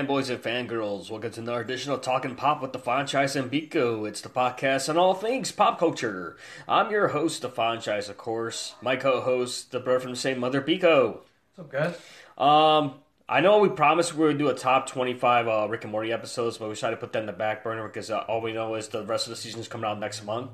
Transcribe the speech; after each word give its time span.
Fanboys 0.00 0.30
and 0.30 0.42
fangirls? 0.42 1.10
Welcome 1.10 1.30
to 1.32 1.40
another 1.42 1.60
edition 1.60 1.92
of 1.92 2.00
Talking 2.00 2.34
Pop 2.34 2.62
with 2.62 2.72
the 2.72 2.78
Franchise 2.78 3.36
and 3.36 3.50
Biko. 3.50 4.08
It's 4.08 4.22
the 4.22 4.30
podcast 4.30 4.88
on 4.88 4.96
all 4.96 5.12
things 5.12 5.52
pop 5.52 5.78
culture. 5.78 6.38
I'm 6.66 6.90
your 6.90 7.08
host, 7.08 7.42
the 7.42 7.50
Franchise, 7.50 8.08
of 8.08 8.16
course. 8.16 8.76
My 8.80 8.96
co-host, 8.96 9.72
the 9.72 9.78
bird 9.78 10.00
from 10.00 10.12
the 10.12 10.16
same 10.16 10.38
mother, 10.38 10.62
Biko. 10.62 11.18
What's 11.54 11.58
up, 11.58 11.70
guys? 11.70 11.96
Um, 12.38 12.94
I 13.28 13.42
know 13.42 13.58
we 13.58 13.68
promised 13.68 14.14
we 14.14 14.24
would 14.24 14.38
do 14.38 14.48
a 14.48 14.54
top 14.54 14.86
25 14.88 15.46
uh, 15.46 15.66
Rick 15.68 15.84
and 15.84 15.92
Morty 15.92 16.12
episodes, 16.12 16.56
but 16.56 16.68
we 16.68 16.76
decided 16.76 16.96
to 16.96 17.00
put 17.00 17.12
that 17.12 17.20
in 17.20 17.26
the 17.26 17.34
back 17.34 17.62
burner 17.62 17.86
because 17.86 18.10
uh, 18.10 18.20
all 18.20 18.40
we 18.40 18.54
know 18.54 18.76
is 18.76 18.88
the 18.88 19.04
rest 19.04 19.26
of 19.26 19.32
the 19.32 19.36
season 19.36 19.60
is 19.60 19.68
coming 19.68 19.84
out 19.84 20.00
next 20.00 20.24
month. 20.24 20.50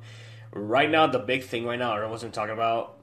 Right 0.50 0.90
now, 0.90 1.06
the 1.06 1.20
big 1.20 1.44
thing 1.44 1.64
right 1.66 1.78
now, 1.78 1.94
everyone's 1.94 2.24
been 2.24 2.32
talking 2.32 2.54
about, 2.54 2.98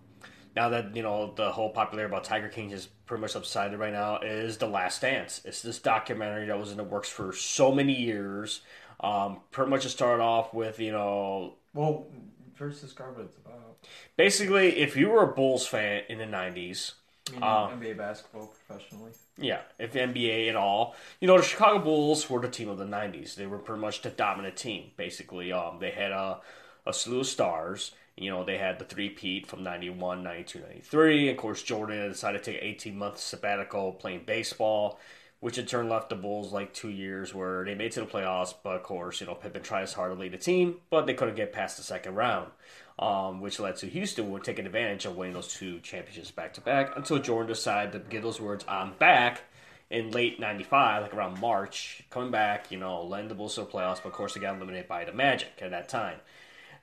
now 0.56 0.70
that, 0.70 0.96
you 0.96 1.02
know, 1.04 1.34
the 1.36 1.52
whole 1.52 1.70
popularity 1.72 2.12
about 2.12 2.24
Tiger 2.24 2.48
King 2.50 2.72
is 2.72 2.88
pretty 3.06 3.22
much 3.22 3.32
subsided 3.32 3.80
right 3.80 3.94
now, 3.94 4.20
is 4.20 4.58
The 4.58 4.68
Last 4.68 5.02
Dance. 5.02 5.42
It's 5.46 5.62
this 5.62 5.80
documentary 5.80 6.46
that 6.48 6.60
was 6.60 6.72
in 6.72 6.78
the 6.78 6.84
works 6.84 7.10
for 7.10 7.34
so 7.34 7.72
many 7.72 7.94
years. 7.94 8.62
Um, 9.00 9.42
pretty 9.52 9.70
much 9.72 9.86
it 9.86 9.90
started 9.90 10.24
off 10.24 10.54
with, 10.54 10.80
you 10.80 10.92
know, 10.92 11.56
Well, 11.74 12.08
first 12.56 12.82
describe 12.82 13.16
what 13.18 13.26
it's 13.26 13.38
about. 13.38 13.78
basically, 14.16 14.78
if 14.78 14.96
you 14.96 15.10
were 15.10 15.24
a 15.24 15.34
Bulls 15.34 15.66
fan 15.68 16.04
in 16.10 16.20
the 16.20 16.26
90s, 16.26 16.94
I 17.30 17.32
mean, 17.32 17.44
Uh, 17.44 17.68
NBA 17.70 17.94
basketball 17.98 18.48
professionally. 18.48 19.12
Yeah, 19.38 19.62
if 19.80 19.96
NBA 19.96 20.50
at 20.50 20.56
all, 20.56 20.96
you 21.20 21.28
know 21.28 21.38
the 21.38 21.44
Chicago 21.44 21.80
Bulls 21.80 22.30
were 22.30 22.40
the 22.42 22.50
team 22.50 22.70
of 22.70 22.78
the 22.78 22.86
'90s. 22.86 23.36
They 23.36 23.48
were 23.48 23.58
pretty 23.60 23.82
much 23.82 24.02
the 24.02 24.10
dominant 24.10 24.58
team. 24.58 24.92
Basically, 24.98 25.52
um, 25.52 25.80
they 25.80 25.92
had 25.92 26.12
a, 26.12 26.42
a 26.86 26.94
slew 26.94 27.22
of 27.22 27.28
stars. 27.28 27.92
You 28.16 28.30
know, 28.30 28.44
they 28.44 28.58
had 28.58 28.78
the 28.78 28.86
three-peat 28.86 29.48
from 29.48 29.64
91, 29.64 30.22
92, 30.24 30.60
93. 30.60 31.30
Of 31.30 31.38
course, 31.38 31.64
Jordan 31.64 32.10
decided 32.10 32.44
to 32.44 32.52
take 32.52 32.62
an 32.62 32.68
18-month 32.68 33.18
sabbatical 33.18 33.94
playing 33.94 34.24
baseball, 34.26 35.00
which 35.40 35.58
in 35.58 35.66
turn 35.66 35.90
left 35.90 36.10
the 36.10 36.16
Bulls 36.16 36.54
like 36.54 36.74
two 36.74 36.90
years 36.90 37.34
where 37.34 37.66
they 37.66 37.74
made 37.74 37.92
to 37.94 38.02
the 38.02 38.06
playoffs. 38.06 38.54
But 38.64 38.76
of 38.76 38.84
course, 38.84 39.20
you 39.20 39.28
know, 39.28 39.34
Pippen 39.34 39.64
tried 39.64 39.82
his 39.82 39.94
hard 39.94 40.14
to 40.14 40.20
lead 40.20 40.32
the 40.32 40.38
team, 40.38 40.78
but 40.92 41.08
they 41.08 41.16
couldn't 41.16 41.36
get 41.36 41.54
past 41.54 41.78
the 41.78 41.84
second 41.84 42.14
round, 42.14 42.52
um, 43.00 43.42
which 43.42 43.60
led 43.60 43.78
to 43.78 43.88
Houston 43.88 44.30
would 44.30 44.44
taking 44.44 44.68
advantage 44.68 45.06
of 45.06 45.18
winning 45.18 45.34
those 45.34 45.48
two 45.48 45.80
championships 45.80 46.30
back 46.30 46.54
to 46.54 46.62
back 46.62 46.96
until 46.96 47.18
Jordan 47.18 47.48
decided 47.48 47.94
to 47.94 48.10
give 48.10 48.22
those 48.22 48.40
words, 48.40 48.64
I'm 48.68 48.94
back 48.94 49.42
in 49.90 50.12
late 50.12 50.40
95, 50.40 51.02
like 51.02 51.14
around 51.14 51.40
March, 51.40 52.04
coming 52.12 52.32
back, 52.32 52.72
you 52.72 52.78
know, 52.78 53.04
letting 53.04 53.28
the 53.28 53.36
Bulls 53.36 53.56
to 53.56 53.62
the 53.62 53.68
playoffs, 53.68 54.02
but 54.04 54.10
of 54.10 54.14
course 54.14 54.36
they 54.36 54.40
got 54.40 54.56
eliminated 54.56 54.88
by 54.88 55.04
the 55.04 55.14
Magic 55.14 55.52
at 55.62 55.72
that 55.72 55.90
time. 55.90 56.20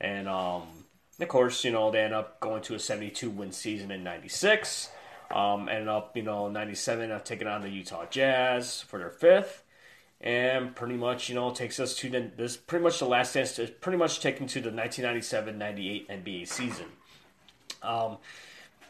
And, 0.01 0.29
um, 0.29 0.67
of 1.23 1.29
course, 1.29 1.65
you 1.65 1.73
know, 1.73 1.91
they 1.91 2.01
end 2.01 2.15
up 2.15 2.41
going 2.41 2.63
to 2.63 2.75
a 2.75 2.79
72 2.79 3.31
win 3.31 3.53
season 3.53 3.91
in 3.91 4.03
96. 4.05 4.91
Um, 5.31 5.69
ended 5.69 5.89
up, 5.89 6.17
you 6.17 6.23
know, 6.23 6.49
97 6.49 7.11
uh, 7.11 7.21
taking 7.21 7.47
on 7.47 7.63
the 7.63 7.69
Utah 7.69 8.05
Jazz 8.11 8.83
for 8.83 8.99
their 8.99 9.11
fifth. 9.11 9.63
And 10.21 10.75
pretty 10.75 10.97
much, 10.97 11.29
you 11.29 11.35
know, 11.35 11.51
takes 11.51 11.81
us 11.81 11.95
to 11.97 12.11
the, 12.11 12.31
this 12.37 12.57
pretty 12.57 12.83
much 12.83 12.99
the 12.99 13.07
last 13.07 13.33
dance 13.33 13.59
is 13.59 13.71
pretty 13.71 13.97
much 13.97 14.21
taken 14.21 14.47
to 14.49 14.61
the 14.61 14.71
1997 14.71 15.57
98 15.57 16.09
NBA 16.09 16.49
season. 16.49 16.87
Um, 17.83 18.19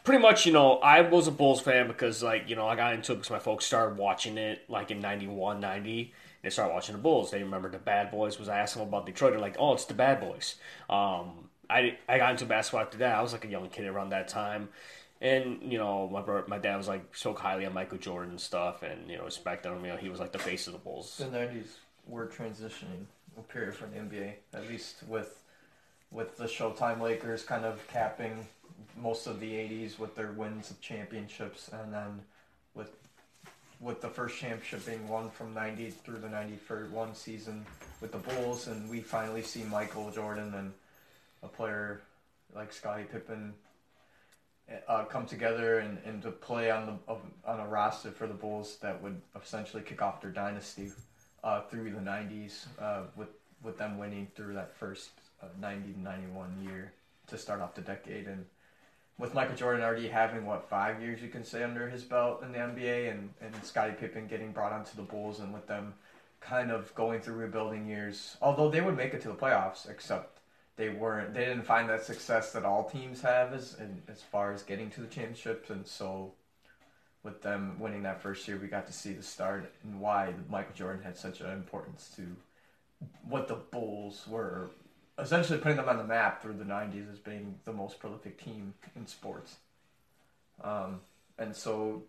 pretty 0.03 0.21
much, 0.21 0.45
you 0.45 0.51
know, 0.51 0.79
I 0.79 1.01
was 1.01 1.27
a 1.27 1.31
Bulls 1.31 1.61
fan 1.61 1.87
because, 1.87 2.21
like, 2.21 2.49
you 2.49 2.55
know, 2.55 2.67
I 2.67 2.75
got 2.75 2.93
into 2.93 3.13
it 3.13 3.15
because 3.15 3.31
my 3.31 3.39
folks 3.39 3.65
started 3.65 3.97
watching 3.97 4.37
it, 4.37 4.63
like, 4.67 4.91
in 4.91 4.99
91, 4.99 5.59
90. 5.59 6.13
They 6.41 6.49
started 6.49 6.73
watching 6.73 6.95
the 6.95 7.01
Bulls. 7.01 7.31
They 7.31 7.43
remember 7.43 7.69
the 7.69 7.77
Bad 7.77 8.11
Boys. 8.11 8.39
Was 8.39 8.49
I 8.49 8.59
asked 8.59 8.73
them 8.73 8.87
about 8.87 9.05
Detroit? 9.05 9.31
They're 9.31 9.39
like, 9.39 9.57
oh, 9.59 9.73
it's 9.73 9.85
the 9.85 9.93
Bad 9.93 10.19
Boys. 10.19 10.55
Um, 10.89 11.49
I, 11.71 11.97
I 12.07 12.17
got 12.17 12.31
into 12.31 12.45
basketball 12.45 12.81
after 12.81 12.97
that. 12.99 13.15
I 13.15 13.21
was 13.21 13.33
like 13.33 13.45
a 13.45 13.47
young 13.47 13.69
kid 13.69 13.85
around 13.85 14.09
that 14.09 14.27
time. 14.27 14.69
And, 15.21 15.71
you 15.71 15.77
know, 15.77 16.09
my 16.09 16.41
my 16.47 16.57
dad 16.57 16.77
was 16.77 16.87
like 16.87 17.15
so 17.15 17.33
highly 17.33 17.65
on 17.65 17.73
Michael 17.73 17.99
Jordan 17.99 18.31
and 18.31 18.41
stuff. 18.41 18.83
And, 18.83 19.09
you 19.09 19.17
know, 19.17 19.25
respected 19.25 19.71
him. 19.71 19.85
You 19.85 19.91
know, 19.91 19.97
he 19.97 20.09
was 20.09 20.19
like 20.19 20.31
the 20.31 20.39
face 20.39 20.67
of 20.67 20.73
the 20.73 20.79
Bulls. 20.79 21.17
The 21.17 21.27
nineties 21.27 21.77
were 22.07 22.27
transitioning 22.27 23.05
a 23.37 23.41
period 23.41 23.75
for 23.75 23.85
the 23.85 23.97
NBA, 23.97 24.33
at 24.53 24.67
least 24.67 25.03
with 25.07 25.41
with 26.11 26.37
the 26.37 26.45
Showtime 26.45 26.99
Lakers 26.99 27.43
kind 27.43 27.65
of 27.65 27.85
capping 27.87 28.45
most 29.01 29.27
of 29.27 29.39
the 29.39 29.55
eighties 29.55 29.97
with 29.97 30.15
their 30.15 30.31
wins 30.31 30.69
of 30.71 30.81
championships, 30.81 31.69
and 31.71 31.93
then 31.93 32.21
with 32.75 32.91
with 33.79 34.01
the 34.01 34.09
first 34.09 34.37
championship 34.37 34.85
being 34.85 35.07
won 35.07 35.29
from 35.29 35.53
ninety 35.53 35.91
through 35.91 36.17
the 36.17 36.29
ninety 36.29 36.55
for 36.55 36.85
one 36.87 37.15
season 37.15 37.65
with 38.01 38.11
the 38.11 38.17
Bulls, 38.17 38.67
and 38.67 38.89
we 38.89 39.01
finally 39.01 39.41
see 39.41 39.63
Michael 39.63 40.11
Jordan 40.11 40.53
and 40.55 40.73
a 41.43 41.47
player 41.47 42.01
like 42.53 42.73
Scottie 42.73 43.03
Pippen 43.03 43.53
uh, 44.87 45.03
come 45.05 45.25
together 45.25 45.79
and, 45.79 45.97
and 46.05 46.21
to 46.21 46.31
play 46.31 46.71
on 46.71 46.85
the 46.85 47.15
on 47.49 47.59
a 47.59 47.67
roster 47.67 48.11
for 48.11 48.27
the 48.27 48.33
Bulls 48.33 48.77
that 48.81 49.01
would 49.01 49.19
essentially 49.41 49.83
kick 49.83 50.01
off 50.01 50.21
their 50.21 50.31
dynasty 50.31 50.91
uh, 51.43 51.61
through 51.61 51.91
the 51.91 51.99
'90s 51.99 52.65
uh, 52.79 53.01
with 53.15 53.29
with 53.63 53.77
them 53.77 53.97
winning 53.97 54.27
through 54.35 54.53
that 54.53 54.75
first 54.75 55.09
uh, 55.41 55.47
'90 55.59 55.93
to 55.93 56.01
'91 56.01 56.63
year 56.63 56.93
to 57.27 57.37
start 57.37 57.61
off 57.61 57.75
the 57.75 57.81
decade, 57.81 58.27
and 58.27 58.45
with 59.17 59.33
Michael 59.33 59.55
Jordan 59.55 59.83
already 59.83 60.07
having 60.07 60.45
what 60.45 60.69
five 60.69 61.01
years 61.01 61.21
you 61.21 61.29
can 61.29 61.43
say 61.43 61.63
under 61.63 61.89
his 61.89 62.03
belt 62.03 62.43
in 62.43 62.51
the 62.51 62.59
NBA, 62.59 63.11
and 63.11 63.29
and 63.41 63.53
Scottie 63.63 63.93
Pippen 63.93 64.27
getting 64.27 64.51
brought 64.51 64.71
onto 64.71 64.95
the 64.95 65.03
Bulls, 65.03 65.39
and 65.39 65.53
with 65.53 65.67
them 65.67 65.93
kind 66.39 66.71
of 66.71 66.93
going 66.95 67.21
through 67.21 67.35
rebuilding 67.35 67.87
years, 67.87 68.37
although 68.41 68.69
they 68.69 68.81
would 68.81 68.97
make 68.97 69.13
it 69.13 69.21
to 69.21 69.27
the 69.27 69.35
playoffs, 69.35 69.89
except 69.89 70.40
they 70.81 70.89
weren't 70.89 71.31
they 71.35 71.45
didn't 71.45 71.61
find 71.61 71.87
that 71.87 72.03
success 72.03 72.53
that 72.53 72.65
all 72.65 72.89
teams 72.89 73.21
have 73.21 73.53
as 73.53 73.77
as 74.11 74.23
far 74.23 74.51
as 74.51 74.63
getting 74.63 74.89
to 74.89 75.01
the 75.01 75.07
championships. 75.07 75.69
And 75.69 75.85
so 75.85 76.33
with 77.23 77.43
them 77.43 77.75
winning 77.77 78.01
that 78.01 78.19
first 78.19 78.47
year 78.47 78.57
we 78.57 78.67
got 78.67 78.87
to 78.87 78.93
see 78.93 79.13
the 79.13 79.21
start 79.21 79.71
and 79.83 80.01
why 80.01 80.33
Michael 80.49 80.73
Jordan 80.73 81.03
had 81.03 81.15
such 81.15 81.39
an 81.39 81.51
importance 81.51 82.09
to 82.15 82.23
what 83.29 83.47
the 83.47 83.53
Bulls 83.53 84.25
were 84.27 84.71
essentially 85.19 85.59
putting 85.59 85.77
them 85.77 85.87
on 85.87 85.97
the 85.97 86.03
map 86.03 86.41
through 86.41 86.53
the 86.53 86.63
90s 86.63 87.11
as 87.11 87.19
being 87.19 87.59
the 87.63 87.73
most 87.73 87.99
prolific 87.99 88.43
team 88.43 88.73
in 88.95 89.05
sports. 89.05 89.57
Um, 90.63 91.01
and 91.37 91.55
so 91.55 92.01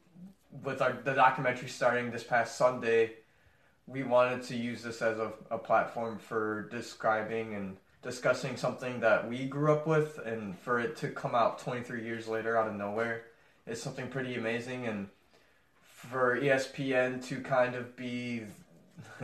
with 0.64 0.80
our 0.80 0.94
the 1.04 1.12
documentary 1.12 1.68
starting 1.68 2.10
this 2.10 2.24
past 2.24 2.56
Sunday 2.56 3.12
we 3.86 4.02
wanted 4.02 4.42
to 4.44 4.56
use 4.56 4.82
this 4.82 5.02
as 5.02 5.18
a, 5.18 5.32
a 5.50 5.58
platform 5.58 6.16
for 6.16 6.68
describing 6.70 7.54
and 7.54 7.76
discussing 8.02 8.56
something 8.56 9.00
that 9.00 9.28
we 9.28 9.44
grew 9.44 9.72
up 9.72 9.86
with 9.86 10.18
and 10.18 10.58
for 10.58 10.80
it 10.80 10.96
to 10.96 11.08
come 11.08 11.34
out 11.34 11.58
23 11.60 12.04
years 12.04 12.26
later 12.26 12.56
out 12.56 12.68
of 12.68 12.74
nowhere 12.74 13.22
is 13.66 13.80
something 13.80 14.08
pretty 14.08 14.34
amazing. 14.34 14.86
And 14.86 15.08
for 15.82 16.38
ESPN 16.38 17.24
to 17.26 17.40
kind 17.40 17.74
of 17.74 17.96
be 17.96 18.42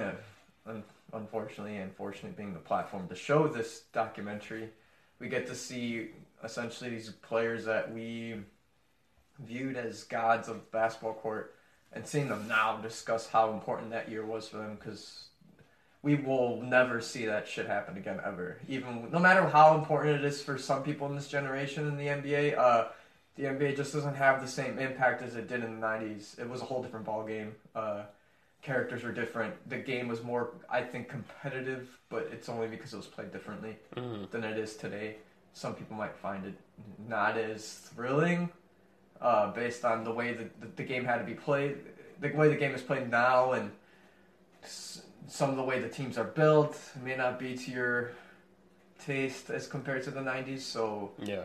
un- 0.67 0.85
unfortunately 1.13 1.77
and 1.77 1.93
fortunately 1.93 2.35
being 2.37 2.53
the 2.53 2.61
platform 2.61 3.09
to 3.09 3.15
show 3.15 3.49
this 3.49 3.85
documentary 3.93 4.69
we 5.19 5.29
get 5.29 5.47
to 5.47 5.55
see 5.55 6.11
essentially 6.45 6.91
these 6.91 7.11
players 7.11 7.65
that 7.65 7.93
we 7.93 8.37
viewed 9.41 9.77
as 9.77 10.05
gods 10.05 10.49
of 10.49 10.71
basketball 10.71 11.15
court 11.15 11.55
and 11.93 12.07
seeing 12.07 12.29
them 12.29 12.47
now 12.49 12.77
discuss 12.77 13.29
how 13.29 13.53
important 13.53 13.91
that 13.91 14.09
year 14.09 14.25
was 14.25 14.49
for 14.49 14.59
them 14.59 14.77
because 14.79 15.28
we 16.03 16.15
will 16.15 16.63
never 16.63 17.01
see 17.01 17.27
that 17.27 17.49
shit 17.49 17.67
happen 17.67 17.97
again 17.97 18.21
ever. 18.25 18.59
Even 18.69 19.11
no 19.11 19.19
matter 19.19 19.49
how 19.49 19.75
important 19.77 20.17
it 20.17 20.25
is 20.25 20.43
for 20.43 20.57
some 20.59 20.83
people 20.83 21.07
in 21.09 21.17
this 21.17 21.29
generation 21.29 21.87
in 21.89 21.97
the 21.97 22.07
NBA, 22.07 22.57
uh, 22.57 22.89
the 23.37 23.45
NBA 23.45 23.77
just 23.77 23.93
doesn't 23.93 24.15
have 24.15 24.41
the 24.41 24.49
same 24.49 24.79
impact 24.79 25.23
as 25.23 25.35
it 25.37 25.49
did 25.49 25.63
in 25.65 25.81
the 25.81 25.87
'90s. 25.87 26.39
It 26.39 26.49
was 26.49 26.61
a 26.61 26.65
whole 26.65 26.83
different 26.83 27.05
ball 27.07 27.25
game. 27.25 27.55
Uh, 27.75 28.03
characters 28.63 29.03
were 29.05 29.13
different. 29.13 29.55
The 29.69 29.79
game 29.79 30.09
was 30.09 30.23
more, 30.23 30.51
I 30.69 30.83
think, 30.83 31.09
competitive, 31.09 31.89
but 32.09 32.29
it's 32.33 32.49
only 32.49 32.67
because 32.67 32.93
it 32.93 32.97
was 32.97 33.07
played 33.07 33.31
differently 33.33 33.77
Mhm. 33.97 34.31
than 34.31 34.43
it 34.45 34.59
is 34.59 34.77
today. 34.77 35.17
Some 35.53 35.75
people 35.75 35.97
might 35.97 36.15
find 36.17 36.45
it 36.45 36.55
not 37.09 37.37
as 37.37 37.75
thrilling, 37.75 38.51
uh, 39.21 39.53
based 39.53 39.85
on 39.85 40.03
the 40.05 40.13
way 40.13 40.33
that 40.35 40.61
the, 40.61 40.67
the 40.77 40.83
game 40.83 41.05
had 41.05 41.19
to 41.19 41.25
be 41.25 41.35
played, 41.35 41.79
the 42.21 42.31
way 42.33 42.49
the 42.49 42.57
game 42.57 42.75
is 42.75 42.83
played 42.83 43.09
now, 43.11 43.53
and 43.53 43.71
some 45.29 45.51
of 45.51 45.57
the 45.57 45.63
way 45.63 45.79
the 45.79 45.89
teams 45.89 46.19
are 46.19 46.25
built 46.25 46.81
may 47.05 47.15
not 47.15 47.39
be 47.39 47.55
to 47.57 47.71
your 47.71 48.11
taste 48.99 49.51
as 49.51 49.67
compared 49.67 50.03
to 50.05 50.11
the 50.11 50.21
90s. 50.21 50.65
So 50.65 51.13
Yeah. 51.19 51.45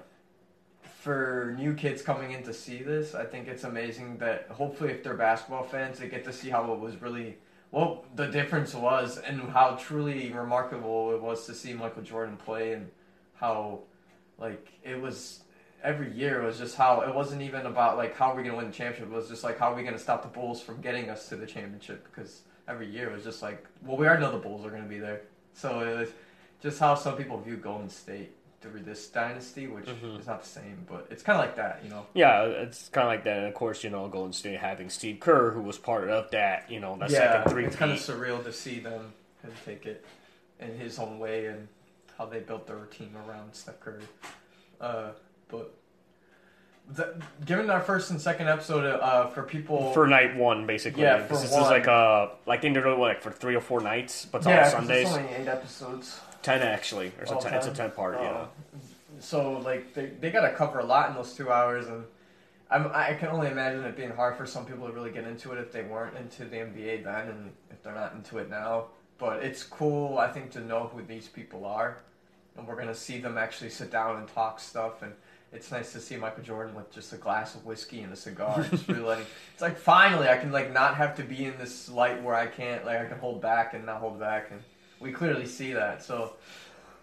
for 0.81 1.53
new 1.57 1.73
kids 1.75 2.01
coming 2.01 2.31
in 2.31 2.43
to 2.43 2.53
see 2.53 2.81
this, 2.81 3.13
I 3.13 3.25
think 3.25 3.47
it's 3.47 3.65
amazing 3.65 4.17
that 4.19 4.47
hopefully 4.49 4.91
if 4.91 5.03
they're 5.03 5.15
basketball 5.15 5.63
fans, 5.63 5.99
they 5.99 6.07
get 6.07 6.23
to 6.23 6.33
see 6.33 6.49
how 6.49 6.71
it 6.73 6.79
was 6.79 7.01
really 7.01 7.37
what 7.71 8.15
the 8.15 8.27
difference 8.27 8.73
was 8.73 9.17
and 9.17 9.41
how 9.49 9.75
truly 9.75 10.31
remarkable 10.31 11.11
it 11.13 11.21
was 11.21 11.45
to 11.47 11.53
see 11.53 11.73
Michael 11.73 12.03
Jordan 12.03 12.37
play 12.37 12.73
and 12.73 12.89
how 13.35 13.79
like 14.37 14.73
it 14.83 15.01
was 15.01 15.41
every 15.83 16.11
year 16.13 16.41
it 16.41 16.45
was 16.45 16.59
just 16.59 16.77
how 16.77 17.01
it 17.01 17.13
wasn't 17.13 17.41
even 17.41 17.65
about 17.65 17.97
like 17.97 18.15
how 18.15 18.31
are 18.31 18.35
we 18.35 18.43
gonna 18.43 18.55
win 18.55 18.67
the 18.67 18.71
championship. 18.71 19.11
It 19.11 19.15
was 19.15 19.27
just 19.27 19.43
like 19.43 19.57
how 19.59 19.73
are 19.73 19.75
we 19.75 19.83
gonna 19.83 19.99
stop 19.99 20.21
the 20.21 20.27
Bulls 20.29 20.61
from 20.61 20.79
getting 20.81 21.09
us 21.09 21.27
to 21.29 21.35
the 21.35 21.47
championship 21.47 22.07
because 22.09 22.41
every 22.67 22.87
year 22.89 23.09
it 23.09 23.13
was 23.13 23.23
just 23.23 23.41
like 23.41 23.65
well 23.85 23.97
we 23.97 24.05
already 24.07 24.21
know 24.21 24.31
the 24.31 24.37
Bulls 24.37 24.65
are 24.65 24.69
gonna 24.69 24.83
be 24.83 24.99
there. 24.99 25.21
So 25.53 25.79
it 25.81 25.97
was 25.97 26.09
just 26.61 26.79
how 26.79 26.95
some 26.95 27.15
people 27.17 27.37
view 27.39 27.57
Golden 27.57 27.89
State 27.89 28.31
through 28.61 28.79
this 28.79 29.07
dynasty, 29.09 29.67
which 29.67 29.85
Mhm. 29.85 30.19
is 30.19 30.25
not 30.27 30.41
the 30.43 30.47
same, 30.47 30.85
but 30.89 31.05
it's 31.09 31.21
kind 31.21 31.37
of 31.37 31.45
like 31.45 31.57
that, 31.57 31.81
you 31.83 31.89
know. 31.89 32.05
Yeah, 32.13 32.43
it's 32.45 32.87
kind 32.89 33.05
of 33.05 33.11
like 33.11 33.25
that. 33.25 33.39
And 33.39 33.47
of 33.47 33.53
course, 33.53 33.83
you 33.83 33.89
know, 33.89 34.07
Golden 34.07 34.31
State 34.31 34.57
having 34.59 34.89
Steve 34.89 35.19
Kerr, 35.19 35.51
who 35.51 35.61
was 35.61 35.77
part 35.77 36.09
of 36.09 36.31
that, 36.31 36.71
you 36.71 36.79
know, 36.79 36.95
that 36.99 37.09
yeah, 37.09 37.33
second 37.43 37.51
three. 37.51 37.65
it's 37.65 37.75
kind 37.75 37.91
of 37.91 37.97
surreal 37.99 38.41
to 38.45 38.53
see 38.53 38.79
them 38.79 39.13
and 39.43 39.51
take 39.65 39.85
it 39.85 40.05
in 40.61 40.77
his 40.77 40.97
own 40.97 41.19
way 41.19 41.47
and 41.47 41.67
how 42.17 42.25
they 42.25 42.39
built 42.39 42.65
their 42.65 42.85
team 42.85 43.13
around 43.27 43.53
Steph 43.53 43.81
Curry. 43.81 44.03
Uh, 44.79 45.09
but 45.49 45.73
the, 46.91 47.15
given 47.45 47.69
our 47.69 47.79
first 47.79 48.11
and 48.11 48.19
second 48.19 48.49
episode, 48.49 48.85
uh, 48.85 49.27
for 49.27 49.43
people 49.43 49.93
for 49.93 50.07
night 50.07 50.35
one, 50.35 50.65
basically. 50.65 51.03
Yeah, 51.03 51.23
for 51.25 51.33
this 51.33 51.45
is 51.45 51.51
one. 51.51 51.63
like 51.63 51.87
uh, 51.87 52.29
like 52.45 52.61
they 52.61 52.69
it 52.69 52.99
like 52.99 53.21
for 53.21 53.31
three 53.31 53.55
or 53.55 53.61
four 53.61 53.81
nights, 53.81 54.25
but 54.25 54.39
it's 54.39 54.47
yeah, 54.47 54.65
all 54.65 54.71
Sundays. 54.71 55.07
It's 55.07 55.17
only 55.17 55.33
eight 55.33 55.47
episodes. 55.47 56.19
Ten 56.41 56.61
actually, 56.61 57.07
or 57.17 57.23
it's 57.23 57.31
a 57.31 57.35
ten, 57.37 57.53
it's 57.53 57.67
a 57.67 57.69
10? 57.69 57.75
ten 57.75 57.91
part. 57.91 58.17
Yeah. 58.19 58.29
Uh, 58.29 58.47
So 59.19 59.59
like 59.59 59.93
they 59.93 60.07
they 60.07 60.29
got 60.29 60.41
to 60.41 60.53
cover 60.53 60.79
a 60.79 60.85
lot 60.85 61.09
in 61.09 61.15
those 61.15 61.33
two 61.33 61.49
hours, 61.49 61.87
and 61.87 62.03
I'm, 62.69 62.91
I 62.93 63.13
can 63.13 63.29
only 63.29 63.47
imagine 63.47 63.83
it 63.85 63.95
being 63.95 64.11
hard 64.11 64.35
for 64.35 64.45
some 64.45 64.65
people 64.65 64.85
to 64.87 64.93
really 64.93 65.11
get 65.11 65.25
into 65.25 65.53
it 65.53 65.59
if 65.59 65.71
they 65.71 65.83
weren't 65.83 66.17
into 66.17 66.43
the 66.45 66.57
NBA 66.57 67.05
then, 67.05 67.29
and 67.29 67.51
if 67.71 67.81
they're 67.81 67.95
not 67.95 68.13
into 68.13 68.39
it 68.39 68.49
now. 68.49 68.87
But 69.17 69.41
it's 69.41 69.63
cool, 69.63 70.17
I 70.17 70.29
think, 70.31 70.51
to 70.51 70.59
know 70.59 70.91
who 70.93 71.01
these 71.01 71.29
people 71.29 71.65
are, 71.65 71.99
and 72.57 72.67
we're 72.67 72.75
gonna 72.75 72.93
see 72.93 73.19
them 73.19 73.37
actually 73.37 73.69
sit 73.69 73.89
down 73.89 74.17
and 74.17 74.27
talk 74.27 74.59
stuff, 74.59 75.01
and 75.01 75.13
it's 75.53 75.71
nice 75.71 75.93
to 75.93 75.99
see 75.99 76.17
Michael 76.17 76.43
Jordan 76.43 76.73
with 76.75 76.91
just 76.91 77.13
a 77.13 77.17
glass 77.17 77.53
of 77.55 77.65
whiskey 77.65 78.01
and 78.01 78.11
a 78.11 78.15
cigar, 78.15 78.63
just 78.71 78.87
really 78.87 79.01
letting. 79.01 79.25
It's 79.53 79.61
like 79.61 79.77
finally 79.77 80.27
I 80.27 80.37
can 80.37 80.51
like 80.51 80.71
not 80.73 80.95
have 80.95 81.15
to 81.17 81.23
be 81.23 81.45
in 81.45 81.57
this 81.57 81.89
light 81.89 82.21
where 82.23 82.35
I 82.35 82.47
can't 82.47 82.85
like 82.85 82.99
I 82.99 83.05
can 83.05 83.19
hold 83.19 83.41
back 83.41 83.73
and 83.73 83.85
not 83.85 83.97
hold 83.99 84.19
back, 84.19 84.49
and 84.51 84.61
we 84.99 85.11
clearly 85.11 85.45
see 85.45 85.73
that. 85.73 86.03
So 86.03 86.33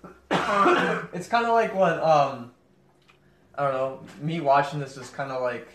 it's 0.30 1.28
kind 1.28 1.46
of 1.46 1.52
like 1.52 1.74
when 1.74 1.92
um 2.00 2.52
I 3.56 3.64
don't 3.64 3.72
know 3.72 4.00
me 4.20 4.40
watching 4.40 4.80
this 4.80 4.96
is 4.96 5.10
kind 5.10 5.30
of 5.30 5.42
like 5.42 5.68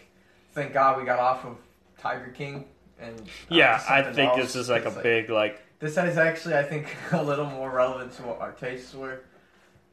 thank 0.54 0.74
God 0.74 1.00
we 1.00 1.06
got 1.06 1.20
off 1.20 1.46
of 1.46 1.58
Tiger 2.00 2.32
King 2.36 2.66
and 3.00 3.20
uh, 3.20 3.24
Yeah, 3.50 3.84
I 3.90 4.02
think 4.02 4.32
else. 4.32 4.42
this 4.42 4.56
is 4.56 4.70
like 4.70 4.86
a 4.86 4.90
It's 4.90 4.98
big 4.98 5.30
like 5.30 5.62
this 5.80 5.98
is 5.98 6.18
actually 6.18 6.56
I 6.56 6.64
think 6.64 6.88
a 7.12 7.22
little 7.24 7.46
more 7.46 7.70
relevant 7.70 8.14
to 8.14 8.24
what 8.24 8.40
our 8.42 8.54
tastes 8.54 8.94
were 8.94 9.20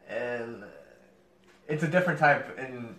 and 0.08 0.64
it's 1.68 1.82
a 1.82 1.88
different 1.88 2.18
type 2.18 2.58
and 2.58 2.96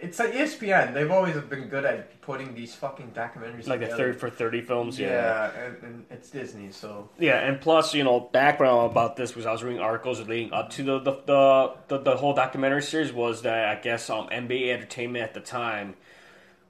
it's 0.00 0.18
like 0.18 0.32
ESPN 0.32 0.94
they've 0.94 1.10
always 1.10 1.36
been 1.36 1.68
good 1.68 1.84
at 1.84 2.20
putting 2.20 2.54
these 2.54 2.74
fucking 2.74 3.12
documentaries 3.12 3.66
like 3.66 3.80
the 3.80 3.86
together. 3.86 3.96
thirty 3.96 4.18
for 4.18 4.30
thirty 4.30 4.60
films. 4.60 4.98
Yeah. 4.98 5.08
yeah, 5.08 5.64
and, 5.64 5.82
and 5.82 6.06
it's 6.10 6.30
Disney 6.30 6.70
so 6.70 7.08
Yeah, 7.18 7.36
and 7.36 7.60
plus, 7.60 7.94
you 7.94 8.04
know, 8.04 8.20
background 8.20 8.90
about 8.90 9.16
this 9.16 9.34
was 9.34 9.46
I 9.46 9.52
was 9.52 9.62
reading 9.62 9.80
articles 9.80 10.20
leading 10.20 10.52
up 10.52 10.70
to 10.70 10.82
the 10.82 10.98
the, 11.00 11.12
the, 11.26 11.74
the, 11.88 11.98
the 11.98 12.16
whole 12.16 12.34
documentary 12.34 12.82
series 12.82 13.12
was 13.12 13.42
that 13.42 13.68
I 13.76 13.80
guess 13.80 14.08
um, 14.10 14.28
NBA 14.28 14.68
Entertainment 14.72 15.22
at 15.22 15.34
the 15.34 15.40
time, 15.40 15.94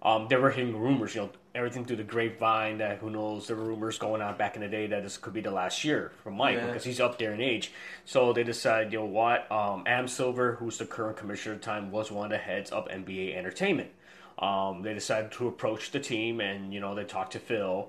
um, 0.03 0.29
they 0.29 0.37
were 0.37 0.51
hearing 0.51 0.77
rumors, 0.77 1.15
you 1.15 1.23
know, 1.23 1.31
everything 1.55 1.85
through 1.85 1.97
the 1.97 2.03
grapevine 2.05 2.79
that 2.79 2.99
who 2.99 3.11
knows 3.11 3.47
there 3.47 3.57
were 3.57 3.65
rumors 3.65 3.97
going 3.99 4.21
on 4.21 4.37
back 4.37 4.57
in 4.57 4.63
the 4.63 4.69
day 4.69 4.87
that 4.89 5.03
this 5.05 5.17
could 5.17 5.33
be 5.33 5.41
the 5.41 5.51
last 5.51 5.85
year 5.85 6.11
for 6.23 6.31
Mike 6.31 6.57
Yeah. 6.57 6.67
because 6.67 6.85
he's 6.85 7.01
up 7.01 7.19
there 7.19 7.33
in 7.33 7.41
age. 7.41 7.71
So 8.05 8.33
they 8.33 8.43
decided, 8.43 8.93
you 8.93 8.99
know 8.99 9.05
what, 9.05 9.51
um, 9.53 9.85
Adam 9.87 10.09
Silver, 10.09 10.57
who's 10.57 10.79
the 10.79 10.87
current 10.87 11.17
commissioner 11.17 11.55
at 11.55 11.61
the 11.61 11.65
time, 11.65 11.93
was 11.93 12.11
one 12.11 12.25
of 12.27 12.31
the 12.33 12.39
heads 12.39 12.71
of 12.73 12.89
NBA 12.89 13.37
Entertainment. 13.37 13.91
Um, 14.39 14.83
they 14.83 14.95
decided 14.95 15.31
to 15.33 15.47
approach 15.47 15.93
the 15.93 16.01
team, 16.01 16.41
and 16.41 16.75
you 16.75 16.81
know 16.81 16.97
they 16.97 17.05
talked 17.05 17.33
to 17.35 17.39
Phil, 17.39 17.89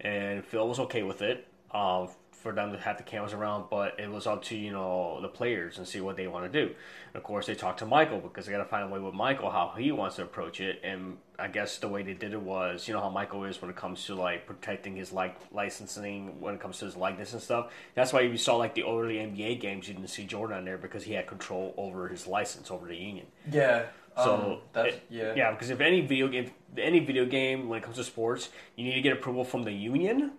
and 0.00 0.44
Phil 0.44 0.68
was 0.68 0.78
okay 0.80 1.02
with 1.02 1.22
it. 1.22 1.46
Um, 1.72 2.08
for 2.46 2.52
them 2.52 2.70
to 2.70 2.78
have 2.78 2.96
the 2.96 3.02
cameras 3.02 3.32
around, 3.32 3.64
but 3.68 3.98
it 3.98 4.08
was 4.08 4.24
up 4.24 4.40
to 4.44 4.56
you 4.56 4.70
know 4.70 5.18
the 5.20 5.26
players 5.26 5.78
and 5.78 5.86
see 5.88 6.00
what 6.00 6.16
they 6.16 6.28
want 6.28 6.50
to 6.50 6.66
do. 6.66 6.66
And 7.08 7.16
of 7.16 7.24
course, 7.24 7.46
they 7.46 7.56
talked 7.56 7.80
to 7.80 7.86
Michael 7.86 8.20
because 8.20 8.46
they 8.46 8.52
got 8.52 8.58
to 8.58 8.64
find 8.64 8.84
a 8.84 8.94
way 8.94 9.00
with 9.00 9.14
Michael 9.14 9.50
how 9.50 9.74
he 9.76 9.90
wants 9.90 10.14
to 10.16 10.22
approach 10.22 10.60
it. 10.60 10.80
And 10.84 11.16
I 11.40 11.48
guess 11.48 11.78
the 11.78 11.88
way 11.88 12.04
they 12.04 12.14
did 12.14 12.32
it 12.34 12.40
was, 12.40 12.86
you 12.86 12.94
know 12.94 13.00
how 13.00 13.10
Michael 13.10 13.42
is 13.44 13.60
when 13.60 13.68
it 13.68 13.76
comes 13.76 14.04
to 14.06 14.14
like 14.14 14.46
protecting 14.46 14.94
his 14.94 15.10
like 15.12 15.34
licensing 15.50 16.40
when 16.40 16.54
it 16.54 16.60
comes 16.60 16.78
to 16.78 16.84
his 16.84 16.94
likeness 16.96 17.32
and 17.32 17.42
stuff. 17.42 17.72
That's 17.96 18.12
why 18.12 18.20
you 18.20 18.36
saw 18.36 18.54
like 18.54 18.74
the 18.76 18.84
early 18.84 19.16
NBA 19.16 19.58
games, 19.60 19.88
you 19.88 19.94
didn't 19.94 20.10
see 20.10 20.24
Jordan 20.24 20.58
on 20.58 20.64
there 20.64 20.78
because 20.78 21.02
he 21.02 21.14
had 21.14 21.26
control 21.26 21.74
over 21.76 22.06
his 22.06 22.28
license 22.28 22.70
over 22.70 22.86
the 22.86 22.96
union. 22.96 23.26
yeah 23.50 23.86
So, 24.16 24.60
um, 24.76 24.84
it- 24.86 25.02
yeah 25.10 25.34
Yeah, 25.34 25.50
because 25.50 25.70
if 25.70 25.80
any 25.80 26.00
video 26.02 26.28
game, 26.28 26.52
any 26.78 27.00
video 27.00 27.24
game 27.26 27.68
when 27.68 27.78
it 27.78 27.82
comes 27.82 27.96
to 27.96 28.04
sports, 28.04 28.50
you 28.76 28.84
need 28.84 28.94
to 28.94 29.00
get 29.00 29.12
approval 29.12 29.42
from 29.44 29.64
the 29.64 29.72
union 29.72 30.30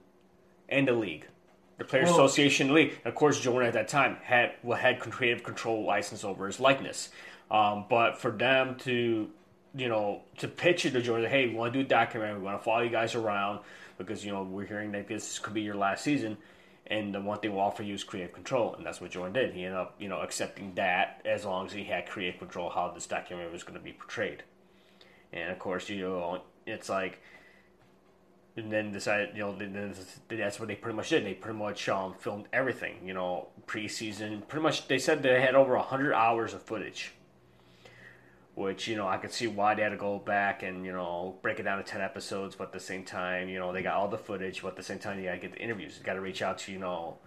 and 0.69 0.87
the 0.87 0.93
league, 0.93 1.25
the 1.77 1.85
Players 1.85 2.09
Well- 2.09 2.25
Association 2.25 2.73
League. 2.73 2.99
Of 3.05 3.15
course, 3.15 3.39
Jordan 3.39 3.67
at 3.67 3.73
that 3.73 3.87
time 3.87 4.17
had 4.23 4.53
well, 4.63 4.77
had 4.77 4.99
creative 4.99 5.43
control 5.43 5.85
license 5.85 6.23
over 6.23 6.47
his 6.47 6.59
likeness. 6.59 7.09
Um, 7.49 7.85
but 7.89 8.17
for 8.17 8.31
them 8.31 8.75
to, 8.79 9.29
you 9.73 9.87
know, 9.87 10.21
to 10.39 10.47
pitch 10.47 10.85
it 10.85 10.91
to 10.91 11.01
Jordan, 11.01 11.29
hey, 11.29 11.47
we 11.47 11.55
want 11.55 11.73
to 11.73 11.79
do 11.79 11.85
a 11.85 11.87
documentary, 11.87 12.37
we 12.39 12.43
want 12.43 12.59
to 12.59 12.63
follow 12.63 12.81
you 12.81 12.89
guys 12.89 13.15
around 13.15 13.59
because 13.97 14.23
you 14.25 14.31
know 14.31 14.43
we're 14.43 14.65
hearing 14.65 14.91
that 14.91 15.07
this 15.07 15.39
could 15.39 15.53
be 15.53 15.61
your 15.61 15.75
last 15.75 16.03
season. 16.03 16.37
And 16.89 17.13
the 17.13 17.19
one 17.19 17.39
thing 17.39 17.51
we'll 17.51 17.61
offer 17.61 17.83
you 17.83 17.95
is 17.95 18.05
creative 18.05 18.33
control, 18.33 18.73
and 18.75 18.85
that's 18.85 19.01
what 19.01 19.11
Jordan 19.11 19.33
did. 19.33 19.53
He 19.53 19.65
ended 19.65 19.77
up, 19.77 19.95
you 19.99 20.07
know, 20.07 20.21
accepting 20.21 20.73
that 20.75 21.21
as 21.25 21.43
long 21.43 21.65
as 21.65 21.73
he 21.73 21.83
had 21.83 22.07
creative 22.07 22.39
control 22.39 22.69
how 22.69 22.89
this 22.91 23.05
documentary 23.05 23.51
was 23.51 23.63
going 23.63 23.77
to 23.77 23.83
be 23.83 23.91
portrayed. 23.91 24.43
And 25.33 25.51
of 25.51 25.59
course, 25.59 25.89
you 25.89 26.01
know, 26.01 26.41
it's 26.65 26.87
like, 26.87 27.21
and 28.57 28.71
then 28.71 28.91
decided, 28.91 29.29
you 29.35 29.41
know, 29.41 29.55
that's 30.29 30.59
what 30.59 30.67
they 30.67 30.75
pretty 30.75 30.95
much 30.95 31.09
did. 31.09 31.23
They 31.23 31.35
pretty 31.35 31.57
much 31.57 31.87
um, 31.87 32.15
filmed 32.19 32.47
everything, 32.51 32.95
you 33.05 33.13
know, 33.13 33.49
preseason. 33.67 34.47
Pretty 34.47 34.63
much, 34.63 34.87
they 34.87 34.97
said 34.97 35.21
they 35.21 35.39
had 35.39 35.53
over 35.53 35.77
hundred 35.77 36.13
hours 36.13 36.55
of 36.55 36.63
footage, 36.63 37.11
which 38.55 38.87
you 38.87 38.95
know 38.95 39.07
I 39.07 39.17
could 39.17 39.31
see 39.31 39.45
why 39.45 39.75
they 39.75 39.83
had 39.83 39.89
to 39.89 39.97
go 39.97 40.17
back 40.17 40.63
and 40.63 40.83
you 40.83 40.91
know 40.91 41.35
break 41.43 41.59
it 41.59 41.63
down 41.63 41.77
to 41.77 41.83
ten 41.83 42.01
episodes. 42.01 42.55
But 42.55 42.67
at 42.67 42.73
the 42.73 42.79
same 42.79 43.03
time, 43.03 43.47
you 43.47 43.59
know, 43.59 43.71
they 43.71 43.83
got 43.83 43.95
all 43.95 44.07
the 44.07 44.17
footage. 44.17 44.63
But 44.63 44.69
at 44.69 44.75
the 44.75 44.83
same 44.83 44.99
time, 44.99 45.19
you 45.19 45.25
got 45.25 45.33
to 45.33 45.37
get 45.37 45.53
the 45.53 45.59
interviews. 45.59 45.95
You 45.99 46.03
got 46.03 46.13
to 46.13 46.21
reach 46.21 46.41
out 46.41 46.57
to 46.59 46.71
you 46.71 46.79
know 46.79 47.19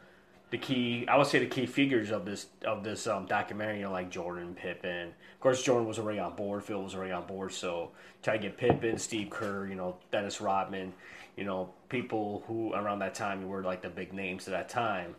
the 0.50 0.58
key 0.58 1.06
I 1.06 1.16
would 1.16 1.26
say 1.26 1.38
the 1.38 1.46
key 1.46 1.66
figures 1.66 2.10
of 2.10 2.24
this 2.24 2.46
of 2.66 2.82
this 2.82 3.06
um, 3.06 3.26
documentary, 3.26 3.78
you 3.78 3.84
know, 3.84 3.92
like 3.92 4.10
Jordan, 4.10 4.54
Pippen. 4.54 5.08
Of 5.08 5.40
course, 5.40 5.62
Jordan 5.62 5.86
was 5.86 5.98
already 5.98 6.18
on 6.18 6.34
board. 6.34 6.64
Phil 6.64 6.82
was 6.82 6.94
already 6.94 7.12
on 7.12 7.26
board. 7.26 7.52
So 7.52 7.92
try 8.22 8.36
to 8.36 8.42
get 8.42 8.56
Pippen, 8.56 8.98
Steve 8.98 9.30
Kerr, 9.30 9.66
you 9.66 9.76
know, 9.76 9.96
Dennis 10.10 10.40
Rodman, 10.40 10.92
you 11.36 11.44
know, 11.44 11.70
people 11.88 12.44
who 12.46 12.74
around 12.74 12.98
that 12.98 13.14
time 13.14 13.46
were 13.46 13.62
like 13.62 13.82
the 13.82 13.88
big 13.88 14.12
names 14.12 14.48
at 14.48 14.52
that 14.52 14.68
time 14.68 15.14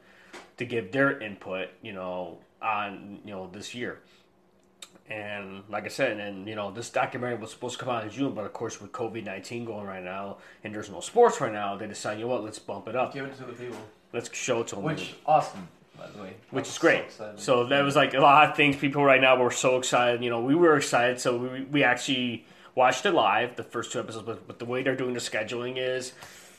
to 0.57 0.65
give 0.65 0.91
their 0.91 1.19
input, 1.19 1.69
you 1.81 1.93
know, 1.93 2.39
on 2.61 3.19
you 3.23 3.31
know 3.31 3.49
this 3.51 3.73
year. 3.73 4.01
And 5.09 5.63
like 5.69 5.85
I 5.85 5.89
said, 5.89 6.19
and 6.19 6.47
you 6.47 6.55
know, 6.55 6.71
this 6.71 6.89
documentary 6.89 7.39
was 7.39 7.51
supposed 7.51 7.79
to 7.79 7.85
come 7.85 7.93
out 7.93 8.03
in 8.03 8.09
June, 8.09 8.33
but 8.33 8.45
of 8.45 8.51
course, 8.51 8.81
with 8.81 8.91
COVID 8.91 9.23
nineteen 9.23 9.63
going 9.63 9.85
right 9.85 10.03
now, 10.03 10.39
and 10.65 10.75
there's 10.75 10.89
no 10.89 10.99
sports 10.99 11.39
right 11.39 11.53
now, 11.53 11.77
they 11.77 11.87
decided, 11.87 12.19
you 12.19 12.25
know 12.25 12.33
what, 12.33 12.43
let's 12.43 12.59
bump 12.59 12.89
it 12.89 12.97
up. 12.97 13.13
give 13.13 13.25
it 13.25 13.37
to 13.37 13.45
the 13.45 13.53
people 13.53 13.79
Let's 14.13 14.35
show 14.35 14.61
it 14.61 14.67
to 14.67 14.75
them. 14.75 14.83
which 14.83 15.15
awesome 15.25 15.67
by 15.97 16.07
the 16.07 16.21
way 16.21 16.33
which 16.49 16.67
is 16.67 16.77
great. 16.77 17.05
excited. 17.05 17.39
So 17.39 17.65
that 17.67 17.83
was 17.83 17.95
like 17.95 18.13
a 18.13 18.19
lot 18.19 18.49
of 18.49 18.55
things. 18.55 18.75
People 18.75 19.03
right 19.03 19.21
now 19.21 19.41
were 19.41 19.51
so 19.51 19.77
excited. 19.77 20.23
You 20.23 20.29
know, 20.29 20.41
we 20.41 20.55
were 20.55 20.77
excited, 20.77 21.19
so 21.19 21.37
we 21.37 21.63
we 21.63 21.83
actually 21.83 22.45
watched 22.75 23.05
it 23.05 23.11
live, 23.11 23.55
the 23.55 23.63
first 23.63 23.91
two 23.91 23.99
episodes. 23.99 24.25
But, 24.25 24.47
but 24.47 24.59
the 24.59 24.65
way 24.65 24.83
they're 24.83 24.95
doing 24.95 25.13
the 25.13 25.19
scheduling 25.19 25.75
is 25.77 26.13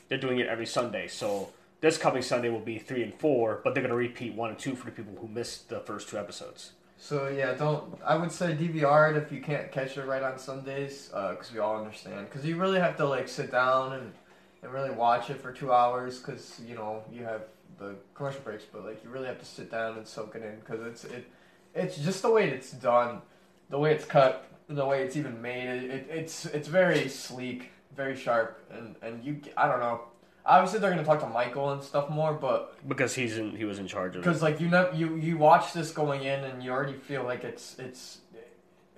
they're 0.09 0.19
doing 0.19 0.39
it 0.39 0.47
every 0.47 0.67
Sunday. 0.67 1.09
So 1.09 1.51
this 1.81 1.99
coming 1.99 2.23
Sunday 2.23 2.49
will 2.49 2.61
be 2.61 2.79
three 2.79 3.03
and 3.03 3.15
four, 3.15 3.61
but 3.65 3.75
they're 3.75 3.83
going 3.83 3.91
to 3.91 3.97
repeat 3.97 4.35
one 4.35 4.51
and 4.51 4.59
two 4.59 4.75
for 4.75 4.87
the 4.87 4.93
people 4.93 5.15
who 5.21 5.29
missed 5.29 5.69
the 5.69 5.81
first 5.81 6.09
two 6.09 6.19
episodes. 6.19 6.73
So 6.99 7.29
yeah, 7.29 7.53
don't. 7.55 7.99
I 8.05 8.15
would 8.15 8.31
say 8.31 8.55
DVR 8.55 9.11
it 9.11 9.17
if 9.21 9.33
you 9.33 9.41
can't 9.41 9.73
catch 9.73 9.99
it 9.99 10.07
right 10.07 10.23
on 10.23 10.39
Sundays, 10.39 11.11
uh, 11.13 11.33
because 11.33 11.53
we 11.53 11.59
all 11.59 11.77
understand. 11.77 12.27
Because 12.27 12.47
you 12.47 12.57
really 12.57 12.79
have 12.79 12.97
to 12.99 13.05
like 13.05 13.29
sit 13.29 13.51
down 13.51 13.95
and, 13.95 14.13
and 14.63 14.73
really 14.73 14.91
watch 14.91 15.31
it 15.31 15.41
for 15.41 15.53
two 15.53 15.73
hours, 15.73 16.19
because 16.19 16.61
you 16.67 16.75
know 16.75 17.03
you 17.13 17.25
have 17.25 17.43
the 17.79 17.97
commercial 18.15 18.41
breaks, 18.43 18.65
but 18.73 18.85
like 18.85 19.03
you 19.03 19.11
really 19.11 19.27
have 19.27 19.39
to 19.41 19.47
sit 19.47 19.71
down 19.71 19.97
and 19.97 20.07
soak 20.07 20.35
it 20.37 20.43
in, 20.43 20.61
because 20.61 20.87
it's 20.87 21.05
it, 21.05 21.31
it's 21.75 21.97
just 21.97 22.23
the 22.23 22.31
way 22.31 22.49
it's 22.51 22.71
done, 22.73 23.23
the 23.71 23.79
way 23.79 23.93
it's 23.93 24.05
cut, 24.05 24.49
the 24.69 24.85
way 24.85 25.03
it's 25.03 25.17
even 25.17 25.41
made. 25.43 25.69
It, 25.69 25.91
it 25.91 26.07
it's 26.11 26.47
it's 26.47 26.69
very 26.69 27.09
sleek, 27.09 27.71
very 27.97 28.17
sharp, 28.17 28.63
and 28.71 28.97
and 29.03 29.25
you 29.25 29.41
I 29.57 29.67
don't 29.67 29.81
know. 29.81 30.03
Obviously, 30.45 30.81
they're 30.81 30.91
gonna 30.91 31.05
talk 31.05 31.21
to 31.21 31.29
Michael 31.29 31.71
and 31.71 31.81
stuff 31.83 32.11
more, 32.11 32.33
but 32.33 32.77
Because 32.89 33.15
he's 33.15 33.39
in, 33.39 33.55
he 33.57 33.65
was 33.65 33.79
in 33.79 33.87
charge 33.87 34.17
of 34.17 34.23
it. 34.23 34.25
because 34.25 34.43
like 34.43 34.61
you 34.61 34.69
know 34.69 34.91
you 34.93 35.15
you 35.17 35.39
watch 35.39 35.73
this 35.73 35.93
going 35.93 36.25
in 36.25 36.43
and 36.43 36.63
you 36.63 36.73
already 36.73 36.95
feel 36.95 37.23
like 37.23 37.45
it's 37.45 37.79
it's 37.79 38.19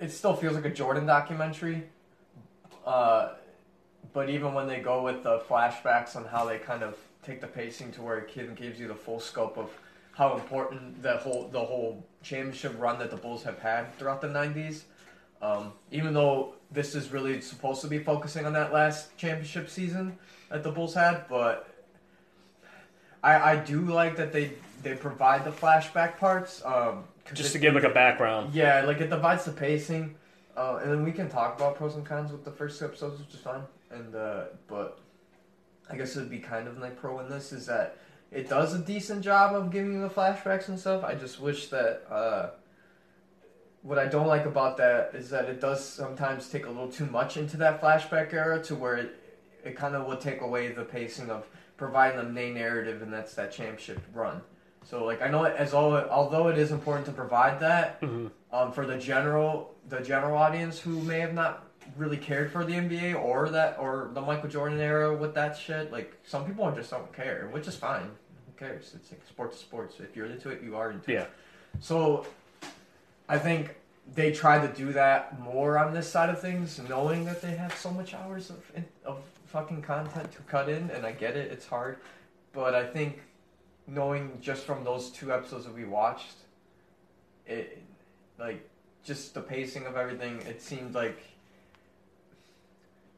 it 0.00 0.10
still 0.10 0.34
feels 0.34 0.54
like 0.54 0.64
a 0.64 0.70
Jordan 0.70 1.06
documentary. 1.06 1.84
Uh, 2.84 3.34
but 4.14 4.30
even 4.30 4.54
when 4.54 4.66
they 4.66 4.80
go 4.80 5.02
with 5.02 5.22
the 5.22 5.40
flashbacks 5.40 6.16
on 6.16 6.24
how 6.24 6.46
they 6.46 6.56
kind 6.58 6.82
of 6.82 6.96
take 7.22 7.40
the 7.42 7.46
pacing 7.46 7.92
to 7.92 8.00
where 8.02 8.18
it 8.18 8.28
kid 8.28 8.54
gives 8.56 8.78
you 8.80 8.88
the 8.88 8.94
full 8.94 9.20
scope 9.20 9.58
of 9.58 9.68
how 10.12 10.34
important 10.34 11.02
the 11.02 11.16
whole 11.18 11.48
the 11.52 11.60
whole 11.60 12.02
championship 12.22 12.74
run 12.78 12.98
that 13.00 13.10
the 13.10 13.16
Bulls 13.16 13.42
have 13.42 13.58
had 13.58 13.92
throughout 13.98 14.20
the 14.22 14.28
'90s. 14.28 14.82
Um, 15.42 15.72
even 15.90 16.14
though 16.14 16.54
this 16.70 16.94
is 16.94 17.10
really 17.12 17.40
supposed 17.40 17.82
to 17.82 17.88
be 17.88 17.98
focusing 17.98 18.46
on 18.46 18.52
that 18.54 18.72
last 18.72 19.14
championship 19.18 19.68
season 19.68 20.16
that 20.48 20.62
the 20.62 20.70
Bulls 20.70 20.94
had, 20.94 21.28
but 21.28 21.68
I, 23.22 23.52
I 23.52 23.56
do 23.56 23.80
like 23.80 24.16
that 24.16 24.32
they 24.32 24.52
they 24.82 24.94
provide 24.94 25.44
the 25.44 25.50
flashback 25.50 26.18
parts 26.18 26.62
Just 27.32 27.50
it- 27.50 27.52
to 27.54 27.58
give 27.58 27.74
like 27.74 27.84
a 27.84 27.90
background. 27.90 28.54
Yeah, 28.54 28.82
like 28.86 29.00
it 29.00 29.10
divides 29.10 29.44
the 29.44 29.52
pacing, 29.52 30.14
uh, 30.56 30.78
and 30.82 30.92
then 30.92 31.02
we 31.04 31.10
can 31.10 31.28
talk 31.28 31.56
about 31.56 31.74
pros 31.74 31.96
and 31.96 32.06
cons 32.06 32.30
with 32.30 32.44
the 32.44 32.52
first 32.52 32.78
two 32.78 32.84
episodes, 32.84 33.18
which 33.18 33.34
is 33.34 33.40
fine. 33.40 33.62
And 33.94 34.14
uh, 34.14 34.44
but 34.66 34.98
I 35.90 35.96
guess 35.96 36.16
it'd 36.16 36.30
be 36.30 36.38
kind 36.38 36.66
of 36.66 36.78
like 36.78 36.96
pro 36.96 37.20
in 37.20 37.28
this 37.28 37.52
is 37.52 37.66
that 37.66 37.96
it 38.30 38.48
does 38.48 38.74
a 38.74 38.78
decent 38.78 39.22
job 39.22 39.54
of 39.54 39.70
giving 39.70 39.92
you 39.94 40.00
the 40.02 40.08
flashbacks 40.08 40.68
and 40.68 40.78
stuff. 40.78 41.04
I 41.04 41.14
just 41.14 41.40
wish 41.40 41.68
that 41.68 42.02
uh, 42.10 42.50
what 43.82 43.98
I 43.98 44.06
don't 44.06 44.26
like 44.26 44.46
about 44.46 44.76
that 44.78 45.10
is 45.14 45.30
that 45.30 45.44
it 45.44 45.60
does 45.60 45.84
sometimes 45.84 46.48
take 46.48 46.66
a 46.66 46.68
little 46.68 46.88
too 46.90 47.06
much 47.06 47.36
into 47.36 47.56
that 47.58 47.80
flashback 47.80 48.32
era 48.32 48.62
to 48.64 48.74
where 48.74 48.96
it, 48.96 49.20
it 49.62 49.76
kind 49.76 49.94
of 49.94 50.06
would 50.06 50.20
take 50.20 50.40
away 50.40 50.68
the 50.72 50.82
pacing 50.84 51.30
of 51.30 51.46
providing 51.76 52.16
the 52.16 52.24
main 52.24 52.54
narrative, 52.54 53.02
and 53.02 53.12
that's 53.12 53.34
that 53.34 53.52
championship 53.52 54.00
run. 54.12 54.40
So 54.84 55.04
like 55.04 55.22
I 55.22 55.28
know 55.28 55.44
it, 55.44 55.54
as 55.56 55.72
all 55.74 55.94
although 55.94 56.48
it 56.48 56.58
is 56.58 56.72
important 56.72 57.06
to 57.06 57.12
provide 57.12 57.60
that 57.60 58.00
Mhm. 58.00 58.30
um, 58.52 58.72
for 58.72 58.84
the 58.86 58.96
general 58.98 59.74
the 59.88 60.00
general 60.00 60.36
audience 60.36 60.78
who 60.80 61.00
may 61.02 61.20
have 61.20 61.34
not 61.34 61.62
really 61.96 62.16
cared 62.16 62.50
for 62.50 62.64
the 62.64 62.72
NBA 62.72 63.22
or 63.22 63.48
that 63.50 63.78
or 63.78 64.10
the 64.14 64.20
Michael 64.20 64.48
Jordan 64.48 64.80
era 64.80 65.14
with 65.14 65.34
that 65.34 65.56
shit. 65.56 65.92
Like 65.92 66.14
some 66.24 66.44
people 66.44 66.70
just 66.72 66.90
don't 66.90 67.12
care, 67.12 67.48
which 67.52 67.66
is 67.66 67.76
fine. 67.76 68.10
Who 68.46 68.52
cares? 68.58 68.92
It's 68.94 69.10
like 69.10 69.22
sports, 69.28 69.56
is 69.56 69.62
sports. 69.62 69.96
If 70.00 70.16
you're 70.16 70.26
into 70.26 70.50
it, 70.50 70.62
you 70.62 70.76
are 70.76 70.90
into 70.90 71.10
it. 71.10 71.14
Yeah. 71.14 71.22
it. 71.22 71.30
So 71.80 72.26
I 73.28 73.38
think 73.38 73.76
they 74.14 74.32
try 74.32 74.64
to 74.64 74.72
do 74.72 74.92
that 74.92 75.40
more 75.40 75.78
on 75.78 75.94
this 75.94 76.10
side 76.10 76.28
of 76.28 76.40
things, 76.40 76.80
knowing 76.88 77.24
that 77.24 77.40
they 77.40 77.56
have 77.56 77.74
so 77.74 77.90
much 77.90 78.14
hours 78.14 78.50
of 78.50 78.62
of 79.04 79.18
fucking 79.46 79.82
content 79.82 80.32
to 80.32 80.42
cut 80.42 80.68
in, 80.68 80.90
and 80.90 81.06
I 81.06 81.12
get 81.12 81.36
it, 81.36 81.52
it's 81.52 81.66
hard, 81.66 81.98
but 82.52 82.74
I 82.74 82.84
think 82.84 83.20
knowing 83.86 84.38
just 84.40 84.64
from 84.64 84.82
those 84.82 85.10
two 85.10 85.32
episodes 85.32 85.64
that 85.64 85.74
we 85.74 85.84
watched, 85.84 86.34
it 87.46 87.80
like 88.36 88.68
just 89.04 89.32
the 89.32 89.40
pacing 89.40 89.86
of 89.86 89.96
everything, 89.96 90.40
it 90.42 90.60
seemed 90.60 90.94
like 90.94 91.22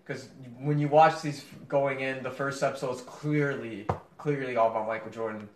because 0.06 0.28
when 0.60 0.78
you 0.78 0.88
watch 0.88 1.22
these 1.22 1.44
going 1.68 2.00
in, 2.00 2.22
the 2.22 2.30
first 2.30 2.62
episode 2.62 2.94
is 2.94 3.00
clearly 3.02 3.86
clearly 4.18 4.56
all 4.56 4.70
about 4.70 4.86
Michael 4.86 5.10
Jordan, 5.10 5.48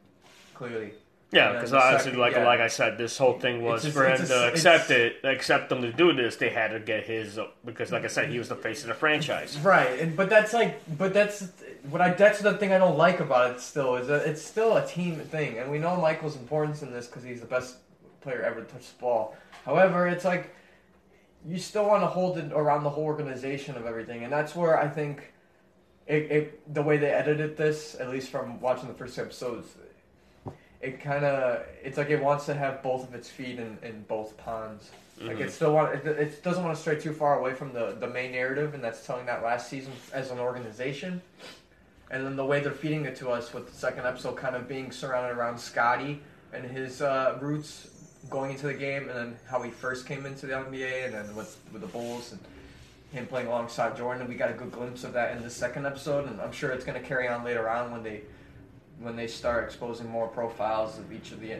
clearly. 0.54 0.92
Yeah, 1.32 1.52
because 1.52 1.72
obviously, 1.72 2.06
second- 2.06 2.20
like 2.20 2.32
yeah. 2.34 2.44
like 2.44 2.58
I 2.58 2.66
said, 2.66 2.98
this 2.98 3.16
whole 3.16 3.38
thing 3.38 3.62
was 3.62 3.82
just- 3.82 3.96
for 3.96 4.08
him 4.08 4.26
to 4.26 4.48
accept 4.48 4.90
it, 4.90 5.18
accept 5.22 5.68
them 5.68 5.80
to 5.82 5.92
do 5.92 6.12
this. 6.12 6.34
They 6.36 6.50
had 6.50 6.72
to 6.72 6.80
get 6.80 7.04
his 7.04 7.38
because, 7.64 7.92
like 7.92 8.04
I 8.04 8.08
said, 8.08 8.30
he 8.30 8.38
was 8.38 8.48
the 8.48 8.56
face 8.56 8.82
of 8.82 8.88
the 8.88 8.94
franchise. 8.94 9.56
Right, 9.58 10.00
and 10.00 10.16
but 10.16 10.28
that's 10.28 10.52
like, 10.52 10.80
but 10.98 11.14
that's 11.14 11.48
what 11.88 12.00
I. 12.00 12.14
That's 12.14 12.40
the 12.40 12.54
thing 12.54 12.72
I 12.72 12.78
don't 12.78 12.98
like 12.98 13.20
about 13.20 13.52
it. 13.52 13.60
Still, 13.60 13.94
is 13.94 14.08
that 14.08 14.26
it's 14.26 14.42
still 14.42 14.76
a 14.76 14.84
team 14.84 15.16
thing, 15.20 15.58
and 15.58 15.70
we 15.70 15.78
know 15.78 15.96
Michael's 15.96 16.36
importance 16.36 16.82
in 16.82 16.92
this 16.92 17.06
because 17.06 17.22
he's 17.22 17.40
the 17.40 17.46
best 17.46 17.76
player 18.22 18.42
ever 18.42 18.62
to 18.62 18.66
touch 18.66 18.92
the 18.92 19.00
ball. 19.00 19.36
However, 19.64 20.08
it's 20.08 20.24
like 20.24 20.52
you 21.46 21.58
still 21.58 21.86
want 21.86 22.02
to 22.02 22.06
hold 22.06 22.38
it 22.38 22.52
around 22.52 22.84
the 22.84 22.90
whole 22.90 23.04
organization 23.04 23.76
of 23.76 23.86
everything, 23.86 24.24
and 24.24 24.32
that's 24.32 24.54
where 24.54 24.78
I 24.78 24.88
think 24.88 25.32
it, 26.06 26.30
it 26.30 26.74
the 26.74 26.82
way 26.82 26.96
they 26.98 27.10
edited 27.10 27.56
this, 27.56 27.94
at 27.98 28.10
least 28.10 28.30
from 28.30 28.60
watching 28.60 28.88
the 28.88 28.94
first 28.94 29.14
two 29.14 29.22
episodes, 29.22 29.68
it 30.80 31.00
kind 31.00 31.24
of 31.24 31.62
it's 31.82 31.96
like 31.98 32.10
it 32.10 32.22
wants 32.22 32.46
to 32.46 32.54
have 32.54 32.82
both 32.82 33.06
of 33.08 33.14
its 33.14 33.28
feet 33.28 33.58
in, 33.58 33.78
in 33.82 34.02
both 34.08 34.36
ponds. 34.36 34.90
Like 35.20 35.36
Mhm. 35.36 35.40
it 35.40 35.50
still 35.52 35.74
want 35.74 35.94
it, 35.94 36.06
it 36.06 36.42
doesn't 36.42 36.64
want 36.64 36.74
to 36.74 36.80
stray 36.80 36.98
too 36.98 37.12
far 37.12 37.38
away 37.38 37.52
from 37.54 37.72
the 37.72 37.96
the 38.00 38.06
main 38.08 38.32
narrative, 38.32 38.74
and 38.74 38.82
that's 38.82 39.04
telling 39.06 39.26
that 39.26 39.42
last 39.42 39.68
season 39.68 39.92
as 40.12 40.30
an 40.30 40.38
organization. 40.38 41.20
And 42.10 42.24
then 42.26 42.34
the 42.36 42.44
way 42.44 42.60
they're 42.60 42.72
feeding 42.72 43.04
it 43.04 43.14
to 43.16 43.30
us 43.30 43.52
with 43.54 43.68
the 43.70 43.76
second 43.76 44.04
episode 44.04 44.36
kind 44.36 44.56
of 44.56 44.66
being 44.66 44.90
surrounded 44.90 45.36
around 45.36 45.58
Scottie 45.60 46.20
and 46.52 46.64
his 46.64 47.02
uh, 47.02 47.38
roots 47.40 47.86
going 48.28 48.50
into 48.50 48.66
the 48.66 48.74
game, 48.74 49.08
and 49.08 49.16
then 49.18 49.36
how 49.48 49.62
he 49.62 49.70
first 49.70 50.06
came 50.06 50.26
into 50.26 50.46
the 50.46 50.52
NBA, 50.54 51.06
and 51.06 51.14
then 51.14 51.34
with 51.34 51.56
with 51.72 51.80
the 51.82 51.88
Bulls 51.88 52.32
and 52.32 52.40
him 53.12 53.26
playing 53.26 53.48
alongside 53.48 53.96
Jordan. 53.96 54.28
We 54.28 54.34
got 54.36 54.50
a 54.50 54.54
good 54.54 54.70
glimpse 54.70 55.02
of 55.04 55.14
that 55.14 55.36
in 55.36 55.42
the 55.42 55.50
second 55.50 55.86
episode, 55.86 56.28
and 56.28 56.40
I'm 56.40 56.52
sure 56.52 56.70
it's 56.70 56.84
going 56.84 57.00
to 57.00 57.06
carry 57.06 57.26
on 57.28 57.42
later 57.44 57.68
on 57.68 57.90
when 57.90 58.02
they 58.02 58.22
when 59.00 59.16
they 59.16 59.26
start 59.26 59.64
exposing 59.64 60.08
more 60.08 60.28
profiles 60.28 60.98
of 60.98 61.10
each 61.12 61.32
of 61.32 61.40
the 61.40 61.54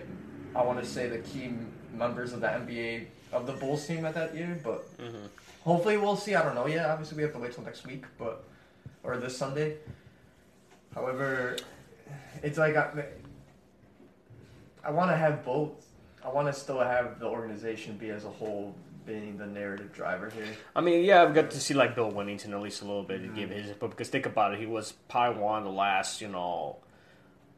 I 0.55 0.63
want 0.63 0.79
to 0.81 0.87
say 0.87 1.09
the 1.09 1.19
key 1.19 1.53
members 1.95 2.33
of 2.33 2.41
the 2.41 2.47
NBA 2.49 3.07
of 3.33 3.47
the 3.47 3.53
Bulls 3.55 3.87
team 3.87 4.05
at 4.05 4.15
that 4.15 4.35
year, 4.35 4.61
but 4.63 4.85
Mhm. 4.99 5.29
hopefully 5.65 5.97
we'll 5.97 6.17
see. 6.17 6.35
I 6.35 6.43
don't 6.43 6.55
know 6.55 6.67
yet. 6.67 6.87
Obviously, 6.87 7.17
we 7.17 7.23
have 7.23 7.33
to 7.33 7.39
wait 7.39 7.53
till 7.53 7.65
next 7.65 7.87
week, 7.87 8.05
but 8.19 8.45
or 9.03 9.17
this 9.17 9.37
Sunday. 9.37 9.77
However, 10.95 11.57
it's 12.43 12.59
like 12.59 12.77
I, 12.77 13.05
I 14.85 14.91
want 14.91 15.11
to 15.11 15.17
have 15.17 15.45
both. 15.45 15.71
I 16.25 16.29
want 16.29 16.47
to 16.49 16.53
still 16.53 16.81
have 16.81 17.19
the 17.19 17.27
organization 17.27 17.97
be 17.97 18.11
as 18.11 18.25
a 18.25 18.31
whole 18.31 18.75
being 19.07 19.39
the 19.39 19.47
narrative 19.47 19.93
driver 19.93 20.29
here. 20.31 20.45
I 20.77 20.81
mean, 20.81 21.05
yeah, 21.05 21.23
I've 21.23 21.35
got 21.35 21.51
to 21.53 21.61
see 21.61 21.75
like 21.75 21.95
Bill 21.95 22.13
Wennington 22.13 22.51
at 22.53 22.61
least 22.61 22.83
a 22.83 22.85
little 22.85 23.03
bit 23.03 23.23
to 23.23 23.29
give 23.29 23.49
Mm-hmm. 23.51 23.59
his 23.59 23.69
input 23.71 23.91
because 23.91 24.09
think 24.09 24.27
about 24.27 24.53
it, 24.55 24.61
he 24.61 24.67
was 24.67 24.93
probably 25.09 25.41
one 25.43 25.59
of 25.59 25.65
the 25.65 25.71
last, 25.71 26.21
you 26.21 26.29
know, 26.29 26.77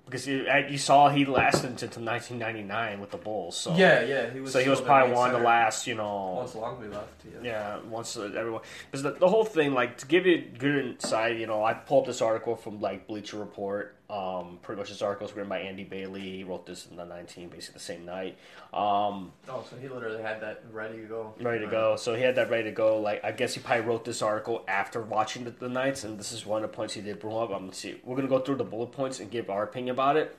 because 0.04 0.26
you, 0.26 0.46
you 0.68 0.78
saw 0.78 1.08
he 1.08 1.24
lasted 1.24 1.70
until 1.70 2.02
1999 2.04 3.00
with 3.00 3.10
the 3.10 3.16
Bulls. 3.16 3.56
So 3.56 3.74
yeah, 3.74 4.02
yeah, 4.02 4.30
he 4.30 4.40
was. 4.40 4.52
so 4.52 4.60
he 4.60 4.68
was 4.68 4.80
probably 4.80 5.14
one 5.14 5.32
of 5.34 5.38
the 5.40 5.44
last, 5.46 5.86
you 5.86 5.94
know, 5.94 6.34
Once 6.36 6.54
Longley 6.54 6.88
left, 6.88 7.22
yeah. 7.24 7.40
Yeah, 7.42 7.78
once 7.88 8.16
uh, 8.16 8.22
everyone 8.36 8.62
because 8.90 9.02
the, 9.02 9.12
the 9.12 9.28
whole 9.28 9.44
thing, 9.44 9.74
like 9.74 9.98
to 9.98 10.06
give 10.06 10.26
you 10.26 10.42
good 10.58 10.84
insight, 10.86 11.38
you 11.38 11.46
know, 11.46 11.64
I 11.64 11.74
pulled 11.74 12.06
this 12.06 12.20
article 12.22 12.56
from 12.56 12.80
like 12.80 13.06
Bleacher 13.06 13.38
Report. 13.38 13.96
Um, 14.10 14.58
pretty 14.60 14.78
much 14.78 14.90
this 14.90 15.00
article 15.00 15.26
was 15.26 15.34
written 15.34 15.48
by 15.48 15.60
Andy 15.60 15.84
Bailey. 15.84 16.20
He 16.20 16.44
wrote 16.44 16.66
this 16.66 16.86
in 16.90 16.96
the 16.96 17.04
19, 17.06 17.48
basically 17.48 17.74
the 17.78 17.80
same 17.80 18.04
night. 18.04 18.36
Um, 18.74 19.32
Oh, 19.48 19.64
so 19.70 19.76
he 19.80 19.88
literally 19.88 20.20
had 20.22 20.42
that 20.42 20.62
ready 20.70 20.98
to 21.00 21.04
go. 21.06 21.32
ready 21.40 21.64
to 21.64 21.70
go. 21.70 21.96
So 21.96 22.14
he 22.14 22.22
had 22.22 22.34
that 22.34 22.50
ready 22.50 22.64
to 22.64 22.72
go. 22.72 22.98
Like 23.00 23.24
I 23.24 23.32
guess 23.32 23.54
he 23.54 23.60
probably 23.60 23.86
wrote 23.86 24.04
this 24.04 24.20
article 24.20 24.64
after 24.68 25.00
watching 25.00 25.44
the, 25.44 25.50
the 25.50 25.68
nights, 25.68 26.04
and 26.04 26.18
this 26.18 26.30
is 26.30 26.44
one 26.44 26.62
of 26.62 26.70
the 26.70 26.76
points 26.76 26.92
he 26.92 27.00
did 27.00 27.20
bring 27.20 27.34
up. 27.34 27.50
I'm 27.50 27.60
gonna 27.60 27.72
see. 27.74 28.00
We're 28.04 28.16
gonna 28.16 28.28
go 28.28 28.40
through 28.40 28.56
the 28.56 28.64
bullet 28.64 28.92
points 28.92 29.18
and 29.18 29.30
give 29.30 29.48
our 29.48 29.62
opinion 29.62 29.94
about 29.94 30.16
it, 30.18 30.36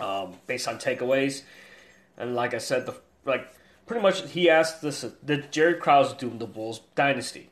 um, 0.00 0.34
based 0.48 0.66
on 0.66 0.78
takeaways. 0.78 1.42
And 2.18 2.34
like 2.34 2.54
I 2.54 2.58
said, 2.58 2.86
the 2.86 2.94
like 3.24 3.52
pretty 3.86 4.02
much 4.02 4.28
he 4.32 4.50
asked 4.50 4.82
this: 4.82 5.04
Did 5.24 5.52
Jerry 5.52 5.74
Krause 5.74 6.12
doom 6.14 6.38
the 6.38 6.46
Bulls 6.46 6.80
dynasty? 6.96 7.50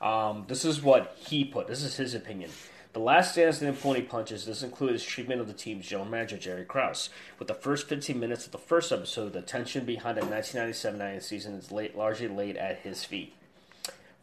Um, 0.00 0.44
this 0.48 0.64
is 0.64 0.82
what 0.82 1.16
he 1.20 1.44
put. 1.44 1.68
This 1.68 1.84
is 1.84 1.96
his 1.96 2.14
opinion. 2.14 2.50
The 2.92 3.00
last 3.00 3.36
dance 3.36 3.60
didn't 3.60 3.80
pull 3.80 3.98
punches. 4.02 4.44
This 4.44 4.62
included 4.62 4.92
his 4.92 5.04
treatment 5.04 5.40
of 5.40 5.46
the 5.46 5.54
team's 5.54 5.88
general 5.88 6.06
manager, 6.06 6.36
Jerry 6.36 6.66
Krause. 6.66 7.08
With 7.38 7.48
the 7.48 7.54
first 7.54 7.88
15 7.88 8.20
minutes 8.20 8.44
of 8.44 8.52
the 8.52 8.58
first 8.58 8.92
episode, 8.92 9.32
the 9.32 9.40
tension 9.40 9.86
behind 9.86 10.18
the 10.18 10.22
1997-98 10.22 11.22
season 11.22 11.54
is 11.54 11.72
laid, 11.72 11.94
largely 11.94 12.28
laid 12.28 12.58
at 12.58 12.80
his 12.80 13.02
feet. 13.02 13.34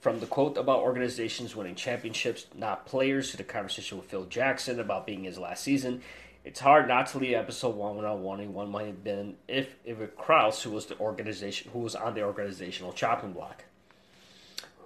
From 0.02 0.20
the 0.20 0.28
quote 0.28 0.56
about 0.56 0.82
organizations 0.82 1.56
winning 1.56 1.74
championships, 1.74 2.46
not 2.56 2.86
players, 2.86 3.32
to 3.32 3.38
the 3.38 3.44
conversation 3.44 3.98
with 3.98 4.08
Phil 4.08 4.26
Jackson 4.26 4.80
about 4.80 5.08
being 5.08 5.24
his 5.24 5.40
last 5.40 5.64
season, 5.64 6.04
it's 6.46 6.60
hard 6.60 6.88
not 6.88 7.08
to 7.08 7.18
leave 7.18 7.34
episode 7.34 7.76
one 7.76 7.96
without 7.96 8.20
wondering 8.20 8.54
what 8.54 8.70
might 8.70 8.86
have 8.86 9.04
been 9.04 9.36
if 9.48 9.76
if 9.84 10.00
it 10.00 10.16
Krause, 10.16 10.62
who 10.62 10.70
was 10.70 10.86
the 10.86 10.98
organization, 11.00 11.72
who 11.74 11.80
was 11.80 11.96
on 11.96 12.14
the 12.14 12.22
organizational 12.22 12.94
chopping 12.94 13.34
block 13.34 13.64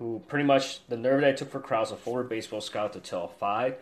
who 0.04 0.22
pretty 0.28 0.44
much 0.44 0.86
the 0.90 0.98
nerve 0.98 1.22
that 1.22 1.30
I 1.30 1.32
took 1.32 1.50
for 1.50 1.62
Krause, 1.62 1.94
a 1.94 1.96
former 1.96 2.24
baseball 2.24 2.60
scout, 2.60 2.92
to 2.92 3.00
tell 3.00 3.30
five 3.30 3.78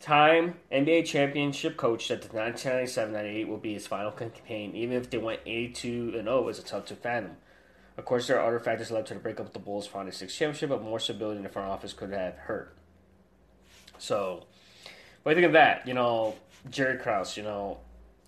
time 0.00 0.54
NBA 0.70 1.04
championship 1.04 1.76
coach 1.76 2.06
that 2.08 2.22
the 2.22 2.28
1997-98 2.28 3.48
will 3.48 3.56
be 3.56 3.74
his 3.74 3.88
final 3.88 4.12
campaign, 4.12 4.76
even 4.76 4.96
if 4.96 5.10
they 5.10 5.18
went 5.18 5.40
82 5.44 6.12
and 6.14 6.24
0 6.26 6.48
is 6.48 6.60
a 6.60 6.62
tough 6.62 6.86
to 6.86 6.94
fathom. 6.94 7.32
Of 7.96 8.04
course, 8.04 8.28
there 8.28 8.38
are 8.38 8.46
other 8.46 8.60
factors 8.60 8.88
that 8.88 8.94
led 8.94 9.06
to 9.06 9.14
the 9.14 9.20
breakup 9.20 9.46
of 9.46 9.52
the 9.52 9.58
Bulls' 9.58 9.88
final 9.88 10.12
six 10.12 10.36
championship, 10.36 10.68
but 10.68 10.82
more 10.82 11.00
stability 11.00 11.38
in 11.38 11.42
the 11.42 11.48
front 11.48 11.68
office 11.68 11.92
could 11.92 12.12
have 12.12 12.34
hurt. 12.34 12.76
So, 13.98 14.44
what 15.24 15.34
do 15.34 15.40
you 15.40 15.42
think 15.42 15.46
of 15.46 15.52
that? 15.54 15.88
You 15.88 15.94
know, 15.94 16.36
Jerry 16.70 16.98
Krause. 16.98 17.36
You 17.36 17.42
know, 17.42 17.78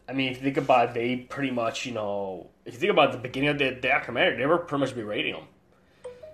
I 0.08 0.14
mean, 0.14 0.32
if 0.32 0.38
you 0.38 0.42
think 0.42 0.56
about 0.56 0.88
it, 0.88 0.94
they 0.94 1.16
pretty 1.16 1.52
much, 1.52 1.86
you 1.86 1.92
know, 1.92 2.48
if 2.64 2.74
you 2.74 2.80
think 2.80 2.92
about 2.92 3.12
the 3.12 3.18
beginning 3.18 3.50
of 3.50 3.58
the 3.58 3.70
documentary, 3.70 4.36
they 4.36 4.46
were 4.46 4.58
pretty 4.58 4.80
much 4.80 4.94
berating 4.96 5.34
him. 5.36 5.44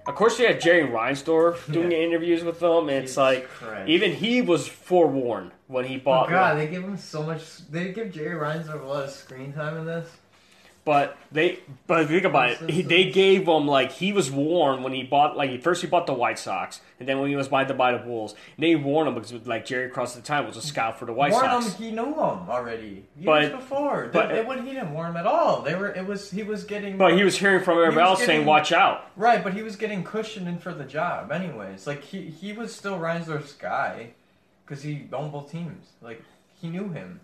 Of 0.06 0.14
course, 0.16 0.38
you 0.38 0.46
had 0.46 0.60
Jerry 0.60 0.86
Reinsdorf 0.86 1.70
doing 1.72 1.92
Yeah. 1.92 1.98
interviews 1.98 2.44
with 2.44 2.60
them, 2.60 2.88
and 2.88 3.04
it's 3.04 3.16
like 3.16 3.48
Christ. 3.48 3.88
even 3.88 4.12
he 4.12 4.42
was 4.42 4.68
forewarned 4.68 5.52
when 5.66 5.86
he 5.86 5.96
Oh 5.96 6.00
bought. 6.04 6.28
god, 6.28 6.58
they 6.58 6.66
give 6.66 6.84
him 6.84 6.96
so 6.98 7.22
much. 7.22 7.66
They 7.70 7.92
give 7.92 8.12
Jerry 8.12 8.34
Reinsdorf 8.38 8.82
a 8.82 8.86
lot 8.86 9.04
of 9.04 9.10
screen 9.10 9.52
time 9.52 9.78
in 9.78 9.86
this. 9.86 10.08
But 10.84 11.16
they, 11.32 11.60
but 11.86 12.02
if 12.02 12.10
you 12.10 12.16
think 12.16 12.26
about 12.26 12.50
it, 12.50 12.68
he, 12.70 12.82
they 12.82 13.10
gave 13.10 13.48
him 13.48 13.66
like 13.66 13.90
he 13.90 14.12
was 14.12 14.30
warned 14.30 14.84
when 14.84 14.92
he 14.92 15.02
bought 15.02 15.34
like 15.34 15.62
first 15.62 15.80
he 15.80 15.86
bought 15.88 16.06
the 16.06 16.12
White 16.12 16.38
Sox, 16.38 16.82
and 17.00 17.08
then 17.08 17.18
when 17.20 17.30
he 17.30 17.36
was 17.36 17.48
buying 17.48 17.68
the 17.68 17.72
buy 17.72 17.92
the 17.92 17.98
Bulls, 17.98 18.34
they 18.58 18.76
warned 18.76 19.08
him 19.08 19.14
because 19.14 19.32
like 19.46 19.64
Jerry 19.64 19.88
Krause 19.88 20.14
at 20.14 20.22
the 20.22 20.26
time 20.28 20.44
was 20.46 20.58
a 20.58 20.60
scout 20.60 20.98
for 20.98 21.06
the 21.06 21.14
White 21.14 21.32
warn 21.32 21.44
Sox. 21.46 21.72
him, 21.72 21.82
he 21.84 21.90
knew 21.90 22.04
him 22.08 22.16
already 22.50 23.06
years 23.18 23.24
But- 23.24 23.52
before. 23.52 24.10
but- 24.12 24.28
they, 24.28 24.34
they, 24.34 24.44
wouldn't- 24.44 24.68
he 24.68 24.74
didn't 24.74 24.92
warn 24.92 25.12
him 25.12 25.16
at 25.16 25.26
all. 25.26 25.62
They 25.62 25.74
were. 25.74 25.88
It 25.88 26.06
was. 26.06 26.30
He 26.30 26.42
was 26.42 26.64
getting. 26.64 26.98
But 26.98 27.14
he 27.16 27.24
was 27.24 27.38
hearing 27.38 27.64
from 27.64 27.78
everybody 27.78 28.06
else 28.06 28.22
saying, 28.22 28.44
"Watch 28.44 28.70
out." 28.70 29.10
right. 29.16 29.42
But 29.42 29.54
he 29.54 29.62
was 29.62 29.76
getting 29.76 30.04
cushioned 30.04 30.46
in 30.48 30.58
for 30.58 30.74
the 30.74 30.84
job, 30.84 31.32
anyways. 31.32 31.86
Like 31.86 32.04
he 32.04 32.24
he 32.28 32.52
was 32.52 32.74
still 32.76 32.98
Reinsdorf's 32.98 33.54
guy, 33.54 34.08
because 34.66 34.82
he 34.82 35.08
owned 35.14 35.32
both 35.32 35.50
teams. 35.50 35.86
Like 36.02 36.22
he 36.60 36.68
knew 36.68 36.90
him. 36.90 37.20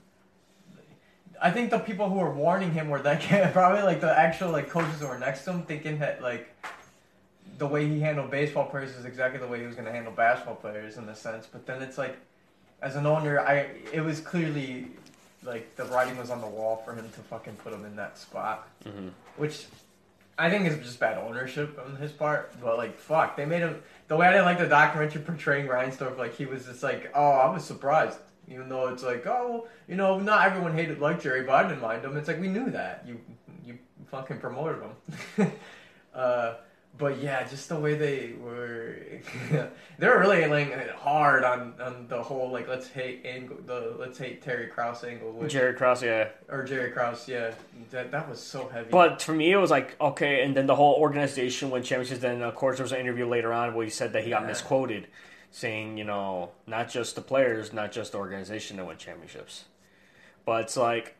I 1.41 1.51
think 1.51 1.71
the 1.71 1.79
people 1.79 2.09
who 2.11 2.17
were 2.17 2.31
warning 2.33 2.73
him 2.73 2.89
were 2.91 3.01
that 3.03 3.21
probably 3.53 3.83
like 3.83 4.01
the 4.01 4.17
actual 4.19 4.51
like 4.51 4.69
coaches 4.69 5.01
who 5.01 5.07
were 5.07 5.19
next 5.19 5.45
to 5.45 5.53
him, 5.53 5.63
thinking 5.63 5.99
that 6.01 6.23
like 6.23 6.55
the 7.59 7.67
way 7.67 7.87
he 7.89 8.01
handled 8.01 8.31
baseball 8.31 8.67
players 8.67 8.91
is 8.97 9.05
exactly 9.05 9.39
the 9.41 9.47
way 9.47 9.61
he 9.61 9.67
was 9.67 9.75
going 9.75 9.87
to 9.87 9.93
handle 9.93 10.13
basketball 10.13 10.55
players 10.57 10.97
in 10.97 11.09
a 11.09 11.15
sense. 11.15 11.47
But 11.51 11.67
then 11.67 11.83
it's 11.83 11.99
like, 11.99 12.17
as 12.83 12.97
an 12.97 13.07
owner, 13.07 13.41
I 13.41 13.69
it 13.93 14.01
was 14.03 14.21
clearly 14.21 14.89
like 15.43 15.77
the 15.77 15.85
writing 15.87 16.17
was 16.19 16.31
on 16.31 16.41
the 16.43 16.47
wall 16.47 16.83
for 16.85 16.95
him 16.95 17.05
to 17.11 17.21
fucking 17.21 17.55
put 17.57 17.73
him 17.73 17.85
in 17.85 17.97
that 17.97 18.19
spot, 18.19 18.69
Mm-hmm. 18.85 19.09
which 19.37 19.67
I 20.39 20.49
think 20.51 20.67
is 20.67 20.77
just 20.79 20.99
bad 21.01 21.19
ownership 21.19 21.79
on 21.85 21.97
his 21.97 22.13
part. 22.13 22.53
But 22.63 22.77
like, 22.77 22.99
fuck, 22.99 23.37
they 23.37 23.45
made 23.47 23.61
him 23.61 23.83
the 24.09 24.17
way 24.17 24.27
I 24.27 24.33
didn't 24.33 24.47
like 24.47 24.59
the 24.59 24.67
documentary 24.67 25.23
portraying 25.23 25.67
Reinsdorf. 25.67 26.19
Like 26.19 26.35
he 26.37 26.45
was 26.47 26.67
just 26.67 26.83
like, 26.83 27.11
oh, 27.15 27.31
I 27.31 27.51
was 27.51 27.65
surprised. 27.65 28.19
Even 28.51 28.69
though 28.69 28.89
it's 28.89 29.03
like, 29.03 29.27
oh, 29.27 29.69
you 29.87 29.95
know, 29.95 30.19
not 30.19 30.47
everyone 30.47 30.75
hated 30.75 30.99
like 31.01 31.23
Jerry, 31.23 31.43
but 31.43 31.55
I 31.55 31.63
didn't 31.69 31.81
mind 31.81 32.05
him. 32.05 32.17
It's 32.17 32.29
like 32.29 32.41
we 32.41 32.49
knew 32.49 32.71
that 32.71 33.05
you 33.07 33.21
you 33.65 33.79
fucking 34.11 34.39
promoted 34.39 34.83
him. 34.83 35.53
uh, 36.15 36.55
but 36.99 37.23
yeah, 37.23 37.47
just 37.47 37.69
the 37.69 37.77
way 37.77 37.95
they 37.95 38.35
were, 38.39 38.97
they 39.99 40.07
were 40.07 40.19
really 40.19 40.45
laying 40.47 40.71
it 40.71 40.91
hard 40.91 41.45
on, 41.45 41.75
on 41.81 42.07
the 42.09 42.23
whole 42.23 42.51
like 42.51 42.69
let's 42.69 42.89
hate 42.89 43.23
angle, 43.25 43.57
the 43.65 43.95
let's 43.99 44.19
hate 44.19 44.43
Terry 44.43 44.67
Krause 44.67 45.05
angle, 45.05 45.33
which, 45.33 45.53
Jared 45.53 45.77
Krause, 45.77 46.03
yeah. 46.03 46.29
or 46.49 46.65
Jerry 46.65 46.91
Krause. 46.91 47.29
Yeah, 47.29 47.53
that 47.91 48.11
that 48.11 48.29
was 48.29 48.41
so 48.41 48.69
heavy. 48.69 48.91
But 48.91 49.23
for 49.23 49.33
me, 49.33 49.53
it 49.53 49.57
was 49.57 49.71
like 49.71 49.97
okay, 50.01 50.43
and 50.43 50.57
then 50.57 50.67
the 50.67 50.75
whole 50.75 50.95
organization 50.95 51.71
won 51.71 51.83
championships. 51.83 52.21
Then 52.21 52.43
of 52.43 52.55
course 52.55 52.77
there 52.79 52.85
was 52.85 52.93
an 52.93 52.99
interview 53.01 53.27
later 53.27 53.53
on 53.53 53.75
where 53.75 53.85
he 53.85 53.91
said 53.91 54.13
that 54.13 54.25
he 54.25 54.31
got 54.31 54.43
Yeah. 54.43 54.49
misquoted, 54.49 55.07
saying 55.51 55.99
you 55.99 56.05
know 56.05 56.51
not 56.67 56.89
just 56.89 57.15
the 57.17 57.21
players, 57.23 57.73
not 57.73 57.93
just 57.93 58.13
the 58.13 58.19
organization 58.19 58.77
that 58.77 58.87
won 58.87 58.97
championships, 58.97 59.65
but 60.45 60.63
it's 60.63 60.77
like, 60.77 61.17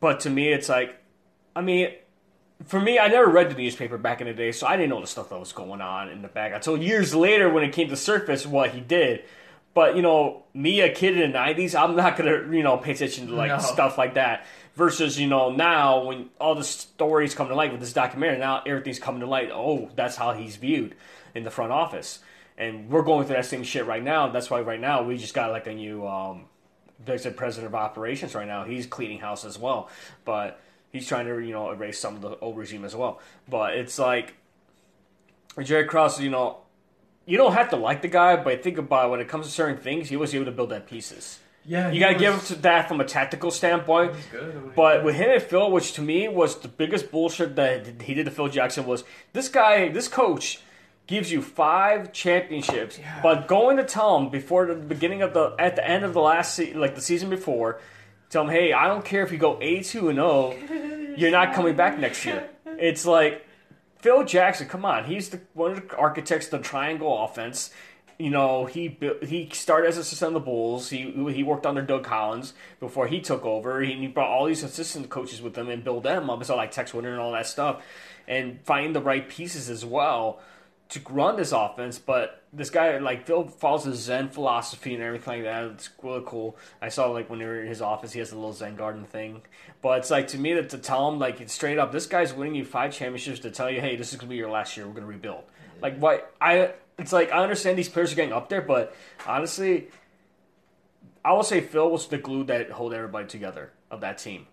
but 0.00 0.20
to 0.20 0.30
me 0.30 0.48
it's 0.52 0.68
like, 0.68 0.96
I 1.54 1.60
mean, 1.62 1.88
for 2.66 2.80
me 2.80 2.98
I 2.98 3.08
never 3.08 3.30
read 3.30 3.50
the 3.50 3.54
newspaper 3.54 3.98
back 3.98 4.20
in 4.20 4.26
the 4.26 4.34
day, 4.34 4.52
so 4.52 4.66
I 4.66 4.76
didn't 4.76 4.90
know 4.90 5.00
the 5.00 5.06
stuff 5.06 5.30
that 5.30 5.38
was 5.38 5.52
going 5.52 5.80
on 5.80 6.08
in 6.10 6.22
the 6.22 6.28
back 6.28 6.52
until 6.54 6.76
years 6.76 7.14
later 7.14 7.48
when 7.48 7.64
it 7.64 7.72
came 7.72 7.88
to 7.88 7.96
surface 7.96 8.46
what 8.46 8.70
he 8.70 8.80
did. 8.80 9.24
But 9.74 9.94
you 9.94 10.00
know, 10.02 10.44
me 10.54 10.80
a 10.80 10.90
kid 10.90 11.18
in 11.18 11.32
the 11.32 11.38
'90s, 11.38 11.78
I'm 11.78 11.96
not 11.96 12.16
gonna 12.16 12.50
you 12.50 12.62
know 12.62 12.78
pay 12.78 12.92
attention 12.92 13.26
to 13.28 13.34
like 13.34 13.50
No. 13.50 13.58
stuff 13.58 13.98
like 13.98 14.14
that. 14.14 14.46
Versus 14.74 15.18
you 15.18 15.26
know 15.26 15.50
now 15.50 16.04
when 16.04 16.28
all 16.38 16.54
the 16.54 16.64
stories 16.64 17.34
come 17.34 17.48
to 17.48 17.54
light 17.54 17.72
with 17.72 17.80
this 17.80 17.92
documentary, 17.94 18.38
now 18.38 18.62
everything's 18.66 18.98
coming 18.98 19.20
to 19.20 19.26
light. 19.26 19.50
Oh, 19.52 19.90
that's 19.94 20.16
how 20.16 20.32
he's 20.32 20.56
viewed 20.56 20.94
in 21.34 21.44
the 21.44 21.50
front 21.50 21.72
office, 21.72 22.20
and 22.58 22.88
we're 22.90 23.02
going 23.02 23.26
through 23.26 23.36
that 23.36 23.46
same 23.46 23.62
shit 23.62 23.86
right 23.86 24.02
now. 24.02 24.28
That's 24.28 24.50
why 24.50 24.60
right 24.60 24.80
now 24.80 25.02
we 25.02 25.16
just 25.16 25.34
got 25.34 25.50
like 25.50 25.66
a 25.66 25.74
new 25.74 26.06
um, 26.06 26.46
vice 27.04 27.26
president 27.36 27.66
of 27.66 27.74
operations 27.74 28.34
right 28.34 28.46
now. 28.46 28.64
He's 28.64 28.86
cleaning 28.86 29.18
house 29.18 29.44
as 29.44 29.58
well, 29.58 29.90
but 30.24 30.60
he's 30.92 31.06
trying 31.06 31.26
to 31.26 31.38
you 31.38 31.52
know 31.52 31.70
erase 31.70 31.98
some 31.98 32.16
of 32.16 32.22
the 32.22 32.36
old 32.38 32.56
regime 32.56 32.84
as 32.84 32.96
well. 32.96 33.20
But 33.48 33.74
it's 33.74 33.98
like 33.98 34.34
Jerry 35.62 35.84
Krause, 35.84 36.20
you 36.20 36.30
know, 36.30 36.58
you 37.24 37.36
don't 37.36 37.52
have 37.52 37.70
to 37.70 37.76
like 37.76 38.02
the 38.02 38.08
guy, 38.08 38.36
but 38.36 38.62
think 38.62 38.78
about 38.78 39.10
when 39.10 39.20
it 39.20 39.28
comes 39.28 39.46
to 39.46 39.52
certain 39.52 39.78
things, 39.78 40.08
he 40.08 40.16
was 40.16 40.34
able 40.34 40.44
to 40.44 40.52
build 40.52 40.70
that 40.70 40.86
pieces. 40.86 41.40
yeah, 41.64 41.90
You 41.90 41.98
got 41.98 42.12
to 42.12 42.18
give 42.18 42.34
him 42.34 42.40
to 42.40 42.54
that 42.56 42.88
from 42.88 43.00
a 43.00 43.04
tactical 43.04 43.50
standpoint. 43.50 44.14
He's 44.14 44.26
good. 44.26 44.48
at 44.48 44.54
what 44.54 44.64
he 44.64 44.70
But 44.76 45.04
with 45.04 45.16
him 45.16 45.30
and 45.30 45.42
Phil, 45.42 45.70
which 45.70 45.92
to 45.94 46.02
me 46.02 46.28
was 46.28 46.60
the 46.60 46.68
biggest 46.68 47.10
bullshit 47.10 47.56
that 47.56 48.02
he 48.02 48.14
did 48.14 48.26
to 48.26 48.30
Phil 48.30 48.48
Jackson, 48.48 48.86
was 48.86 49.04
this 49.32 49.48
guy, 49.48 49.88
this 49.88 50.08
coach, 50.08 50.60
gives 51.06 51.30
you 51.30 51.40
five 51.42 52.12
championships, 52.12 52.98
Yeah. 52.98 53.20
but 53.22 53.46
going 53.46 53.76
to 53.76 53.84
tell 53.84 54.16
him 54.18 54.28
before 54.28 54.66
the 54.66 54.74
beginning 54.74 55.22
of 55.22 55.34
the, 55.34 55.54
at 55.58 55.76
the 55.76 55.88
end 55.88 56.04
of 56.04 56.12
the 56.14 56.20
last, 56.20 56.54
se- 56.54 56.74
like 56.74 56.94
the 56.94 57.00
season 57.00 57.30
before, 57.30 57.80
tell 58.30 58.42
him, 58.42 58.50
hey, 58.50 58.72
I 58.72 58.88
don't 58.88 59.04
care 59.04 59.22
if 59.22 59.30
you 59.30 59.38
go 59.38 59.58
A 59.60 59.82
two 59.82 60.08
and 60.08 60.18
O, 60.18 60.54
you're 61.16 61.30
not 61.30 61.54
coming 61.54 61.76
back 61.76 61.98
next 61.98 62.24
year. 62.24 62.48
It's 62.66 63.06
like 63.06 63.46
Phil 64.00 64.24
Jackson, 64.24 64.68
come 64.68 64.84
on, 64.84 65.04
he's 65.04 65.30
the 65.30 65.40
one 65.54 65.72
of 65.72 65.88
the 65.88 65.96
architects 65.96 66.46
of 66.46 66.50
the 66.52 66.58
triangle 66.68 67.24
offense. 67.24 67.70
You 68.18 68.30
know, 68.30 68.64
he 68.64 68.88
built, 68.88 69.24
he 69.24 69.50
started 69.52 69.88
as 69.88 69.98
assistant 69.98 70.28
on 70.28 70.32
the 70.34 70.40
Bulls. 70.40 70.88
He 70.88 71.10
he 71.32 71.42
worked 71.42 71.66
under 71.66 71.82
Doug 71.82 72.02
Collins 72.04 72.54
before 72.80 73.06
he 73.08 73.20
took 73.20 73.44
over. 73.44 73.82
He, 73.82 73.92
he 73.92 74.06
brought 74.06 74.28
all 74.30 74.46
these 74.46 74.62
assistant 74.62 75.10
coaches 75.10 75.42
with 75.42 75.56
him 75.56 75.68
and 75.68 75.84
built 75.84 76.02
them 76.04 76.30
up. 76.30 76.42
So 76.44 76.56
like 76.56 76.70
Tex 76.70 76.94
Winter 76.94 77.10
and 77.12 77.20
all 77.20 77.32
that 77.32 77.46
stuff, 77.46 77.82
and 78.26 78.58
finding 78.64 78.94
the 78.94 79.02
right 79.02 79.28
pieces 79.28 79.68
as 79.68 79.84
well 79.84 80.40
to 80.88 81.00
run 81.10 81.36
this 81.36 81.52
offense. 81.52 81.98
But 81.98 82.42
this 82.52 82.70
guy 82.70 82.98
like 82.98 83.26
Phil 83.26 83.48
follows 83.48 83.84
his 83.84 83.98
Zen 83.98 84.28
philosophy 84.28 84.94
and 84.94 85.02
everything 85.02 85.42
like 85.42 85.44
that. 85.44 85.64
It's 85.72 85.90
really 86.02 86.22
cool. 86.26 86.56
I 86.80 86.88
saw 86.88 87.10
like 87.10 87.28
when 87.28 87.38
they 87.38 87.44
were 87.44 87.60
in 87.60 87.68
his 87.68 87.82
office, 87.82 88.12
he 88.12 88.18
has 88.20 88.32
a 88.32 88.36
little 88.36 88.52
Zen 88.52 88.76
garden 88.76 89.04
thing. 89.04 89.42
But 89.82 89.98
it's 89.98 90.10
like 90.10 90.28
to 90.28 90.38
me 90.38 90.54
that 90.54 90.70
to 90.70 90.78
tell 90.78 91.10
him 91.10 91.18
like 91.18 91.40
it's 91.40 91.52
straight 91.52 91.78
up, 91.78 91.92
this 91.92 92.06
guy's 92.06 92.32
winning 92.32 92.54
you 92.54 92.64
five 92.64 92.92
championships 92.92 93.40
to 93.40 93.50
tell 93.50 93.70
you, 93.70 93.80
hey, 93.80 93.96
this 93.96 94.12
is 94.12 94.18
gonna 94.18 94.30
be 94.30 94.36
your 94.36 94.50
last 94.50 94.76
year. 94.76 94.86
We're 94.86 94.94
gonna 94.94 95.06
rebuild. 95.06 95.44
Like 95.80 95.98
why 95.98 96.22
I. 96.40 96.72
It's 96.98 97.12
like 97.12 97.30
I 97.30 97.42
understand 97.42 97.76
these 97.76 97.90
players 97.90 98.12
are 98.12 98.16
getting 98.16 98.32
up 98.32 98.48
there, 98.48 98.62
but 98.62 98.96
honestly, 99.26 99.88
I 101.22 101.32
will 101.32 101.42
say 101.42 101.60
Phil 101.60 101.90
was 101.90 102.06
the 102.06 102.18
glue 102.18 102.44
that 102.44 102.70
hold 102.70 102.94
everybody 102.94 103.26
together 103.26 103.72
of 103.90 104.00
that 104.00 104.16
team. 104.16 104.46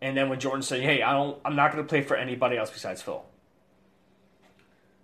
And 0.00 0.16
then 0.16 0.28
when 0.28 0.38
Jordan 0.38 0.62
said, 0.62 0.80
"Hey, 0.80 1.02
I 1.02 1.12
don't, 1.12 1.38
I'm 1.44 1.56
not 1.56 1.72
going 1.72 1.82
to 1.82 1.88
play 1.88 2.02
for 2.02 2.16
anybody 2.16 2.56
else 2.56 2.70
besides 2.70 3.02
Phil," 3.02 3.24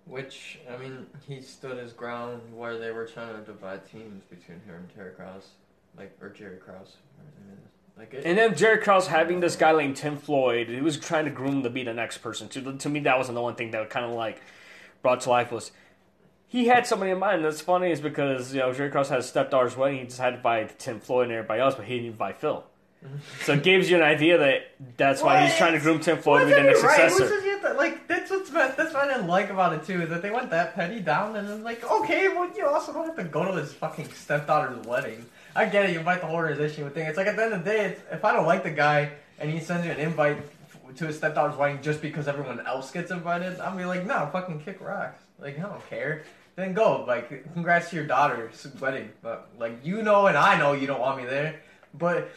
Which 0.05 0.59
I 0.69 0.77
mean, 0.77 1.07
he 1.27 1.41
stood 1.41 1.77
his 1.77 1.93
ground 1.93 2.41
where 2.53 2.77
they 2.77 2.91
were 2.91 3.05
trying 3.05 3.35
to 3.35 3.41
divide 3.41 3.89
teams 3.89 4.23
between 4.29 4.59
him 4.61 4.75
and 4.75 4.93
Terry 4.93 5.11
Krause, 5.11 5.47
like 5.97 6.15
or 6.21 6.29
Jerry 6.29 6.57
is. 6.57 6.97
Like 7.97 8.13
it, 8.13 8.25
And 8.25 8.37
then 8.37 8.55
Jerry 8.55 8.79
Krause 8.79 9.07
having 9.07 9.39
this 9.39 9.55
guy 9.55 9.71
named 9.71 9.95
Tim 9.95 10.17
Floyd, 10.17 10.67
he 10.67 10.81
was 10.81 10.97
trying 10.97 11.25
to 11.25 11.31
groom 11.31 11.63
to 11.63 11.69
be 11.69 11.83
the 11.83 11.93
next 11.93 12.17
person. 12.19 12.49
To, 12.49 12.77
to 12.77 12.89
me, 12.89 12.99
that 13.01 13.17
was 13.17 13.27
the 13.27 13.39
one 13.39 13.55
thing 13.55 13.71
that 13.71 13.89
kind 13.89 14.05
of 14.05 14.11
like 14.11 14.41
brought 15.01 15.21
to 15.21 15.29
life 15.29 15.51
was 15.51 15.71
he 16.47 16.67
had 16.67 16.85
somebody 16.85 17.11
in 17.11 17.19
mind. 17.19 17.43
That's 17.43 17.61
funny 17.61 17.91
is 17.91 18.01
because 18.01 18.53
you 18.53 18.59
know 18.59 18.73
Jerry 18.73 18.89
Krause 18.89 19.09
had 19.09 19.17
his 19.17 19.27
stepdaughter's 19.27 19.77
wedding. 19.77 19.99
He 19.99 20.05
decided 20.05 20.37
to 20.37 20.43
buy 20.43 20.63
Tim 20.65 20.99
Floyd 20.99 21.25
and 21.25 21.33
everybody 21.33 21.61
else, 21.61 21.75
but 21.75 21.85
he 21.85 21.99
didn't 21.99 22.17
buy 22.17 22.33
Phil. 22.33 22.63
So 23.43 23.53
it 23.53 23.63
gives 23.63 23.89
you 23.89 23.97
an 23.97 24.03
idea 24.03 24.37
that 24.37 24.71
that's 24.97 25.21
why 25.21 25.45
he's 25.45 25.55
trying 25.57 25.73
to 25.73 25.79
groom 25.79 25.99
Tim 25.99 26.17
Floyd 26.17 26.41
to 26.41 26.47
be 26.47 26.53
the 26.53 26.63
next 26.63 26.83
right? 26.83 27.09
Successor. 27.11 27.29
just- 27.29 27.43
like 27.77 28.07
that's 28.07 28.29
what's 28.29 28.49
that's 28.49 28.93
what 28.93 28.95
I 28.95 29.13
didn't 29.13 29.27
like 29.27 29.49
about 29.49 29.73
it 29.73 29.85
too 29.85 30.01
is 30.01 30.09
that 30.09 30.21
they 30.21 30.29
went 30.31 30.49
that 30.49 30.75
petty 30.75 30.99
down 30.99 31.35
and 31.35 31.47
then 31.47 31.63
like 31.63 31.83
okay, 31.89 32.27
well 32.27 32.49
you 32.55 32.65
also 32.65 32.93
don't 32.93 33.05
have 33.05 33.15
to 33.15 33.23
go 33.23 33.45
to 33.45 33.53
his 33.53 33.73
fucking 33.73 34.09
stepdaughter's 34.13 34.85
wedding. 34.85 35.25
I 35.55 35.65
get 35.65 35.85
it, 35.85 35.93
you 35.93 35.99
invite 35.99 36.21
the 36.21 36.27
whole 36.27 36.35
organization 36.35 36.83
with 36.83 36.93
thing. 36.93 37.07
It's 37.07 37.17
like 37.17 37.27
at 37.27 37.35
the 37.35 37.43
end 37.43 37.53
of 37.53 37.63
the 37.63 37.69
day, 37.71 37.95
if 38.11 38.25
I 38.25 38.33
don't 38.33 38.45
like 38.45 38.63
the 38.63 38.71
guy 38.71 39.11
and 39.39 39.49
he 39.49 39.59
sends 39.59 39.85
you 39.85 39.91
an 39.91 39.99
invite 39.99 40.37
f- 40.37 40.95
to 40.95 41.07
his 41.07 41.17
stepdaughter's 41.17 41.57
wedding 41.57 41.81
just 41.81 42.01
because 42.01 42.27
everyone 42.27 42.65
else 42.65 42.91
gets 42.91 43.11
invited, 43.11 43.59
I'm 43.59 43.77
be 43.77 43.85
like, 43.85 44.05
no, 44.05 44.29
fucking 44.31 44.61
kick 44.61 44.81
rocks. 44.81 45.21
Like 45.39 45.57
I 45.57 45.63
don't 45.63 45.89
care. 45.89 46.23
Then 46.55 46.73
go. 46.73 47.05
Like 47.05 47.51
congrats 47.53 47.89
to 47.91 47.95
your 47.95 48.05
daughter's 48.05 48.67
wedding. 48.79 49.09
But 49.21 49.49
like 49.57 49.79
you 49.85 50.01
know 50.01 50.27
and 50.27 50.37
I 50.37 50.57
know 50.59 50.73
you 50.73 50.85
don't 50.87 50.99
want 51.01 51.17
me 51.17 51.25
there. 51.25 51.61
But 51.93 52.29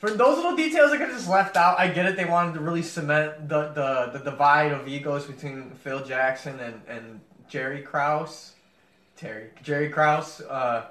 for 0.00 0.10
those 0.10 0.36
little 0.36 0.56
details 0.56 0.90
that 0.90 0.98
could 0.98 1.10
just 1.10 1.28
left 1.28 1.58
out, 1.58 1.78
I 1.78 1.88
get 1.88 2.06
it. 2.06 2.16
They 2.16 2.24
wanted 2.24 2.54
to 2.54 2.60
really 2.60 2.82
cement 2.82 3.50
the, 3.50 3.68
the, 3.68 4.18
the 4.18 4.24
divide 4.24 4.72
of 4.72 4.88
egos 4.88 5.26
between 5.26 5.72
Phil 5.72 6.02
Jackson 6.02 6.58
and, 6.58 6.80
and 6.88 7.20
Jerry 7.48 7.82
Krause. 7.82 8.54
Terry. 9.14 9.50
Jerry 9.62 9.90
Krause. 9.90 10.40
Uh, 10.40 10.86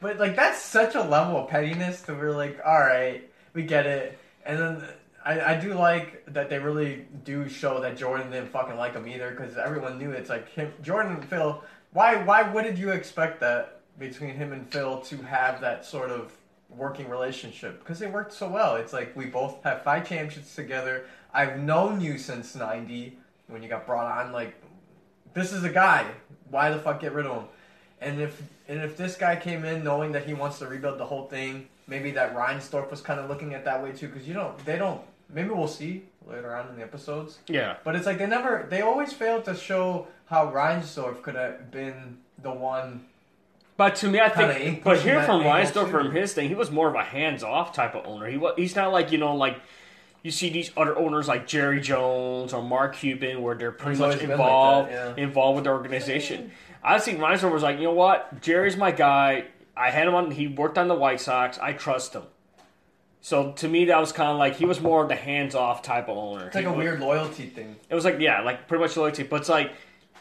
but, 0.00 0.18
like, 0.18 0.34
that's 0.34 0.60
such 0.60 0.96
a 0.96 1.02
level 1.02 1.36
of 1.36 1.48
pettiness 1.48 2.00
that 2.02 2.18
we're 2.18 2.32
like, 2.32 2.58
alright, 2.66 3.30
we 3.52 3.62
get 3.62 3.86
it. 3.86 4.18
And 4.44 4.58
then 4.58 4.84
I, 5.24 5.54
I 5.54 5.60
do 5.60 5.74
like 5.74 6.26
that 6.26 6.50
they 6.50 6.58
really 6.58 7.06
do 7.22 7.48
show 7.48 7.80
that 7.82 7.96
Jordan 7.96 8.32
didn't 8.32 8.50
fucking 8.50 8.76
like 8.76 8.94
him 8.94 9.06
either 9.06 9.30
because 9.30 9.56
everyone 9.56 9.96
knew 9.96 10.10
it's 10.10 10.28
like 10.28 10.48
him, 10.48 10.72
Jordan 10.82 11.12
and 11.12 11.24
Phil. 11.24 11.62
Why, 11.92 12.20
why 12.24 12.42
wouldn't 12.52 12.78
you 12.78 12.90
expect 12.90 13.38
that 13.40 13.80
between 13.96 14.34
him 14.34 14.52
and 14.52 14.68
Phil 14.72 15.00
to 15.02 15.16
have 15.18 15.60
that 15.60 15.84
sort 15.84 16.10
of 16.10 16.32
working 16.76 17.08
relationship 17.08 17.80
because 17.80 17.98
they 17.98 18.06
worked 18.06 18.32
so 18.32 18.48
well. 18.48 18.76
It's 18.76 18.92
like 18.92 19.14
we 19.16 19.26
both 19.26 19.62
have 19.64 19.82
five 19.82 20.08
championships 20.08 20.54
together. 20.54 21.06
I've 21.32 21.58
known 21.58 22.00
you 22.00 22.18
since 22.18 22.54
'90 22.54 23.18
when 23.48 23.62
you 23.62 23.68
got 23.68 23.86
brought 23.86 24.24
on. 24.24 24.32
Like, 24.32 24.54
this 25.32 25.52
is 25.52 25.64
a 25.64 25.70
guy. 25.70 26.06
Why 26.50 26.70
the 26.70 26.78
fuck 26.78 27.00
get 27.00 27.12
rid 27.12 27.26
of 27.26 27.42
him? 27.42 27.48
And 28.00 28.20
if 28.20 28.42
and 28.68 28.80
if 28.82 28.96
this 28.96 29.16
guy 29.16 29.36
came 29.36 29.64
in 29.64 29.84
knowing 29.84 30.12
that 30.12 30.26
he 30.26 30.34
wants 30.34 30.58
to 30.60 30.66
rebuild 30.66 30.98
the 30.98 31.06
whole 31.06 31.26
thing, 31.26 31.68
maybe 31.86 32.10
that 32.12 32.34
Reinsdorf 32.34 32.90
was 32.90 33.00
kind 33.00 33.20
of 33.20 33.28
looking 33.28 33.54
at 33.54 33.64
that 33.64 33.82
way 33.82 33.92
too. 33.92 34.08
Because 34.08 34.26
you 34.26 34.34
don't, 34.34 34.56
they 34.64 34.76
don't. 34.78 35.00
Maybe 35.32 35.50
we'll 35.50 35.68
see 35.68 36.04
later 36.26 36.54
on 36.54 36.68
in 36.68 36.76
the 36.76 36.82
episodes. 36.82 37.38
Yeah. 37.46 37.76
But 37.84 37.96
it's 37.96 38.06
like 38.06 38.18
they 38.18 38.26
never, 38.26 38.66
they 38.68 38.82
always 38.82 39.12
fail 39.12 39.42
to 39.42 39.54
show 39.54 40.06
how 40.26 40.50
Reinsdorf 40.50 41.22
could 41.22 41.34
have 41.34 41.70
been 41.70 42.18
the 42.42 42.52
one. 42.52 43.06
But 43.76 43.96
to 43.96 44.08
me, 44.08 44.20
I 44.20 44.28
Kinda 44.30 44.54
think. 44.54 44.84
But 44.84 45.00
here 45.00 45.22
from 45.24 45.42
Reinsdorf 45.42 45.90
from 45.90 46.12
his 46.12 46.32
thing, 46.32 46.48
he 46.48 46.54
was 46.54 46.70
more 46.70 46.88
of 46.88 46.94
a 46.94 47.02
hands-off 47.02 47.72
type 47.72 47.94
of 47.96 48.06
owner. 48.06 48.26
He 48.28 48.36
was. 48.36 48.54
He's 48.56 48.76
not 48.76 48.92
like 48.92 49.10
you 49.12 49.18
know 49.18 49.34
like. 49.34 49.60
You 50.22 50.30
see 50.30 50.48
these 50.48 50.70
other 50.74 50.96
owners 50.96 51.28
like 51.28 51.46
Jerry 51.46 51.82
Jones 51.82 52.54
or 52.54 52.62
Mark 52.62 52.96
Cuban, 52.96 53.42
where 53.42 53.54
they're 53.54 53.70
pretty 53.72 53.90
He's 53.92 53.98
much 54.00 54.18
been 54.20 54.28
like 54.30 54.38
involved, 54.38 54.90
that, 54.90 55.18
yeah. 55.18 55.22
involved 55.24 55.56
with 55.56 55.64
the 55.64 55.70
organization. 55.70 56.50
I 56.82 56.98
think 56.98 57.18
Reinsdorf 57.18 57.52
was 57.52 57.62
like, 57.62 57.76
you 57.76 57.84
know 57.84 57.92
what, 57.92 58.40
Jerry's 58.40 58.76
my 58.76 58.90
guy. 58.90 59.44
I 59.76 59.90
had 59.90 60.06
him 60.08 60.14
on. 60.14 60.30
He 60.30 60.46
worked 60.46 60.78
on 60.78 60.88
the 60.88 60.94
White 60.94 61.20
Sox. 61.20 61.58
I 61.58 61.74
trust 61.74 62.14
him. 62.14 62.22
So 63.20 63.52
to 63.52 63.68
me, 63.68 63.86
that 63.86 63.98
was 63.98 64.12
kind 64.12 64.30
of 64.30 64.38
like 64.38 64.56
he 64.56 64.64
was 64.64 64.80
more 64.80 65.02
of 65.02 65.08
the 65.08 65.14
hands-off 65.14 65.82
type 65.82 66.08
of 66.08 66.16
owner. 66.16 66.46
It's 66.46 66.54
like 66.54 66.64
He 66.64 66.68
a 66.68 66.72
was- 66.72 66.78
weird 66.78 67.00
loyalty 67.00 67.46
thing. 67.46 67.76
It 67.90 67.94
was 67.94 68.04
like 68.06 68.18
yeah, 68.18 68.40
like 68.40 68.66
pretty 68.68 68.82
much 68.82 68.96
loyalty. 68.96 69.24
But 69.24 69.40
it's 69.42 69.48
like 69.50 69.72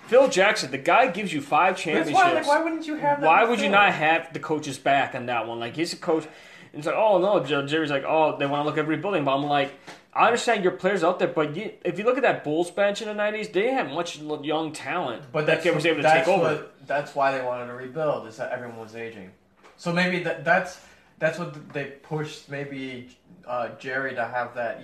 Phil 0.08 0.28
Jackson, 0.30 0.72
the 0.72 0.78
guy 0.78 1.08
gives 1.08 1.32
you 1.34 1.42
five 1.42 1.76
That's 1.76 1.84
championships. 1.84 2.16
why, 2.16 2.34
like, 2.34 2.48
why 2.48 2.64
wouldn't 2.64 2.88
you 2.88 2.96
have 2.96 3.22
that? 3.22 3.28
Why 3.28 3.42
with 3.42 3.52
would 3.52 3.62
you 3.62 3.70
not 3.70 3.94
have 3.94 4.34
the 4.34 4.40
coach's 4.40 4.78
back 4.78 5.16
on 5.16 5.28
that 5.28 5.48
one? 5.48 5.60
Like 5.60 5.76
he's 5.76 5.94
a 5.94 5.98
coach. 5.98 6.26
And 6.26 6.80
it's 6.80 6.88
like, 6.88 6.96
oh 6.96 7.20
no, 7.20 7.44
Jerry's 7.66 7.92
like, 7.92 8.04
oh, 8.06 8.38
they 8.38 8.46
want 8.46 8.62
to 8.62 8.66
look 8.66 8.78
at 8.78 8.88
rebuilding. 8.88 9.24
But 9.26 9.36
I'm 9.36 9.44
like, 9.44 9.74
I 10.16 10.26
understand 10.28 10.64
your 10.64 10.74
players 10.74 11.04
out 11.04 11.20
there, 11.20 11.28
but 11.28 11.56
you, 11.56 11.72
if 11.84 11.98
you 11.98 12.06
look 12.06 12.18
at 12.18 12.24
that 12.24 12.44
Bulls 12.44 12.70
bench 12.70 13.02
in 13.02 13.08
the 13.08 13.14
'90s, 13.14 13.52
they 13.52 13.62
didn't 13.62 13.76
have 13.76 13.92
much 13.92 14.20
young 14.20 14.72
talent. 14.72 15.24
But 15.32 15.46
that 15.48 15.64
that's 15.64 15.76
was 15.76 15.86
able 15.86 15.98
to 15.98 16.04
that's 16.04 16.28
take 16.28 16.36
over. 16.36 16.56
What, 16.56 16.88
that's 16.88 17.16
why 17.16 17.36
they 17.36 17.44
wanted 17.44 17.68
to 17.68 17.74
rebuild. 17.74 18.28
Is 18.28 18.38
that 18.38 18.52
everyone 18.52 18.78
was 18.78 18.96
aging. 18.96 19.32
So 19.78 19.92
maybe 19.92 20.22
that 20.24 20.44
that's 20.44 20.80
that's 21.18 21.40
what 21.40 21.74
they 21.74 21.86
pushed. 21.86 22.50
Maybe 22.50 23.18
uh, 23.48 23.70
Jerry 23.80 24.14
to 24.16 24.26
have 24.26 24.54
that. 24.56 24.84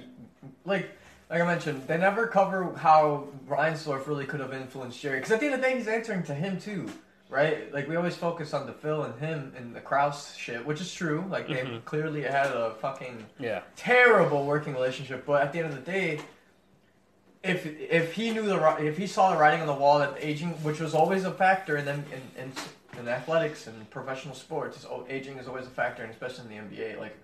Like 0.65 0.89
like 1.29 1.41
I 1.41 1.45
mentioned, 1.45 1.87
they 1.87 1.97
never 1.97 2.25
cover 2.27 2.73
how 2.75 3.27
Reinsdorf 3.47 4.07
really 4.07 4.25
could 4.25 4.39
have 4.39 4.53
influenced 4.53 4.99
Jerry. 4.99 5.17
Because 5.17 5.31
at 5.31 5.39
the 5.39 5.45
end 5.47 5.55
of 5.55 5.61
the 5.61 5.67
day, 5.67 5.77
he's 5.77 5.87
answering 5.87 6.23
to 6.23 6.33
him 6.33 6.59
too, 6.59 6.89
right? 7.29 7.71
Like 7.73 7.87
we 7.87 7.95
always 7.95 8.15
focus 8.15 8.53
on 8.53 8.65
the 8.65 8.73
Phil 8.73 9.03
and 9.03 9.19
him 9.19 9.53
and 9.55 9.75
the 9.75 9.79
Krause 9.81 10.35
shit, 10.35 10.65
which 10.65 10.81
is 10.81 10.91
true. 10.93 11.23
Like 11.29 11.47
they 11.47 11.55
Mhm. 11.61 11.85
clearly 11.85 12.23
had 12.23 12.47
a 12.47 12.71
fucking 12.81 13.25
Yeah, 13.37 13.61
terrible 13.75 14.45
working 14.45 14.73
relationship. 14.73 15.25
But 15.25 15.43
at 15.43 15.53
the 15.53 15.59
end 15.59 15.67
of 15.69 15.75
the 15.85 15.91
day, 15.91 16.19
if 17.43 17.65
if 17.65 18.13
he 18.13 18.31
knew 18.31 18.47
the 18.47 18.75
if 18.83 18.97
he 18.97 19.05
saw 19.07 19.31
the 19.31 19.37
writing 19.37 19.61
on 19.61 19.67
the 19.67 19.73
wall 19.73 19.99
that 19.99 20.15
aging, 20.19 20.49
which 20.63 20.79
was 20.79 20.93
always 20.95 21.23
a 21.25 21.31
factor 21.31 21.77
in 21.77 21.85
them 21.85 22.03
in, 22.11 22.43
in, 22.43 22.51
in 22.99 23.07
athletics 23.07 23.67
and 23.67 23.89
professional 23.91 24.33
sports, 24.35 24.83
aging 25.07 25.37
is 25.37 25.47
always 25.47 25.65
a 25.67 25.69
factor, 25.69 26.01
and 26.03 26.11
especially 26.11 26.43
in 26.55 26.69
the 26.69 26.75
NBA. 26.75 26.99
Like 26.99 27.15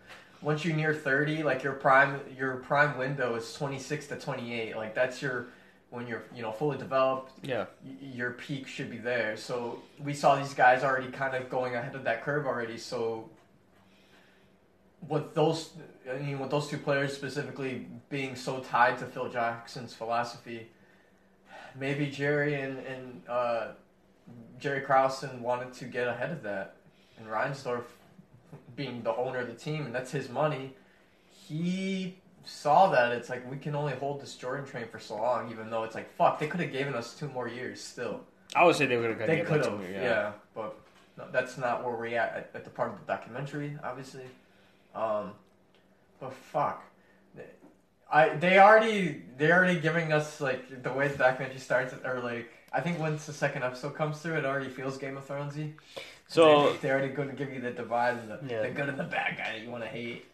once 0.45 0.63
you're 0.63 0.75
near 0.75 0.93
thirty, 0.93 1.41
like 1.41 1.63
your 1.63 1.73
prime 1.73 2.21
your 2.37 2.57
prime 2.57 2.97
window 2.99 3.33
is 3.35 3.51
twenty 3.53 3.79
six 3.79 4.05
to 4.07 4.15
twenty 4.15 4.53
eight. 4.53 4.77
Like 4.77 4.93
that's 4.93 5.19
your 5.19 5.47
when 5.89 6.05
you're 6.05 6.23
you 6.35 6.43
know 6.43 6.51
fully 6.51 6.77
developed 6.77 7.31
yeah. 7.41 7.65
y- 7.83 7.95
your 8.13 8.31
peak 8.31 8.67
should 8.67 8.91
be 8.91 8.99
there. 8.99 9.35
So 9.37 9.81
we 9.99 10.13
saw 10.13 10.35
these 10.35 10.53
guys 10.53 10.83
already 10.83 11.11
kind 11.11 11.35
of 11.35 11.49
going 11.49 11.73
ahead 11.75 11.95
of 11.95 12.03
that 12.03 12.23
curve 12.23 12.45
already. 12.45 12.77
So 12.77 13.27
with 15.07 15.33
those, 15.33 15.71
I 16.11 16.19
mean, 16.19 16.39
with 16.39 16.51
those 16.51 16.67
two 16.67 16.77
players 16.77 17.13
specifically 17.13 17.87
being 18.09 18.35
so 18.35 18.59
tied 18.59 18.99
to 18.99 19.05
Phil 19.05 19.29
Jackson's 19.29 19.95
philosophy, 19.95 20.67
maybe 21.75 22.05
Jerry 22.05 22.53
and 22.61 22.77
and 22.77 23.21
uh, 23.27 23.67
Jerry 24.59 24.81
Krausen 24.81 25.39
wanted 25.39 25.73
to 25.73 25.85
get 25.85 26.07
ahead 26.07 26.31
of 26.31 26.43
that, 26.43 26.75
and 27.17 27.27
Reinsdorf 27.27 27.85
being 28.75 29.03
the 29.03 29.15
owner 29.15 29.39
of 29.39 29.47
the 29.47 29.53
team 29.53 29.85
and 29.85 29.93
that's 29.93 30.11
his 30.11 30.29
money, 30.29 30.73
he 31.47 32.17
saw 32.43 32.89
that 32.91 33.11
it's 33.11 33.29
like 33.29 33.49
we 33.49 33.57
can 33.57 33.75
only 33.75 33.93
hold 33.93 34.21
this 34.21 34.35
Jordan 34.35 34.65
train 34.65 34.87
for 34.87 34.99
so 34.99 35.15
long, 35.15 35.51
even 35.51 35.69
though 35.69 35.83
it's 35.83 35.95
like 35.95 36.13
fuck, 36.15 36.39
they 36.39 36.47
could 36.47 36.59
have 36.59 36.71
given 36.71 36.93
us 36.93 37.13
two 37.15 37.27
more 37.29 37.47
years 37.47 37.81
still. 37.81 38.21
I 38.55 38.63
would 38.63 38.75
say 38.75 38.85
they 38.85 38.97
would 38.97 39.09
have 39.09 39.27
They 39.27 39.41
could 39.41 39.65
have, 39.65 39.81
yeah. 39.91 40.31
but 40.53 40.77
no, 41.17 41.25
that's 41.31 41.57
not 41.57 41.83
where 41.83 41.95
we're 41.95 42.17
at, 42.17 42.35
at 42.35 42.51
at 42.53 42.63
the 42.63 42.69
part 42.69 42.91
of 42.91 42.99
the 42.99 43.05
documentary, 43.05 43.77
obviously. 43.83 44.25
Um, 44.93 45.31
but 46.19 46.33
fuck, 46.33 46.83
I 48.11 48.29
they 48.35 48.59
already 48.59 49.23
they 49.37 49.51
already 49.51 49.79
giving 49.79 50.13
us 50.13 50.39
like 50.39 50.83
the 50.83 50.93
way 50.93 51.07
the 51.07 51.17
documentary 51.17 51.59
starts, 51.59 51.93
or 52.05 52.19
like 52.19 52.49
I 52.71 52.81
think 52.81 52.99
once 52.99 53.25
the 53.25 53.33
second 53.33 53.63
episode 53.63 53.95
comes 53.95 54.19
through, 54.19 54.35
it 54.35 54.45
already 54.45 54.69
feels 54.69 54.97
Game 54.97 55.17
of 55.17 55.27
Thronesy. 55.27 55.73
So 56.27 56.71
they, 56.73 56.77
they're 56.77 56.97
already 56.97 57.13
going 57.13 57.29
to 57.29 57.35
give 57.35 57.53
you 57.53 57.61
the 57.61 57.71
divide 57.71 58.17
and 58.17 58.29
the, 58.29 58.39
Yeah. 58.49 58.61
the 58.63 58.69
good 58.69 58.89
and 58.89 58.97
the 58.99 59.03
bad 59.03 59.37
guy 59.37 59.53
that 59.53 59.61
you 59.61 59.69
want 59.69 59.83
to 59.83 59.89
hate. 59.89 60.25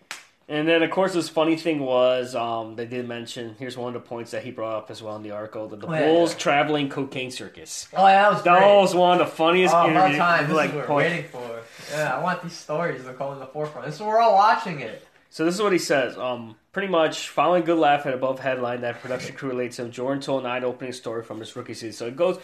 And 0.49 0.67
then, 0.67 0.83
of 0.83 0.91
course, 0.91 1.13
this 1.13 1.29
funny 1.29 1.55
thing 1.55 1.79
was 1.79 2.35
um, 2.35 2.75
they 2.75 2.85
did 2.85 3.07
mention. 3.07 3.55
Here's 3.57 3.77
one 3.77 3.95
of 3.95 4.01
the 4.01 4.07
points 4.09 4.31
that 4.31 4.43
he 4.43 4.51
brought 4.51 4.75
up 4.75 4.91
as 4.91 5.01
well 5.01 5.15
in 5.15 5.23
the 5.23 5.31
article: 5.31 5.67
that 5.69 5.79
the 5.79 5.87
Oh, 5.87 5.93
yeah, 5.93 6.05
Bulls 6.07 6.31
yeah. 6.33 6.37
traveling 6.39 6.89
cocaine 6.89 7.31
circus. 7.31 7.87
Oh, 7.93 8.05
yeah, 8.07 8.23
that 8.23 8.31
was 8.33 8.43
That 8.43 8.59
great. 8.59 8.75
was 8.81 8.95
one 8.95 9.21
of 9.21 9.27
the 9.27 9.33
funniest 9.33 9.73
Oh, 9.73 9.87
interviews. 9.89 10.17
time. 10.17 10.47
This 10.47 10.55
like, 10.55 10.69
is 10.71 10.75
what 10.75 10.89
we're 10.89 10.95
waiting 10.95 11.23
for. 11.25 11.61
Yeah, 11.93 12.15
I 12.17 12.21
want 12.23 12.41
these 12.43 12.53
stories 12.53 13.03
to 13.05 13.13
come 13.13 13.33
in 13.33 13.39
the 13.39 13.45
forefront. 13.45 13.85
This 13.85 13.95
is 13.95 14.01
we're 14.01 14.19
all 14.19 14.33
watching 14.33 14.81
it. 14.81 15.07
So 15.29 15.45
this 15.45 15.55
is 15.55 15.61
what 15.61 15.71
he 15.71 15.77
says. 15.79 16.17
Um, 16.17 16.55
pretty 16.73 16.89
much 16.89 17.29
following 17.29 17.63
good 17.63 17.77
laugh 17.77 18.05
at 18.05 18.13
above 18.13 18.39
headline 18.41 18.81
that 18.81 19.01
production 19.01 19.33
crew 19.35 19.49
relates 19.49 19.79
him. 19.79 19.89
Jordan 19.91 20.21
told 20.21 20.43
an 20.43 20.51
eye-opening 20.51 20.91
story 20.91 21.23
from 21.23 21.39
his 21.39 21.55
rookie 21.55 21.73
season. 21.73 21.93
So 21.93 22.07
it 22.07 22.17
goes 22.17 22.39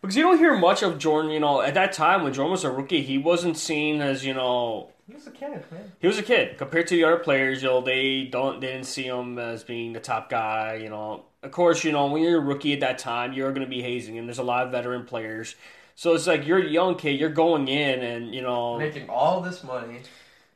because 0.00 0.16
you 0.16 0.22
don't 0.22 0.38
hear 0.38 0.56
much 0.56 0.82
of 0.82 0.98
Jordan. 0.98 1.30
You 1.30 1.40
know, 1.40 1.60
at 1.62 1.74
that 1.74 1.92
time 1.92 2.22
when 2.22 2.32
Jordan 2.32 2.52
was 2.52 2.64
a 2.64 2.70
rookie, 2.70 3.02
he 3.02 3.18
wasn't 3.18 3.56
seen 3.56 4.00
as 4.00 4.24
you 4.24 4.34
know 4.34 4.90
He 5.06 5.14
was 5.14 5.26
a 5.26 5.30
kid, 5.30 5.64
man. 5.70 5.92
he 6.00 6.06
was 6.06 6.18
a 6.18 6.22
kid 6.22 6.56
compared 6.58 6.86
to 6.88 6.94
the 6.96 7.04
other 7.04 7.18
players. 7.18 7.62
You 7.62 7.68
know, 7.68 7.80
they 7.80 8.24
don't 8.24 8.60
they 8.60 8.68
didn't 8.68 8.86
see 8.86 9.04
him 9.04 9.38
as 9.38 9.64
being 9.64 9.92
the 9.92 10.00
top 10.00 10.30
guy. 10.30 10.74
You 10.82 10.88
know, 10.90 11.24
of 11.42 11.50
course, 11.50 11.84
you 11.84 11.92
know 11.92 12.06
when 12.06 12.22
you're 12.22 12.38
a 12.38 12.44
rookie 12.44 12.72
at 12.74 12.80
that 12.80 12.98
time, 12.98 13.32
you're 13.32 13.52
going 13.52 13.64
to 13.66 13.70
be 13.70 13.82
hazing, 13.82 14.18
and 14.18 14.26
there's 14.28 14.38
a 14.38 14.42
lot 14.42 14.64
of 14.66 14.72
veteran 14.72 15.04
players. 15.04 15.54
So 15.96 16.14
it's 16.14 16.26
like 16.26 16.46
you're 16.46 16.58
a 16.58 16.66
young 16.68 16.94
kid, 16.96 17.20
you're 17.20 17.28
going 17.28 17.68
in, 17.68 18.00
and 18.02 18.34
you 18.34 18.40
know, 18.42 18.78
Making 18.78 19.08
all 19.10 19.40
this 19.42 19.62
money. 19.62 20.00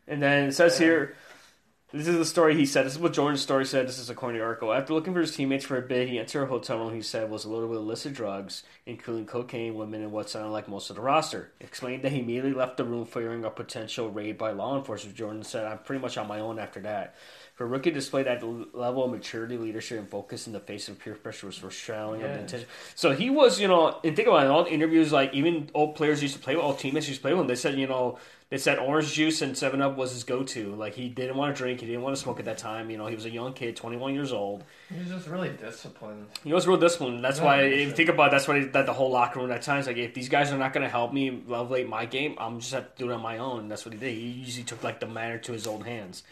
and 0.08 0.22
then 0.22 0.48
it 0.48 0.52
says 0.52 0.80
Yeah. 0.80 0.86
here, 0.86 1.16
this 1.94 2.08
is 2.08 2.18
the 2.18 2.24
story 2.24 2.56
he 2.56 2.66
said. 2.66 2.84
This 2.84 2.94
is 2.94 2.98
what 2.98 3.12
Jordan's 3.12 3.40
story 3.40 3.64
said. 3.64 3.86
This 3.86 4.00
is 4.00 4.10
according 4.10 4.36
to 4.36 4.40
the 4.40 4.44
article. 4.44 4.72
After 4.72 4.92
looking 4.92 5.14
for 5.14 5.20
his 5.20 5.34
teammates 5.34 5.64
for 5.64 5.76
a 5.76 5.82
bit, 5.82 6.08
he 6.08 6.18
entered 6.18 6.42
a 6.42 6.46
hotel 6.46 6.78
room 6.78 6.92
he 6.92 7.02
said 7.02 7.30
was 7.30 7.46
loaded 7.46 7.70
with 7.70 7.78
illicit 7.78 8.14
drugs, 8.14 8.64
including 8.84 9.26
cocaine, 9.26 9.76
women, 9.76 10.02
and 10.02 10.10
what 10.10 10.28
sounded 10.28 10.50
like 10.50 10.66
most 10.66 10.90
of 10.90 10.96
the 10.96 11.02
roster. 11.02 11.52
He 11.60 11.64
explained 11.64 12.02
that 12.02 12.10
he 12.10 12.18
immediately 12.18 12.52
left 12.52 12.78
the 12.78 12.84
room 12.84 13.06
fearing 13.06 13.44
a 13.44 13.50
potential 13.50 14.10
raid 14.10 14.36
by 14.36 14.50
law 14.50 14.76
enforcement. 14.76 15.16
Jordan 15.16 15.44
said, 15.44 15.66
I'm 15.66 15.78
pretty 15.78 16.02
much 16.02 16.18
on 16.18 16.26
my 16.26 16.40
own 16.40 16.58
after 16.58 16.80
that. 16.80 17.14
For 17.54 17.62
a 17.62 17.68
rookie 17.68 17.90
to 17.90 17.94
display 17.94 18.24
that 18.24 18.42
level 18.74 19.04
of 19.04 19.12
maturity, 19.12 19.56
leadership, 19.56 20.00
and 20.00 20.08
focus 20.08 20.48
in 20.48 20.52
the 20.52 20.58
face 20.58 20.88
of 20.88 20.98
peer 20.98 21.14
pressure 21.14 21.46
was 21.46 21.56
foreshadow 21.56 22.14
of 22.14 22.20
the 22.20 22.40
intention. 22.40 22.68
So 22.96 23.12
he 23.12 23.30
was, 23.30 23.60
you 23.60 23.68
know, 23.68 24.00
and 24.02 24.16
think 24.16 24.26
about 24.26 24.46
it, 24.46 24.50
all 24.50 24.64
the 24.64 24.72
interviews, 24.72 25.12
like 25.12 25.32
even 25.32 25.70
old 25.72 25.94
players 25.94 26.20
used 26.20 26.34
to 26.34 26.40
play 26.40 26.56
with, 26.56 26.64
all 26.64 26.74
teammates 26.74 27.06
used 27.06 27.20
to 27.20 27.22
play 27.22 27.32
with 27.32 27.42
him, 27.42 27.46
they 27.46 27.54
said, 27.54 27.78
you 27.78 27.86
know, 27.86 28.18
they 28.54 28.58
said 28.58 28.78
orange 28.78 29.12
juice 29.12 29.42
and 29.42 29.58
7 29.58 29.82
Up 29.82 29.96
was 29.96 30.12
his 30.12 30.22
go 30.22 30.44
to. 30.44 30.76
Like 30.76 30.94
he 30.94 31.08
didn't 31.08 31.36
want 31.36 31.56
to 31.56 31.60
drink, 31.60 31.80
he 31.80 31.86
didn't 31.86 32.02
want 32.02 32.14
to 32.14 32.22
smoke 32.22 32.38
at 32.38 32.44
that 32.44 32.56
time. 32.56 32.88
You 32.88 32.96
know, 32.96 33.08
he 33.08 33.16
was 33.16 33.24
a 33.24 33.30
young 33.30 33.52
kid, 33.52 33.74
21 33.74 34.14
years 34.14 34.30
old. 34.30 34.62
He 34.88 34.96
was 34.96 35.08
just 35.08 35.26
really 35.26 35.48
disciplined. 35.48 36.28
He 36.44 36.52
was 36.52 36.64
real 36.64 36.76
disciplined. 36.76 37.24
That's 37.24 37.38
Yeah, 37.40 37.46
why, 37.46 37.62
if 37.62 37.88
you 37.88 37.90
think 37.90 38.10
about 38.10 38.28
it, 38.28 38.30
that's 38.30 38.46
why 38.46 38.64
that 38.64 38.86
the 38.86 38.92
whole 38.92 39.10
locker 39.10 39.40
room 39.40 39.50
at 39.50 39.62
times, 39.62 39.88
like 39.88 39.96
if 39.96 40.14
these 40.14 40.28
guys 40.28 40.52
are 40.52 40.56
not 40.56 40.72
going 40.72 40.84
to 40.84 40.88
help 40.88 41.12
me 41.12 41.42
elevate 41.50 41.88
my 41.88 42.06
game, 42.06 42.36
I'm 42.38 42.60
just 42.60 42.72
have 42.72 42.94
to 42.94 43.02
do 43.04 43.10
it 43.10 43.14
on 43.14 43.20
my 43.22 43.38
own. 43.38 43.58
And 43.58 43.70
that's 43.72 43.84
what 43.84 43.92
he 43.92 43.98
did. 43.98 44.14
He 44.14 44.20
usually 44.20 44.62
took 44.62 44.84
like 44.84 45.00
the 45.00 45.08
matter 45.08 45.38
to 45.38 45.52
his 45.52 45.66
own 45.66 45.80
hands. 45.80 46.22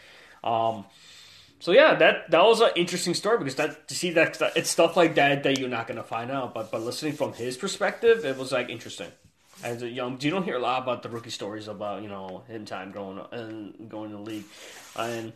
Um, 0.45 0.85
so 1.59 1.73
yeah, 1.73 1.93
that 1.95 2.31
that 2.31 2.41
was 2.41 2.61
an 2.61 2.69
interesting 2.77 3.15
story 3.15 3.37
because 3.37 3.55
that 3.55 3.89
to 3.89 3.95
see 3.95 4.11
that 4.11 4.41
it's 4.55 4.69
stuff 4.69 4.95
like 4.95 5.15
that 5.15 5.43
that 5.43 5.59
you're 5.59 5.67
not 5.67 5.87
going 5.87 5.97
to 5.97 6.03
find 6.03 6.31
out. 6.31 6.53
But 6.53 6.71
but 6.71 6.83
listening 6.83 7.13
from 7.15 7.33
his 7.33 7.57
perspective, 7.57 8.23
it 8.23 8.37
was 8.37 8.53
like 8.53 8.69
interesting. 8.69 9.11
As 9.63 9.81
a 9.81 9.89
young, 9.89 10.19
you 10.19 10.29
don't 10.29 10.43
hear 10.43 10.57
a 10.57 10.59
lot 10.59 10.83
about 10.83 11.03
the 11.03 11.09
rookie 11.09 11.29
stories 11.29 11.67
about 11.67 12.01
you 12.03 12.09
know 12.09 12.43
him 12.47 12.65
time 12.65 12.91
growing 12.91 13.19
up 13.19 13.31
and 13.31 13.89
going 13.89 14.11
to 14.11 14.17
the 14.17 14.21
league, 14.21 14.45
and 14.97 15.31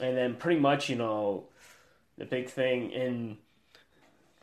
and 0.00 0.16
then 0.16 0.34
pretty 0.34 0.60
much 0.60 0.88
you 0.88 0.96
know 0.96 1.44
the 2.18 2.24
big 2.24 2.48
thing 2.48 2.90
in 2.90 3.38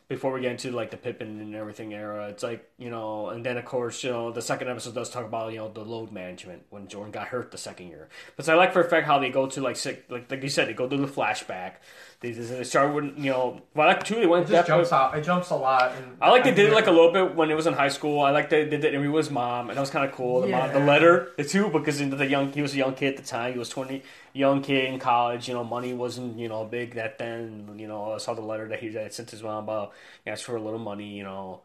before 0.08 0.32
we 0.32 0.40
get 0.40 0.52
into 0.52 0.72
like 0.72 0.90
the 0.90 0.96
Pippen 0.96 1.40
and 1.40 1.54
everything 1.54 1.94
era, 1.94 2.28
it's 2.28 2.42
like 2.42 2.69
you 2.80 2.90
know, 2.90 3.28
and 3.28 3.44
then 3.46 3.56
of 3.58 3.64
course 3.66 4.02
you 4.02 4.10
know 4.10 4.32
the 4.32 4.42
second 4.42 4.68
episode 4.68 4.94
does 4.94 5.10
talk 5.10 5.24
about 5.26 5.52
you 5.52 5.58
know 5.58 5.68
the 5.70 5.84
load 5.84 6.10
management 6.10 6.62
when 6.70 6.88
Jordan 6.88 7.12
got 7.12 7.28
hurt 7.28 7.50
the 7.52 7.58
second 7.58 7.88
year. 7.88 8.08
But 8.36 8.46
so 8.46 8.54
I 8.54 8.56
like 8.56 8.72
for 8.72 8.80
a 8.80 8.88
fact 8.88 9.06
how 9.06 9.18
they 9.18 9.30
go 9.30 9.46
to 9.46 9.60
like 9.60 9.76
sick, 9.76 10.06
like 10.08 10.30
like 10.30 10.42
you 10.42 10.48
said, 10.48 10.66
they 10.68 10.72
go 10.72 10.88
to 10.88 10.96
the 10.96 11.06
flashback. 11.06 11.74
They, 12.20 12.32
they 12.32 12.64
start 12.64 12.92
with 12.94 13.16
you 13.16 13.30
know, 13.30 13.62
well, 13.74 13.88
I 13.88 13.92
like 13.92 14.04
too. 14.04 14.16
They 14.16 14.26
went 14.26 14.44
It 14.44 14.52
just 14.52 14.66
that- 14.66 14.66
jumps 14.66 14.92
out. 14.92 15.16
It 15.16 15.22
jumps 15.24 15.50
a 15.50 15.56
lot. 15.56 15.92
And 15.92 16.16
I 16.20 16.30
like 16.30 16.44
they 16.44 16.52
did 16.52 16.68
it 16.70 16.74
like 16.74 16.86
a 16.86 16.90
little 16.90 17.12
bit 17.12 17.34
when 17.34 17.50
it 17.50 17.54
was 17.54 17.66
in 17.66 17.72
high 17.74 17.88
school. 17.88 18.20
I 18.20 18.30
like 18.30 18.50
they 18.50 18.64
did 18.66 18.84
it 18.84 18.92
interview 18.92 19.10
with 19.12 19.26
his 19.26 19.32
mom, 19.32 19.68
and 19.70 19.76
that 19.76 19.80
was 19.80 19.90
kind 19.90 20.04
of 20.04 20.12
cool. 20.14 20.42
The, 20.42 20.48
mom, 20.48 20.72
the 20.72 20.80
letter, 20.80 21.32
the 21.36 21.44
two, 21.44 21.68
because 21.70 22.00
you 22.00 22.08
the 22.10 22.26
young 22.26 22.52
he 22.52 22.60
was 22.62 22.74
a 22.74 22.78
young 22.78 22.94
kid 22.94 23.14
at 23.14 23.16
the 23.16 23.22
time. 23.28 23.52
He 23.54 23.58
was 23.58 23.68
twenty, 23.70 24.02
young 24.34 24.60
kid 24.62 24.84
in 24.86 24.98
college. 24.98 25.48
You 25.48 25.54
know, 25.54 25.64
money 25.64 25.92
wasn't 25.94 26.38
you 26.38 26.48
know 26.48 26.64
big 26.64 26.94
that 26.94 27.18
then. 27.18 27.74
You 27.78 27.88
know, 27.88 28.12
I 28.12 28.18
saw 28.18 28.34
the 28.34 28.42
letter 28.42 28.68
that 28.68 28.80
he 28.80 28.92
had 28.92 29.12
sent 29.14 29.30
his 29.30 29.42
mom 29.42 29.64
about 29.64 29.92
he 30.24 30.30
asked 30.30 30.44
for 30.44 30.56
a 30.56 30.62
little 30.62 30.78
money. 30.78 31.08
You 31.16 31.24
know, 31.24 31.60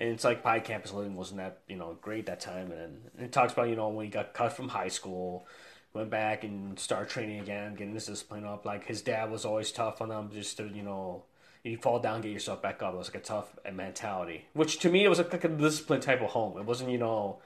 and 0.00 0.08
it's 0.08 0.24
like 0.24 0.42
probably 0.42 0.62
campus 0.62 0.92
living 0.92 1.14
wasn't 1.14 1.38
that 1.38 1.58
you 1.68 1.76
know 1.76 1.96
great 2.00 2.26
that 2.26 2.40
time. 2.40 2.72
And, 2.72 3.02
and 3.16 3.26
it 3.26 3.32
talks 3.32 3.52
about 3.52 3.68
you 3.68 3.76
know 3.76 3.88
when 3.90 4.06
he 4.06 4.10
got 4.10 4.34
cut 4.34 4.54
from 4.54 4.68
high 4.68 4.88
school. 4.88 5.46
Went 5.92 6.08
back 6.08 6.44
and 6.44 6.78
started 6.78 7.10
training 7.10 7.40
again, 7.40 7.74
getting 7.74 7.94
his 7.94 8.06
discipline 8.06 8.44
up. 8.44 8.64
Like 8.64 8.86
his 8.86 9.02
dad 9.02 9.28
was 9.30 9.44
always 9.44 9.72
tough 9.72 10.00
on 10.00 10.10
him, 10.10 10.30
just 10.32 10.56
to 10.58 10.68
you 10.68 10.82
know, 10.82 11.24
you 11.64 11.76
fall 11.76 11.98
down, 11.98 12.20
get 12.20 12.30
yourself 12.30 12.62
back 12.62 12.80
up. 12.80 12.94
It 12.94 12.96
was 12.96 13.08
like 13.08 13.22
a 13.22 13.24
tough 13.24 13.58
mentality, 13.72 14.46
which 14.52 14.78
to 14.78 14.88
me 14.88 15.04
it 15.04 15.08
was 15.08 15.18
like, 15.18 15.32
like 15.32 15.44
a 15.44 15.48
discipline 15.48 16.00
type 16.00 16.22
of 16.22 16.30
home. 16.30 16.58
It 16.58 16.64
wasn't, 16.64 16.90
you 16.90 16.98
know. 16.98 17.38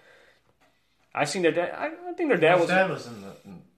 I 1.14 1.24
seen 1.24 1.42
their 1.42 1.52
dad. 1.52 1.74
I, 1.76 1.86
I 2.10 2.12
think 2.12 2.28
their 2.28 2.36
dad 2.36 2.58
His 2.58 2.60
was, 2.60 2.68
dad 2.68 2.90
was 2.90 3.06
in 3.06 3.22
the. 3.22 3.34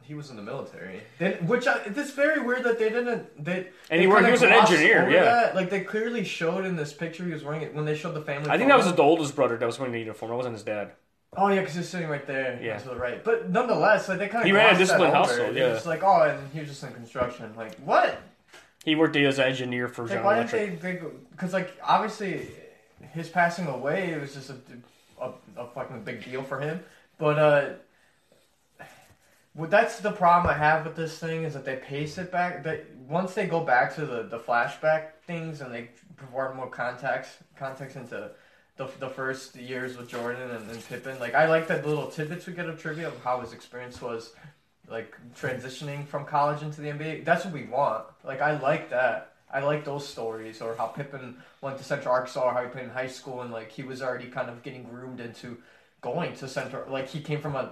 He 0.06 0.14
was 0.14 0.30
in 0.30 0.36
the 0.36 0.42
military. 0.42 1.00
They, 1.18 1.32
which 1.32 1.66
I, 1.66 1.80
it's 1.84 2.12
very 2.12 2.40
weird 2.40 2.62
that 2.62 2.78
they 2.78 2.90
didn't. 2.90 3.44
They 3.44 3.68
And 3.90 4.00
he 4.00 4.06
he 4.06 4.06
was 4.06 4.42
an 4.42 4.52
engineer, 4.52 5.10
yeah. 5.10 5.24
that. 5.24 5.56
Like 5.56 5.68
they 5.68 5.80
clearly 5.80 6.22
showed 6.22 6.64
in 6.64 6.76
this 6.76 6.92
picture 6.92 7.24
he 7.24 7.32
was 7.32 7.42
wearing 7.42 7.62
it 7.62 7.74
when 7.74 7.84
they 7.84 7.96
showed 7.96 8.14
the 8.14 8.22
family. 8.22 8.48
I 8.50 8.56
think 8.56 8.68
that 8.68 8.76
was 8.76 8.86
the 8.94 9.02
oldest 9.02 9.34
brother 9.34 9.56
that 9.56 9.66
was 9.66 9.80
wearing 9.80 9.92
the 9.92 9.98
uniform. 9.98 10.30
That 10.30 10.36
wasn't 10.36 10.54
his 10.54 10.62
dad. 10.62 10.92
Oh 11.36 11.48
yeah, 11.48 11.60
because 11.60 11.74
he's 11.74 11.88
sitting 11.88 12.08
right 12.08 12.24
there 12.26 12.58
Yeah. 12.62 12.78
to 12.78 12.88
the 12.88 12.96
right. 12.96 13.22
But 13.22 13.50
nonetheless, 13.50 14.08
like 14.08 14.18
they 14.18 14.28
kind 14.28 14.42
of 14.42 14.46
He 14.46 14.52
ran 14.52 14.74
a 14.74 14.78
disciplined 14.78 15.12
household, 15.12 15.56
yeah. 15.56 15.70
Just 15.70 15.86
like 15.86 16.04
oh, 16.04 16.22
and 16.22 16.52
he 16.52 16.60
was 16.60 16.68
just 16.68 16.84
in 16.84 16.92
construction. 16.92 17.52
Like 17.56 17.74
what? 17.78 18.18
He 18.84 18.94
worked 18.94 19.16
as 19.16 19.40
an 19.40 19.46
engineer 19.48 19.88
for 19.88 20.02
Like 20.02 20.10
General 20.10 20.26
why 20.26 20.42
didn't 20.44 20.52
Electric. 20.54 20.80
they? 21.02 21.08
Because 21.32 21.52
like 21.52 21.74
obviously, 21.82 22.46
his 23.12 23.28
passing 23.28 23.66
away 23.66 24.10
it 24.12 24.20
was 24.20 24.34
just 24.34 24.50
a, 24.50 24.56
a, 25.20 25.32
a 25.56 25.66
fucking 25.74 26.02
big 26.04 26.24
deal 26.24 26.44
for 26.44 26.60
him. 26.60 26.80
But 27.18 27.38
uh, 27.38 27.68
well, 29.56 29.70
that's 29.70 30.00
the 30.00 30.12
problem 30.12 30.54
I 30.54 30.58
have 30.58 30.84
with 30.84 30.96
this 30.96 31.18
thing 31.18 31.44
is 31.44 31.54
that 31.54 31.64
they 31.64 31.76
pace 31.76 32.18
it 32.18 32.30
back. 32.30 32.62
That 32.62 32.84
once 33.08 33.32
they 33.32 33.46
go 33.46 33.60
back 33.60 33.94
to 33.94 34.04
the, 34.04 34.24
the 34.24 34.38
flashback 34.38 35.12
things 35.26 35.62
and 35.62 35.72
they 35.72 35.88
provide 36.16 36.54
more 36.54 36.68
context 36.68 37.38
context 37.56 37.96
into 37.96 38.30
the, 38.76 38.90
the 39.00 39.08
first 39.08 39.56
years 39.56 39.96
with 39.96 40.08
Jordan 40.08 40.50
and, 40.50 40.70
and 40.70 40.88
Pippen. 40.88 41.18
Like 41.18 41.34
I 41.34 41.48
like 41.48 41.68
that 41.68 41.86
little 41.86 42.08
tidbits 42.08 42.46
we 42.46 42.52
get 42.52 42.68
of 42.68 42.80
trivia 42.80 43.08
of 43.08 43.18
how 43.22 43.40
his 43.40 43.54
experience 43.54 44.02
was 44.02 44.34
like 44.88 45.16
transitioning 45.34 46.06
from 46.06 46.26
college 46.26 46.62
into 46.62 46.82
the 46.82 46.88
NBA. 46.88 47.24
That's 47.24 47.46
what 47.46 47.54
we 47.54 47.64
want. 47.64 48.04
Like 48.24 48.42
I 48.42 48.58
like 48.60 48.90
that. 48.90 49.32
I 49.50 49.60
like 49.60 49.86
those 49.86 50.06
stories 50.06 50.60
or 50.60 50.74
how 50.76 50.88
Pippen 50.88 51.36
went 51.62 51.78
to 51.78 51.84
Central 51.84 52.12
Arkansas 52.12 52.42
or 52.42 52.52
how 52.52 52.62
he 52.62 52.68
played 52.68 52.84
in 52.84 52.90
high 52.90 53.06
school 53.06 53.40
and 53.40 53.50
like 53.50 53.70
he 53.72 53.82
was 53.82 54.02
already 54.02 54.26
kind 54.26 54.50
of 54.50 54.62
getting 54.62 54.82
groomed 54.82 55.20
into 55.20 55.56
going 56.02 56.34
to 56.36 56.46
Central 56.46 56.90
like 56.92 57.08
he 57.08 57.20
came 57.20 57.40
from 57.40 57.56
a 57.56 57.70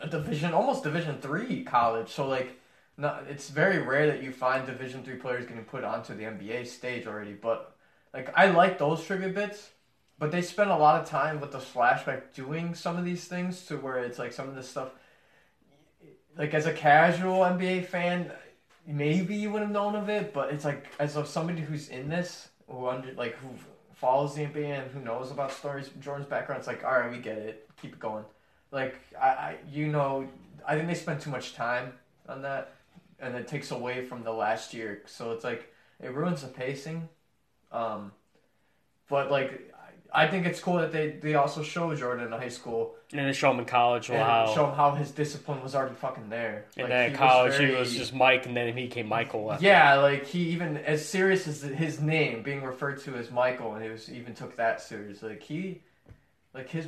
a, 0.00 0.08
division 0.08 0.52
almost 0.52 0.82
division 0.82 1.18
3 1.20 1.64
college. 1.64 2.10
So 2.10 2.26
like 2.28 2.60
no, 2.96 3.18
it's 3.28 3.48
very 3.48 3.78
rare 3.78 4.06
that 4.08 4.22
you 4.22 4.32
find 4.32 4.66
division 4.66 5.04
3 5.04 5.16
players 5.16 5.46
getting 5.46 5.64
put 5.64 5.84
onto 5.84 6.14
the 6.14 6.24
NBA 6.24 6.66
stage 6.66 7.06
already, 7.06 7.32
but 7.32 7.76
like 8.12 8.32
I 8.36 8.50
like 8.50 8.78
those 8.78 9.04
trivia 9.04 9.28
bits. 9.28 9.70
But 10.20 10.32
they 10.32 10.42
spend 10.42 10.70
a 10.70 10.76
lot 10.76 11.00
of 11.00 11.08
time 11.08 11.38
with 11.40 11.52
the 11.52 11.58
flashback 11.58 12.34
doing 12.34 12.74
some 12.74 12.96
of 12.96 13.04
these 13.04 13.26
things 13.26 13.64
to 13.66 13.76
where 13.76 13.98
it's 13.98 14.18
like 14.18 14.32
some 14.32 14.48
of 14.48 14.56
this 14.56 14.68
stuff 14.68 14.90
like 16.38 16.54
as 16.54 16.66
a 16.66 16.72
casual 16.72 17.40
NBA 17.40 17.86
fan, 17.86 18.30
maybe 18.86 19.34
you 19.34 19.50
would 19.50 19.60
have 19.60 19.70
known 19.70 19.96
of 19.96 20.08
it, 20.08 20.32
but 20.32 20.52
it's 20.52 20.64
like 20.64 20.86
as 20.98 21.16
of 21.16 21.26
somebody 21.26 21.60
who's 21.60 21.88
in 21.88 22.08
this, 22.08 22.48
who 22.68 22.88
under 22.88 23.12
like 23.14 23.34
who 23.36 23.48
follows 23.92 24.34
the 24.34 24.42
NBA 24.42 24.82
and 24.82 24.90
who 24.92 25.00
knows 25.00 25.30
about 25.30 25.52
stories, 25.52 25.90
Jordan's 26.00 26.28
background, 26.28 26.60
it's 26.60 26.68
like 26.68 26.84
all 26.84 26.92
right, 26.92 27.10
we 27.10 27.18
get 27.18 27.36
it, 27.36 27.68
keep 27.82 27.92
it 27.92 27.98
going. 27.98 28.24
Like 28.70 28.96
I, 29.20 29.26
I 29.28 29.56
you 29.70 29.88
know, 29.88 30.28
I 30.66 30.76
think 30.76 30.88
they 30.88 30.94
spend 30.94 31.20
too 31.20 31.30
much 31.30 31.54
time 31.54 31.92
on 32.28 32.42
that, 32.42 32.72
and 33.18 33.34
it 33.34 33.48
takes 33.48 33.70
away 33.70 34.04
from 34.04 34.22
the 34.24 34.32
last 34.32 34.74
year. 34.74 35.02
So 35.06 35.32
it's 35.32 35.44
like 35.44 35.72
it 36.02 36.12
ruins 36.12 36.42
the 36.42 36.48
pacing. 36.48 37.08
Um, 37.72 38.12
but 39.08 39.30
like 39.30 39.72
I 40.12 40.26
think 40.26 40.46
it's 40.46 40.60
cool 40.60 40.76
that 40.78 40.92
they 40.92 41.10
they 41.10 41.34
also 41.34 41.62
show 41.62 41.94
Jordan 41.94 42.26
in 42.26 42.32
high 42.32 42.48
school 42.48 42.94
And 43.12 43.20
then 43.20 43.32
show 43.34 43.50
him 43.50 43.58
in 43.58 43.64
college 43.66 44.10
and 44.10 44.50
show 44.54 44.66
him 44.66 44.74
how 44.74 44.92
his 44.92 45.10
discipline 45.10 45.62
was 45.62 45.74
already 45.74 45.94
fucking 45.94 46.28
there. 46.30 46.64
and 46.76 46.84
Like, 46.84 46.88
then 46.90 47.10
in 47.10 47.16
college 47.16 47.58
he 47.58 47.66
very- 47.66 47.78
was 47.78 47.94
just 47.94 48.14
Mike, 48.14 48.46
and 48.46 48.56
then 48.56 48.66
he 48.74 48.84
became 48.86 49.06
Michael. 49.06 49.56
yeah, 49.60 49.94
like 49.96 50.26
he 50.26 50.40
even 50.50 50.76
as 50.78 51.06
serious 51.06 51.46
as 51.46 51.62
his 51.62 52.00
name 52.00 52.42
being 52.42 52.62
referred 52.62 53.00
to 53.02 53.16
as 53.16 53.30
Michael, 53.30 53.74
and 53.74 53.82
he 53.84 53.90
was 53.90 54.10
even 54.10 54.34
took 54.34 54.56
that 54.56 54.80
serious. 54.80 55.22
Like 55.22 55.42
he, 55.42 55.82
like 56.54 56.68
his 56.70 56.86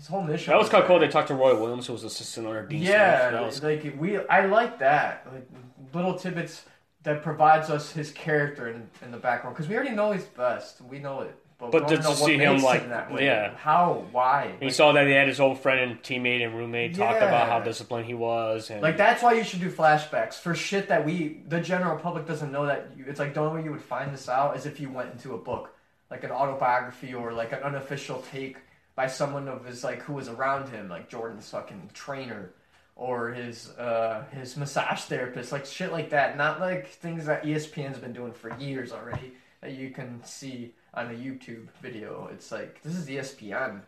his 0.00 0.08
whole 0.08 0.22
mission. 0.22 0.50
That 0.50 0.58
was 0.58 0.70
kind 0.70 0.82
of 0.82 0.88
cool. 0.88 0.98
They 0.98 1.08
talked 1.08 1.28
to 1.28 1.34
Roy 1.34 1.54
Williams, 1.60 1.86
who 1.86 1.92
was 1.92 2.04
assistant 2.04 2.46
under 2.46 2.64
Dean. 2.66 2.80
Yeah, 2.82 3.42
was 3.42 3.62
like 3.62 3.94
we, 3.98 4.18
I 4.26 4.46
like 4.46 4.78
that. 4.78 5.26
Like 5.30 5.46
little 5.92 6.14
tidbits 6.18 6.64
that 7.02 7.22
provides 7.22 7.68
us 7.68 7.92
his 7.92 8.10
character 8.10 8.68
in, 8.68 8.88
in 9.02 9.10
the 9.10 9.18
background 9.18 9.54
because 9.56 9.68
we 9.68 9.74
already 9.74 9.94
know 9.94 10.12
he's 10.12 10.24
best. 10.24 10.80
We 10.80 10.98
know 11.00 11.20
it, 11.20 11.34
but, 11.58 11.70
But 11.70 11.82
we 11.82 11.88
to- 11.88 11.94
don't 11.96 12.04
know 12.04 12.14
to 12.14 12.20
what 12.20 12.26
see 12.26 12.36
him, 12.38 12.62
like, 12.62 12.88
that 12.88 13.12
way. 13.12 13.24
yeah. 13.26 13.54
how, 13.56 14.06
why? 14.12 14.54
He 14.58 14.66
Like, 14.66 14.74
saw 14.74 14.92
that 14.92 15.06
he 15.06 15.12
had 15.12 15.28
his 15.28 15.38
old 15.40 15.60
friend 15.60 15.80
and 15.90 16.02
teammate 16.02 16.42
and 16.44 16.54
roommate 16.56 16.94
talk 16.94 17.16
about 17.16 17.48
how 17.48 17.60
disciplined 17.60 18.06
he 18.06 18.14
was, 18.14 18.70
and 18.70 18.80
Like 18.80 18.96
that's 18.96 19.22
why 19.22 19.34
you 19.34 19.44
should 19.44 19.60
do 19.60 19.70
flashbacks 19.70 20.34
for 20.34 20.54
shit 20.54 20.88
that 20.88 21.04
we, 21.04 21.42
the 21.48 21.60
general 21.60 21.98
public, 21.98 22.26
doesn't 22.26 22.50
know. 22.52 22.64
That 22.64 22.90
you, 22.96 23.04
it's 23.06 23.18
like 23.20 23.34
the 23.34 23.40
only 23.40 23.60
way 23.60 23.64
you 23.66 23.70
would 23.72 23.82
find 23.82 24.12
this 24.14 24.28
out 24.30 24.56
is 24.56 24.64
if 24.64 24.80
you 24.80 24.90
went 24.90 25.12
into 25.12 25.34
a 25.34 25.38
book, 25.38 25.74
like 26.10 26.24
an 26.24 26.30
autobiography 26.30 27.12
or 27.14 27.32
like 27.32 27.52
an 27.52 27.62
unofficial 27.62 28.22
take 28.30 28.56
by 29.00 29.06
someone 29.06 29.48
of 29.48 29.64
his 29.64 29.82
like 29.82 30.02
who 30.02 30.12
was 30.12 30.28
around 30.28 30.68
him, 30.68 30.90
like 30.90 31.08
Jordan's 31.08 31.48
fucking 31.48 31.88
trainer 31.94 32.50
or 32.96 33.30
his 33.30 33.70
uh 33.78 34.24
his 34.30 34.58
massage 34.58 35.00
therapist, 35.04 35.52
like 35.52 35.64
shit 35.64 35.90
like 35.90 36.10
that. 36.10 36.36
Not 36.36 36.60
like 36.60 36.86
things 36.86 37.24
that 37.24 37.42
ESPN's 37.44 37.96
been 37.98 38.12
doing 38.12 38.32
for 38.34 38.54
years 38.58 38.92
already 38.92 39.32
that 39.62 39.72
you 39.72 39.88
can 39.88 40.22
see 40.22 40.74
on 40.92 41.06
a 41.06 41.14
YouTube 41.14 41.68
video. 41.80 42.28
It's 42.30 42.52
like 42.52 42.82
this 42.82 42.94
is 42.94 43.08
ESPN. 43.08 43.80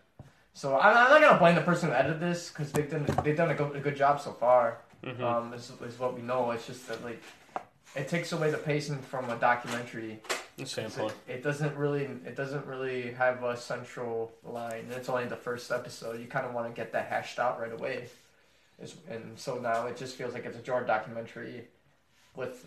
So 0.55 0.79
I'm, 0.79 0.97
I'm 0.97 1.11
not 1.11 1.21
gonna 1.21 1.39
blame 1.39 1.57
the 1.57 1.61
person 1.61 1.91
who 1.91 1.95
edited 1.95 2.19
this 2.21 2.49
because 2.49 2.73
they've 2.73 2.91
done 2.91 3.05
they've 3.23 3.37
done 3.37 3.51
a 3.51 3.55
good, 3.55 3.77
a 3.77 3.81
good 3.81 3.97
job 3.97 4.19
so 4.19 4.33
far 4.33 4.79
Mhm. 5.05 5.21
um, 5.21 5.53
is, 5.53 5.71
is 5.87 5.99
what 5.99 6.15
we 6.15 6.23
know. 6.23 6.53
It's 6.53 6.67
just 6.67 6.89
that 6.89 7.05
like 7.05 7.21
it 7.95 8.09
takes 8.09 8.33
away 8.33 8.51
the 8.51 8.57
pacing 8.57 8.97
from 9.03 9.29
a 9.29 9.37
documentary. 9.37 10.23
The 10.57 10.67
standpoint. 10.67 11.15
It, 11.29 11.35
it 11.37 11.43
doesn't 11.43 11.77
really 11.77 12.05
it 12.05 12.37
doesn't 12.37 12.67
really 12.67 13.13
have 13.13 13.43
a 13.43 13.57
central 13.57 14.33
line. 14.45 14.81
And 14.89 14.93
it's 14.93 15.09
only 15.09 15.27
the 15.27 15.37
first 15.37 15.71
episode. 15.71 16.21
You 16.21 16.27
kind 16.27 16.47
of 16.47 16.53
want 16.55 16.69
to 16.69 16.75
get 16.75 16.93
that 16.93 17.07
hashed 17.07 17.39
out 17.39 17.61
right 17.61 17.73
away. 17.73 18.07
Is 18.81 18.95
and 19.11 19.39
so 19.39 19.59
now 19.59 19.87
it 19.87 19.97
just 19.97 20.17
feels 20.17 20.35
like 20.35 20.45
it's 20.45 20.57
a 20.57 20.63
Jordan 20.63 20.89
documentary 20.89 21.65
with 22.37 22.65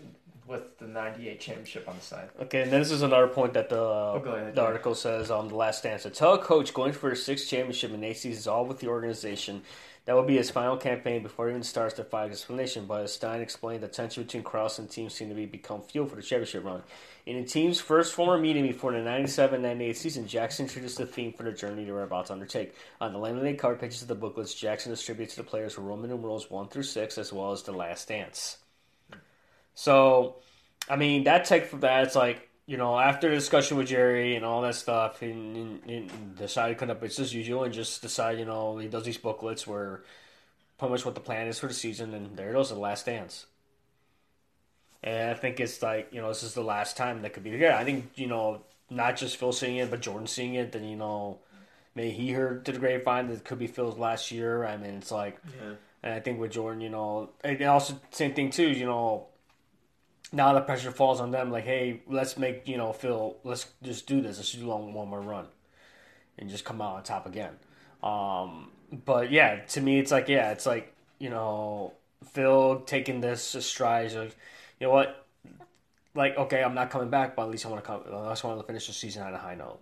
with 0.47 0.77
the 0.77 0.85
'98 0.85 1.39
championship 1.39 1.87
on 1.89 1.95
the 1.95 2.01
side. 2.01 2.29
Okay, 2.43 2.61
and 2.61 2.71
then 2.71 2.79
this 2.79 2.91
is 2.91 3.01
another 3.01 3.27
point 3.27 3.53
that 3.53 3.69
the 3.69 3.79
Oh, 3.79 4.21
ahead. 4.25 4.53
the 4.55 4.61
article 4.61 4.93
says 4.93 5.31
on 5.31 5.47
the 5.47 5.55
last 5.55 5.81
dance. 5.83 6.03
To 6.03 6.09
tell 6.11 6.33
a 6.35 6.37
coach 6.37 6.73
going 6.73 6.93
for 6.93 7.09
his 7.09 7.23
sixth 7.23 7.49
championship 7.49 7.91
in 7.91 8.03
eight 8.03 8.17
seasons, 8.17 8.45
all 8.47 8.65
with 8.65 8.79
the 8.79 8.87
organization, 8.87 9.63
that 10.05 10.15
will 10.15 10.23
be 10.23 10.37
his 10.37 10.51
final 10.51 10.77
campaign 10.77 11.23
before 11.23 11.47
he 11.47 11.51
even 11.51 11.63
starts 11.63 11.95
to 11.95 12.03
fight 12.03 12.29
explanation. 12.29 12.85
But 12.85 13.03
as 13.03 13.13
Stein 13.13 13.41
explained, 13.41 13.81
the 13.81 13.87
tension 13.87 14.23
between 14.23 14.43
Krause 14.43 14.77
and 14.77 14.89
team 14.89 15.09
seemed 15.09 15.31
to 15.31 15.35
be 15.35 15.47
become 15.47 15.81
fuel 15.81 16.05
for 16.05 16.15
the 16.15 16.21
championship 16.21 16.63
run. 16.63 16.83
In 17.25 17.41
the 17.41 17.47
team's 17.47 17.79
first 17.79 18.13
formal 18.13 18.37
meeting 18.37 18.67
before 18.67 18.91
the 18.91 18.99
97-98 18.99 19.95
season, 19.95 20.27
Jackson 20.27 20.67
introduced 20.67 20.99
the 20.99 21.07
theme 21.07 21.33
for 21.33 21.41
the 21.41 21.51
journey 21.51 21.85
they 21.85 21.91
were 21.91 22.03
about 22.03 22.27
to 22.27 22.33
undertake. 22.33 22.75
On 23.01 23.13
the 23.13 23.19
laminated 23.19 23.59
card 23.59 23.79
pages 23.79 24.03
of 24.03 24.07
the 24.07 24.13
booklets, 24.15 24.53
Jackson 24.53 24.91
distributed 24.91 25.31
to 25.31 25.37
the 25.37 25.49
players 25.49 25.75
Roman 25.75 26.11
numerals 26.11 26.51
one 26.51 26.67
through 26.67 26.83
six, 26.83 27.17
as 27.17 27.33
well 27.33 27.51
as 27.51 27.63
the 27.63 27.71
last 27.71 28.07
dance. 28.07 28.57
So, 29.73 30.35
I 30.87 30.97
mean, 30.97 31.23
that 31.23 31.45
take 31.45 31.65
from 31.65 31.79
that, 31.79 32.03
it's 32.03 32.15
like, 32.15 32.47
you 32.67 32.77
know, 32.77 32.99
after 32.99 33.29
the 33.29 33.35
discussion 33.35 33.77
with 33.77 33.87
Jerry 33.87 34.35
and 34.35 34.43
all 34.43 34.61
that 34.63 34.75
stuff, 34.75 35.21
and, 35.21 35.55
and, 35.55 35.89
and 35.89 36.35
decided 36.35 36.73
to 36.73 36.79
come 36.79 36.89
up 36.89 37.01
with 37.01 37.19
as 37.19 37.33
usual 37.33 37.63
and 37.63 37.73
just 37.73 38.01
decide, 38.01 38.39
you 38.39 38.45
know, 38.45 38.77
he 38.77 38.87
does 38.87 39.03
these 39.03 39.17
booklets 39.17 39.67
where 39.67 40.01
pretty 40.77 40.91
much 40.91 41.05
what 41.05 41.15
the 41.15 41.21
plan 41.21 41.47
is 41.47 41.59
for 41.59 41.67
the 41.67 41.73
season, 41.73 42.13
and 42.13 42.35
there 42.37 42.49
it 42.49 42.53
goes, 42.53 42.69
the 42.69 42.75
last 42.75 43.05
dance. 43.05 43.45
And 45.03 45.29
I 45.29 45.33
think 45.35 45.59
it's 45.59 45.81
like, 45.83 46.09
you 46.11 46.19
know, 46.21 46.29
this 46.29 46.41
is 46.43 46.53
the 46.55 46.63
last 46.63 46.97
time 46.97 47.21
that 47.21 47.33
could 47.33 47.43
be 47.43 47.51
together. 47.51 47.75
I 47.77 47.83
think, 47.83 48.09
you 48.15 48.25
know, 48.27 48.61
not 48.89 49.17
just 49.17 49.37
Phil 49.37 49.51
seeing 49.51 49.77
it, 49.77 49.91
but 49.91 50.01
Jordan 50.01 50.25
seeing 50.27 50.55
it, 50.55 50.71
then, 50.71 50.83
you 50.83 50.95
know, 50.95 51.37
maybe 51.93 52.11
he 52.11 52.31
heard 52.31 52.65
to 52.65 52.71
the 52.71 52.79
grapevine 52.79 53.27
that 53.27 53.33
it 53.35 53.43
could 53.45 53.59
be 53.59 53.67
Phil's 53.67 53.97
last 53.99 54.31
year. 54.31 54.65
I 54.65 54.77
mean, 54.77 54.95
it's 54.95 55.11
like, 55.11 55.37
Yeah. 55.61 55.75
and 56.01 56.13
I 56.13 56.19
think 56.19 56.39
with 56.39 56.51
Jordan, 56.53 56.81
you 56.81 56.89
know, 56.89 57.29
and 57.43 57.61
also 57.63 57.99
same 58.09 58.33
thing 58.33 58.49
too. 58.49 58.67
You 58.67 58.85
know, 58.85 59.27
now 60.35 60.53
the 60.53 60.61
pressure 60.61 60.91
falls 60.91 61.21
on 61.21 61.31
them. 61.31 61.49
Like, 61.49 61.63
hey, 61.63 62.01
let's 62.07 62.37
make 62.37 62.67
you 62.67 62.77
know 62.77 62.91
Phil. 62.91 63.37
Let's 63.43 63.67
just 63.81 64.05
do 64.05 64.21
this. 64.21 64.37
Let's 64.37 64.51
do 64.51 64.67
one 64.67 64.91
more 64.91 65.21
run, 65.21 65.47
and 66.37 66.49
just 66.49 66.65
come 66.65 66.81
out 66.81 66.97
on 66.97 67.03
top 67.03 67.25
again. 67.25 67.53
Um, 68.03 68.71
but 69.05 69.31
yeah, 69.31 69.61
to 69.69 69.81
me, 69.81 69.97
it's 69.97 70.11
like 70.11 70.27
yeah, 70.27 70.51
it's 70.51 70.65
like 70.65 70.93
you 71.19 71.29
know 71.29 71.93
Phil 72.31 72.81
taking 72.81 73.21
this 73.21 73.41
stride. 73.41 74.13
Like, 74.13 74.35
you 74.79 74.87
know 74.87 74.93
what? 74.93 75.25
Like, 76.13 76.37
okay, 76.37 76.63
I'm 76.63 76.75
not 76.75 76.89
coming 76.89 77.09
back, 77.09 77.35
but 77.35 77.43
at 77.43 77.51
least 77.51 77.65
I 77.65 77.69
want 77.69 77.83
to 77.83 77.87
come. 77.87 78.01
I 78.07 78.29
just 78.29 78.43
want 78.43 78.59
to 78.59 78.67
finish 78.67 78.87
the 78.87 78.93
season 78.93 79.23
on 79.23 79.33
a 79.33 79.37
high 79.37 79.55
note. 79.55 79.79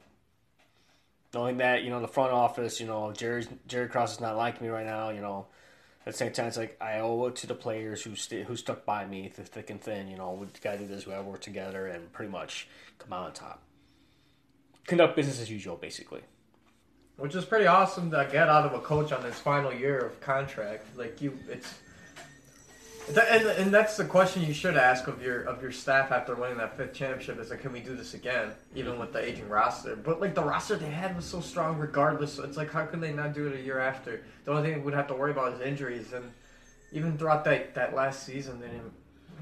Knowing 1.34 1.58
that, 1.58 1.84
you 1.84 1.89
know, 1.89 2.00
the 2.00 2.08
front 2.08 2.32
office, 2.32 2.80
you 2.80 2.86
know, 2.86 3.12
Jerry 3.12 3.48
Jerry 3.68 3.88
Krause 3.89 4.13
is 4.13 4.22
not 4.22 4.38
liking 4.38 4.68
me 4.68 4.72
right 4.72 4.86
now, 4.86 5.10
you 5.10 5.22
know. 5.22 5.48
At 6.06 6.13
the 6.13 6.18
same 6.18 6.34
time, 6.34 6.48
it's 6.48 6.58
like 6.58 6.78
I 6.82 7.00
owe 7.00 7.28
it 7.28 7.36
to 7.38 7.48
the 7.48 7.56
players 7.56 8.02
who 8.04 8.16
st- 8.16 8.46
who 8.46 8.58
stuck 8.58 8.86
by 8.86 9.06
me 9.06 9.30
through 9.30 9.46
thick 9.46 9.70
and 9.70 9.80
thin. 9.82 10.10
You 10.10 10.18
know, 10.18 10.32
we 10.34 10.48
got 10.62 10.74
to 10.74 10.80
do 10.80 10.88
this. 10.88 11.06
We 11.06 11.13
got 11.13 11.20
to 11.20 11.24
work 11.24 11.39
together 11.42 11.88
and 11.88 12.12
pretty 12.12 12.32
much 12.32 12.68
come 13.00 13.13
out 13.13 13.28
on 13.28 13.34
top. 13.34 13.62
Conduct 14.86 15.16
business 15.16 15.39
as 15.39 15.50
usual, 15.50 15.78
basically. 15.78 16.22
Which 17.16 17.36
is 17.36 17.46
pretty 17.46 17.68
awesome 17.68 18.12
to 18.12 18.28
get 18.32 18.50
out 18.50 18.66
of 18.66 18.74
a 18.74 18.80
coach 18.80 19.12
on 19.12 19.24
his 19.24 19.36
final 19.36 19.72
year 19.72 20.00
of 20.00 20.20
contract. 20.20 20.98
Like 20.98 21.22
you, 21.22 21.38
it's, 21.48 21.74
and 23.10 23.48
and 23.48 23.74
that's 23.74 23.98
the 23.98 24.06
question 24.06 24.44
you 24.44 24.54
should 24.54 24.78
ask 24.78 25.08
of 25.08 25.22
your 25.22 25.44
of 25.44 25.62
your 25.62 25.72
staff 25.72 26.12
after 26.12 26.36
winning 26.36 26.58
that 26.58 26.78
fifth 26.78 26.94
championship. 26.94 27.39
Is 27.39 27.50
like, 27.50 27.62
can 27.62 27.72
we 27.74 27.80
do 27.80 27.96
this 27.96 28.13
again, 28.13 28.52
even 28.76 28.98
with 29.00 29.13
the 29.13 29.20
aging 29.24 29.50
roster? 29.50 29.96
But 29.96 30.22
like 30.22 30.36
the 30.36 30.44
roster 30.44 30.76
they 30.76 30.89
had 30.89 31.16
was 31.16 31.26
so 31.26 31.42
strong, 31.42 31.78
regardless. 31.78 32.34
So 32.34 32.44
it's 32.44 32.58
like, 32.58 32.72
how 32.72 32.86
can 32.86 33.00
they 33.00 33.12
not 33.12 33.34
do 33.34 33.48
it 33.48 33.56
a 33.60 33.62
year 33.62 33.80
after? 33.80 34.24
The 34.46 34.52
only 34.52 34.70
thing 34.72 34.84
we'd 34.84 34.94
have 34.96 35.08
to 35.08 35.13
worry 35.13 35.32
about 35.32 35.54
is 35.54 35.62
injuries, 35.62 36.13
and 36.13 36.32
even 36.92 37.18
throughout 37.18 37.44
that 37.46 37.76
that 37.76 37.94
last 37.96 38.24
season, 38.24 38.60
they 38.60 38.68
didn't 38.68 38.94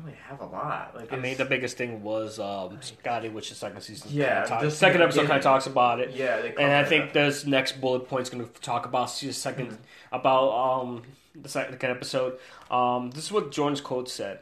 really 0.01 0.17
have 0.27 0.39
a 0.39 0.45
lot. 0.45 0.93
Like 0.95 1.11
I 1.13 1.17
mean, 1.17 1.37
the 1.37 1.45
biggest 1.45 1.77
thing 1.77 2.01
was 2.01 2.39
um, 2.39 2.77
Scottie, 2.81 3.29
which 3.29 3.51
is 3.51 3.57
second 3.57 3.81
season. 3.81 4.09
Yeah, 4.11 4.45
kinda 4.47 4.63
talk- 4.63 4.71
second 4.71 5.01
episode 5.01 5.27
kind 5.27 5.37
of 5.37 5.43
talks 5.43 5.67
about 5.67 5.99
it. 5.99 6.11
yeah, 6.11 6.41
they 6.41 6.55
And 6.55 6.71
I 6.71 6.83
think 6.85 7.13
this 7.13 7.45
next 7.45 7.79
bullet 7.81 8.07
point 8.07 8.23
is 8.23 8.29
going 8.29 8.47
to 8.47 8.61
talk 8.61 8.85
about 8.85 9.07
the 9.19 9.27
2nd 9.27 9.55
Mm-hmm. 9.67 9.75
about 10.13 10.49
um 10.81 11.03
the 11.35 11.49
second 11.49 11.83
episode. 11.83 12.39
Um, 12.69 13.11
this 13.11 13.25
is 13.25 13.31
what 13.31 13.51
Jordan's 13.51 13.81
quote 13.81 14.09
said, 14.09 14.39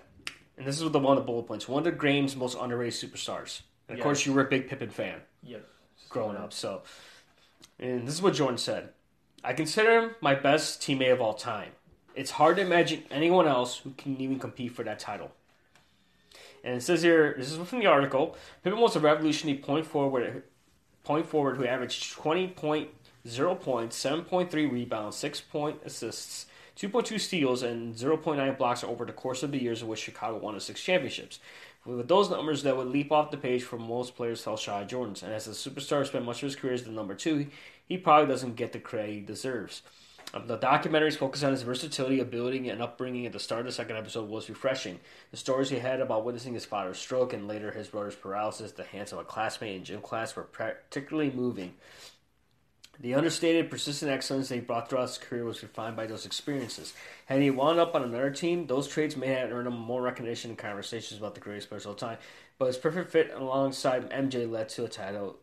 and 0.57 0.65
this 0.65 0.77
is 0.77 0.83
what 0.83 0.93
the 0.93 0.99
one 0.99 1.17
of 1.17 1.23
the 1.23 1.27
bullet 1.27 1.43
points. 1.43 1.67
One 1.67 1.79
of 1.79 1.83
the 1.85 1.91
Graham's 1.91 2.35
most 2.35 2.57
underrated 2.59 2.93
superstars. 2.93 3.61
And 3.87 3.95
of 3.95 3.97
Yes. 3.99 4.03
course, 4.03 4.25
you 4.25 4.33
were 4.33 4.41
a 4.41 4.49
big 4.49 4.67
Pippen 4.69 4.89
fan 4.89 5.21
Yep. 5.43 5.65
growing 6.09 6.37
up. 6.37 6.53
So, 6.53 6.83
and 7.79 8.07
this 8.07 8.15
is 8.15 8.21
what 8.21 8.33
Jordan 8.33 8.57
said: 8.57 8.89
"I 9.43 9.53
consider 9.53 9.99
him 9.99 10.15
my 10.21 10.35
best 10.35 10.81
teammate 10.81 11.13
of 11.13 11.21
all 11.21 11.33
time. 11.33 11.71
It's 12.15 12.31
hard 12.31 12.57
to 12.57 12.61
imagine 12.61 13.03
anyone 13.11 13.47
else 13.47 13.77
who 13.77 13.91
can 13.91 14.19
even 14.19 14.39
compete 14.39 14.73
for 14.73 14.83
that 14.83 14.99
title." 14.99 15.31
And 16.63 16.75
it 16.75 16.81
says 16.81 17.01
here, 17.01 17.35
this 17.37 17.51
is 17.51 17.57
from 17.67 17.79
the 17.79 17.85
article. 17.85 18.35
Pippen 18.63 18.79
was 18.79 18.95
a 18.95 18.99
revolutionary 18.99 19.57
point 19.57 19.85
forward, 19.85 20.43
point 21.05 21.25
forward 21.25 21.55
who 21.55 21.65
averaged 21.65 22.11
twenty 22.11 22.47
point 22.49 22.89
zero 23.25 23.55
points, 23.55 23.95
seven 23.95 24.25
point 24.25 24.51
three 24.51 24.65
rebounds, 24.65 25.15
six 25.15 25.39
point 25.39 25.79
assists. 25.85 26.47
2.2 26.79 27.19
steals 27.19 27.61
and 27.61 27.93
0.9 27.93 28.57
blocks 28.57 28.85
over 28.85 29.03
the 29.03 29.11
course 29.11 29.43
of 29.43 29.51
the 29.51 29.61
years 29.61 29.81
in 29.81 29.89
which 29.89 29.99
Chicago 29.99 30.37
won 30.37 30.53
the 30.53 30.61
six 30.61 30.81
championships. 30.81 31.39
With 31.85 32.07
those 32.07 32.29
numbers, 32.29 32.63
that 32.63 32.77
would 32.77 32.87
leap 32.87 33.11
off 33.11 33.31
the 33.31 33.37
page 33.37 33.63
for 33.63 33.77
most 33.77 34.15
players 34.15 34.41
fell 34.41 34.55
shy 34.55 34.81
of 34.81 34.87
Jordan's. 34.87 35.21
And 35.21 35.33
as 35.33 35.47
a 35.47 35.51
superstar 35.51 36.05
spent 36.07 36.23
much 36.23 36.37
of 36.37 36.47
his 36.47 36.55
career 36.55 36.73
as 36.73 36.83
the 36.83 36.91
number 36.91 37.15
two, 37.15 37.47
he 37.85 37.97
probably 37.97 38.27
doesn't 38.27 38.55
get 38.55 38.71
the 38.71 38.79
credit 38.79 39.11
he 39.11 39.19
deserves. 39.19 39.81
Um, 40.33 40.47
the 40.47 40.57
documentaries 40.57 41.17
focus 41.17 41.43
on 41.43 41.51
his 41.51 41.63
versatility, 41.63 42.19
ability, 42.19 42.69
and 42.69 42.81
upbringing 42.81 43.25
at 43.25 43.33
the 43.33 43.39
start 43.39 43.61
of 43.61 43.65
the 43.65 43.71
second 43.71 43.97
episode 43.97 44.29
was 44.29 44.47
refreshing. 44.47 44.99
The 45.31 45.37
stories 45.37 45.69
he 45.69 45.79
had 45.79 45.99
about 45.99 46.23
witnessing 46.23 46.53
his 46.53 46.65
father's 46.65 46.99
stroke 46.99 47.33
and 47.33 47.47
later 47.47 47.71
his 47.71 47.87
brother's 47.87 48.15
paralysis 48.15 48.71
at 48.71 48.77
the 48.77 48.83
hands 48.83 49.11
of 49.11 49.19
a 49.19 49.23
classmate 49.23 49.75
in 49.75 49.83
gym 49.83 50.01
class 50.01 50.35
were 50.35 50.43
particularly 50.43 51.31
moving. 51.31 51.73
The 53.01 53.13
understated, 53.13 53.69
persistent 53.69 54.11
excellence 54.11 54.49
that 54.49 54.55
he 54.55 54.61
brought 54.61 54.89
throughout 54.89 55.07
his 55.07 55.17
career 55.17 55.45
was 55.45 55.63
refined 55.63 55.95
by 55.95 56.05
those 56.05 56.25
experiences. 56.25 56.93
Had 57.27 57.41
he 57.41 57.49
wound 57.49 57.79
up 57.79 57.95
on 57.95 58.03
another 58.03 58.29
team, 58.29 58.67
those 58.67 58.89
traits 58.89 59.15
may 59.15 59.27
have 59.27 59.51
earned 59.51 59.67
him 59.67 59.77
more 59.77 60.01
recognition 60.01 60.51
and 60.51 60.57
conversations 60.57 61.17
about 61.17 61.33
the 61.33 61.39
greatest 61.39 61.69
players 61.69 61.85
of 61.85 61.91
all 61.91 61.95
time. 61.95 62.17
But 62.57 62.65
his 62.65 62.77
perfect 62.77 63.09
fit 63.11 63.31
alongside 63.33 64.09
MJ 64.09 64.51
led 64.51 64.67
to 64.69 64.83
a 64.83 64.89
title, 64.89 65.37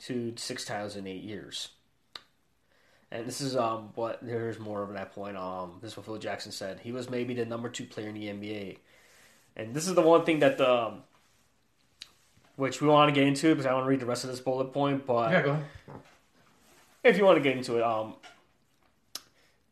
to 0.00 0.34
six 0.36 0.66
titles 0.66 0.94
in 0.94 1.06
eight 1.06 1.22
years. 1.22 1.70
And 3.10 3.26
this 3.26 3.40
is 3.40 3.56
um 3.56 3.90
what 3.94 4.18
there's 4.22 4.58
more 4.58 4.82
of 4.82 4.92
that 4.92 5.12
point. 5.12 5.36
Um, 5.36 5.78
this 5.80 5.92
is 5.92 5.96
what 5.96 6.06
Phil 6.06 6.18
Jackson 6.18 6.52
said. 6.52 6.80
He 6.80 6.92
was 6.92 7.10
maybe 7.10 7.34
the 7.34 7.44
number 7.46 7.68
two 7.68 7.84
player 7.84 8.08
in 8.08 8.14
the 8.14 8.26
NBA, 8.26 8.76
and 9.56 9.74
this 9.74 9.88
is 9.88 9.94
the 9.94 10.02
one 10.02 10.24
thing 10.24 10.40
that 10.40 10.58
the, 10.58 10.70
um, 10.70 11.02
which 12.56 12.80
we 12.80 12.88
want 12.88 13.12
to 13.12 13.18
get 13.18 13.26
into 13.26 13.48
because 13.48 13.66
I 13.66 13.72
want 13.72 13.86
to 13.86 13.88
read 13.88 14.00
the 14.00 14.06
rest 14.06 14.22
of 14.22 14.30
this 14.30 14.38
bullet 14.38 14.72
point. 14.72 15.06
But 15.06 15.32
Yeah, 15.32 15.42
go 15.42 15.50
ahead. 15.52 15.64
If 17.02 17.16
you 17.16 17.24
want 17.24 17.36
to 17.38 17.42
get 17.42 17.56
into 17.56 17.76
it, 17.76 17.82
um, 17.82 18.14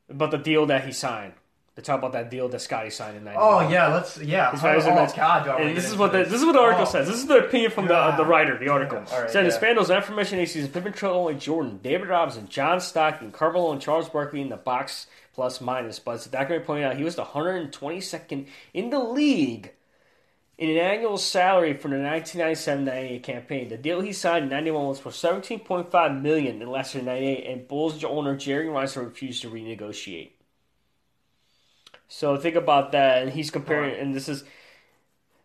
but 0.09 0.31
the 0.31 0.39
deal 0.39 0.67
that 0.67 0.85
he 0.85 0.93
signed, 0.93 1.35
to 1.77 1.83
talk 1.83 1.99
about 1.99 2.13
that 2.13 2.29
deal 2.31 2.49
that 2.49 2.61
Scottie 2.61 2.91
signed 2.91 3.17
in 3.17 3.25
'91. 3.25 3.65
Oh 3.65 3.69
yeah, 3.69 3.89
let's 3.89 4.19
yeah. 4.19 4.51
His 4.51 4.65
Oh, 4.65 4.69
oh. 4.69 5.13
God, 5.15 5.45
do 5.45 5.51
I 5.51 5.55
wanna 5.55 5.67
And 5.67 5.77
this 5.77 5.85
is 5.89 5.97
what 5.97 6.11
the, 6.13 6.25
this 6.25 6.41
is 6.41 6.45
what 6.45 6.53
the 6.53 6.61
article 6.61 6.87
Oh. 6.87 6.91
says. 6.91 7.07
This 7.07 7.19
is 7.19 7.27
the 7.27 7.39
opinion 7.47 7.71
from 7.71 7.85
the 7.85 7.91
God. 7.95 8.19
the 8.19 8.25
writer, 8.25 8.59
the 8.59 8.69
article. 8.69 8.99
All 9.13 9.21
right, 9.21 9.31
Said 9.31 9.41
yeah. 9.45 9.47
in 9.47 9.51
span 9.53 9.77
those 9.77 9.91
information 9.91 10.45
season, 10.47 10.71
Pippen 10.73 10.93
trailed 10.93 11.17
only 11.17 11.35
Jordan, 11.35 11.79
David 11.83 12.09
Robinson, 12.09 12.49
John 12.49 12.81
Stockton, 12.81 13.31
Karl 13.31 13.53
Malone, 13.53 13.73
and 13.75 13.81
Charles 13.83 14.09
Barkley 14.09 14.41
in 14.41 14.49
the 14.49 14.57
box 14.57 15.07
plus 15.35 15.61
minus. 15.61 16.01
But 16.01 16.13
as 16.17 16.25
the 16.25 16.31
documentary 16.31 16.65
pointed 16.67 16.85
out, 16.87 16.97
he 16.97 17.05
was 17.05 17.15
the 17.15 17.25
122nd 17.27 18.47
in 18.75 18.91
the 18.91 18.99
league 18.99 19.73
in 20.59 20.71
an 20.71 20.77
annual 20.77 21.17
salary 21.17 21.73
for 21.75 21.89
the 21.89 21.97
1997-98 21.97 23.23
campaign. 23.23 23.69
The 23.69 23.79
deal 23.79 24.01
he 24.01 24.13
signed 24.13 24.45
in 24.45 24.51
91 24.51 24.87
was 24.87 24.99
for 24.99 25.11
17.5 25.11 26.21
million 26.21 26.61
in 26.61 26.69
less 26.69 26.93
than 26.93 27.05
98, 27.05 27.47
and 27.47 27.69
Bulls 27.69 28.03
owner 28.03 28.37
Jerry 28.37 28.67
Reinsdorf 28.67 29.05
refused 29.05 29.43
to 29.43 29.51
renegotiate. 29.51 30.31
So 32.09 32.37
think 32.37 32.57
about 32.57 32.91
that, 32.93 33.23
and 33.23 33.33
he's 33.33 33.53
comparing, 33.53 34.01
and 34.01 34.15
this 34.15 34.29
is, 34.29 34.43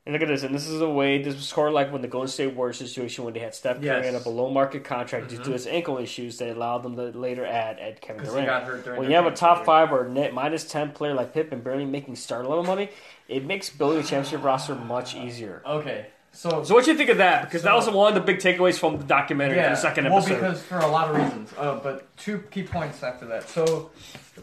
and 0.05 0.11
look 0.13 0.21
at 0.21 0.27
this, 0.27 0.43
and 0.43 0.53
this 0.53 0.67
is 0.67 0.81
a 0.81 0.89
way 0.89 1.21
this 1.23 1.35
was 1.35 1.45
sort 1.47 1.69
of 1.69 1.73
like 1.73 1.91
when 1.91 2.01
the 2.01 2.07
Golden 2.09 2.27
State 2.27 2.53
Warriors 2.55 2.77
situation 2.77 3.23
when 3.23 3.33
they 3.33 3.39
had 3.39 3.55
Steph 3.55 3.77
Curry 3.77 3.85
Yes. 3.85 4.05
in 4.07 4.15
a 4.15 4.19
below 4.19 4.49
market 4.49 4.83
contract 4.83 5.29
due 5.29 5.37
to 5.37 5.51
his 5.51 5.65
ankle 5.65 5.97
issues 5.97 6.37
that 6.39 6.55
allowed 6.55 6.79
them 6.83 6.95
to 6.97 7.03
later 7.17 7.45
add 7.45 7.79
at 7.79 8.01
Kevin 8.01 8.25
Durant. 8.25 8.45
got 8.47 8.63
hurt 8.63 8.83
during 8.83 8.99
When 8.99 9.09
you 9.09 9.15
have 9.15 9.25
a 9.25 9.31
top 9.31 9.63
five 9.65 9.93
or 9.93 10.09
net 10.09 10.33
minus 10.33 10.65
ten 10.65 10.91
player 10.91 11.13
like 11.13 11.33
Pippen 11.33 11.61
barely 11.61 11.85
making 11.85 12.17
star 12.17 12.43
level 12.43 12.63
money, 12.63 12.89
it 13.29 13.45
makes 13.45 13.69
building 13.69 13.99
a 13.99 14.03
championship 14.03 14.43
roster 14.43 14.75
much 14.75 15.15
easier. 15.15 15.61
Okay, 15.65 16.07
so 16.33 16.63
So 16.65 16.73
what 16.73 16.83
do 16.83 16.91
you 16.91 16.97
think 16.97 17.09
of 17.09 17.17
that? 17.19 17.43
Because 17.45 17.63
that 17.63 17.73
was 17.73 17.89
one 17.89 18.09
of 18.09 18.15
the 18.15 18.19
big 18.21 18.39
takeaways 18.39 18.77
from 18.77 18.97
the 18.97 19.05
documentary 19.05 19.59
in 19.59 19.71
the 19.71 19.75
second 19.77 20.07
episode. 20.07 20.31
well, 20.31 20.39
because 20.51 20.61
for 20.63 20.79
a 20.79 20.87
lot 20.87 21.09
of 21.09 21.15
reasons. 21.15 21.53
Uh, 21.57 21.79
but 21.81 22.15
two 22.17 22.39
key 22.51 22.63
points 22.63 23.01
after 23.03 23.25
that. 23.27 23.47
So, 23.47 23.89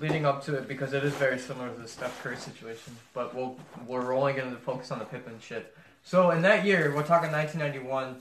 leading 0.00 0.24
up 0.26 0.44
to 0.44 0.54
it, 0.56 0.68
because 0.68 0.92
it 0.92 1.04
is 1.04 1.12
very 1.14 1.38
similar 1.38 1.68
to 1.70 1.80
the 1.80 1.88
Steph 1.88 2.22
Curry 2.22 2.36
situation, 2.36 2.96
but 3.14 3.34
we'll 3.34 3.56
we're 3.86 4.14
only 4.14 4.32
going 4.32 4.50
to 4.50 4.56
focus 4.58 4.90
on 4.90 4.98
the 4.98 5.04
Pippen 5.04 5.38
shit. 5.40 5.74
So 6.04 6.30
in 6.30 6.42
that 6.42 6.64
year, 6.64 6.94
we're 6.94 7.02
talking 7.02 7.30
1991. 7.32 8.16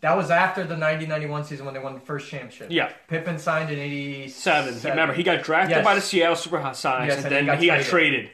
That 0.00 0.16
was 0.16 0.32
after 0.32 0.64
the 0.64 0.74
90-91 0.74 1.44
season 1.46 1.64
when 1.64 1.74
they 1.74 1.80
won 1.80 1.94
the 1.94 2.00
first 2.00 2.28
championship. 2.28 2.68
yeah, 2.70 2.90
Pippen 3.06 3.38
signed 3.38 3.70
in 3.70 3.78
'87. 3.78 4.72
seven. 4.74 4.90
Remember, 4.90 5.14
he 5.14 5.22
got 5.22 5.44
drafted 5.44 5.76
Yes. 5.76 5.84
by 5.84 5.94
the 5.94 6.00
Seattle 6.00 6.34
SuperSonics, 6.34 7.06
Yes, 7.06 7.24
and 7.24 7.26
and 7.26 7.32
then 7.32 7.42
he 7.44 7.46
got 7.46 7.58
he 7.60 7.66
got 7.66 7.82
traded. 7.84 8.24
traded 8.26 8.30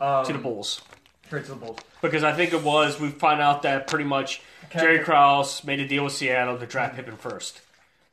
um, 0.00 0.24
to 0.26 0.32
the 0.32 0.38
Bulls. 0.40 0.82
Trade 1.28 1.44
to 1.44 1.50
the 1.50 1.56
Bulls. 1.56 1.78
Because 2.00 2.24
I 2.24 2.32
think 2.32 2.52
it 2.52 2.62
was 2.64 2.98
we 2.98 3.10
find 3.10 3.40
out 3.40 3.62
that 3.62 3.86
pretty 3.86 4.04
much 4.04 4.42
Jerry 4.72 4.98
Krause 4.98 5.62
made 5.62 5.78
a 5.78 5.86
deal 5.86 6.02
with 6.04 6.12
Seattle 6.14 6.58
to 6.58 6.66
draft 6.66 6.96
Pippen 6.96 7.16
first. 7.16 7.60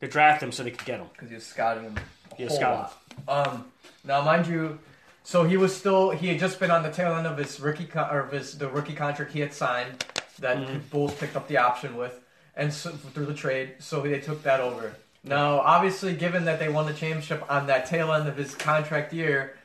To 0.01 0.07
draft 0.07 0.43
him 0.43 0.51
so 0.51 0.61
they 0.63 0.69
could 0.71 0.85
get 0.85 0.99
him. 0.99 1.07
because 1.11 1.29
he 1.29 1.35
was 1.35 1.45
scouting 1.47 1.83
him 1.85 1.95
a 2.31 2.35
He 2.35 2.43
was 2.43 2.51
whole 2.53 2.59
scouting. 2.59 2.85
lot. 3.27 3.47
Um, 3.47 3.65
now, 4.09 4.21
mind 4.23 4.47
you, 4.47 4.79
so 5.23 5.43
he 5.43 5.55
was 5.55 5.73
still 5.73 6.09
he 6.09 6.29
had 6.29 6.39
just 6.39 6.59
been 6.59 6.71
on 6.71 6.81
the 6.81 6.89
tail 6.89 7.13
end 7.13 7.27
of 7.27 7.37
his 7.37 7.59
rookie 7.59 7.85
con- 7.85 8.09
or 8.13 8.21
of 8.21 8.31
his 8.31 8.57
the 8.57 8.67
rookie 8.67 8.95
contract 8.95 9.31
he 9.31 9.39
had 9.39 9.53
signed 9.53 10.03
that 10.39 10.57
Mm-hmm. 10.57 10.79
Bulls 10.89 11.13
picked 11.13 11.35
up 11.35 11.47
the 11.47 11.57
option 11.57 11.95
with, 11.95 12.19
and 12.55 12.73
so, 12.73 12.89
through 12.89 13.27
the 13.27 13.33
trade, 13.35 13.75
so 13.79 14.01
they 14.01 14.19
took 14.19 14.41
that 14.43 14.61
over. 14.61 14.95
Now, 15.23 15.59
obviously, 15.59 16.15
given 16.15 16.45
that 16.45 16.57
they 16.59 16.69
won 16.69 16.87
the 16.87 16.93
championship 16.93 17.43
on 17.51 17.67
that 17.67 17.85
tail 17.85 18.11
end 18.13 18.27
of 18.27 18.35
his 18.35 18.55
contract 18.55 19.13
year, 19.13 19.57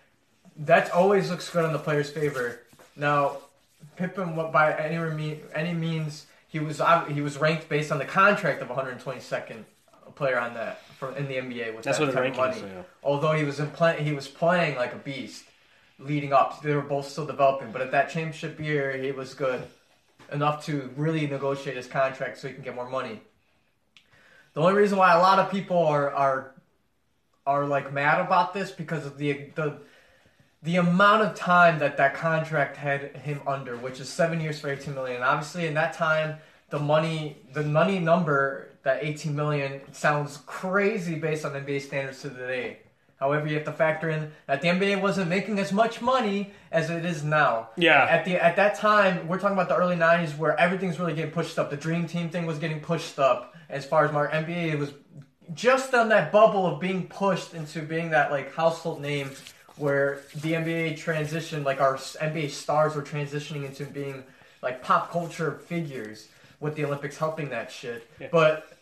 that 0.59 0.91
always 0.91 1.31
looks 1.31 1.49
good 1.49 1.65
on 1.65 1.73
the 1.73 1.79
player's 1.79 2.11
favor. 2.11 2.61
Now, 2.97 3.39
Pippen, 3.97 4.35
by 4.53 4.77
any 4.77 4.97
reme- 4.97 5.41
any 5.55 5.73
means, 5.73 6.27
he 6.49 6.59
was 6.59 6.83
he 7.09 7.23
was 7.23 7.39
ranked 7.39 7.69
based 7.71 7.91
on 7.91 7.99
the 7.99 8.05
contract 8.05 8.61
of 8.61 8.69
122nd 8.69 9.65
player 10.17 10.39
on 10.39 10.53
that 10.55 10.83
for 10.99 11.15
in 11.17 11.27
the 11.29 11.35
NBA 11.35 11.75
with 11.75 11.85
That's 11.85 11.99
that 11.99 12.07
what 12.07 12.15
type 12.15 12.25
of 12.25 12.37
ranking 12.39 12.45
is. 12.57 12.63
money. 12.63 12.75
yeah. 12.77 12.83
Although 13.03 13.33
he 13.33 13.45
was 13.45 13.61
in 13.61 13.71
play, 13.71 14.03
he 14.03 14.13
was 14.13 14.29
playing 14.29 14.77
like 14.77 14.93
a 14.93 14.99
beast 14.99 15.45
leading 15.99 16.33
up. 16.33 16.63
They 16.63 16.75
were 16.75 16.81
both 16.83 17.09
still 17.09 17.27
developing, 17.27 17.71
but 17.73 17.81
at 17.83 17.91
that 17.93 18.09
championship 18.11 18.59
year, 18.61 18.97
he 18.97 19.13
was 19.13 19.35
good 19.35 19.63
enough 20.33 20.65
to 20.67 20.91
really 20.97 21.27
negotiate 21.27 21.77
his 21.77 21.87
contract 21.87 22.39
so 22.39 22.49
he 22.49 22.55
can 22.55 22.63
get 22.63 22.75
more 22.75 22.89
money. 22.89 23.21
The 24.55 24.61
only 24.61 24.75
reason 24.75 24.99
why 24.99 25.13
a 25.13 25.19
lot 25.19 25.39
of 25.39 25.51
people 25.51 25.79
are 25.79 26.11
are 26.13 26.53
are 27.47 27.67
like 27.67 27.93
mad 27.93 28.21
about 28.25 28.55
this 28.55 28.71
because 28.71 29.05
of 29.05 29.19
the 29.19 29.51
the 29.55 29.79
the 30.63 30.77
amount 30.77 31.23
of 31.23 31.35
time 31.35 31.79
that 31.81 31.99
that 31.99 32.15
contract 32.15 32.77
had 32.77 33.15
him 33.19 33.41
under, 33.47 33.77
which 33.77 34.01
is 34.01 34.09
seven 34.09 34.41
years 34.41 34.59
for 34.61 34.71
18 34.71 34.95
million. 34.95 35.23
Obviously, 35.23 35.67
in 35.67 35.75
that 35.75 35.93
time, 35.93 36.39
the 36.71 36.79
money 36.79 37.37
the 37.53 37.63
money 37.63 37.99
number 37.99 38.71
that 38.85 39.03
18 39.03 39.35
million 39.35 39.81
sounds 39.93 40.39
crazy 40.47 41.17
based 41.17 41.45
on 41.45 41.53
NBA 41.53 41.81
standards 41.81 42.23
to 42.23 42.31
today. 42.31 42.79
However, 43.17 43.47
you 43.47 43.55
have 43.55 43.65
to 43.65 43.73
factor 43.73 44.11
in 44.11 44.33
that 44.47 44.61
the 44.61 44.69
NBA 44.69 45.01
wasn't 45.01 45.31
making 45.31 45.59
as 45.59 45.73
much 45.73 46.03
money 46.03 46.53
as 46.71 46.91
it 46.91 47.05
is 47.05 47.25
now. 47.25 47.71
Yeah. 47.77 48.07
At 48.09 48.25
the 48.25 48.43
at 48.43 48.57
that 48.57 48.75
time, 48.77 49.27
we're 49.27 49.39
talking 49.39 49.57
about 49.57 49.69
the 49.69 49.77
early 49.77 49.97
'90s, 49.97 50.37
where 50.37 50.59
everything's 50.61 50.99
really 50.99 51.15
getting 51.15 51.31
pushed 51.31 51.59
up. 51.59 51.71
The 51.71 51.77
Dream 51.77 52.07
Team 52.07 52.29
thing 52.29 52.45
was 52.45 52.59
getting 52.59 52.81
pushed 52.81 53.19
up. 53.19 53.55
As 53.71 53.87
far 53.87 54.05
as 54.05 54.13
my 54.13 54.27
NBA, 54.27 54.73
it 54.73 54.79
was 54.79 54.93
just 55.55 55.95
on 55.95 56.11
that 56.11 56.33
bubble 56.33 56.67
of 56.67 56.81
being 56.81 57.07
pushed 57.07 57.55
into 57.55 57.81
being 57.81 58.11
that 58.11 58.31
like 58.31 58.55
household 58.55 59.01
name, 59.01 59.31
where 59.77 60.21
the 60.35 60.53
NBA 60.53 60.99
transitioned, 60.99 61.65
like 61.65 61.81
our 61.81 61.95
NBA 61.97 62.51
stars 62.51 62.95
were 62.95 63.03
transitioning 63.03 63.65
into 63.65 63.87
being 63.87 64.25
like 64.61 64.83
pop 64.83 65.11
culture 65.11 65.63
figures, 65.67 66.29
with 66.61 66.75
the 66.75 66.85
Olympics 66.85 67.17
helping 67.17 67.51
that 67.51 67.71
shit. 67.71 68.09
Yeah. 68.21 68.29
But 68.31 68.74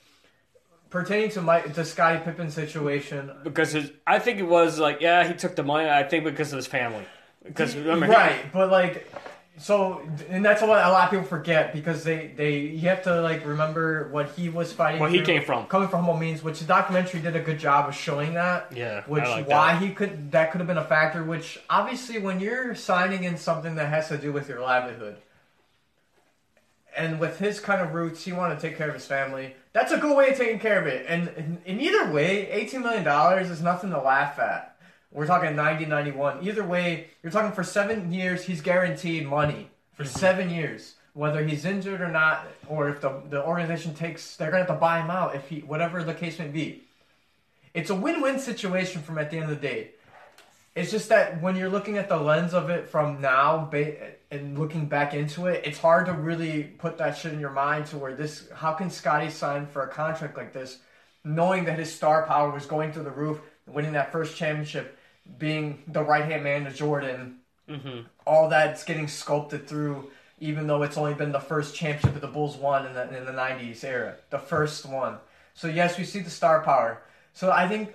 pertaining 0.93 1.30
to 1.30 1.40
my 1.43 1.62
the 1.62 1.84
Scottie 1.84 2.22
Pippen 2.22 2.51
situation, 2.51 3.32
Because 3.43 3.72
his, 3.72 3.90
I 4.07 4.18
think 4.20 4.38
it 4.38 4.47
was 4.47 4.78
like, 4.78 5.01
yeah, 5.01 5.26
he 5.26 5.34
took 5.34 5.57
the 5.57 5.64
money. 5.64 5.88
I 5.88 6.05
think 6.05 6.22
because 6.24 6.53
of 6.53 6.59
his 6.59 6.66
family. 6.68 7.05
Because 7.43 7.74
remember, 7.74 8.07
he- 8.07 8.12
right? 8.12 8.53
But 8.53 8.70
like, 8.70 9.11
so 9.59 10.01
and 10.28 10.45
that's 10.45 10.62
what 10.62 10.70
a 10.70 10.90
lot 10.90 11.05
of 11.05 11.11
people 11.11 11.26
forget 11.26 11.72
because 11.74 12.05
they 12.05 12.32
they 12.36 12.59
you 12.61 12.88
have 12.88 13.03
to 13.03 13.20
like 13.20 13.45
remember 13.45 14.09
what 14.11 14.30
he 14.30 14.49
was 14.49 14.72
fighting. 14.72 14.99
For 14.99 15.03
where 15.03 15.11
he 15.11 15.22
came 15.22 15.43
from. 15.43 15.66
coming 15.66 15.88
from 15.88 16.05
humble 16.05 16.16
means, 16.16 16.43
which 16.43 16.61
the 16.61 16.64
documentary 16.66 17.20
did 17.20 17.34
a 17.36 17.40
good 17.40 17.59
job 17.59 17.88
of 17.88 17.95
showing 17.95 18.34
that. 18.34 18.72
Yeah, 18.74 19.03
Which 19.07 19.24
like 19.24 19.49
why 19.49 19.74
that. 19.74 19.82
he 19.82 19.90
could 19.93 20.30
that 20.32 20.53
could 20.53 20.61
have 20.61 20.68
been 20.68 20.78
a 20.78 20.84
factor. 20.84 21.24
Which 21.24 21.59
obviously, 21.68 22.18
when 22.18 22.38
you're 22.38 22.74
signing 22.74 23.24
in 23.24 23.36
something 23.36 23.74
that 23.74 23.88
has 23.88 24.09
to 24.09 24.16
do 24.18 24.32
with 24.32 24.49
your 24.49 24.61
livelihood, 24.61 25.16
and 26.97 27.18
with 27.18 27.38
his 27.38 27.61
kind 27.61 27.80
of 27.80 27.95
roots, 27.95 28.24
he 28.24 28.32
wanted 28.32 28.57
to 28.57 28.61
take 28.61 28.76
care 28.76 28.88
of 28.88 28.95
his 28.95 29.07
family. 29.07 29.55
That's 29.72 29.93
a 29.93 29.99
good 29.99 30.16
way 30.16 30.30
of 30.30 30.36
taking 30.36 30.59
care 30.59 30.80
of 30.80 30.86
it. 30.86 31.07
And 31.09 31.28
in, 31.36 31.59
in 31.64 31.80
either 31.80 32.12
way, 32.12 32.49
$18 32.70 32.82
million 32.82 33.43
is 33.51 33.62
nothing 33.62 33.90
to 33.90 34.01
laugh 34.01 34.38
at. 34.38 34.76
We're 35.11 35.26
talking 35.26 35.55
90, 35.57 35.86
91. 35.86 36.47
Either 36.47 36.64
way, 36.64 37.09
you're 37.22 37.32
talking 37.32 37.53
for 37.53 37.64
seven 37.64 38.12
years, 38.12 38.45
he's 38.45 38.61
guaranteed 38.61 39.26
money 39.26 39.68
for 39.95 40.05
mm-hmm. 40.05 40.18
seven 40.18 40.51
years. 40.51 40.95
Whether 41.14 41.45
he's 41.45 41.66
injured 41.66 42.01
or 42.01 42.09
not, 42.09 42.47
or 42.68 42.88
if 42.88 43.03
the, 43.03 43.20
the 43.28 43.45
organization 43.45 43.95
takes, 43.95 44.36
they're 44.36 44.51
going 44.51 44.64
to 44.64 44.70
have 44.70 44.78
to 44.78 44.80
buy 44.80 45.01
him 45.01 45.11
out, 45.11 45.34
if 45.34 45.47
he, 45.49 45.61
whatever 45.61 46.03
the 46.03 46.14
case 46.14 46.38
may 46.38 46.49
be. 46.49 46.84
It's 47.74 47.90
a 47.90 47.95
win 47.95 48.22
win 48.22 48.38
situation 48.38 49.03
from 49.03 49.18
at 49.18 49.30
the 49.30 49.36
end 49.36 49.51
of 49.51 49.61
the 49.61 49.68
day. 49.68 49.90
It's 50.74 50.90
just 50.90 51.11
that 51.11 51.43
when 51.43 51.57
you're 51.57 51.68
looking 51.68 51.99
at 51.99 52.09
the 52.09 52.16
lens 52.16 52.55
of 52.55 52.70
it 52.70 52.88
from 52.88 53.20
now 53.20 53.68
and 54.33 54.59
looking 54.59 54.87
back 54.87 55.14
into 55.14 55.47
it, 55.47 55.62
it's 55.64 55.78
hard 55.78 56.07
to 56.07 56.12
really 56.12 56.64
put 56.64 56.99
that 56.99 57.16
shit 57.16 57.33
in 57.33 57.39
your 57.39 57.51
mind 57.51 57.87
to 57.87 57.99
where 57.99 58.14
this. 58.14 58.49
How 58.55 58.72
can 58.72 58.91
Scottie 58.91 59.30
sign 59.30 59.66
for 59.66 59.83
a 59.83 59.89
contract 59.89 60.37
like 60.37 60.53
this, 60.53 60.78
knowing 61.22 61.64
that 61.66 61.78
his 61.78 61.95
star 61.95 62.26
power 62.26 62.51
was 62.51 62.66
going 62.66 62.93
through 62.93 63.05
the 63.05 63.11
roof, 63.11 63.41
winning 63.66 63.93
that 63.93 64.11
first 64.11 64.37
championship, 64.37 64.99
being 65.39 65.83
the 65.87 66.03
right 66.03 66.24
hand 66.24 66.43
man 66.43 66.64
to 66.64 66.72
Jordan, 66.72 67.37
Mm-hmm. 67.68 68.01
all 68.26 68.49
that's 68.49 68.83
getting 68.85 69.07
sculpted 69.07 69.68
through. 69.68 70.11
Even 70.41 70.66
though 70.66 70.83
it's 70.83 70.97
only 70.97 71.14
been 71.14 71.30
the 71.30 71.39
first 71.39 71.76
championship 71.76 72.14
that 72.14 72.20
the 72.20 72.33
Bulls 72.33 72.57
won 72.57 72.85
in 72.87 72.95
the 72.95 73.16
in 73.16 73.24
the 73.24 73.33
'90s 73.33 73.85
era, 73.85 74.16
the 74.30 74.39
first 74.41 74.85
one. 74.85 75.18
So 75.55 75.68
yes, 75.68 75.97
we 75.97 76.05
see 76.05 76.18
the 76.18 76.28
star 76.30 76.62
power. 76.62 77.01
So 77.35 77.53
I 77.53 77.68
think 77.68 77.95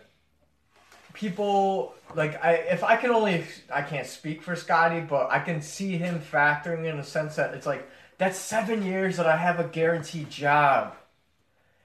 people 1.17 1.95
like 2.15 2.43
I 2.43 2.53
if 2.53 2.83
I 2.83 2.95
can 2.95 3.09
only 3.09 3.43
I 3.73 3.81
can't 3.81 4.07
speak 4.07 4.41
for 4.41 4.55
Scottie, 4.55 5.01
but 5.01 5.29
I 5.31 5.39
can 5.39 5.61
see 5.61 5.97
him 5.97 6.19
factoring 6.19 6.85
in 6.85 6.99
a 6.99 7.03
sense 7.03 7.35
that 7.35 7.53
it's 7.53 7.65
like 7.65 7.89
that's 8.17 8.37
seven 8.37 8.83
years 8.83 9.17
that 9.17 9.25
I 9.25 9.35
have 9.35 9.59
a 9.59 9.63
guaranteed 9.65 10.29
job. 10.29 10.95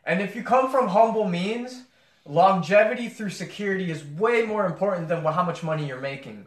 And 0.04 0.20
if 0.20 0.36
you 0.36 0.42
come 0.42 0.70
from 0.70 0.88
humble 0.88 1.28
means, 1.28 1.82
longevity 2.26 3.08
through 3.08 3.30
security 3.30 3.90
is 3.90 4.04
way 4.04 4.42
more 4.42 4.66
important 4.66 5.08
than 5.08 5.22
how 5.24 5.44
much 5.44 5.62
money 5.62 5.86
you're 5.86 6.00
making. 6.00 6.46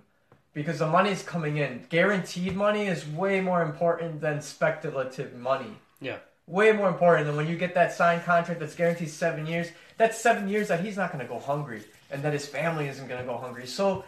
Because 0.53 0.79
the 0.79 0.87
money's 0.87 1.21
coming 1.21 1.57
in. 1.57 1.85
Guaranteed 1.89 2.55
money 2.55 2.87
is 2.87 3.05
way 3.07 3.41
more 3.41 3.61
important 3.61 4.21
than 4.21 4.41
speculative 4.41 5.35
money 5.35 5.73
Yeah. 5.99 6.17
way 6.47 6.71
more 6.71 6.87
important 6.87 7.27
than 7.27 7.35
when 7.35 7.47
you 7.47 7.57
get 7.57 7.73
that 7.73 7.91
signed 7.91 8.23
contract 8.23 8.59
that's 8.59 8.75
guaranteed 8.75 9.09
seven 9.09 9.45
years. 9.45 9.67
That's 9.97 10.17
seven 10.19 10.47
years 10.47 10.67
that 10.69 10.79
he's 10.79 10.95
not 10.97 11.11
going 11.11 11.25
to 11.25 11.31
go 11.33 11.39
hungry 11.39 11.83
and 12.15 12.23
that 12.23 12.33
his 12.33 12.45
family 12.45 12.87
isn't 12.87 13.07
going 13.07 13.19
to 13.19 13.27
go 13.27 13.37
hungry. 13.37 13.67
So, 13.67 14.05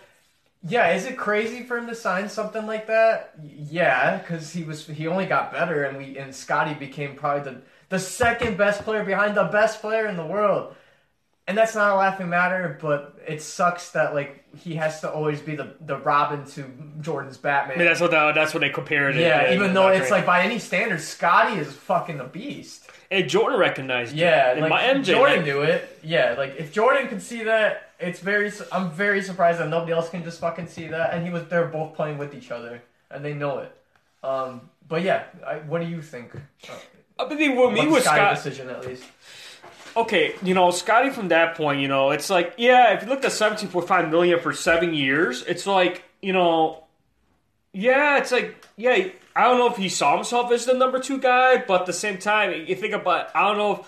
yeah, 0.67 0.93
is 0.93 1.05
it 1.05 1.17
crazy 1.17 1.63
for 1.63 1.77
him 1.77 1.87
to 1.87 1.95
sign 1.95 2.29
something 2.29 2.65
like 2.65 2.87
that? 2.87 3.33
Yeah, 3.43 4.17
because 4.17 4.51
he 4.53 4.63
was 4.63 4.87
he 4.87 5.07
only 5.07 5.25
got 5.25 5.51
better 5.51 5.83
and 5.83 5.97
we 5.97 6.17
and 6.17 6.33
Scottie 6.33 6.73
became 6.73 7.15
probably 7.15 7.51
the 7.51 7.61
the 7.89 7.99
second 7.99 8.57
best 8.57 8.83
player 8.83 9.03
behind 9.03 9.35
the 9.35 9.43
best 9.43 9.81
player 9.81 10.07
in 10.07 10.15
the 10.15 10.25
world. 10.25 10.75
And 11.49 11.57
that's 11.57 11.75
not 11.75 11.91
a 11.91 11.95
laughing 11.95 12.27
matter, 12.27 12.77
but 12.81 13.17
it 13.25 13.41
sucks 13.41 13.91
that 13.91 14.13
like 14.13 14.43
he 14.57 14.75
has 14.75 14.99
to 15.01 15.11
always 15.11 15.41
be 15.41 15.55
the, 15.55 15.75
the 15.81 15.97
Robin 15.97 16.45
to 16.45 16.65
Jordan's 16.99 17.37
Batman. 17.37 17.75
I 17.75 17.79
mean, 17.79 17.87
that's 17.87 18.01
what 18.01 18.11
the, 18.11 18.31
that's 18.33 18.53
what 18.53 18.59
they 18.61 18.69
compared 18.69 19.15
it. 19.15 19.21
yeah, 19.21 19.53
even 19.53 19.73
though 19.73 19.87
it's 19.87 20.11
like 20.11 20.25
by 20.25 20.41
any 20.43 20.59
standard, 20.59 20.99
Scottie 20.99 21.59
is 21.59 21.71
fucking 21.71 22.17
the 22.17 22.25
beast. 22.25 22.86
And 23.09 23.29
Jordan 23.29 23.59
recognized. 23.59 24.13
it. 24.13 24.19
Yeah, 24.19 24.55
like 24.59 24.69
my 24.69 24.81
MJ. 24.83 25.03
Jordan 25.05 25.37
like- 25.37 25.45
knew 25.45 25.61
it. 25.61 25.99
Yeah, 26.03 26.35
like 26.37 26.55
if 26.57 26.73
Jordan 26.73 27.07
could 27.07 27.21
see 27.21 27.43
that, 27.43 27.91
it's 27.99 28.19
very. 28.19 28.51
I'm 28.71 28.91
very 28.91 29.21
surprised 29.21 29.59
that 29.59 29.69
nobody 29.69 29.93
else 29.93 30.09
can 30.09 30.23
just 30.23 30.39
fucking 30.39 30.67
see 30.67 30.87
that. 30.87 31.13
And 31.13 31.25
he 31.25 31.31
was. 31.31 31.45
They're 31.47 31.67
both 31.67 31.95
playing 31.95 32.17
with 32.17 32.33
each 32.35 32.51
other, 32.51 32.81
and 33.09 33.23
they 33.23 33.33
know 33.33 33.59
it. 33.59 33.71
Um, 34.23 34.69
but 34.87 35.03
yeah, 35.03 35.23
I, 35.45 35.55
what 35.59 35.81
do 35.81 35.87
you 35.87 36.01
think? 36.01 36.31
I 37.19 37.25
believe 37.27 37.57
with 37.57 37.73
me 37.73 37.87
with 37.87 38.03
Scottie 38.03 38.17
Scott. 38.19 38.35
decision 38.35 38.69
at 38.69 38.85
least. 38.85 39.03
Okay, 39.95 40.35
you 40.43 40.53
know, 40.53 40.69
Scottie 40.69 41.09
from 41.09 41.29
that 41.29 41.55
point, 41.55 41.79
you 41.81 41.87
know, 41.87 42.11
it's 42.11 42.29
like, 42.29 42.53
yeah, 42.57 42.93
if 42.93 43.01
you 43.03 43.09
look 43.09 43.25
at 43.25 43.31
seventeen 43.31 43.69
point 43.69 43.87
five 43.87 44.11
million 44.11 44.39
for 44.39 44.53
seven 44.53 44.93
years, 44.93 45.41
it's 45.43 45.65
like, 45.65 46.03
you 46.21 46.33
know, 46.33 46.83
yeah, 47.73 48.17
it's 48.17 48.31
like, 48.31 48.63
yeah, 48.75 49.07
I 49.37 49.43
don't 49.43 49.59
know 49.59 49.69
if 49.69 49.77
he 49.77 49.89
saw 49.89 50.15
himself 50.15 50.51
as 50.51 50.65
the 50.65 50.73
number 50.73 50.99
two 50.99 51.19
guy, 51.19 51.63
but 51.67 51.81
at 51.81 51.85
the 51.85 51.93
same 51.93 52.17
time, 52.17 52.65
you 52.67 52.75
think 52.75 52.93
about, 52.93 53.29
I 53.35 53.47
don't 53.47 53.57
know 53.57 53.73
if 53.81 53.87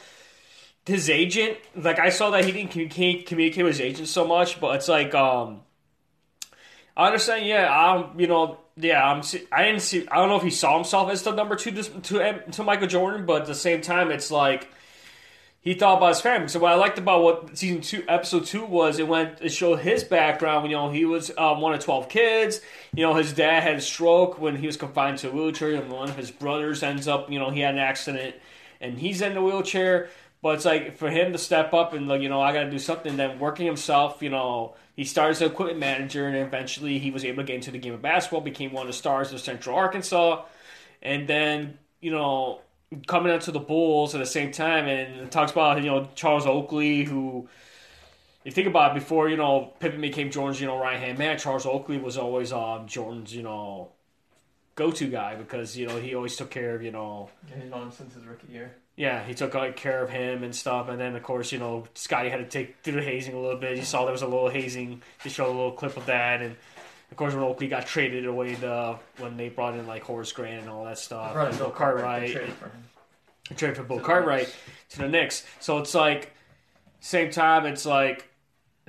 his 0.86 1.10
agent, 1.10 1.58
like, 1.76 1.98
I 1.98 2.10
saw 2.10 2.30
that 2.30 2.46
he 2.46 2.52
didn't 2.52 2.72
communicate, 2.72 3.26
communicate 3.26 3.64
with 3.66 3.78
his 3.78 3.82
agent 3.82 4.08
so 4.08 4.28
much, 4.28 4.62
but 4.62 4.76
it's 4.76 4.88
like, 4.88 5.16
um, 5.16 5.62
I 6.96 7.08
understand, 7.08 7.48
yeah, 7.48 7.68
I'm, 7.68 8.20
you 8.20 8.28
know, 8.28 8.60
yeah, 8.78 9.04
I'm, 9.04 9.24
I 9.52 9.64
didn't 9.64 9.82
see, 9.82 10.08
I 10.10 10.18
don't 10.18 10.30
know 10.30 10.38
if 10.38 10.44
he 10.44 10.52
saw 10.52 10.76
himself 10.76 11.10
as 11.10 11.24
the 11.24 11.32
number 11.32 11.56
two 11.56 11.72
to, 11.72 11.84
to, 11.84 12.44
to 12.52 12.64
Michael 12.64 12.88
Jordan, 12.88 13.26
but 13.26 13.42
at 13.42 13.48
the 13.48 13.56
same 13.56 13.82
time, 13.82 14.12
it's 14.12 14.30
like, 14.30 14.70
he 15.62 15.74
thought 15.74 15.98
about 15.98 16.10
his 16.10 16.22
family. 16.22 16.48
So 16.48 16.60
what 16.60 16.72
I 16.72 16.76
liked 16.76 16.98
about 16.98 17.22
what 17.22 17.58
season 17.58 17.82
two, 17.82 18.04
episode 18.08 18.46
two 18.46 18.66
was, 18.66 18.98
it 18.98 19.08
went 19.08 19.42
it 19.42 19.50
showed 19.50 19.80
his 19.80 20.06
background. 20.06 20.72
You 20.72 20.78
know, 20.78 20.90
he 20.90 21.04
was 21.04 21.32
um, 21.38 21.60
one 21.60 21.74
of 21.74 21.84
twelve 21.84 22.08
kids. 22.08 22.62
You 22.94 23.04
know, 23.04 23.14
his 23.16 23.34
dad 23.34 23.64
had 23.64 23.76
a 23.76 23.82
stroke 23.82 24.40
when 24.40 24.56
he 24.56 24.66
was 24.66 24.78
confined 24.78 25.20
to 25.20 25.30
a 25.30 25.32
wheelchair, 25.32 25.76
and 25.76 25.92
one 25.92 26.10
of 26.10 26.18
his 26.18 26.32
brothers 26.32 26.82
ends 26.84 27.08
up, 27.08 27.32
you 27.32 27.40
know, 27.40 27.50
he 27.52 27.60
had 27.62 27.76
an 27.76 27.80
accident, 27.80 28.36
and 28.82 28.98
he's 28.98 29.22
in 29.22 29.34
the 29.36 29.42
wheelchair. 29.42 30.10
But 30.42 30.56
it's 30.56 30.66
like 30.66 30.96
for 30.98 31.10
him 31.10 31.34
to 31.34 31.38
step 31.38 31.74
up 31.74 31.94
and 31.94 32.08
like, 32.08 32.22
you 32.22 32.30
know, 32.30 32.42
I 32.42 32.54
got 32.54 32.64
to 32.64 32.72
do 32.72 32.80
something. 32.80 33.18
Then 33.18 33.40
working 33.40 33.66
himself, 33.66 34.22
you 34.22 34.30
know, 34.30 34.76
he 34.96 35.04
started 35.04 35.32
as 35.32 35.42
an 35.42 35.52
equipment 35.52 35.80
manager, 35.80 36.28
and 36.28 36.36
eventually 36.36 36.98
he 36.98 37.12
was 37.12 37.26
able 37.26 37.44
to 37.44 37.48
get 37.48 37.56
into 37.56 37.72
the 37.72 37.78
game 37.78 37.94
of 37.94 38.02
basketball, 38.02 38.42
became 38.42 38.72
one 38.72 38.84
of 38.84 38.88
the 38.88 38.98
stars 38.98 39.34
of 39.34 39.40
Central 39.42 39.76
Arkansas, 39.76 40.46
and 41.02 41.28
then 41.28 41.78
you 42.02 42.12
know 42.12 42.62
coming 43.08 43.32
out 43.32 43.42
to 43.42 43.52
the 43.52 43.60
Bulls 43.60 44.16
at 44.16 44.20
the 44.20 44.26
same 44.26 44.52
time, 44.52 44.88
and 44.88 45.32
talks 45.32 45.52
about 45.52 45.82
you 45.84 45.90
know 45.90 46.10
Charles 46.16 46.46
Oakley, 46.46 47.04
who 47.04 47.48
you 48.44 48.52
think 48.52 48.68
about 48.68 48.92
it, 48.92 49.00
before 49.00 49.30
you 49.30 49.38
know 49.38 49.74
Pippen 49.80 50.02
became 50.02 50.32
Jordan's 50.32 50.62
you 50.62 50.68
know 50.68 50.80
right 50.80 51.00
hand 51.00 51.18
man. 51.18 51.38
Charles 51.38 51.66
Oakley 51.66 51.98
was 51.98 52.18
always 52.18 52.52
um, 52.54 52.88
Jordan's 52.88 53.36
you 53.36 53.44
know 53.44 53.90
go 54.76 54.92
to 54.92 55.08
guy 55.08 55.36
because 55.36 55.78
you 55.78 55.88
know 55.88 55.98
he 55.98 56.16
always 56.16 56.36
took 56.36 56.50
care 56.50 56.76
of 56.76 56.82
you 56.82 56.92
know 56.92 57.30
known 57.70 57.84
him 57.84 57.92
since 57.92 58.14
his 58.14 58.26
rookie 58.26 58.52
year. 58.52 58.74
yeah 58.96 59.24
he 59.26 59.34
took 59.34 59.54
like, 59.54 59.76
care 59.76 60.02
of 60.02 60.10
him 60.10 60.44
and 60.44 60.56
stuff. 60.56 60.88
And 60.90 61.00
then 61.00 61.16
of 61.16 61.24
course 61.24 61.52
you 61.52 61.60
know 61.60 61.86
Scottie 61.96 62.30
had 62.30 62.38
to 62.38 62.46
take 62.46 62.78
through 62.84 62.94
the 62.94 63.02
hazing 63.02 63.36
a 63.36 63.40
little 63.40 63.60
bit. 63.60 63.78
You 63.78 63.84
saw 63.84 64.04
there 64.04 64.14
was 64.14 64.22
a 64.22 64.28
little 64.28 64.50
hazing. 64.50 65.02
They 65.24 65.30
showed 65.30 65.48
a 65.48 65.56
little 65.56 65.74
clip 65.74 65.98
of 65.98 66.06
that 66.08 66.42
and. 66.42 66.56
Of 67.12 67.18
course, 67.18 67.34
when 67.34 67.44
Oakley 67.44 67.68
got 67.68 67.88
traded 67.88 68.28
away, 68.28 68.54
the 68.54 68.96
when 69.18 69.36
they 69.36 69.50
brought 69.50 69.74
in 69.74 69.88
like 69.88 70.04
Horace 70.04 70.32
Grant 70.32 70.62
and 70.62 70.70
all 70.70 70.86
that 70.86 71.00
stuff, 71.00 71.36
Right, 71.36 71.58
Bill 71.58 71.72
Cartwright, 71.72 72.34
traded 72.34 72.54
for 72.54 72.66
him. 72.66 73.56
trade 73.56 73.76
for 73.76 73.82
Bill 73.82 74.00
Cartwright 74.00 74.56
to 74.90 74.98
the 75.00 75.08
Knicks. 75.08 75.44
So 75.60 75.80
it's 75.80 75.96
like, 75.96 76.34
same 77.00 77.32
time, 77.32 77.66
it's 77.66 77.86
like 77.86 78.30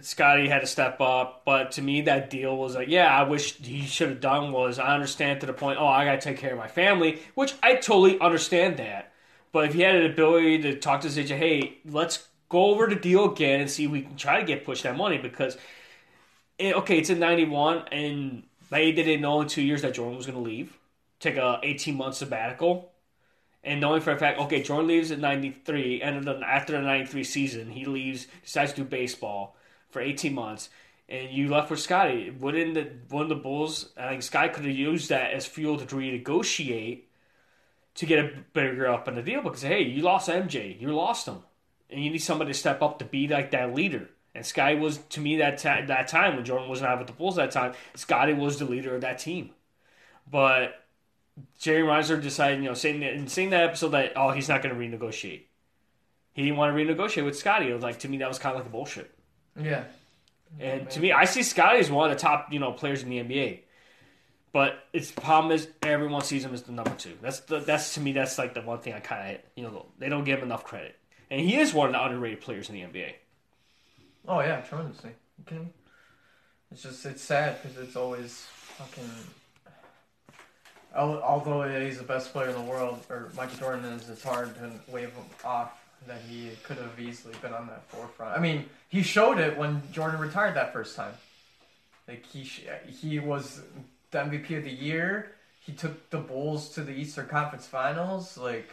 Scottie 0.00 0.48
had 0.48 0.60
to 0.60 0.66
step 0.66 1.00
up. 1.00 1.42
But 1.44 1.72
to 1.72 1.82
me, 1.82 2.02
that 2.02 2.30
deal 2.30 2.56
was 2.56 2.74
like, 2.74 2.88
yeah, 2.88 3.06
I 3.06 3.22
wish 3.22 3.56
he 3.56 3.82
should 3.82 4.08
have 4.08 4.20
done 4.20 4.52
was 4.52 4.78
I 4.78 4.94
understand 4.94 5.40
to 5.40 5.46
the 5.46 5.52
point, 5.52 5.78
oh, 5.78 5.86
I 5.86 6.04
got 6.04 6.20
to 6.20 6.20
take 6.20 6.38
care 6.38 6.52
of 6.52 6.58
my 6.58 6.68
family, 6.68 7.20
which 7.34 7.54
I 7.62 7.74
totally 7.74 8.20
understand 8.20 8.76
that. 8.78 9.12
But 9.52 9.66
if 9.66 9.74
he 9.74 9.82
had 9.82 9.96
an 9.96 10.10
ability 10.10 10.62
to 10.62 10.76
talk 10.76 11.00
to 11.00 11.08
his 11.08 11.18
agent, 11.18 11.40
hey, 11.40 11.78
let's 11.84 12.28
go 12.48 12.66
over 12.66 12.86
the 12.86 12.96
deal 12.96 13.30
again 13.32 13.60
and 13.60 13.70
see 13.70 13.84
if 13.84 13.90
we 13.90 14.02
can 14.02 14.16
try 14.16 14.40
to 14.40 14.46
get 14.46 14.64
push 14.64 14.82
that 14.82 14.96
money 14.96 15.18
because, 15.18 15.56
it, 16.58 16.74
okay, 16.76 16.98
it's 16.98 17.10
in 17.10 17.18
91 17.18 17.84
and 17.90 18.44
they 18.70 18.92
didn't 18.92 19.20
know 19.20 19.40
in 19.40 19.48
two 19.48 19.62
years 19.62 19.82
that 19.82 19.94
Jordan 19.94 20.16
was 20.16 20.26
going 20.26 20.38
to 20.38 20.42
leave, 20.42 20.78
take 21.18 21.36
a 21.36 21.58
18 21.62 21.96
month 21.96 22.16
sabbatical 22.16 22.89
and 23.62 23.80
knowing 23.80 24.00
for 24.00 24.12
a 24.12 24.18
fact, 24.18 24.40
okay, 24.40 24.62
Jordan 24.62 24.88
leaves 24.88 25.10
in 25.10 25.20
'93, 25.20 26.02
and 26.02 26.28
after 26.28 26.72
the 26.72 26.80
'93 26.80 27.24
season, 27.24 27.70
he 27.70 27.84
leaves, 27.84 28.26
decides 28.42 28.72
to 28.72 28.82
do 28.82 28.84
baseball 28.84 29.56
for 29.90 30.00
18 30.00 30.34
months, 30.34 30.70
and 31.08 31.30
you 31.30 31.48
left 31.48 31.70
with 31.70 31.80
Scottie. 31.80 32.30
Wouldn't 32.30 32.74
the 32.74 33.16
of 33.16 33.28
the 33.28 33.34
Bulls? 33.34 33.90
I 33.96 34.08
think 34.10 34.22
Scottie 34.22 34.52
could 34.52 34.64
have 34.64 34.74
used 34.74 35.08
that 35.10 35.32
as 35.32 35.46
fuel 35.46 35.76
to 35.78 35.84
renegotiate 35.84 37.02
to 37.94 38.06
get 38.06 38.24
a 38.24 38.32
bigger 38.52 38.88
up 38.88 39.08
in 39.08 39.16
the 39.16 39.22
deal 39.22 39.42
because 39.42 39.62
hey, 39.62 39.82
you 39.82 40.02
lost 40.02 40.28
MJ, 40.28 40.80
you 40.80 40.88
lost 40.94 41.26
him, 41.26 41.42
and 41.90 42.02
you 42.02 42.10
need 42.10 42.18
somebody 42.18 42.52
to 42.52 42.58
step 42.58 42.80
up 42.82 42.98
to 43.00 43.04
be 43.04 43.28
like 43.28 43.50
that 43.50 43.74
leader. 43.74 44.08
And 44.34 44.46
Scottie 44.46 44.78
was 44.78 44.98
to 45.10 45.20
me 45.20 45.38
that 45.38 45.58
that 45.58 46.08
time 46.08 46.36
when 46.36 46.44
Jordan 46.44 46.68
wasn't 46.68 46.88
out 46.88 46.98
with 46.98 47.08
the 47.08 47.12
Bulls 47.12 47.36
that 47.36 47.50
time. 47.50 47.74
Scottie 47.94 48.32
was 48.32 48.58
the 48.58 48.64
leader 48.64 48.94
of 48.94 49.00
that 49.00 49.18
team, 49.18 49.50
but 50.30 50.84
Jerry 51.58 51.82
Reiser 51.82 52.20
decided, 52.20 52.62
you 52.62 52.68
know, 52.68 52.74
saying 52.74 53.00
that, 53.00 53.12
in 53.12 53.28
seeing 53.28 53.50
that 53.50 53.64
episode 53.64 53.90
that 53.90 54.12
oh 54.16 54.30
he's 54.30 54.48
not 54.48 54.62
going 54.62 54.74
to 54.74 54.80
renegotiate. 54.80 55.42
He 56.32 56.42
didn't 56.42 56.56
want 56.56 56.76
to 56.76 56.82
renegotiate 56.82 57.24
with 57.24 57.38
Scottie. 57.38 57.70
It 57.70 57.74
was 57.74 57.82
like 57.82 58.00
to 58.00 58.08
me 58.08 58.18
that 58.18 58.28
was 58.28 58.38
kind 58.38 58.54
of 58.54 58.60
like 58.60 58.68
a 58.68 58.72
bullshit. 58.72 59.10
Yeah. 59.60 59.84
And 60.58 60.90
to 60.90 61.00
me, 61.00 61.12
I 61.12 61.26
see 61.26 61.42
Scottie 61.42 61.78
as 61.78 61.90
one 61.90 62.10
of 62.10 62.16
the 62.16 62.20
top 62.20 62.52
you 62.52 62.58
know 62.58 62.72
players 62.72 63.02
in 63.02 63.10
the 63.10 63.18
NBA. 63.18 63.60
But 64.52 64.84
its 64.92 65.12
problem 65.12 65.52
is 65.52 65.68
everyone 65.82 66.22
sees 66.22 66.44
him 66.44 66.52
as 66.52 66.62
the 66.62 66.72
number 66.72 66.94
two. 66.96 67.16
That's 67.22 67.40
the, 67.40 67.60
that's 67.60 67.94
to 67.94 68.00
me 68.00 68.12
that's 68.12 68.36
like 68.36 68.54
the 68.54 68.62
one 68.62 68.80
thing 68.80 68.94
I 68.94 69.00
kind 69.00 69.36
of 69.36 69.42
you 69.54 69.62
know 69.62 69.86
they 69.98 70.08
don't 70.08 70.24
give 70.24 70.38
him 70.38 70.46
enough 70.46 70.64
credit. 70.64 70.96
And 71.30 71.40
he 71.40 71.56
is 71.58 71.72
one 71.72 71.88
of 71.88 71.92
the 71.92 72.04
underrated 72.04 72.40
players 72.40 72.68
in 72.68 72.74
the 72.74 72.80
NBA. 72.82 73.12
Oh 74.26 74.40
yeah, 74.40 74.60
tremendously. 74.60 75.10
You 75.38 75.44
kidding 75.44 75.64
me? 75.64 75.70
It's 76.72 76.82
just 76.82 77.06
it's 77.06 77.22
sad 77.22 77.62
because 77.62 77.78
it's 77.78 77.96
always 77.96 78.46
fucking. 78.52 79.10
Al- 80.94 81.22
Although 81.22 81.62
he's 81.80 81.98
the 81.98 82.04
best 82.04 82.32
player 82.32 82.48
in 82.48 82.54
the 82.54 82.60
world, 82.62 83.00
or 83.10 83.30
Michael 83.36 83.58
Jordan 83.58 83.84
is, 83.86 84.08
it's 84.08 84.22
hard 84.24 84.54
to 84.56 84.70
wave 84.92 85.12
him 85.12 85.24
off 85.44 85.72
that 86.06 86.20
he 86.28 86.50
could 86.64 86.78
have 86.78 86.98
easily 86.98 87.34
been 87.42 87.52
on 87.52 87.66
that 87.68 87.84
forefront. 87.88 88.36
I 88.36 88.40
mean, 88.40 88.64
he 88.88 89.02
showed 89.02 89.38
it 89.38 89.56
when 89.56 89.82
Jordan 89.92 90.18
retired 90.18 90.54
that 90.56 90.72
first 90.72 90.96
time. 90.96 91.12
Like 92.08 92.24
he 92.26 92.48
he 93.00 93.18
was 93.20 93.60
the 94.10 94.18
MVP 94.18 94.56
of 94.58 94.64
the 94.64 94.70
year. 94.70 95.32
He 95.60 95.72
took 95.72 96.10
the 96.10 96.18
Bulls 96.18 96.70
to 96.70 96.82
the 96.82 96.92
Eastern 96.92 97.28
Conference 97.28 97.66
Finals. 97.66 98.36
Like 98.36 98.68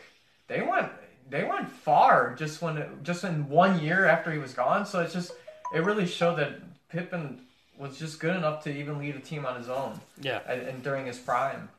they 0.47 0.61
went 0.61 0.89
they 1.29 1.43
went 1.43 1.69
far 1.69 2.33
just 2.35 2.61
when 2.61 2.77
it, 2.77 2.89
just 3.03 3.23
in 3.25 3.47
one 3.49 3.79
year 3.83 4.05
after 4.05 4.31
he 4.31 4.39
was 4.39 4.53
gone. 4.53 4.85
So 4.85 5.01
it's 5.01 5.13
just 5.13 5.33
it 5.73 5.83
really 5.83 6.07
showed 6.07 6.37
that 6.37 6.53
Pippen 6.89 7.41
was 7.77 7.99
just 7.99 8.19
good 8.19 8.35
enough 8.35 8.63
to 8.63 8.75
even 8.75 8.97
lead 8.97 9.15
a 9.15 9.19
team 9.19 9.45
on 9.45 9.55
his 9.57 9.69
own 9.69 9.99
Yeah. 10.19 10.39
and, 10.47 10.61
and 10.61 10.81
during 10.81 11.05
his 11.05 11.19
prime. 11.19 11.69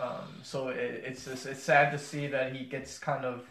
Um, 0.00 0.40
so 0.42 0.68
it, 0.68 1.02
it's 1.06 1.24
just, 1.24 1.46
it's 1.46 1.62
sad 1.62 1.90
to 1.92 1.98
see 1.98 2.26
that 2.28 2.54
he 2.54 2.64
gets 2.64 2.98
kind 2.98 3.24
of 3.24 3.44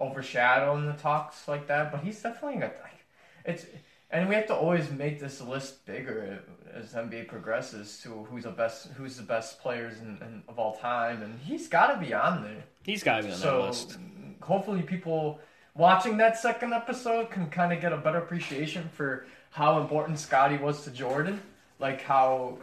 overshadowed 0.00 0.78
in 0.78 0.86
the 0.86 0.94
talks 0.94 1.46
like 1.48 1.66
that. 1.68 1.92
But 1.92 2.02
he's 2.02 2.22
definitely 2.22 2.62
a, 2.62 2.66
like 2.66 3.04
it's 3.44 3.66
and 4.12 4.28
we 4.28 4.34
have 4.34 4.46
to 4.46 4.54
always 4.54 4.90
make 4.90 5.18
this 5.18 5.40
list 5.40 5.84
bigger 5.86 6.42
as 6.72 6.92
NBA 6.92 7.28
progresses 7.28 7.98
to 8.02 8.10
who's 8.30 8.44
the 8.44 8.50
best 8.50 8.88
who's 8.96 9.16
the 9.16 9.22
best 9.22 9.60
players 9.60 10.00
in, 10.00 10.18
in, 10.20 10.42
of 10.48 10.58
all 10.58 10.76
time, 10.76 11.22
and 11.22 11.40
he's 11.40 11.68
got 11.68 11.94
to 11.94 12.00
be 12.00 12.12
on 12.12 12.42
there. 12.42 12.64
He's 12.82 13.02
got 13.02 13.18
to 13.18 13.22
be 13.24 13.32
on 13.32 13.38
so 13.38 13.62
that 13.62 13.66
list. 13.68 13.98
hopefully 14.42 14.82
people 14.82 15.40
watching 15.74 16.18
that 16.18 16.36
second 16.36 16.74
episode 16.74 17.30
can 17.30 17.48
kind 17.48 17.72
of 17.72 17.80
get 17.80 17.92
a 17.92 17.96
better 17.96 18.18
appreciation 18.18 18.88
for 18.94 19.26
how 19.50 19.80
important 19.80 20.18
Scottie 20.18 20.58
was 20.58 20.84
to 20.84 20.90
Jordan, 20.90 21.40
like 21.78 22.02
how 22.02 22.58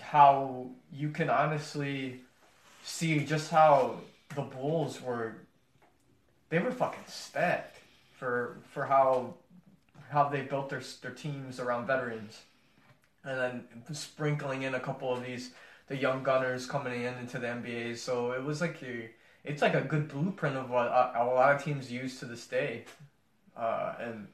how 0.00 0.66
you 0.92 1.10
can 1.10 1.30
honestly 1.30 2.21
see 2.82 3.24
just 3.24 3.50
how 3.50 4.00
the 4.34 4.42
Bulls 4.42 5.00
were 5.00 5.34
they 6.48 6.58
were 6.58 6.70
fucking 6.70 7.04
stacked 7.06 7.78
for 8.18 8.58
for 8.72 8.84
how 8.84 9.34
how 10.10 10.28
they 10.28 10.42
built 10.42 10.68
their 10.68 10.82
their 11.00 11.12
teams 11.12 11.58
around 11.58 11.86
veterans, 11.86 12.42
and 13.24 13.38
then 13.38 13.94
sprinkling 13.94 14.62
in 14.62 14.74
a 14.74 14.80
couple 14.80 15.12
of 15.12 15.24
these 15.24 15.52
the 15.88 15.96
young 15.96 16.22
gunners 16.22 16.66
coming 16.66 17.02
in 17.02 17.14
into 17.14 17.38
the 17.38 17.46
NBA. 17.46 17.96
So 17.96 18.32
it 18.32 18.42
was 18.42 18.60
like 18.60 18.82
it's 19.44 19.62
like 19.62 19.74
a 19.74 19.80
good 19.80 20.08
blueprint 20.08 20.56
of 20.56 20.70
what 20.70 20.86
a, 20.86 21.22
a 21.22 21.24
lot 21.24 21.54
of 21.54 21.64
teams 21.64 21.90
use 21.90 22.18
to 22.20 22.26
this 22.26 22.46
day, 22.46 22.84
uh, 23.56 23.94
and. 23.98 24.28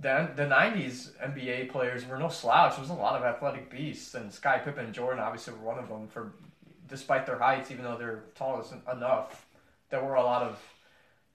The, 0.00 0.30
the 0.34 0.44
90s 0.44 1.10
NBA 1.20 1.70
players 1.70 2.06
were 2.06 2.16
no 2.16 2.30
slouch. 2.30 2.72
There 2.72 2.80
was 2.80 2.88
a 2.88 2.94
lot 2.94 3.14
of 3.14 3.24
athletic 3.24 3.70
beasts, 3.70 4.14
and 4.14 4.32
Sky 4.32 4.56
Pippen 4.56 4.86
and 4.86 4.94
Jordan 4.94 5.20
obviously 5.20 5.52
were 5.52 5.60
one 5.60 5.78
of 5.78 5.90
them. 5.90 6.08
For 6.08 6.32
despite 6.92 7.26
their 7.26 7.38
heights, 7.38 7.70
even 7.70 7.84
though 7.84 7.96
they're 7.96 8.24
tall 8.36 8.64
enough, 8.92 9.46
there 9.90 10.04
were 10.04 10.14
a 10.14 10.22
lot 10.22 10.42
of 10.42 10.62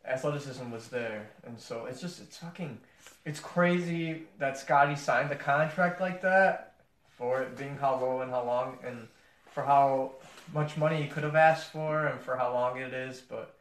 athleticism 0.07 0.71
was 0.71 0.87
there, 0.87 1.29
and 1.45 1.59
so 1.59 1.85
it's 1.85 1.99
just 1.99 2.21
it's 2.21 2.37
fucking 2.37 2.77
it's 3.25 3.39
crazy 3.39 4.23
that 4.39 4.57
Scottie 4.57 4.95
signed 4.95 5.29
the 5.29 5.35
contract 5.35 5.99
like 5.99 6.21
that 6.21 6.75
for 7.09 7.41
it 7.41 7.57
being 7.57 7.75
how 7.75 7.99
low 7.99 8.21
and 8.21 8.31
how 8.31 8.45
long 8.45 8.77
and 8.85 9.07
for 9.51 9.63
how 9.63 10.11
much 10.53 10.77
money 10.77 11.01
he 11.01 11.09
could 11.09 11.23
have 11.23 11.35
asked 11.35 11.71
for 11.71 12.05
and 12.05 12.21
for 12.21 12.37
how 12.37 12.53
long 12.53 12.77
it 12.77 12.93
is, 12.93 13.19
but 13.19 13.55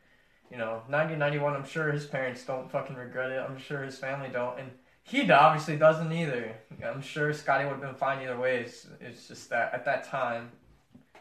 you 0.51 0.59
know, 0.59 0.83
1991, 0.89 1.55
I'm 1.55 1.67
sure 1.67 1.91
his 1.91 2.07
parents 2.07 2.45
don't 2.45 2.71
fucking 2.71 2.95
regret 2.95 3.33
it. 3.33 3.41
I'm 3.41 3.59
sure 3.59 3.83
his 3.83 3.99
family 3.99 4.29
don't, 4.33 4.59
and 4.61 4.71
he 5.03 5.29
obviously 5.31 5.77
doesn't 5.77 6.13
either. 6.13 6.55
I'm 6.85 7.03
sure 7.03 7.33
Scottie 7.33 7.65
would 7.65 7.73
have 7.73 7.81
been 7.81 7.95
fine 7.95 8.23
either 8.23 8.39
way. 8.39 8.59
It's, 8.59 8.87
it's 9.01 9.27
just 9.27 9.51
that 9.51 9.73
at 9.73 9.85
that 9.87 10.05
time, 10.05 10.51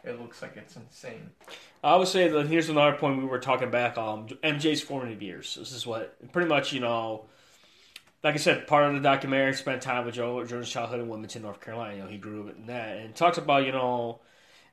it 0.06 0.22
looks 0.22 0.42
like 0.42 0.56
it's 0.56 0.76
insane. 0.76 1.30
I 1.84 1.96
would 1.96 2.08
say 2.08 2.28
that 2.28 2.48
here's 2.48 2.70
another 2.70 2.98
point 2.98 3.20
we 3.20 3.26
were 3.26 3.40
talking 3.40 3.72
back 3.72 3.98
on 3.98 4.28
MJ's 4.44 4.82
formative 4.82 5.22
years. 5.22 5.56
This 5.56 5.72
is 5.72 5.86
what 5.86 6.32
pretty 6.32 6.50
much 6.50 6.74
you 6.74 6.80
know. 6.80 7.26
Like 8.24 8.34
I 8.34 8.38
said, 8.38 8.66
part 8.66 8.86
of 8.86 8.96
the 8.96 9.02
documentary 9.02 9.54
spent 9.54 9.84
time 9.84 10.04
with 10.06 10.16
Joe 10.16 10.44
Jordan's 10.46 10.70
childhood 10.70 11.00
in 11.00 11.08
Wilmington, 11.08 11.44
North 11.44 11.62
Carolina. 11.62 11.96
You 11.96 12.02
know, 12.04 12.08
he 12.08 12.18
grew 12.18 12.48
up 12.48 12.56
in 12.58 12.66
that, 12.68 12.98
and 12.98 13.16
talks 13.16 13.38
about 13.38 13.66
you 13.66 13.72
know, 13.72 14.20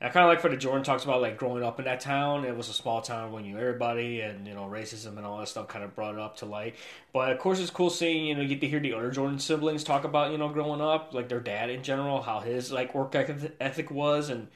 I 0.01 0.09
kind 0.09 0.25
of 0.25 0.31
like 0.31 0.41
for 0.41 0.49
the 0.49 0.57
Jordan 0.57 0.83
talks 0.83 1.05
about 1.05 1.21
like 1.21 1.37
growing 1.37 1.63
up 1.63 1.79
in 1.79 1.85
that 1.85 2.01
town. 2.01 2.45
It 2.45 2.57
was 2.57 2.69
a 2.69 2.73
small 2.73 3.03
town 3.03 3.31
when 3.31 3.45
you 3.45 3.59
everybody, 3.59 4.21
and 4.21 4.49
you 4.49 4.55
know, 4.55 4.63
racism 4.63 5.17
and 5.17 5.25
all 5.25 5.39
that 5.39 5.49
stuff 5.49 5.69
kind 5.69 5.85
of 5.85 5.95
brought 5.95 6.15
it 6.15 6.21
up 6.21 6.39
to 6.39 6.47
light. 6.47 6.75
But 7.13 7.31
of 7.31 7.39
course, 7.39 7.61
it's 7.61 7.71
cool 7.71 7.91
seeing 7.91 8.27
you 8.27 8.35
know, 8.35 8.41
you 8.41 8.49
get 8.49 8.63
to 8.63 8.69
hear 8.69 8.81
the 8.81 8.95
other 8.95 9.11
Jordan 9.13 9.39
siblings 9.39 9.85
talk 9.85 10.05
about 10.05 10.33
you 10.33 10.39
know, 10.39 10.49
growing 10.49 10.81
up, 10.81 11.15
like 11.15 11.29
their 11.29 11.41
dad 11.41 11.71
in 11.71 11.83
general, 11.83 12.23
how 12.23 12.41
his 12.41 12.73
like 12.73 12.95
work 12.95 13.15
ethic 13.15 13.91
was, 13.91 14.31
and 14.31 14.49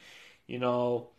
you 0.47 0.59
know, 0.59 1.09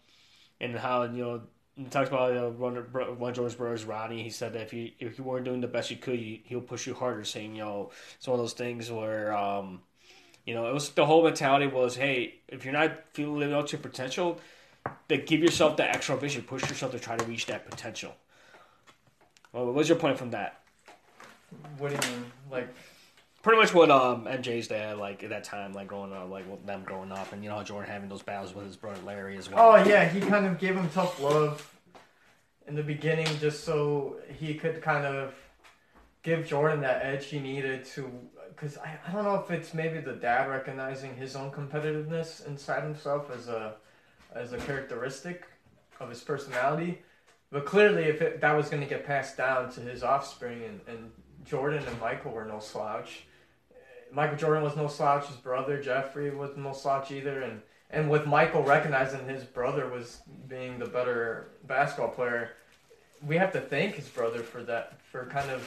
and 0.61 0.77
how 0.77 1.05
you 1.05 1.23
know 1.23 1.43
he 1.77 1.85
talks 1.85 2.09
about 2.09 2.37
uh, 2.37 2.49
one, 2.51 2.77
of, 2.77 2.93
one 2.93 3.31
of 3.31 3.37
Jordan's 3.37 3.55
brothers, 3.55 3.85
Ronnie. 3.85 4.23
He 4.23 4.31
said 4.31 4.55
that 4.55 4.63
if 4.63 4.73
you 4.73 4.91
if 4.99 5.17
you 5.19 5.25
weren't 5.25 5.45
doing 5.45 5.61
the 5.61 5.69
best 5.69 5.91
you 5.91 5.97
could, 5.97 6.19
you, 6.19 6.41
he'll 6.45 6.61
push 6.61 6.87
you 6.87 6.95
harder. 6.95 7.25
Saying, 7.25 7.55
you 7.55 7.63
know, 7.63 7.91
it's 8.17 8.27
one 8.27 8.35
of 8.35 8.43
those 8.43 8.55
things 8.55 8.91
where, 8.91 9.37
um, 9.37 9.83
you 10.45 10.55
know, 10.55 10.69
it 10.69 10.75
was 10.75 10.91
the 10.91 11.07
whole 11.07 11.23
mentality 11.23 11.69
was, 11.69 11.95
hey, 11.95 12.41
if 12.49 12.65
you're 12.65 12.75
not 12.75 13.05
feeling 13.13 13.39
living 13.39 13.55
up 13.55 13.67
to 13.69 13.77
your 13.77 13.83
potential, 13.83 14.41
then 15.07 15.25
give 15.25 15.41
yourself 15.41 15.77
that 15.77 15.95
extra 15.95 16.17
vision, 16.17 16.43
push 16.43 16.69
yourself 16.69 16.93
to 16.93 16.99
try 16.99 17.17
to 17.17 17.25
reach 17.27 17.47
that 17.47 17.69
potential. 17.71 18.15
Well, 19.53 19.73
what's 19.73 19.89
your 19.89 19.99
point 19.99 20.19
from 20.19 20.31
that? 20.33 20.61
What 21.79 21.89
do 21.89 22.09
you 22.09 22.15
mean, 22.15 22.33
like? 22.51 22.69
Pretty 23.43 23.61
much 23.61 23.73
what 23.73 23.91
um, 23.91 24.25
MJ's 24.25 24.67
dad 24.67 24.99
like 24.99 25.23
at 25.23 25.31
that 25.31 25.45
time, 25.45 25.73
like 25.73 25.87
growing 25.87 26.13
up, 26.13 26.29
like 26.29 26.51
with 26.51 26.67
them 26.67 26.83
growing 26.85 27.13
up, 27.13 27.33
and 27.33 27.43
you 27.43 27.49
know 27.49 27.63
Jordan 27.63 27.91
having 27.91 28.09
those 28.09 28.23
battles 28.23 28.55
with 28.55 28.67
his 28.67 28.77
brother 28.77 29.01
Larry 29.07 29.37
as 29.37 29.51
well. 29.51 29.73
Oh 29.73 29.77
yeah, 29.77 30.09
he 30.09 30.21
kind 30.21 30.45
of 30.45 30.59
gave 30.59 30.75
him 30.75 30.91
tough 30.91 31.21
love 31.21 31.75
in 32.67 32.75
the 32.75 32.83
beginning, 32.83 33.29
just 33.39 33.65
so 33.65 34.17
he 34.39 34.55
could 34.55 34.83
kind 34.83 35.07
of 35.07 35.35
give 36.25 36.47
Jordan 36.47 36.81
that 36.81 37.05
edge 37.05 37.27
he 37.27 37.39
needed 37.39 37.85
to. 37.87 38.11
Because 38.49 38.77
I, 38.79 38.99
I 39.07 39.13
don't 39.13 39.23
know 39.23 39.37
if 39.37 39.53
it's 39.53 39.73
maybe 39.73 40.01
the 40.01 40.15
dad 40.15 40.51
recognizing 40.51 41.15
his 41.15 41.37
own 41.37 41.53
competitiveness 41.53 42.45
inside 42.45 42.83
himself 42.83 43.31
as 43.31 43.47
a 43.47 43.77
as 44.35 44.53
a 44.53 44.59
characteristic 44.59 45.47
of 46.01 46.11
his 46.11 46.21
personality, 46.21 47.03
but 47.51 47.65
clearly 47.65 48.05
if 48.05 48.21
it, 48.21 48.41
that 48.41 48.53
was 48.57 48.69
going 48.69 48.83
to 48.83 48.89
get 48.89 49.07
passed 49.07 49.37
down 49.37 49.71
to 49.71 49.81
his 49.81 50.03
offspring, 50.03 50.63
and, 50.65 50.81
and 50.89 51.11
Jordan 51.45 51.85
and 51.87 52.01
Michael 52.01 52.33
were 52.33 52.45
no 52.45 52.59
slouch. 52.61 53.25
Michael 54.13 54.37
Jordan 54.37 54.63
was 54.63 54.77
no 54.77 54.89
slouch. 54.89 55.27
His 55.27 55.37
brother 55.37 55.81
Jeffrey 55.81 56.31
was 56.31 56.57
no 56.57 56.73
slouch 56.73 57.11
either, 57.11 57.43
and 57.43 57.63
and 57.91 58.11
with 58.11 58.27
Michael 58.27 58.63
recognizing 58.63 59.27
his 59.27 59.45
brother 59.45 59.89
was 59.89 60.21
being 60.47 60.79
the 60.79 60.87
better 60.87 61.49
basketball 61.67 62.11
player, 62.11 62.51
we 63.27 63.37
have 63.37 63.53
to 63.53 63.61
thank 63.61 63.95
his 63.95 64.09
brother 64.09 64.41
for 64.41 64.63
that 64.65 65.01
for 65.11 65.27
kind 65.27 65.51
of 65.51 65.63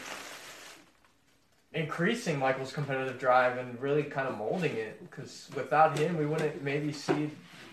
increasing 1.73 2.37
Michael's 2.37 2.73
competitive 2.73 3.19
drive 3.19 3.57
and 3.57 3.79
really 3.81 4.03
kind 4.03 4.27
of 4.27 4.37
molding 4.37 4.75
it. 4.75 5.01
Because 5.09 5.49
without 5.55 5.97
him, 5.97 6.17
we 6.17 6.25
wouldn't 6.25 6.63
maybe 6.63 6.91
see 6.91 7.31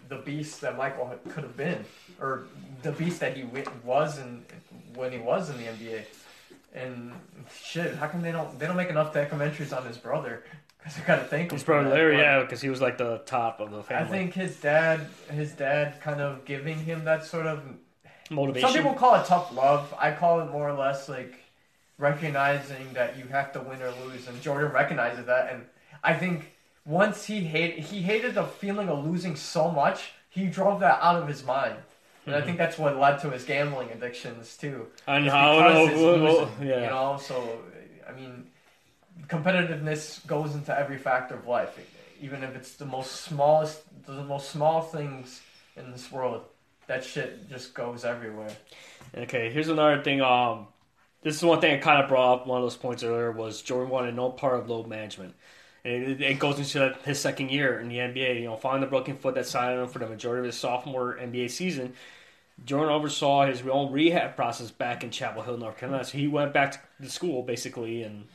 the 0.09 0.17
beast 0.17 0.63
that 0.63 0.77
Michael 0.79 1.15
could 1.29 1.45
have 1.45 1.57
been, 1.57 1.85
or 2.21 2.45
the 2.83 2.93
beast 2.93 3.21
that 3.21 3.37
he 3.37 3.45
was 3.85 4.19
in 4.19 4.45
when 4.95 5.13
he 5.13 5.19
was 5.19 5.51
in 5.51 5.59
the 5.59 5.65
NBA. 5.65 6.05
And 6.75 7.13
shit, 7.63 7.95
how 7.97 8.09
come 8.09 8.23
they 8.23 8.33
don't 8.33 8.59
they 8.59 8.67
don't 8.67 8.77
make 8.77 8.91
enough 8.91 9.13
documentaries 9.13 9.77
on 9.77 9.87
his 9.87 9.97
brother? 9.97 10.45
Because 10.79 10.99
I 10.99 11.07
gotta 11.07 11.25
thank 11.25 11.51
his 11.51 11.65
brother 11.65 11.89
Larry, 11.89 12.19
yeah, 12.19 12.41
because 12.43 12.61
he 12.61 12.69
was 12.69 12.81
like 12.81 12.99
the 12.99 13.19
top 13.27 13.61
of 13.61 13.71
the 13.71 13.83
family. 13.83 14.07
I 14.07 14.11
think 14.11 14.35
his 14.35 14.57
dad, 14.61 15.07
his 15.31 15.53
dad, 15.53 16.01
kind 16.01 16.21
of 16.21 16.45
giving 16.45 16.79
him 16.79 17.05
that 17.05 17.25
sort 17.25 17.47
of 17.47 17.63
motivation. 18.31 18.69
Some 18.69 18.77
people 18.77 18.95
call 18.95 19.15
it 19.17 19.27
tough 19.27 19.53
love. 19.53 19.93
I 19.99 20.13
call 20.13 20.41
it 20.41 20.51
more 20.51 20.69
or 20.69 20.75
less 20.75 21.09
like 21.09 21.41
recognizing 21.99 22.93
that 22.93 23.19
you 23.19 23.25
have 23.25 23.53
to 23.53 23.61
win 23.61 23.83
or 23.83 23.93
lose, 24.07 24.29
and 24.29 24.41
Jordan 24.41 24.73
recognizes 24.73 25.27
that. 25.27 25.53
And 25.53 25.67
I 26.05 26.15
think 26.15 26.55
once 26.85 27.25
he 27.25 27.41
hate 27.41 27.79
he 27.79 28.03
hated 28.03 28.35
the 28.35 28.45
feeling 28.45 28.89
of 28.89 29.05
losing 29.05 29.37
so 29.37 29.71
much, 29.71 30.13
he 30.29 30.47
drove 30.47 30.81
that 30.81 31.01
out 31.03 31.17
of 31.17 31.29
his 31.29 31.45
mind. 31.45 31.77
And 32.29 32.43
I 32.43 32.45
think 32.45 32.59
that's 32.59 32.79
what 32.79 32.99
led 32.99 33.21
to 33.21 33.31
his 33.31 33.45
gambling 33.45 33.91
addictions 33.91 34.57
too. 34.57 34.87
And 35.07 35.29
how 35.29 35.61
no, 35.61 35.85
losing, 35.85 36.69
yeah. 36.69 36.83
you 36.83 36.87
know. 36.87 37.19
So 37.21 37.61
I 38.09 38.13
mean, 38.13 38.47
competitiveness 39.27 40.27
goes 40.27 40.55
into 40.55 40.77
every 40.79 40.99
factor 40.99 41.35
of 41.35 41.47
life, 41.47 41.79
even 42.21 42.43
if 42.43 42.55
it's 42.57 42.77
the 42.77 42.87
most 42.87 43.23
smallest, 43.23 43.83
the 44.07 44.25
most 44.25 44.51
small 44.51 44.83
things 44.83 45.43
in 45.77 45.91
this 45.93 46.11
world. 46.11 46.43
That 46.87 47.05
shit 47.05 47.49
just 47.51 47.75
goes 47.75 48.05
everywhere. 48.05 48.51
Okay, 49.15 49.51
here's 49.51 49.69
another 49.69 50.03
thing. 50.03 50.23
Um, 50.23 50.69
this 51.23 51.37
is 51.37 51.43
one 51.43 51.61
thing 51.61 51.75
I 51.75 51.79
kind 51.79 52.03
of 52.03 52.09
brought 52.09 52.41
up. 52.41 52.47
One 52.47 52.59
of 52.59 52.65
those 52.65 52.77
points 52.77 53.03
earlier 53.03 53.31
was 53.31 53.61
Jordan 53.61 53.91
wanted 53.91 54.15
no 54.15 54.31
part 54.31 54.59
of 54.59 54.71
load 54.71 54.87
management. 54.87 55.35
And 55.85 56.03
it, 56.05 56.21
it 56.21 56.39
goes 56.39 56.59
into 56.59 56.97
his 57.05 57.19
second 57.19 57.51
year 57.51 57.79
in 57.81 57.89
the 57.89 57.97
NBA. 57.97 58.41
You 58.41 58.47
know, 58.47 58.57
following 58.57 58.81
the 58.81 58.87
broken 58.87 59.17
foot 59.17 59.35
that 59.35 59.47
signed 59.47 59.81
him 59.81 59.89
for 59.89 59.99
the 59.99 60.07
majority 60.07 60.41
of 60.41 60.47
his 60.47 60.59
sophomore 60.59 61.19
NBA 61.21 61.51
season, 61.51 61.95
Jordan 62.65 62.93
oversaw 62.93 63.47
his 63.47 63.63
own 63.63 63.93
rehab 63.93 64.37
process 64.37 64.71
back 64.71 65.03
in 65.05 65.11
Chapel 65.11 65.43
Hill, 65.43 65.57
North 65.57 65.79
Carolina. 65.79 66.05
So 66.05 66.19
he 66.19 66.29
went 66.29 66.53
back 66.53 66.85
to 67.01 67.11
school 67.11 67.43
basically 67.43 68.03
and 68.03 68.27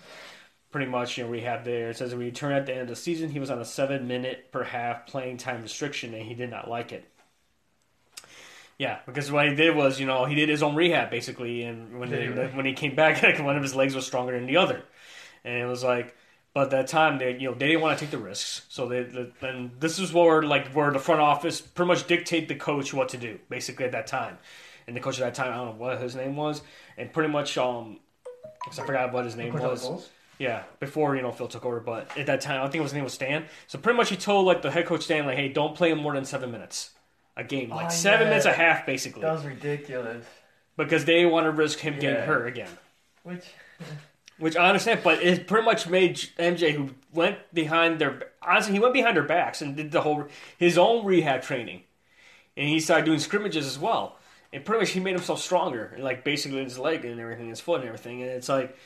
pretty 0.72 0.90
much 0.90 1.18
you 1.18 1.24
know 1.24 1.30
rehab 1.30 1.64
there. 1.64 1.90
It 1.90 1.98
says 1.98 2.12
when 2.12 2.22
he 2.22 2.28
returned 2.28 2.56
at 2.56 2.66
the 2.66 2.74
end 2.74 2.82
of 2.82 2.88
the 2.88 2.96
season, 2.96 3.30
he 3.30 3.40
was 3.40 3.50
on 3.52 3.60
a 3.60 3.66
seven 3.66 4.08
minute 4.08 4.52
per 4.52 4.64
half 4.64 5.08
playing 5.08 5.38
time 5.38 5.62
restriction, 5.62 6.14
and 6.14 6.24
he 6.24 6.34
did 6.34 6.50
not 6.50 6.70
like 6.70 6.92
it. 6.92 7.06
Yeah, 8.80 9.00
because 9.06 9.32
what 9.32 9.48
he 9.48 9.56
did 9.56 9.76
was, 9.76 10.00
you 10.00 10.06
know, 10.08 10.26
he 10.26 10.36
did 10.36 10.50
his 10.50 10.64
own 10.64 10.76
rehab 10.76 11.12
basically, 11.12 11.64
and 11.64 12.00
when 12.00 12.10
Did 12.10 12.22
he 12.22 12.28
really? 12.28 12.48
when 12.48 12.66
he 12.66 12.74
came 12.74 12.96
back, 12.96 13.22
like 13.22 13.40
one 13.44 13.56
of 13.56 13.64
his 13.64 13.76
legs 13.76 13.96
was 13.96 14.06
stronger 14.06 14.34
than 14.34 14.48
the 14.48 14.58
other, 14.58 14.82
and 15.46 15.56
it 15.56 15.66
was 15.66 15.84
like, 15.84 16.16
but 16.54 16.66
at 16.66 16.70
that 16.72 16.88
time 16.88 17.18
they, 17.18 17.32
you 17.38 17.50
know, 17.50 17.54
they 17.54 17.68
didn't 17.68 17.82
want 17.82 17.98
to 17.98 18.06
take 18.06 18.12
the 18.12 18.18
risks, 18.18 18.64
so 18.70 18.88
they, 18.88 19.04
they 19.04 19.32
and 19.42 19.72
this 19.80 20.00
is 20.00 20.14
where 20.14 20.44
like 20.44 20.68
where 20.74 20.92
the 20.92 21.00
front 21.00 21.22
office 21.22 21.62
pretty 21.62 21.88
much 21.88 22.08
dictate 22.08 22.48
the 22.48 22.56
coach 22.56 22.94
what 22.94 23.10
to 23.10 23.18
do, 23.18 23.40
basically 23.50 23.86
at 23.86 23.92
that 23.94 24.08
time, 24.08 24.38
and 24.88 24.96
the 24.96 25.00
coach 25.00 25.20
at 25.20 25.26
that 25.26 25.36
time, 25.36 25.52
I 25.54 25.58
don't 25.58 25.66
know 25.78 25.84
what 25.86 26.00
his 26.02 26.16
name 26.16 26.36
was, 26.36 26.62
and 26.98 27.12
pretty 27.12 27.32
much 27.32 27.58
um, 27.58 28.00
'cause 28.66 28.80
I 28.80 28.86
forgot 28.86 29.12
what 29.14 29.26
his 29.26 29.36
name 29.36 29.54
Cordell 29.54 29.72
was. 29.72 29.82
Bowles? 29.84 30.10
Yeah, 30.40 30.64
before 30.80 31.16
you 31.16 31.22
know 31.22 31.32
Phil 31.32 31.48
took 31.48 31.66
over, 31.66 31.80
but 31.80 32.18
at 32.18 32.26
that 32.26 32.42
time 32.42 32.62
I 32.64 32.70
think 32.70 32.84
his 32.84 32.94
name 32.94 33.04
was 33.04 33.14
Stan. 33.14 33.46
So 33.68 33.78
pretty 33.78 33.98
much 33.98 34.10
he 34.10 34.16
told 34.18 34.46
like 34.46 34.62
the 34.62 34.72
head 34.72 34.86
coach 34.86 35.04
Stan 35.04 35.26
like, 35.26 35.38
hey, 35.38 35.48
don't 35.50 35.76
play 35.76 35.92
him 35.92 36.00
more 36.00 36.14
than 36.14 36.26
seven 36.26 36.52
minutes 36.52 36.90
a 37.38 37.44
game, 37.44 37.70
like 37.70 37.88
Oh, 37.88 37.90
seven 37.90 38.22
yeah. 38.26 38.30
minutes 38.30 38.46
a 38.46 38.54
half 38.54 38.86
basically, 38.86 39.22
That 39.22 39.34
was 39.34 39.46
ridiculous. 39.46 40.26
because 40.78 41.06
they 41.06 41.16
didn't 41.18 41.32
want 41.32 41.46
to 41.46 41.52
risk 41.52 41.80
him 41.80 41.98
getting 42.00 42.24
hurt 42.24 42.48
again. 42.48 42.70
Which 43.24 43.44
Which 44.44 44.58
I 44.58 44.68
understand, 44.68 45.00
but 45.06 45.24
it 45.24 45.48
pretty 45.48 45.64
much 45.64 45.88
made 45.88 46.18
MJ, 46.38 46.74
who 46.74 46.90
went 47.14 47.38
behind 47.54 48.00
their 48.00 48.32
honestly, 48.42 48.74
he 48.74 48.80
went 48.80 48.94
behind 48.94 49.16
their 49.16 49.24
backs 49.24 49.62
and 49.62 49.78
did 49.78 49.94
the 49.94 50.02
whole 50.02 50.28
his 50.58 50.78
own 50.78 51.06
rehab 51.06 51.44
training, 51.44 51.84
and 52.58 52.68
he 52.68 52.82
started 52.82 53.06
doing 53.06 53.20
scrimmages 53.20 53.66
as 53.66 53.80
well. 53.80 54.18
And 54.52 54.66
pretty 54.66 54.82
much 54.82 54.90
he 54.90 55.00
made 55.00 55.16
himself 55.16 55.40
stronger, 55.40 55.94
and 55.96 56.04
like 56.04 56.26
basically 56.26 56.62
his 56.62 56.78
leg 56.78 57.06
and 57.06 57.22
everything, 57.22 57.48
his 57.48 57.62
foot 57.62 57.80
and 57.80 57.88
everything. 57.88 58.22
And 58.22 58.32
it's 58.32 58.50
like, 58.50 58.78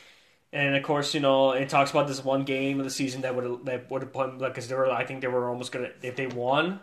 and 0.53 0.75
of 0.75 0.83
course, 0.83 1.15
you 1.15 1.21
know, 1.21 1.53
it 1.53 1.69
talks 1.69 1.89
about 1.89 2.07
this 2.07 2.23
one 2.23 2.43
game 2.43 2.77
of 2.77 2.85
the 2.85 2.91
season 2.91 3.21
that 3.21 3.35
would 3.35 3.65
that 3.65 3.89
would 3.89 4.03
have 4.03 4.13
put 4.13 4.37
like 4.37 4.53
because 4.53 4.67
they 4.67 4.75
were, 4.75 4.91
I 4.91 5.05
think 5.05 5.21
they 5.21 5.27
were 5.27 5.49
almost 5.49 5.71
gonna 5.71 5.89
if 6.03 6.15
they 6.15 6.27
won, 6.27 6.79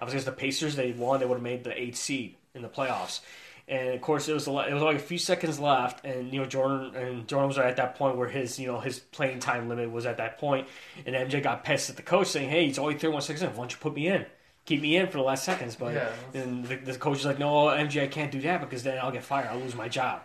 I 0.00 0.04
was 0.06 0.14
against 0.14 0.24
the 0.24 0.32
Pacers, 0.32 0.76
they 0.76 0.92
won, 0.92 1.20
they 1.20 1.26
would 1.26 1.34
have 1.36 1.42
made 1.42 1.62
the 1.62 1.78
eighth 1.78 1.98
seed 1.98 2.36
in 2.54 2.62
the 2.62 2.70
playoffs. 2.70 3.20
And 3.66 3.94
of 3.94 4.00
course, 4.02 4.28
it 4.28 4.34
was 4.34 4.46
a, 4.46 4.50
lot- 4.52 4.68
it 4.68 4.74
was 4.74 4.82
like 4.82 4.96
a 4.96 5.00
few 5.00 5.16
seconds 5.16 5.58
left, 5.58 6.04
and 6.04 6.32
you 6.32 6.40
know 6.40 6.46
Jordan 6.46 6.94
and 6.94 7.26
Jordan 7.26 7.48
was 7.48 7.56
at 7.58 7.76
that 7.76 7.94
point 7.96 8.16
where 8.18 8.28
his 8.28 8.58
you 8.58 8.66
know 8.66 8.78
his 8.78 8.98
playing 9.00 9.38
time 9.38 9.68
limit 9.70 9.90
was 9.90 10.04
at 10.04 10.18
that 10.18 10.38
point, 10.38 10.68
and 11.06 11.14
MJ 11.16 11.42
got 11.42 11.64
pissed 11.64 11.88
at 11.88 11.96
the 11.96 12.02
coach 12.02 12.26
saying, 12.26 12.50
"Hey, 12.50 12.66
it's 12.66 12.78
only 12.78 12.94
31 12.94 13.22
seconds 13.22 13.42
in. 13.42 13.48
Why 13.50 13.54
don't 13.56 13.72
you 13.72 13.78
put 13.80 13.94
me 13.94 14.08
in? 14.08 14.26
Keep 14.66 14.82
me 14.82 14.96
in 14.96 15.06
for 15.06 15.16
the 15.16 15.22
last 15.24 15.44
seconds." 15.44 15.76
But 15.76 15.94
Yeah, 15.94 16.42
and 16.42 16.66
the, 16.66 16.76
the 16.76 16.94
coach 16.98 17.20
is 17.20 17.24
like, 17.24 17.38
"No, 17.38 17.66
MJ, 17.68 18.02
I 18.02 18.06
can't 18.08 18.30
do 18.30 18.40
that 18.42 18.60
because 18.60 18.82
then 18.82 18.98
I'll 18.98 19.10
get 19.12 19.24
fired. 19.24 19.46
I'll 19.48 19.58
lose 19.58 19.74
my 19.74 19.88
job." 19.88 20.20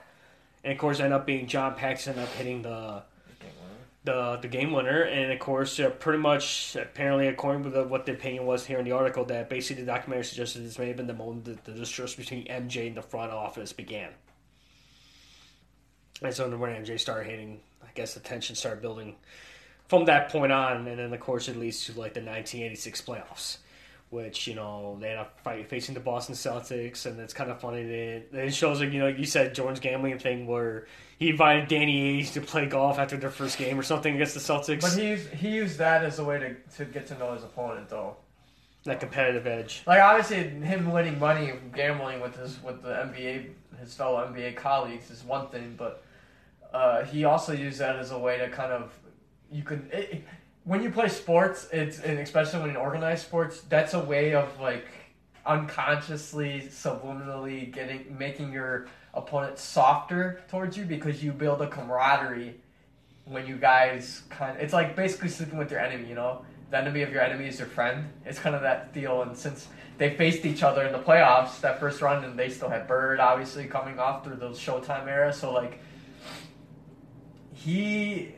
And 0.65 0.73
of 0.73 0.77
course, 0.79 0.99
it 0.99 1.03
ended 1.03 1.19
up 1.19 1.25
being 1.25 1.47
John 1.47 1.75
Paxson 1.75 2.19
up 2.19 2.27
hitting 2.33 2.61
the 2.63 3.03
the 4.03 4.39
the 4.41 4.47
game 4.47 4.71
winner, 4.71 5.01
and 5.01 5.31
of 5.31 5.39
course, 5.39 5.79
uh, 5.79 5.89
pretty 5.89 6.19
much 6.19 6.75
apparently 6.75 7.27
according 7.27 7.63
to 7.63 7.69
the, 7.69 7.83
what 7.83 8.05
the 8.05 8.13
opinion 8.13 8.45
was 8.45 8.65
here 8.65 8.79
in 8.79 8.85
the 8.85 8.91
article, 8.91 9.25
that 9.25 9.49
basically 9.49 9.83
the 9.83 9.91
documentary 9.91 10.23
suggested 10.23 10.63
this 10.63 10.79
may 10.79 10.87
have 10.87 10.97
been 10.97 11.07
the 11.07 11.13
moment 11.13 11.45
that 11.45 11.65
the 11.65 11.73
distrust 11.73 12.17
between 12.17 12.45
MJ 12.45 12.87
and 12.87 12.95
the 12.95 13.01
front 13.01 13.31
office 13.31 13.73
began. 13.73 14.09
And 16.21 16.33
so 16.33 16.49
when 16.57 16.71
MJ 16.71 16.99
started 16.99 17.29
hitting, 17.29 17.59
I 17.83 17.87
guess 17.93 18.13
the 18.13 18.19
tension 18.19 18.55
started 18.55 18.81
building 18.81 19.15
from 19.87 20.05
that 20.05 20.29
point 20.29 20.51
on, 20.51 20.87
and 20.87 20.99
then 20.99 21.13
of 21.13 21.19
course 21.19 21.49
it 21.49 21.57
leads 21.57 21.85
to 21.85 21.91
like 21.91 22.13
the 22.13 22.21
1986 22.21 23.01
playoffs. 23.01 23.57
Which 24.11 24.47
you 24.47 24.55
know 24.55 24.97
they 24.99 25.09
end 25.09 25.19
up 25.19 25.39
fight, 25.41 25.69
facing 25.69 25.93
the 25.93 25.99
Boston 25.99 26.33
Celtics, 26.33 27.05
and 27.05 27.19
it's 27.19 27.33
kind 27.33 27.51
of 27.51 27.61
funny 27.61 27.83
that 27.83 28.45
it 28.45 28.53
shows 28.55 28.79
like 28.79 28.91
you 28.91 28.97
know 28.97 29.07
you 29.07 29.25
said 29.25 29.53
Jordan's 29.53 29.79
gambling 29.79 30.17
thing 30.17 30.47
where 30.47 30.87
he 31.19 31.29
invited 31.29 31.67
Danny 31.67 32.21
Ainge 32.23 32.31
to 32.33 32.41
play 32.41 32.65
golf 32.65 32.97
after 32.97 33.17
their 33.17 33.29
first 33.29 33.57
game 33.57 33.77
or 33.77 33.83
something 33.83 34.15
against 34.15 34.33
the 34.33 34.39
Celtics. 34.39 34.81
But 34.81 34.93
he 34.93 35.09
used, 35.09 35.29
he 35.29 35.49
used 35.49 35.77
that 35.77 36.03
as 36.03 36.17
a 36.19 36.23
way 36.23 36.39
to, 36.39 36.55
to 36.77 36.85
get 36.85 37.05
to 37.07 37.17
know 37.17 37.33
his 37.33 37.43
opponent, 37.43 37.89
though. 37.89 38.15
that 38.85 39.01
competitive 39.01 39.45
edge. 39.45 39.83
Like 39.85 40.01
obviously, 40.01 40.37
him 40.37 40.89
winning 40.89 41.19
money 41.19 41.51
gambling 41.75 42.21
with 42.21 42.37
his 42.37 42.63
with 42.63 42.81
the 42.81 42.89
NBA 42.89 43.49
his 43.79 43.93
fellow 43.93 44.25
NBA 44.25 44.55
colleagues 44.55 45.11
is 45.11 45.23
one 45.23 45.47
thing, 45.49 45.75
but 45.77 46.03
uh, 46.73 47.03
he 47.03 47.25
also 47.25 47.51
used 47.53 47.79
that 47.79 47.97
as 47.97 48.11
a 48.11 48.17
way 48.17 48.37
to 48.37 48.49
kind 48.49 48.71
of 48.71 48.97
you 49.51 49.63
could 49.63 49.89
it, 49.91 50.23
when 50.63 50.81
you 50.81 50.89
play 50.89 51.09
sports, 51.09 51.67
it's 51.73 51.99
and 51.99 52.19
especially 52.19 52.61
when 52.61 52.71
you 52.71 52.77
organize 52.77 53.21
sports, 53.21 53.61
that's 53.61 53.93
a 53.93 53.99
way 53.99 54.35
of 54.35 54.59
like 54.61 54.85
unconsciously, 55.45 56.63
subliminally 56.69 57.71
getting 57.73 58.15
making 58.17 58.53
your 58.53 58.87
opponent 59.13 59.57
softer 59.57 60.41
towards 60.49 60.77
you 60.77 60.85
because 60.85 61.23
you 61.23 61.31
build 61.31 61.61
a 61.61 61.67
camaraderie 61.67 62.55
when 63.25 63.45
you 63.45 63.57
guys 63.57 64.23
kind 64.29 64.55
of 64.55 64.63
it's 64.63 64.73
like 64.73 64.95
basically 64.95 65.29
sleeping 65.29 65.57
with 65.57 65.71
your 65.71 65.79
enemy 65.79 66.07
you 66.07 66.15
know? 66.15 66.45
The 66.71 66.77
enemy 66.77 67.01
of 67.01 67.11
your 67.11 67.23
enemy 67.23 67.47
is 67.47 67.57
your 67.57 67.67
friend. 67.67 68.09
It's 68.25 68.37
kind 68.37 68.55
of 68.55 68.61
that 68.61 68.93
deal 68.93 69.23
and 69.23 69.35
since 69.35 69.67
they 69.97 70.15
faced 70.15 70.45
each 70.45 70.63
other 70.63 70.85
in 70.85 70.93
the 70.93 70.99
playoffs 70.99 71.59
that 71.61 71.79
first 71.79 72.01
run 72.01 72.23
and 72.23 72.39
they 72.39 72.49
still 72.49 72.69
had 72.69 72.87
bird 72.87 73.19
obviously 73.19 73.65
coming 73.65 73.99
off 73.99 74.23
through 74.23 74.37
the 74.37 74.49
showtime 74.49 75.07
era 75.07 75.31
so 75.33 75.51
like 75.51 75.79
he 77.53 78.33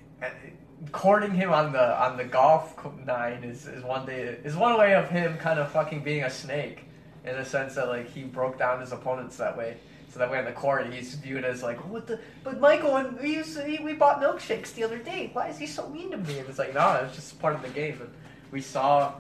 courting 0.92 1.32
him 1.32 1.52
on 1.54 1.72
the 1.72 2.04
on 2.04 2.18
the 2.18 2.24
golf 2.24 2.76
nine 3.06 3.44
is, 3.44 3.68
is 3.68 3.84
one 3.84 4.06
day 4.06 4.38
is 4.44 4.56
one 4.56 4.78
way 4.78 4.96
of 4.96 5.10
him 5.10 5.38
kind 5.38 5.60
of 5.60 5.72
fucking 5.72 6.04
being 6.04 6.24
a 6.24 6.30
snake 6.30 6.86
in 7.24 7.36
the 7.36 7.46
sense 7.46 7.76
that 7.76 7.88
like 7.88 8.10
he 8.10 8.24
broke 8.24 8.58
down 8.58 8.82
his 8.82 8.92
opponents 8.92 9.38
that 9.38 9.56
way 9.56 9.78
so 10.12 10.20
that 10.20 10.30
way 10.30 10.38
on 10.38 10.46
the 10.46 10.52
court 10.52 10.92
he's 10.94 11.16
viewed 11.16 11.46
as 11.46 11.64
like 11.64 11.78
what 11.88 12.06
the 12.08 12.20
but 12.44 12.60
Michael 12.60 12.98
and 12.98 13.18
we 13.20 13.36
used 13.36 13.56
to, 13.56 13.80
we 13.84 13.94
bought 13.94 14.22
milkshakes 14.22 14.74
the 14.74 14.84
other 14.84 14.98
day 14.98 15.30
why 15.34 15.48
is 15.48 15.58
he 15.58 15.66
so 15.66 15.88
mean 15.90 16.12
to 16.12 16.18
me 16.18 16.40
and 16.40 16.48
it's 16.50 16.60
like 16.60 16.74
no 16.74 17.02
it's 17.06 17.16
just 17.16 17.40
part 17.40 17.56
of 17.56 17.62
the 17.62 17.70
game 17.70 17.98
and 18.02 18.10
we 18.52 18.62
saw 18.62 19.14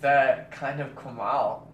that 0.00 0.50
kind 0.52 0.80
of 0.80 0.94
come 0.96 1.20
out 1.20 1.66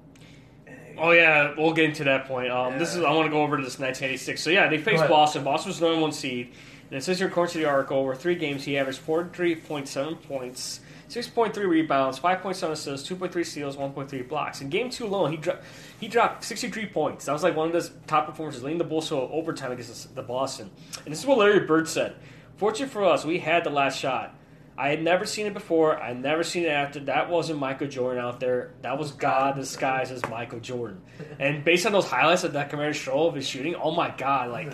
Oh 1.00 1.12
yeah, 1.12 1.54
we'll 1.56 1.72
get 1.72 1.84
into 1.84 2.04
that 2.04 2.26
point. 2.26 2.50
Um, 2.50 2.78
This 2.78 2.94
is 2.94 3.02
I 3.04 3.12
want 3.12 3.26
to 3.26 3.30
go 3.30 3.42
over 3.42 3.56
to 3.56 3.62
this 3.62 3.78
1986. 3.78 4.42
So 4.42 4.50
yeah, 4.50 4.68
they 4.68 4.78
faced. 4.78 5.06
Boston. 5.08 5.44
Boston 5.44 5.70
was 5.70 5.78
the 5.78 5.86
number 5.86 6.02
one 6.02 6.12
seed, 6.12 6.52
and 6.90 6.98
it 6.98 7.04
says 7.04 7.18
here 7.18 7.28
according 7.28 7.52
to 7.52 7.58
the 7.58 7.66
article, 7.66 7.98
over 7.98 8.14
three 8.16 8.34
games 8.34 8.64
he 8.64 8.76
averaged 8.76 9.00
43.7 9.06 10.20
points, 10.22 10.80
6.3 11.08 11.56
rebounds, 11.66 12.20
5.7 12.20 12.70
assists, 12.70 13.08
2.3 13.08 13.44
steals, 13.44 13.76
1.3 13.76 14.28
blocks. 14.28 14.60
In 14.60 14.68
game 14.68 14.90
two 14.90 15.06
alone, 15.06 15.30
he 15.30 15.38
dropped 15.38 15.64
he 15.98 16.06
dropped 16.08 16.44
63 16.44 16.86
points. 16.86 17.24
That 17.24 17.32
was 17.32 17.42
like 17.42 17.56
one 17.56 17.68
of 17.68 17.74
his 17.74 17.90
top 18.06 18.26
performances, 18.26 18.62
leading 18.62 18.78
the 18.78 18.84
Bulls 18.84 19.08
to 19.08 19.16
overtime 19.16 19.72
against 19.72 20.14
the 20.14 20.22
Boston. 20.22 20.70
And 21.04 21.12
this 21.12 21.20
is 21.20 21.26
what 21.26 21.38
Larry 21.38 21.60
Bird 21.60 21.88
said. 21.88 22.16
Fortunate 22.56 22.90
for 22.90 23.04
us, 23.04 23.24
we 23.24 23.38
had 23.38 23.64
the 23.64 23.70
last 23.70 23.98
shot. 23.98 24.34
I 24.76 24.90
had 24.90 25.02
never 25.02 25.26
seen 25.26 25.46
it 25.46 25.54
before. 25.54 26.00
I 26.00 26.08
had 26.08 26.22
never 26.22 26.44
seen 26.44 26.62
it 26.64 26.68
after. 26.68 27.00
That 27.00 27.28
wasn't 27.28 27.58
Michael 27.58 27.88
Jordan 27.88 28.22
out 28.22 28.38
there. 28.38 28.74
That 28.82 28.96
was 28.96 29.10
God 29.10 29.56
disguised 29.56 30.12
as 30.12 30.24
Michael 30.28 30.60
Jordan. 30.60 31.00
And 31.40 31.64
based 31.64 31.84
on 31.84 31.90
those 31.90 32.06
highlights 32.06 32.44
of 32.44 32.52
that 32.52 32.70
commander 32.70 32.94
show 32.94 33.26
of 33.26 33.34
his 33.34 33.46
shooting, 33.46 33.74
oh 33.74 33.90
my 33.90 34.14
God! 34.16 34.50
Like 34.50 34.72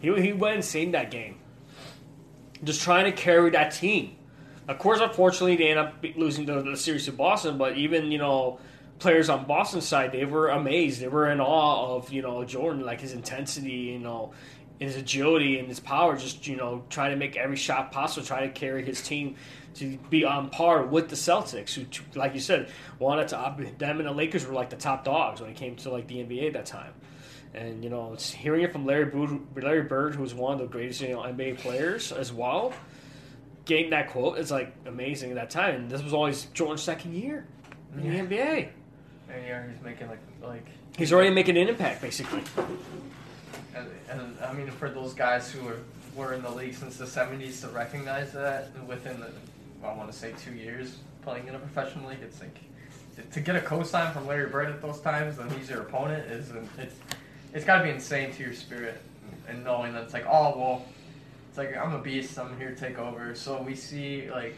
he 0.00 0.12
he 0.20 0.32
went 0.34 0.56
insane 0.56 0.90
that 0.92 1.10
game. 1.10 1.38
Just 2.62 2.82
trying 2.82 3.06
to 3.06 3.12
carry 3.12 3.50
that 3.50 3.70
team. 3.72 4.16
Of 4.70 4.78
course, 4.78 5.00
unfortunately, 5.00 5.56
they 5.56 5.70
end 5.70 5.80
up 5.80 5.94
losing 6.14 6.46
the, 6.46 6.62
the 6.62 6.76
series 6.76 7.04
to 7.06 7.12
Boston. 7.12 7.58
But 7.58 7.76
even 7.76 8.12
you 8.12 8.18
know, 8.18 8.60
players 9.00 9.28
on 9.28 9.44
Boston's 9.44 9.86
side, 9.86 10.12
they 10.12 10.24
were 10.24 10.48
amazed. 10.50 11.00
They 11.00 11.08
were 11.08 11.28
in 11.28 11.40
awe 11.40 11.96
of 11.96 12.12
you 12.12 12.22
know 12.22 12.44
Jordan, 12.44 12.86
like 12.86 13.00
his 13.00 13.12
intensity, 13.12 13.72
you 13.72 13.98
know, 13.98 14.32
his 14.78 14.94
agility 14.94 15.58
and 15.58 15.66
his 15.66 15.80
power. 15.80 16.16
Just 16.16 16.46
you 16.46 16.54
know, 16.54 16.84
trying 16.88 17.10
to 17.10 17.16
make 17.16 17.36
every 17.36 17.56
shot 17.56 17.90
possible, 17.90 18.24
trying 18.24 18.52
to 18.52 18.60
carry 18.60 18.84
his 18.84 19.02
team 19.02 19.34
to 19.74 19.98
be 20.08 20.24
on 20.24 20.50
par 20.50 20.84
with 20.84 21.08
the 21.08 21.16
Celtics, 21.16 21.74
who, 21.74 21.84
like 22.16 22.34
you 22.34 22.40
said, 22.40 22.70
wanted 23.00 23.26
to. 23.28 23.72
Them 23.76 23.98
and 23.98 24.06
the 24.06 24.12
Lakers 24.12 24.46
were 24.46 24.54
like 24.54 24.70
the 24.70 24.76
top 24.76 25.04
dogs 25.04 25.40
when 25.40 25.50
it 25.50 25.56
came 25.56 25.74
to 25.76 25.90
like 25.90 26.06
the 26.06 26.18
NBA 26.18 26.46
at 26.46 26.52
that 26.52 26.66
time. 26.66 26.92
And 27.54 27.82
you 27.82 27.90
know, 27.90 28.14
hearing 28.14 28.62
it 28.62 28.70
from 28.70 28.86
Larry 28.86 29.06
Bird, 29.06 29.40
Larry 29.60 29.82
Bird, 29.82 30.14
who 30.14 30.22
was 30.22 30.32
one 30.32 30.52
of 30.52 30.60
the 30.60 30.66
greatest 30.66 31.00
you 31.00 31.08
know, 31.08 31.22
NBA 31.22 31.58
players 31.58 32.12
as 32.12 32.32
well. 32.32 32.72
Getting 33.70 33.90
that 33.90 34.10
quote 34.10 34.36
is 34.38 34.50
like 34.50 34.74
amazing 34.84 35.30
at 35.30 35.36
that 35.36 35.48
time. 35.50 35.76
And 35.76 35.88
this 35.88 36.02
was 36.02 36.12
always 36.12 36.46
Jordan's 36.46 36.82
second 36.82 37.14
year 37.14 37.46
in 37.96 38.04
Yeah. 38.04 38.10
the 38.24 38.36
NBA. 38.36 38.68
And 39.32 39.46
yeah, 39.46 39.62
he's 39.70 39.80
making 39.84 40.08
like 40.08 40.18
like 40.42 40.66
He's 40.98 41.12
already 41.12 41.30
making 41.30 41.56
an 41.56 41.68
impact, 41.68 42.02
basically. 42.02 42.42
And, 43.76 43.86
and 44.08 44.36
I 44.44 44.52
mean, 44.54 44.68
for 44.72 44.90
those 44.90 45.14
guys 45.14 45.52
who 45.52 45.64
were, 45.64 45.78
were 46.16 46.34
in 46.34 46.42
the 46.42 46.50
league 46.50 46.74
since 46.74 46.96
the 46.96 47.04
70s 47.04 47.60
to 47.60 47.68
recognize 47.68 48.32
that 48.32 48.70
within 48.88 49.20
the, 49.20 49.30
I 49.86 49.94
want 49.94 50.10
to 50.10 50.18
say 50.18 50.34
two 50.44 50.54
years 50.54 50.96
playing 51.22 51.46
in 51.46 51.54
a 51.54 51.58
professional 51.60 52.08
league, 52.10 52.18
it's 52.22 52.40
like 52.40 52.58
to, 53.30 53.40
get 53.40 53.54
a 53.54 53.60
cosign 53.60 54.12
from 54.12 54.26
Larry 54.26 54.48
Bird 54.50 54.66
at 54.70 54.82
those 54.82 55.00
times 55.00 55.38
and 55.38 55.52
he's 55.52 55.70
your 55.70 55.82
opponent 55.82 56.28
is 56.28 56.50
it's 56.76 56.96
it's 57.54 57.64
got 57.64 57.78
to 57.78 57.84
be 57.84 57.90
insane 57.90 58.32
to 58.32 58.42
your 58.42 58.52
spirit 58.52 59.00
and 59.48 59.62
knowing 59.62 59.92
that 59.92 60.02
it's 60.02 60.12
like 60.12 60.26
oh 60.26 60.58
well 60.58 60.84
it's 61.50 61.58
like 61.58 61.76
I'm 61.76 61.92
a 61.92 61.98
beast 61.98 62.38
I'm 62.38 62.56
here 62.56 62.70
to 62.70 62.76
take 62.76 62.98
over 62.98 63.34
so 63.34 63.60
we 63.60 63.74
see 63.74 64.30
like 64.30 64.56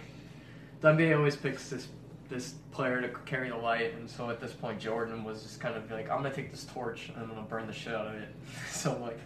the 0.80 0.92
NBA 0.92 1.16
always 1.16 1.34
picks 1.34 1.70
this 1.70 1.88
this 2.28 2.54
player 2.70 3.02
to 3.02 3.08
carry 3.26 3.48
the 3.48 3.56
light 3.56 3.94
and 3.94 4.08
so 4.08 4.30
at 4.30 4.40
this 4.40 4.52
point 4.52 4.78
Jordan 4.78 5.24
was 5.24 5.42
just 5.42 5.58
kind 5.58 5.74
of 5.74 5.90
like 5.90 6.08
I'm 6.10 6.18
gonna 6.18 6.32
take 6.32 6.50
this 6.50 6.64
torch 6.64 7.08
and 7.08 7.22
I'm 7.22 7.28
gonna 7.28 7.42
burn 7.42 7.66
the 7.66 7.72
shit 7.72 7.94
out 7.94 8.06
of 8.06 8.14
it 8.14 8.28
so 8.70 8.96
like 8.98 9.18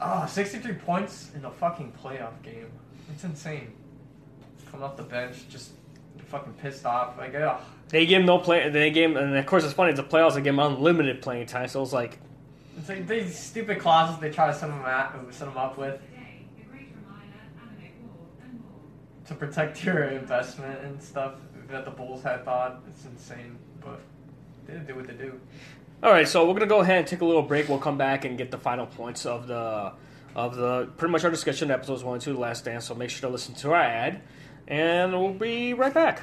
oh 0.00 0.26
63 0.26 0.72
points 0.74 1.30
in 1.36 1.44
a 1.44 1.50
fucking 1.50 1.92
playoff 2.02 2.42
game 2.42 2.70
it's 3.12 3.24
insane 3.24 3.72
coming 4.70 4.84
off 4.84 4.96
the 4.96 5.02
bench 5.02 5.46
just 5.48 5.72
fucking 6.32 6.54
pissed 6.54 6.84
off. 6.86 7.16
Like, 7.18 7.34
ugh. 7.34 7.60
They 7.90 8.06
gave 8.06 8.20
him 8.20 8.26
no 8.26 8.38
play. 8.38 8.68
They 8.70 8.90
gave 8.90 9.10
him, 9.10 9.16
and 9.18 9.36
of 9.36 9.46
course 9.46 9.64
it's 9.64 9.74
funny. 9.74 9.90
It's 9.90 10.00
the 10.00 10.06
playoffs. 10.06 10.34
They 10.34 10.40
gave 10.40 10.54
him 10.54 10.58
unlimited 10.58 11.20
playing 11.22 11.46
time. 11.46 11.68
So 11.68 11.82
it's 11.82 11.92
like, 11.92 12.18
It's 12.78 12.88
like 12.88 13.06
these 13.06 13.38
stupid 13.38 13.78
clauses 13.78 14.18
they 14.18 14.30
try 14.30 14.46
to 14.46 14.54
set 14.54 14.70
him, 14.70 14.80
at, 14.80 15.14
set 15.30 15.46
him 15.46 15.58
up 15.58 15.76
with 15.76 16.00
to 19.26 19.34
protect 19.34 19.84
your 19.84 20.04
investment 20.04 20.80
and 20.84 21.02
stuff 21.02 21.34
that 21.70 21.84
the 21.84 21.90
Bulls 21.90 22.22
had 22.22 22.44
thought. 22.44 22.82
It's 22.88 23.04
insane, 23.04 23.56
but 23.80 24.00
they 24.66 24.74
didn't 24.74 24.86
do 24.86 24.94
what 24.94 25.06
they 25.06 25.14
do. 25.14 25.40
all 26.02 26.10
right. 26.10 26.26
So 26.28 26.46
we're 26.46 26.54
gonna 26.54 26.66
go 26.66 26.80
ahead 26.80 26.98
and 26.98 27.06
take 27.06 27.20
a 27.20 27.24
little 27.24 27.42
break. 27.42 27.68
We'll 27.68 27.78
come 27.78 27.98
back 27.98 28.24
and 28.24 28.36
get 28.36 28.50
the 28.50 28.58
final 28.58 28.86
points 28.86 29.24
of 29.26 29.46
the 29.46 29.92
of 30.34 30.56
the 30.56 30.86
pretty 30.96 31.12
much 31.12 31.24
our 31.24 31.30
discussion 31.30 31.70
episodes 31.70 32.02
one 32.02 32.14
and 32.14 32.22
two, 32.22 32.32
The 32.32 32.40
Last 32.40 32.64
Dance. 32.64 32.86
So 32.86 32.94
make 32.94 33.10
sure 33.10 33.28
to 33.28 33.32
listen 33.32 33.54
to 33.56 33.72
our 33.72 33.82
ad, 33.82 34.22
and 34.66 35.12
we'll 35.12 35.34
be 35.34 35.74
right 35.74 35.92
back. 35.92 36.22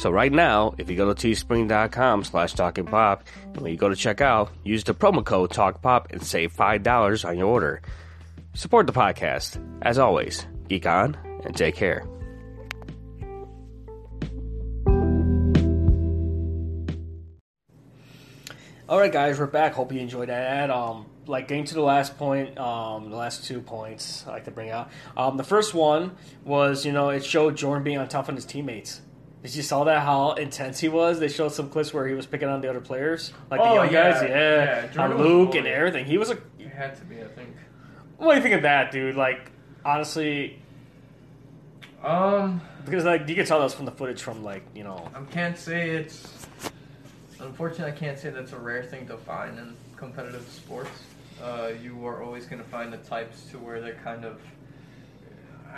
So 0.00 0.10
right 0.10 0.32
now, 0.32 0.74
if 0.78 0.88
you 0.88 0.96
go 0.96 1.12
to 1.12 1.28
teespring.com 1.28 2.24
slash 2.24 2.54
pop, 2.54 3.22
and 3.44 3.60
when 3.60 3.70
you 3.70 3.76
go 3.76 3.90
to 3.90 3.94
checkout, 3.94 4.48
use 4.64 4.82
the 4.82 4.94
promo 4.94 5.22
code 5.22 5.50
TalkPop 5.50 6.10
and 6.10 6.22
save 6.22 6.56
$5 6.56 7.28
on 7.28 7.36
your 7.36 7.48
order. 7.48 7.82
Support 8.54 8.86
the 8.86 8.94
podcast. 8.94 9.62
As 9.82 9.98
always, 9.98 10.46
geek 10.70 10.86
on 10.86 11.18
and 11.44 11.54
take 11.54 11.74
care. 11.74 12.06
All 18.88 18.98
right, 18.98 19.12
guys, 19.12 19.38
we're 19.38 19.48
back. 19.48 19.74
Hope 19.74 19.92
you 19.92 20.00
enjoyed 20.00 20.30
that 20.30 20.42
ad. 20.42 20.70
Um, 20.70 21.04
like 21.26 21.46
getting 21.46 21.66
to 21.66 21.74
the 21.74 21.82
last 21.82 22.16
point, 22.16 22.56
um, 22.56 23.10
the 23.10 23.16
last 23.16 23.44
two 23.44 23.60
points 23.60 24.24
I 24.26 24.30
like 24.30 24.44
to 24.46 24.50
bring 24.50 24.70
out. 24.70 24.90
Um, 25.14 25.36
the 25.36 25.44
first 25.44 25.74
one 25.74 26.12
was, 26.42 26.86
you 26.86 26.92
know, 26.92 27.10
it 27.10 27.22
showed 27.22 27.58
Jordan 27.58 27.84
being 27.84 27.98
on 27.98 28.08
top 28.08 28.30
of 28.30 28.34
his 28.34 28.46
teammates. 28.46 29.02
Did 29.42 29.54
you 29.54 29.62
saw 29.62 29.84
that 29.84 30.02
how 30.02 30.32
intense 30.32 30.78
he 30.80 30.88
was? 30.90 31.18
They 31.18 31.28
showed 31.28 31.52
some 31.52 31.70
clips 31.70 31.94
where 31.94 32.06
he 32.06 32.12
was 32.14 32.26
picking 32.26 32.48
on 32.48 32.60
the 32.60 32.68
other 32.68 32.80
players, 32.80 33.32
like 33.50 33.58
the 33.60 33.66
Oh, 33.66 33.74
young 33.82 33.92
yeah, 33.92 34.12
guys. 34.12 34.22
yeah. 34.28 34.88
Yeah, 34.94 35.02
on 35.02 35.16
Luke 35.16 35.54
and 35.54 35.66
everything. 35.66 36.04
He 36.04 36.18
was 36.18 36.30
a. 36.30 36.38
It 36.58 36.68
had 36.68 36.96
to 36.98 37.04
be, 37.04 37.22
I 37.22 37.26
think. 37.28 37.48
What 38.18 38.32
do 38.32 38.36
you 38.36 38.42
think 38.42 38.54
of 38.56 38.62
that, 38.62 38.92
dude? 38.92 39.16
Like, 39.16 39.50
honestly, 39.82 40.60
Um, 42.04 42.60
because 42.84 43.04
like 43.04 43.28
you 43.28 43.34
can 43.34 43.46
tell 43.46 43.60
that's 43.60 43.72
from 43.74 43.84
the 43.86 43.90
footage 43.92 44.22
from 44.22 44.42
like 44.44 44.62
you 44.74 44.84
know. 44.84 45.08
I 45.14 45.22
can't 45.32 45.56
say 45.58 45.90
it's. 45.90 46.46
Unfortunately, 47.38 47.90
I 47.92 47.96
can't 47.96 48.18
say 48.18 48.28
that's 48.28 48.52
a 48.52 48.58
rare 48.58 48.82
thing 48.82 49.06
to 49.06 49.16
find 49.16 49.58
in 49.58 49.74
competitive 49.96 50.46
sports. 50.50 50.90
Uh, 51.42 51.70
you 51.82 52.06
are 52.06 52.22
always 52.22 52.44
going 52.44 52.62
to 52.62 52.68
find 52.68 52.92
the 52.92 52.98
types 52.98 53.44
to 53.50 53.58
where 53.58 53.80
they're 53.80 53.94
kind 54.04 54.26
of. 54.26 54.38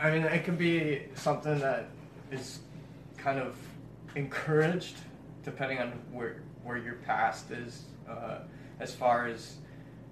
I 0.02 0.10
mean, 0.10 0.22
it 0.24 0.44
could 0.44 0.58
be 0.58 1.02
something 1.14 1.60
that 1.60 1.86
is 2.32 2.58
kind 3.22 3.38
of 3.38 3.56
encouraged, 4.14 4.96
depending 5.44 5.78
on 5.78 5.92
where 6.12 6.42
where 6.64 6.76
your 6.76 6.94
past 6.94 7.50
is, 7.50 7.82
uh, 8.08 8.38
as 8.80 8.94
far 8.94 9.26
as 9.26 9.56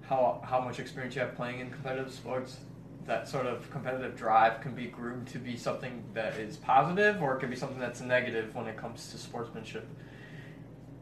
how 0.01 0.41
how 0.43 0.59
much 0.59 0.79
experience 0.79 1.15
you 1.15 1.21
have 1.21 1.35
playing 1.35 1.59
in 1.59 1.69
competitive 1.69 2.11
sports. 2.11 2.57
That 3.05 3.27
sort 3.27 3.47
of 3.47 3.69
competitive 3.71 4.15
drive 4.15 4.61
can 4.61 4.75
be 4.75 4.85
groomed 4.85 5.27
to 5.29 5.39
be 5.39 5.57
something 5.57 6.03
that 6.13 6.37
is 6.37 6.57
positive, 6.57 7.21
or 7.21 7.35
it 7.35 7.39
can 7.39 7.49
be 7.49 7.55
something 7.55 7.79
that's 7.79 7.99
negative 7.99 8.53
when 8.55 8.67
it 8.67 8.77
comes 8.77 9.11
to 9.11 9.17
sportsmanship. 9.17 9.87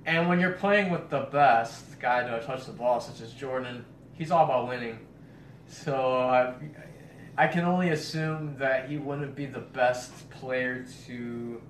And 0.05 0.29
when 0.29 0.39
you're 0.39 0.53
playing 0.53 0.91
with 0.91 1.09
the 1.09 1.27
best 1.31 1.99
guy 1.99 2.23
to 2.23 2.45
touch 2.45 2.65
the 2.65 2.71
ball, 2.71 3.01
such 3.01 3.21
as 3.21 3.33
Jordan, 3.33 3.85
he's 4.13 4.31
all 4.31 4.45
about 4.45 4.67
winning. 4.69 4.99
So 5.67 6.19
I, 6.19 6.53
I 7.37 7.47
can 7.47 7.65
only 7.65 7.89
assume 7.89 8.55
that 8.57 8.89
he 8.89 8.97
wouldn't 8.97 9.35
be 9.35 9.45
the 9.45 9.59
best 9.59 10.29
player 10.29 10.85
to, 11.05 11.61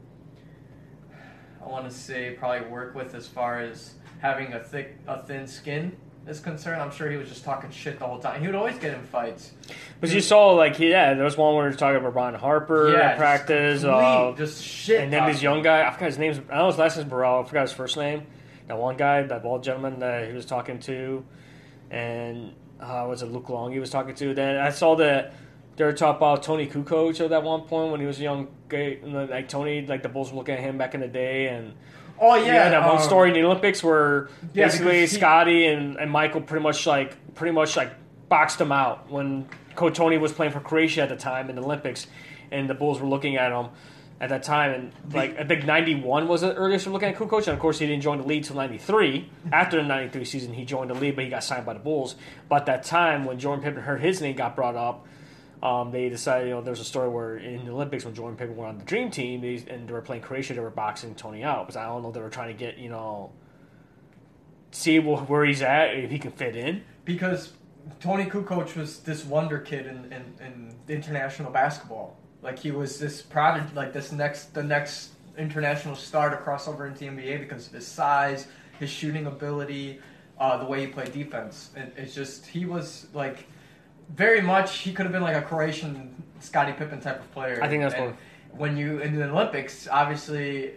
I 1.63 1.67
want 1.67 1.89
to 1.89 1.95
say, 1.95 2.31
probably 2.31 2.67
work 2.69 2.95
with 2.95 3.13
as 3.15 3.27
far 3.27 3.59
as 3.59 3.93
having 4.19 4.53
a 4.53 4.59
thick, 4.59 4.97
a 5.07 5.21
thin 5.23 5.47
skin 5.47 5.95
is 6.27 6.39
concerned. 6.39 6.81
I'm 6.81 6.91
sure 6.91 7.09
he 7.09 7.17
was 7.17 7.27
just 7.29 7.43
talking 7.43 7.71
shit 7.71 7.99
the 7.99 8.05
whole 8.05 8.19
time. 8.19 8.39
He 8.41 8.47
would 8.47 8.55
always 8.55 8.77
get 8.77 8.93
in 8.93 9.01
fights. 9.03 9.51
But 9.99 10.09
you 10.11 10.21
saw 10.21 10.51
like 10.51 10.77
yeah, 10.79 11.13
there 11.15 11.23
was 11.23 11.37
one 11.37 11.55
where 11.55 11.65
he 11.65 11.69
was 11.69 11.77
talking 11.77 11.97
about 11.97 12.13
Brian 12.13 12.35
Harper 12.35 12.93
Yeah, 12.93 13.11
at 13.11 13.17
practice. 13.17 13.81
complete, 13.81 13.99
Uh, 14.03 14.35
just 14.35 14.63
shit. 14.63 15.01
and 15.01 15.11
then 15.11 15.25
this 15.31 15.41
young 15.41 15.61
guy, 15.63 15.87
I 15.87 15.91
forgot 15.91 16.05
his 16.07 16.17
name. 16.17 16.31
I 16.31 16.35
don't 16.35 16.49
know 16.59 16.67
his 16.67 16.77
last 16.77 16.97
name's 16.97 17.09
Burrell. 17.09 17.41
I 17.41 17.47
forgot 17.47 17.61
his 17.63 17.71
first 17.71 17.97
name. 17.97 18.23
That 18.67 18.77
one 18.77 18.97
guy, 18.97 19.23
that 19.23 19.41
bald 19.43 19.63
gentleman 19.63 19.99
that 19.99 20.27
he 20.27 20.33
was 20.33 20.45
talking 20.45 20.79
to, 20.81 21.25
and 21.89 22.53
uh, 22.79 23.05
was 23.07 23.21
it 23.23 23.27
Luke 23.27 23.49
Long 23.49 23.71
he 23.71 23.79
was 23.79 23.89
talking 23.89 24.13
to? 24.15 24.33
Then 24.33 24.57
I 24.57 24.69
saw 24.69 24.95
that 24.97 25.33
they 25.75 25.83
were 25.85 25.93
talking 25.93 26.17
about 26.17 26.43
Toni 26.43 26.67
Kukoč 26.67 27.19
at 27.23 27.29
that 27.31 27.43
one 27.43 27.61
point 27.61 27.91
when 27.91 27.99
he 27.99 28.05
was 28.05 28.19
a 28.19 28.23
young 28.23 28.47
and 28.73 29.15
then, 29.15 29.29
Like 29.29 29.49
Tony, 29.49 29.85
like 29.85 30.03
the 30.03 30.09
Bulls 30.09 30.31
were 30.31 30.37
looking 30.37 30.55
at 30.55 30.61
him 30.61 30.77
back 30.77 30.93
in 30.93 31.01
the 31.01 31.07
day, 31.07 31.47
and 31.47 31.73
Oh 32.21 32.35
yeah, 32.35 32.45
yeah, 32.45 32.69
that 32.69 32.87
one 32.87 32.97
um, 32.97 33.03
story 33.03 33.29
in 33.29 33.33
the 33.35 33.43
Olympics 33.43 33.83
where 33.83 34.29
Yeah, 34.53 34.65
basically 34.65 34.99
he- 35.01 35.07
Scottie 35.07 35.65
and, 35.67 35.95
and 35.97 36.11
Michael 36.11 36.41
pretty 36.41 36.63
much 36.63 36.85
like 36.85 37.33
pretty 37.35 37.53
much 37.53 37.77
like 37.77 37.91
boxed 38.27 38.59
him 38.59 38.71
out 38.71 39.09
when 39.09 39.47
Coach 39.75 39.95
Tony 39.95 40.17
was 40.17 40.33
playing 40.33 40.51
for 40.51 40.59
Croatia 40.59 41.03
at 41.03 41.09
the 41.09 41.15
time 41.15 41.49
in 41.49 41.55
the 41.55 41.61
Olympics, 41.63 42.07
and 42.51 42.69
the 42.69 42.73
Bulls 42.73 42.99
were 42.99 43.07
looking 43.07 43.37
at 43.37 43.51
him 43.51 43.67
at 44.21 44.27
that 44.29 44.43
time, 44.43 44.73
and 44.73 45.13
like 45.13 45.39
I 45.39 45.45
think 45.45 45.65
'91 45.65 46.27
was 46.27 46.41
the 46.41 46.53
earliest 46.53 46.85
we 46.85 46.91
looking 46.91 47.07
at 47.07 47.15
Kukoc, 47.15 47.37
and 47.47 47.53
of 47.53 47.59
course 47.59 47.79
he 47.79 47.87
didn't 47.87 48.01
join 48.01 48.17
the 48.17 48.27
league 48.27 48.43
till 48.43 48.57
'93. 48.57 49.29
After 49.53 49.77
the 49.81 49.87
'93 49.87 50.25
season, 50.25 50.53
he 50.53 50.65
joined 50.65 50.89
the 50.89 50.95
league, 50.95 51.15
but 51.15 51.23
he 51.23 51.29
got 51.29 51.45
signed 51.45 51.65
by 51.65 51.71
the 51.73 51.79
Bulls. 51.79 52.15
But 52.49 52.61
at 52.61 52.65
that 52.65 52.83
time, 52.83 53.23
when 53.23 53.39
Jordan 53.39 53.63
Pippen 53.63 53.81
heard 53.83 54.01
his 54.01 54.21
name 54.21 54.35
got 54.35 54.57
brought 54.57 54.75
up. 54.75 55.05
Um, 55.61 55.91
they 55.91 56.07
decided, 56.07 56.47
you 56.47 56.53
know, 56.53 56.61
there 56.61 56.71
was 56.71 56.79
a 56.79 56.85
story 56.85 57.09
where 57.09 57.35
in 57.37 57.65
the 57.65 57.71
Olympics 57.71 58.05
when 58.05 58.13
Jordan 58.13 58.37
Pippen 58.37 58.55
went 58.55 58.69
on 58.69 58.77
the 58.77 58.85
Dream 58.85 59.11
Team 59.11 59.41
they, 59.41 59.63
and 59.67 59.87
they 59.87 59.93
were 59.93 60.01
playing 60.01 60.21
Croatia, 60.21 60.53
they 60.53 60.61
were 60.61 60.69
boxing 60.69 61.15
Tony 61.15 61.43
out 61.43 61.65
because 61.67 61.75
I 61.75 61.85
don't 61.85 62.01
know 62.01 62.11
they 62.11 62.21
were 62.21 62.29
trying 62.29 62.47
to 62.55 62.57
get, 62.57 62.77
you 62.77 62.89
know, 62.89 63.31
see 64.71 64.99
wh- 64.99 65.29
where 65.29 65.45
he's 65.45 65.61
at 65.61 65.95
if 65.95 66.11
he 66.11 66.19
can 66.19 66.31
fit 66.31 66.55
in. 66.55 66.83
because 67.05 67.51
Toni 67.99 68.25
Kukoč 68.25 68.75
was 68.75 68.99
this 68.99 69.25
wonder 69.25 69.57
kid 69.59 69.87
in, 69.87 70.13
in, 70.13 70.33
in 70.45 70.75
international 70.87 71.51
basketball. 71.51 72.17
Like 72.41 72.59
he 72.59 72.71
was 72.71 72.99
this 72.99 73.21
prodigy, 73.21 73.67
like 73.75 73.91
this 73.93 74.11
next 74.11 74.53
the 74.53 74.63
next 74.63 75.09
international 75.37 75.95
star 75.95 76.29
to 76.29 76.37
cross 76.37 76.67
over 76.67 76.85
into 76.85 76.99
the 76.99 77.07
NBA 77.07 77.39
because 77.39 77.67
of 77.67 77.73
his 77.73 77.87
size, 77.87 78.47
his 78.79 78.89
shooting 78.89 79.25
ability, 79.25 79.99
uh, 80.39 80.57
the 80.57 80.65
way 80.65 80.81
he 80.81 80.87
played 80.87 81.11
defense. 81.11 81.71
And 81.75 81.91
it's 81.97 82.13
just 82.13 82.45
he 82.45 82.65
was 82.65 83.07
like 83.13 83.45
very 84.15 84.41
much 84.41 84.79
he 84.79 84.91
could 84.91 85.05
have 85.05 85.13
been 85.13 85.21
like 85.21 85.35
a 85.35 85.41
Croatian 85.41 86.23
Scottie 86.39 86.73
Pippen 86.73 86.99
type 86.99 87.19
of 87.19 87.31
player. 87.31 87.59
I 87.61 87.67
think 87.67 87.83
that's 87.83 87.95
And 87.95 88.15
when 88.51 88.77
you 88.77 88.99
in 88.99 89.15
the 89.15 89.29
Olympics, 89.29 89.87
obviously 89.87 90.73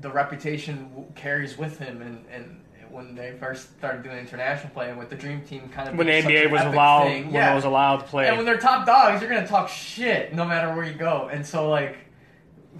the 0.00 0.10
reputation 0.10 1.06
carries 1.14 1.58
with 1.58 1.78
him 1.78 2.02
and 2.02 2.24
and. 2.30 2.56
When 2.90 3.14
they 3.14 3.36
first 3.38 3.78
started 3.78 4.02
doing 4.02 4.18
international 4.18 4.72
play, 4.72 4.90
and 4.90 4.98
with 4.98 5.10
the 5.10 5.14
Dream 5.14 5.42
Team, 5.42 5.68
kind 5.68 5.88
of 5.88 5.94
When 5.94 6.08
the 6.08 6.12
NBA 6.12 6.50
was 6.50 6.62
allowed, 6.62 7.04
thing. 7.04 7.26
when 7.26 7.34
yeah. 7.34 7.52
it 7.52 7.54
was 7.54 7.64
allowed 7.64 7.98
to 7.98 8.04
play. 8.06 8.26
And 8.26 8.36
when 8.36 8.44
they're 8.44 8.58
top 8.58 8.84
dogs, 8.84 9.22
you're 9.22 9.30
gonna 9.30 9.46
talk 9.46 9.68
shit 9.68 10.34
no 10.34 10.44
matter 10.44 10.74
where 10.74 10.84
you 10.84 10.94
go. 10.94 11.28
And 11.32 11.46
so 11.46 11.70
like 11.70 11.98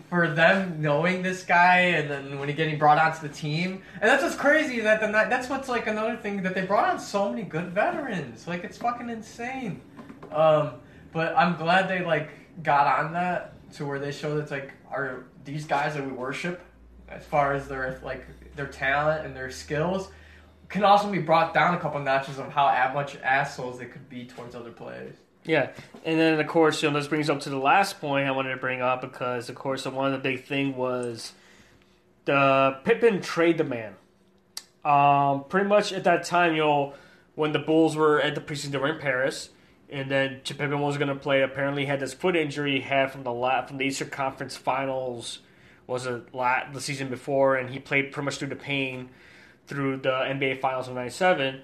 for 0.08 0.26
them 0.28 0.80
knowing 0.82 1.22
this 1.22 1.44
guy 1.44 1.78
and 1.78 2.10
then 2.10 2.38
when 2.40 2.48
he 2.48 2.54
getting 2.54 2.76
brought 2.76 2.98
onto 2.98 3.26
the 3.26 3.32
team, 3.32 3.82
and 3.94 4.10
that's 4.10 4.22
what's 4.22 4.34
crazy 4.34 4.80
that 4.80 5.00
the 5.00 5.06
that's 5.06 5.48
what's 5.48 5.68
like 5.68 5.86
another 5.86 6.16
thing 6.16 6.42
that 6.42 6.54
they 6.54 6.62
brought 6.62 6.90
on 6.90 6.98
so 6.98 7.30
many 7.30 7.42
good 7.42 7.66
veterans. 7.70 8.48
Like 8.48 8.64
it's 8.64 8.78
fucking 8.78 9.08
insane. 9.08 9.80
Um, 10.32 10.74
but 11.12 11.36
I'm 11.36 11.56
glad 11.56 11.88
they 11.88 12.04
like 12.04 12.30
got 12.62 12.86
on 12.86 13.12
that 13.12 13.54
to 13.74 13.86
where 13.86 13.98
they 13.98 14.12
show 14.12 14.36
that's 14.36 14.50
like 14.50 14.72
are 14.90 15.24
these 15.44 15.64
guys 15.64 15.94
that 15.94 16.04
we 16.04 16.12
worship 16.12 16.60
as 17.08 17.24
far 17.24 17.54
as 17.54 17.68
their 17.68 18.00
like 18.04 18.26
their 18.56 18.66
talent 18.66 19.26
and 19.26 19.34
their 19.34 19.50
skills 19.50 20.10
can 20.68 20.84
also 20.84 21.10
be 21.10 21.18
brought 21.18 21.52
down 21.52 21.74
a 21.74 21.78
couple 21.78 22.00
notches 22.00 22.38
of 22.38 22.52
how 22.52 22.92
much 22.94 23.16
assholes 23.16 23.78
they 23.78 23.86
could 23.86 24.08
be 24.08 24.24
towards 24.24 24.54
other 24.54 24.70
players. 24.70 25.16
Yeah, 25.44 25.70
and 26.04 26.18
then 26.18 26.38
of 26.38 26.46
course, 26.46 26.82
you 26.82 26.90
know, 26.90 26.98
this 26.98 27.08
brings 27.08 27.28
up 27.28 27.40
to 27.40 27.50
the 27.50 27.58
last 27.58 28.00
point 28.00 28.28
I 28.28 28.30
wanted 28.30 28.50
to 28.50 28.56
bring 28.56 28.80
up 28.80 29.00
because, 29.00 29.48
of 29.48 29.56
course, 29.56 29.84
one 29.86 30.06
of 30.06 30.12
the 30.12 30.18
big 30.18 30.44
thing 30.44 30.76
was 30.76 31.32
the 32.24 32.78
Pippen 32.84 33.20
trade 33.20 33.56
demand. 33.56 33.96
Um, 34.84 35.44
pretty 35.44 35.68
much 35.68 35.92
at 35.92 36.04
that 36.04 36.24
time, 36.24 36.52
you 36.52 36.62
know, 36.62 36.94
when 37.34 37.52
the 37.52 37.58
Bulls 37.58 37.96
were 37.96 38.20
at 38.20 38.34
the 38.34 38.40
preseason, 38.40 38.70
they 38.70 38.78
were 38.78 38.94
in 38.94 39.00
Paris, 39.00 39.50
and 39.90 40.10
then 40.10 40.40
Pippen 40.44 40.80
was 40.80 40.96
going 40.96 41.08
to 41.08 41.14
play. 41.14 41.42
Apparently, 41.42 41.84
had 41.84 42.00
this 42.00 42.14
foot 42.14 42.36
injury 42.36 42.76
he 42.76 42.80
had 42.80 43.10
from 43.12 43.22
the 43.22 43.32
la- 43.32 43.66
from 43.66 43.78
the 43.78 43.84
Eastern 43.84 44.10
Conference 44.10 44.56
Finals 44.56 45.40
was 45.86 46.06
a 46.06 46.22
lot 46.32 46.72
the 46.72 46.80
season 46.80 47.08
before, 47.08 47.56
and 47.56 47.70
he 47.70 47.78
played 47.78 48.12
pretty 48.12 48.24
much 48.24 48.36
through 48.36 48.48
the 48.48 48.56
pain 48.56 49.10
through 49.66 49.98
the 49.98 50.10
NBA 50.10 50.60
Finals 50.60 50.88
of 50.88 50.94
'97. 50.94 51.62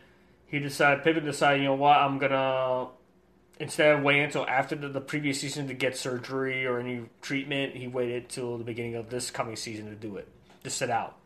He 0.49 0.59
decided 0.59 1.05
Pippen 1.05 1.25
decided, 1.25 1.63
you 1.63 1.69
know 1.69 1.75
what, 1.75 1.99
I'm 1.99 2.19
gonna 2.19 2.89
instead 3.59 3.97
of 3.97 4.03
waiting 4.03 4.25
until 4.25 4.47
after 4.47 4.75
the, 4.75 4.89
the 4.89 5.01
previous 5.01 5.41
season 5.41 5.69
to 5.69 5.75
get 5.75 5.97
surgery 5.97 6.67
or 6.67 6.79
any 6.79 7.03
treatment, 7.23 7.75
he 7.75 7.87
waited 7.87 8.29
till 8.29 8.59
the 8.59 8.65
beginning 8.65 8.95
of 8.97 9.11
this 9.11 9.31
coming 9.31 9.57
season 9.57 9.87
to 9.87 9.95
do 9.95 10.17
it, 10.17 10.29
to 10.65 10.71
sit 10.71 10.91
out, 10.91 11.17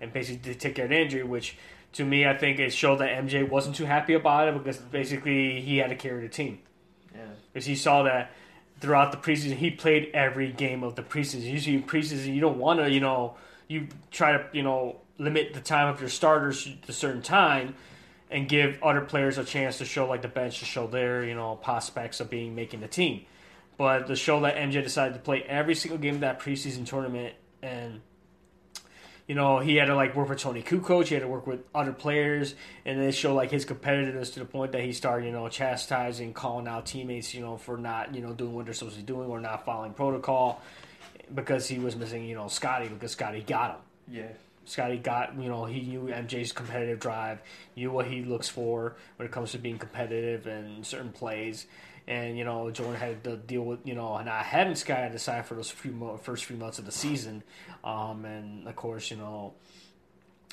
and 0.00 0.12
basically 0.12 0.54
to 0.54 0.58
take 0.58 0.76
the 0.76 0.90
injury, 0.90 1.22
which 1.22 1.56
to 1.94 2.04
me 2.04 2.26
I 2.26 2.36
think 2.36 2.58
it 2.58 2.72
showed 2.72 2.96
that 3.00 3.10
MJ 3.24 3.48
wasn't 3.48 3.76
too 3.76 3.84
happy 3.86 4.14
about 4.14 4.48
it 4.48 4.54
because 4.54 4.78
basically 4.78 5.60
he 5.60 5.78
had 5.78 5.90
to 5.90 5.96
carry 5.96 6.22
the 6.22 6.28
team 6.28 6.58
Yeah. 7.14 7.22
because 7.52 7.66
he 7.66 7.74
saw 7.76 8.02
that 8.04 8.30
throughout 8.80 9.12
the 9.12 9.18
preseason 9.18 9.56
he 9.56 9.70
played 9.70 10.10
every 10.14 10.52
game 10.52 10.82
of 10.82 10.94
the 10.96 11.02
preseason. 11.02 11.42
Usually 11.50 11.76
in 11.76 11.82
preseason 11.84 12.34
you 12.34 12.40
don't 12.40 12.58
want 12.58 12.80
to, 12.80 12.90
you 12.90 13.00
know, 13.00 13.36
you 13.68 13.88
try 14.10 14.32
to, 14.32 14.44
you 14.52 14.62
know, 14.62 15.00
limit 15.18 15.54
the 15.54 15.60
time 15.60 15.88
of 15.88 16.00
your 16.00 16.10
starters 16.10 16.64
to 16.64 16.72
a 16.88 16.92
certain 16.92 17.22
time 17.22 17.74
and 18.30 18.48
give 18.48 18.82
other 18.82 19.00
players 19.00 19.38
a 19.38 19.44
chance 19.44 19.78
to 19.78 19.84
show 19.84 20.06
like 20.08 20.22
the 20.22 20.28
bench 20.28 20.58
to 20.58 20.64
show 20.64 20.86
their, 20.88 21.24
you 21.24 21.34
know, 21.34 21.54
prospects 21.56 22.18
of 22.20 22.28
being 22.28 22.54
making 22.54 22.80
the 22.80 22.88
team. 22.88 23.24
But 23.78 24.06
the 24.08 24.16
show 24.16 24.40
that 24.40 24.56
MJ 24.56 24.82
decided 24.82 25.14
to 25.14 25.20
play 25.20 25.42
every 25.42 25.74
single 25.74 25.98
game 25.98 26.16
of 26.16 26.20
that 26.22 26.40
preseason 26.40 26.86
tournament 26.86 27.34
and 27.62 28.00
you 29.26 29.34
know, 29.34 29.58
he 29.58 29.76
had 29.76 29.86
to 29.86 29.94
like 29.94 30.14
work 30.14 30.28
with 30.28 30.38
Toni 30.38 30.62
Kukoč, 30.62 31.06
he 31.06 31.14
had 31.14 31.22
to 31.22 31.28
work 31.28 31.46
with 31.46 31.60
other 31.74 31.92
players, 31.92 32.54
and 32.84 33.00
it 33.00 33.12
show 33.12 33.34
like 33.34 33.50
his 33.50 33.64
competitiveness 33.64 34.32
to 34.34 34.40
the 34.40 34.44
point 34.44 34.72
that 34.72 34.82
he 34.82 34.92
started, 34.92 35.26
you 35.26 35.32
know, 35.32 35.48
chastising, 35.48 36.34
calling 36.34 36.68
out 36.68 36.86
teammates, 36.86 37.32
you 37.32 37.40
know, 37.40 37.56
for 37.56 37.76
not, 37.78 38.14
you 38.14 38.20
know, 38.20 38.32
doing 38.32 38.54
what 38.54 38.66
they're 38.66 38.74
supposed 38.74 38.96
to 38.96 39.02
be 39.02 39.06
doing 39.06 39.28
or 39.28 39.40
not 39.40 39.64
following 39.64 39.94
protocol 39.94 40.60
because 41.34 41.66
he 41.66 41.78
was 41.78 41.96
missing, 41.96 42.24
you 42.24 42.34
know, 42.34 42.48
Scottie 42.48 42.88
because 42.88 43.12
Scottie 43.12 43.42
got 43.42 43.70
him. 43.70 43.80
Yeah. 44.14 44.28
Scottie 44.66 44.98
got, 44.98 45.38
you 45.38 45.48
know, 45.48 45.64
he 45.64 45.80
knew 45.82 46.04
MJ's 46.04 46.52
competitive 46.52 46.98
drive, 46.98 47.40
knew 47.76 47.90
what 47.90 48.06
he 48.06 48.22
looks 48.22 48.48
for 48.48 48.96
when 49.16 49.26
it 49.26 49.32
comes 49.32 49.52
to 49.52 49.58
being 49.58 49.78
competitive 49.78 50.46
and 50.46 50.86
certain 50.86 51.12
plays. 51.12 51.66
And, 52.06 52.36
you 52.36 52.44
know, 52.44 52.70
Jordan 52.70 52.96
had 52.96 53.24
to 53.24 53.36
deal 53.36 53.62
with, 53.62 53.80
you 53.84 53.94
know, 53.94 54.20
not 54.20 54.44
having 54.44 54.74
Scottie 54.74 55.10
decide 55.10 55.46
for 55.46 55.54
those 55.54 55.70
few 55.70 55.92
mo- 55.92 56.18
first 56.18 56.44
few 56.44 56.56
months 56.56 56.78
of 56.78 56.84
the 56.84 56.92
season. 56.92 57.42
Um, 57.82 58.24
and, 58.26 58.68
of 58.68 58.76
course, 58.76 59.10
you 59.10 59.16
know, 59.16 59.54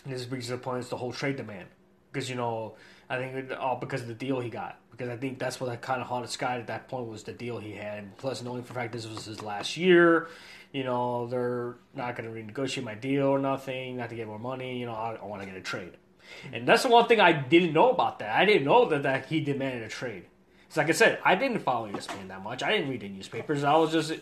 this 0.05 0.25
brings 0.25 0.45
to 0.45 0.53
the 0.53 0.57
point 0.57 0.79
is 0.79 0.89
the 0.89 0.97
whole 0.97 1.11
trade 1.11 1.35
demand. 1.35 1.67
Because, 2.11 2.29
you 2.29 2.35
know, 2.35 2.75
I 3.09 3.17
think 3.17 3.51
all 3.59 3.75
because 3.75 4.01
of 4.01 4.07
the 4.07 4.13
deal 4.13 4.39
he 4.39 4.49
got. 4.49 4.79
Because 4.91 5.09
I 5.09 5.17
think 5.17 5.39
that's 5.39 5.59
what 5.59 5.81
kind 5.81 6.01
of 6.01 6.07
haunted 6.07 6.29
Scottie 6.29 6.61
at 6.61 6.67
that 6.67 6.87
point 6.87 7.07
was 7.07 7.23
the 7.23 7.33
deal 7.33 7.57
he 7.57 7.71
had. 7.71 7.99
And 7.99 8.17
plus, 8.17 8.41
knowing 8.41 8.63
for 8.63 8.73
fact 8.73 8.93
this 8.93 9.07
was 9.07 9.25
his 9.25 9.41
last 9.41 9.75
year, 9.75 10.29
you 10.71 10.83
know, 10.83 11.27
they're 11.27 11.75
not 11.93 12.15
going 12.15 12.33
to 12.33 12.35
renegotiate 12.35 12.83
my 12.83 12.95
deal 12.95 13.27
or 13.27 13.39
nothing, 13.39 13.97
not 13.97 14.09
to 14.09 14.15
get 14.15 14.27
more 14.27 14.39
money. 14.39 14.79
You 14.79 14.85
know, 14.85 14.93
I, 14.93 15.15
I 15.21 15.25
want 15.25 15.41
to 15.41 15.45
get 15.45 15.57
a 15.57 15.61
trade. 15.61 15.97
And 16.53 16.65
that's 16.65 16.83
the 16.83 16.89
one 16.89 17.07
thing 17.07 17.19
I 17.19 17.33
didn't 17.33 17.73
know 17.73 17.89
about 17.89 18.19
that. 18.19 18.35
I 18.35 18.45
didn't 18.45 18.63
know 18.63 18.87
that, 18.89 19.03
that 19.03 19.25
he 19.25 19.41
demanded 19.41 19.83
a 19.83 19.89
trade. 19.89 20.25
It's 20.71 20.77
like 20.77 20.87
I 20.87 20.93
said, 20.93 21.19
I 21.25 21.35
didn't 21.35 21.59
follow 21.59 21.91
ESPN 21.91 22.29
that 22.29 22.41
much. 22.41 22.63
I 22.63 22.71
didn't 22.71 22.89
read 22.89 23.01
the 23.01 23.09
newspapers. 23.09 23.65
I 23.65 23.75
was 23.75 23.91
just, 23.91 24.13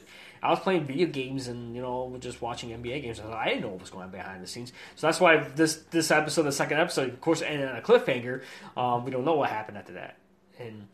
I 0.41 0.49
was 0.49 0.59
playing 0.59 0.85
video 0.85 1.05
games 1.05 1.47
and 1.47 1.75
you 1.75 1.81
know 1.83 2.17
just 2.19 2.41
watching 2.41 2.71
NBA 2.71 3.03
games. 3.03 3.19
I 3.19 3.49
didn't 3.49 3.61
know 3.61 3.67
what 3.67 3.81
was 3.81 3.91
going 3.91 4.05
on 4.05 4.09
behind 4.09 4.41
the 4.41 4.47
scenes. 4.47 4.73
So 4.95 5.05
that's 5.05 5.19
why 5.19 5.37
this 5.37 5.83
this 5.91 6.09
episode, 6.09 6.41
the 6.41 6.51
second 6.51 6.79
episode, 6.79 7.09
of 7.09 7.21
course, 7.21 7.43
ended 7.43 7.69
on 7.69 7.75
a 7.75 7.81
cliffhanger. 7.81 8.41
Um, 8.75 9.05
we 9.05 9.11
don't 9.11 9.25
know 9.25 9.35
what 9.35 9.51
happened 9.51 9.77
after 9.77 9.93
that. 9.93 10.17
And 10.57 10.87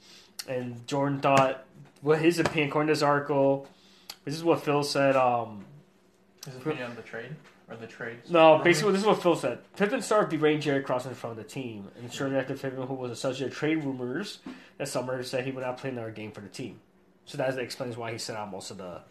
and 0.49 0.85
Jordan 0.87 1.21
thought, 1.21 1.63
what 2.01 2.19
his 2.19 2.37
opinion, 2.37 2.67
according 2.67 2.87
to 2.87 2.91
this 2.91 3.01
article, 3.01 3.69
this 4.25 4.35
is 4.35 4.43
what 4.43 4.61
Phil 4.61 4.83
said. 4.83 5.15
Um, 5.15 5.63
His 6.45 6.57
opinion 6.57 6.89
on 6.89 6.97
the 6.97 7.01
trade 7.01 7.33
or 7.69 7.75
the 7.75 7.87
trades. 7.87 8.29
no, 8.29 8.59
basically, 8.63 8.91
this 8.91 9.01
is 9.01 9.07
what 9.07 9.21
Phil 9.23 9.35
said. 9.35 9.59
Pippen 9.75 10.01
started 10.01 10.29
berating 10.39 10.61
Jerry 10.61 10.83
Krause 10.83 11.05
in 11.07 11.13
front 11.15 11.37
of 11.37 11.43
the 11.43 11.49
team, 11.49 11.89
and 11.99 12.11
shortly 12.13 12.37
after 12.37 12.55
Pippen, 12.55 12.85
who 12.85 12.93
was 12.93 13.11
associated 13.11 13.49
with 13.49 13.57
trade 13.57 13.83
rumors 13.83 14.39
that 14.77 14.87
summer, 14.87 15.21
said 15.23 15.45
he 15.45 15.51
would 15.51 15.63
not 15.63 15.77
play 15.77 15.89
another 15.89 16.11
game 16.11 16.31
for 16.31 16.41
the 16.41 16.47
team. 16.49 16.79
So 17.25 17.37
that 17.37 17.57
explains 17.57 17.97
why 17.97 18.11
he 18.11 18.17
sat 18.19 18.35
out 18.35 18.51
most 18.51 18.69
of 18.71 18.77
the 18.77 19.01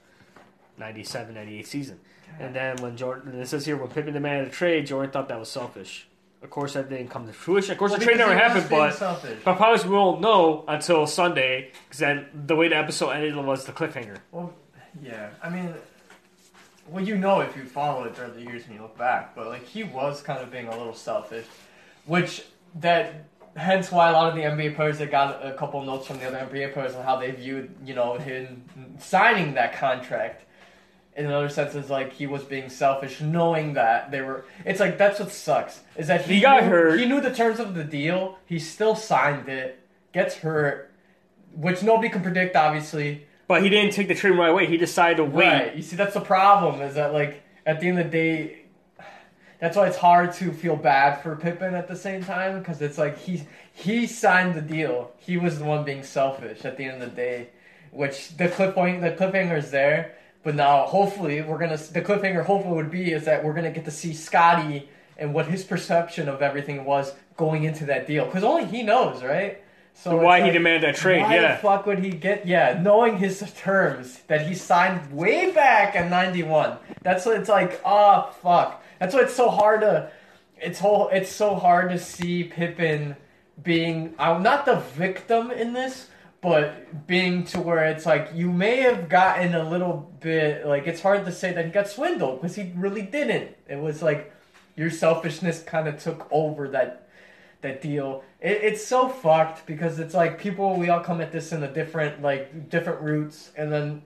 97 0.79 1.35
98 1.35 1.67
season. 1.67 2.01
And 2.41 2.55
then 2.55 2.77
when 2.79 2.97
Jordan, 2.97 3.33
and 3.33 3.41
it 3.41 3.47
says 3.49 3.65
here, 3.67 3.77
when 3.77 3.89
Pippen 3.89 4.13
demanded 4.13 4.49
a 4.49 4.51
trade, 4.51 4.87
Jordan 4.87 5.11
thought 5.11 5.29
that 5.29 5.39
was 5.39 5.49
selfish. 5.49 6.09
Of 6.43 6.51
course, 6.51 6.75
that 6.75 6.91
didn't 6.91 7.09
come 7.09 7.27
to 7.27 7.33
fruition. 7.33 7.73
Of 7.73 7.79
course, 7.79 7.91
Well, 7.93 7.99
the 8.01 8.05
trade 8.05 8.19
never 8.19 8.35
happened, 8.37 8.67
but, 8.69 8.95
selfish. 8.95 9.39
but 9.45 9.57
probably 9.57 9.89
we 9.89 9.95
won't 9.97 10.21
know 10.21 10.65
until 10.69 11.07
Sunday, 11.07 11.71
because 11.89 12.01
then 12.01 12.27
the 12.47 12.55
way 12.55 12.69
the 12.69 12.77
episode 12.77 13.11
ended 13.11 13.35
was 13.37 13.65
the 13.65 13.73
cliffhanger. 13.73 14.19
Well, 14.31 14.53
yeah. 15.03 15.31
I 15.43 15.49
mean, 15.49 15.73
well, 16.89 17.05
you 17.05 17.16
know 17.16 17.41
if 17.41 17.57
you 17.57 17.64
follow 17.64 18.05
it 18.05 18.16
throughout 18.16 18.35
the 18.35 18.43
years 18.43 18.64
and 18.66 18.74
you 18.74 18.82
look 18.82 18.97
back, 18.99 19.35
but 19.35 19.49
like 19.49 19.64
he 19.64 19.85
was 19.85 20.20
kind 20.20 20.41
of 20.41 20.51
being 20.51 20.68
a 20.68 20.76
little 20.76 20.95
selfish, 20.95 21.47
which 22.07 22.45
that 22.76 23.26
hence 23.57 23.91
why 23.91 24.09
a 24.09 24.12
lot 24.12 24.28
of 24.28 24.35
the 24.35 24.43
NBA 24.43 24.74
players 24.74 24.99
that 24.99 25.11
got 25.11 25.45
a 25.45 25.53
couple 25.55 25.82
notes 25.82 26.07
from 26.07 26.18
the 26.18 26.26
other 26.26 26.39
NBA 26.51 26.72
players 26.72 26.95
on 26.95 27.05
how 27.05 27.16
they 27.16 27.30
viewed 27.30 27.74
you 27.85 27.95
know 27.95 28.14
him 28.18 28.64
signing 28.99 29.55
that 29.55 29.74
contract. 29.74 30.43
In 31.16 31.26
another 31.26 31.49
sense, 31.49 31.76
is 31.76 31.91
like 31.91 32.12
he 32.12 32.26
was 32.26 32.43
being 32.43 32.68
selfish, 32.68 33.20
knowing 33.20 33.74
that 33.74 34.11
they 34.11 34.20
were. 34.20 34.45
It's 34.64 34.80
like 34.80 34.99
that's 34.99 35.20
what 35.20 35.30
sucks. 35.30 35.80
Is 35.97 36.09
that 36.09 36.26
he, 36.26 36.35
He 36.35 36.41
got 36.41 36.64
knew, 36.64 36.70
hurt. 36.70 36.99
He 36.99 37.07
knew 37.07 37.20
the 37.20 37.32
terms 37.32 37.61
of 37.61 37.76
the 37.76 37.85
deal. 37.85 38.37
He 38.47 38.59
still 38.59 38.97
signed 38.97 39.49
it. 39.49 39.80
Gets 40.12 40.37
hurt, 40.39 40.93
which 41.55 41.85
nobody 41.85 42.09
can 42.09 42.20
predict, 42.20 42.57
obviously. 42.57 43.26
But 43.47 43.62
he 43.62 43.68
didn't 43.68 43.92
take 43.92 44.09
the 44.09 44.14
trade 44.14 44.30
right 44.30 44.51
away. 44.51 44.66
He 44.66 44.76
decided 44.76 45.18
to 45.18 45.24
wait. 45.24 45.47
Right. 45.47 45.76
You 45.76 45.82
see, 45.82 45.97
that's 45.97 46.14
the 46.14 46.20
problem. 46.20 46.80
Is 46.80 46.95
that 46.95 47.12
like 47.12 47.42
at 47.66 47.80
the 47.80 47.88
end 47.88 47.99
of 47.99 48.07
the 48.07 48.11
day, 48.11 48.64
that's 49.61 49.76
why 49.76 49.86
it's 49.86 49.97
hard 49.97 50.32
to 50.34 50.53
feel 50.53 50.76
bad 50.76 51.22
for 51.22 51.36
Pippen 51.36 51.74
at 51.74 51.88
the 51.88 51.97
same 51.97 52.24
time 52.24 52.59
because 52.59 52.80
it's 52.80 52.99
like 52.99 53.18
he 53.18 53.42
he 53.72 54.07
signed 54.07 54.55
the 54.55 54.62
deal. 54.62 55.12
He 55.18 55.36
was 55.36 55.59
the 55.59 55.64
one 55.64 55.84
being 55.84 56.03
selfish 56.03 56.64
at 56.64 56.76
the 56.76 56.84
end 56.84 57.03
of 57.03 57.11
the 57.11 57.16
day, 57.16 57.49
which 57.90 58.36
the 58.36 58.49
cliffhanger 58.49 59.01
the 59.01 59.24
cliffhanger 59.24 59.59
is 59.59 59.70
there. 59.70 60.16
But 60.42 60.55
now, 60.55 60.84
hopefully, 60.84 61.40
we're 61.42 61.59
gonna 61.59 61.76
the 61.76 62.03
cliffhanger. 62.03 62.45
Hopefully, 62.45 62.74
would 62.74 62.90
be 62.90 63.12
is 63.12 63.24
that 63.24 63.45
we're 63.45 63.55
gonna 63.55 63.70
get 63.70 63.84
to 63.86 63.90
see 63.90 64.12
Scottie 64.14 64.88
and 65.16 65.32
what 65.32 65.47
his 65.47 65.64
perception 65.64 66.28
of 66.28 66.42
everything 66.42 66.84
was 66.84 67.14
going 67.36 67.64
into 67.64 67.86
that 67.86 68.07
deal 68.07 68.24
because 68.24 68.45
only 68.45 68.64
he 68.64 68.82
knows, 68.82 69.22
right? 69.22 69.64
So 69.97 70.16
why 70.16 70.38
it's 70.38 70.42
he 70.42 70.49
like, 70.49 70.53
demanded 70.55 70.82
that 70.82 70.97
trade, 70.97 71.22
why 71.22 71.36
yeah. 71.36 71.55
the 71.55 71.62
fuck 71.62 71.86
would 71.86 72.01
he 72.01 72.11
get? 72.11 72.47
Yeah, 72.47 72.80
knowing 72.82 73.16
his 73.16 73.40
terms 73.57 74.20
that 74.26 74.47
he 74.47 74.55
signed 74.55 75.12
way 75.12 75.53
back 75.53 75.95
in 75.95 76.11
'91. 76.11 76.78
That's 77.03 77.24
what 77.24 77.38
it's 77.38 77.49
like. 77.49 77.80
Ah, 77.84 78.30
fuck. 78.42 78.82
That's 78.99 79.14
why 79.14 79.22
it's 79.22 79.34
so 79.34 79.49
hard 79.49 79.80
to. 79.82 80.11
It's 80.59 80.80
whole. 80.80 81.09
It's 81.09 81.30
so 81.30 81.55
hard 81.55 81.90
to 81.90 81.99
see 81.99 82.45
Pippen 82.45 83.16
being. 83.62 84.14
I'm 84.18 84.42
not 84.42 84.66
the 84.66 84.76
victim 84.76 85.53
in 85.53 85.72
this, 85.72 86.09
but 86.40 87.07
being 87.07 87.45
to 87.45 87.61
where 87.61 87.84
it's 87.86 88.05
like 88.05 88.30
you 88.34 88.51
may 88.51 88.76
have 88.82 89.09
gotten 89.09 89.55
a 89.55 89.68
little 89.68 90.12
bit. 90.20 90.66
Like 90.66 90.86
it's 90.86 91.01
hard 91.01 91.24
to 91.24 91.32
say 91.32 91.53
that 91.53 91.64
he 91.64 91.70
got 91.70 91.88
swindled 91.88 92.42
because 92.42 92.57
he 92.57 92.72
really 92.76 93.03
didn't. 93.03 93.57
It 93.68 93.78
was 93.78 94.03
like 94.03 94.32
your 94.76 94.90
selfishness 94.90 95.62
kind 95.62 95.86
of 95.86 96.03
took 96.03 96.28
over 96.30 96.68
that 96.68 97.09
that 97.62 97.80
deal. 97.80 98.22
It, 98.45 98.62
it's 98.62 98.86
so 98.86 99.09
fucked 99.09 99.66
because 99.66 99.99
it's 99.99 100.14
like 100.14 100.38
people 100.38 100.76
we 100.76 100.90
all 100.90 101.01
come 101.01 101.20
at 101.20 101.32
this 101.32 101.51
in 101.51 101.62
a 101.62 101.72
different 101.72 102.22
like 102.22 102.68
different 102.68 103.01
routes, 103.01 103.51
and 103.57 103.72
then 103.72 104.03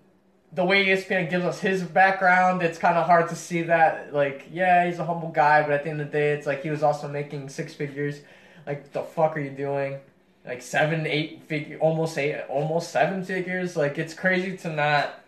the 0.52 0.64
way 0.64 0.86
ESPN 0.86 1.28
gives 1.28 1.44
us 1.44 1.60
his 1.60 1.82
background, 1.82 2.62
it's 2.62 2.78
kind 2.78 2.96
of 2.96 3.06
hard 3.06 3.28
to 3.28 3.36
see 3.36 3.62
that. 3.62 4.14
Like, 4.14 4.46
yeah, 4.50 4.86
he's 4.86 4.98
a 4.98 5.04
humble 5.04 5.28
guy, 5.28 5.62
but 5.62 5.72
at 5.72 5.84
the 5.84 5.90
end 5.90 6.00
of 6.00 6.10
the 6.10 6.12
day, 6.12 6.32
it's 6.32 6.46
like 6.46 6.62
he 6.62 6.70
was 6.70 6.82
also 6.82 7.08
making 7.08 7.50
six 7.50 7.74
figures. 7.74 8.20
Like, 8.66 8.92
the 8.92 9.02
fuck 9.02 9.36
are 9.36 9.40
you 9.40 9.50
doing? 9.50 9.98
Like 10.46 10.62
seven, 10.62 11.06
eight 11.06 11.42
figure, 11.42 11.76
almost 11.78 12.16
eight, 12.16 12.40
almost 12.48 12.90
seven 12.90 13.24
figures. 13.24 13.76
Like, 13.76 13.98
it's 13.98 14.14
crazy 14.14 14.56
to 14.58 14.70
not. 14.70 15.22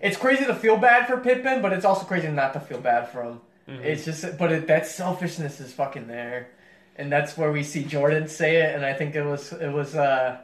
It's 0.00 0.16
crazy 0.16 0.44
to 0.46 0.54
feel 0.54 0.78
bad 0.78 1.06
for 1.06 1.18
Pippen, 1.18 1.62
but 1.62 1.72
it's 1.72 1.84
also 1.84 2.04
crazy 2.04 2.26
not 2.26 2.54
to 2.54 2.60
feel 2.60 2.80
bad 2.80 3.10
for 3.10 3.22
him. 3.22 3.40
Mm-hmm. 3.68 3.84
It's 3.84 4.04
just, 4.04 4.36
but 4.36 4.50
it, 4.50 4.66
that 4.66 4.86
selfishness 4.86 5.60
is 5.60 5.72
fucking 5.72 6.08
there, 6.08 6.48
and 6.96 7.10
that's 7.10 7.36
where 7.36 7.50
we 7.50 7.62
see 7.62 7.84
Jordan 7.84 8.28
say 8.28 8.56
it. 8.56 8.74
And 8.74 8.84
I 8.84 8.92
think 8.92 9.14
it 9.14 9.24
was, 9.24 9.52
it 9.52 9.72
was, 9.72 9.94
uh, 9.94 10.38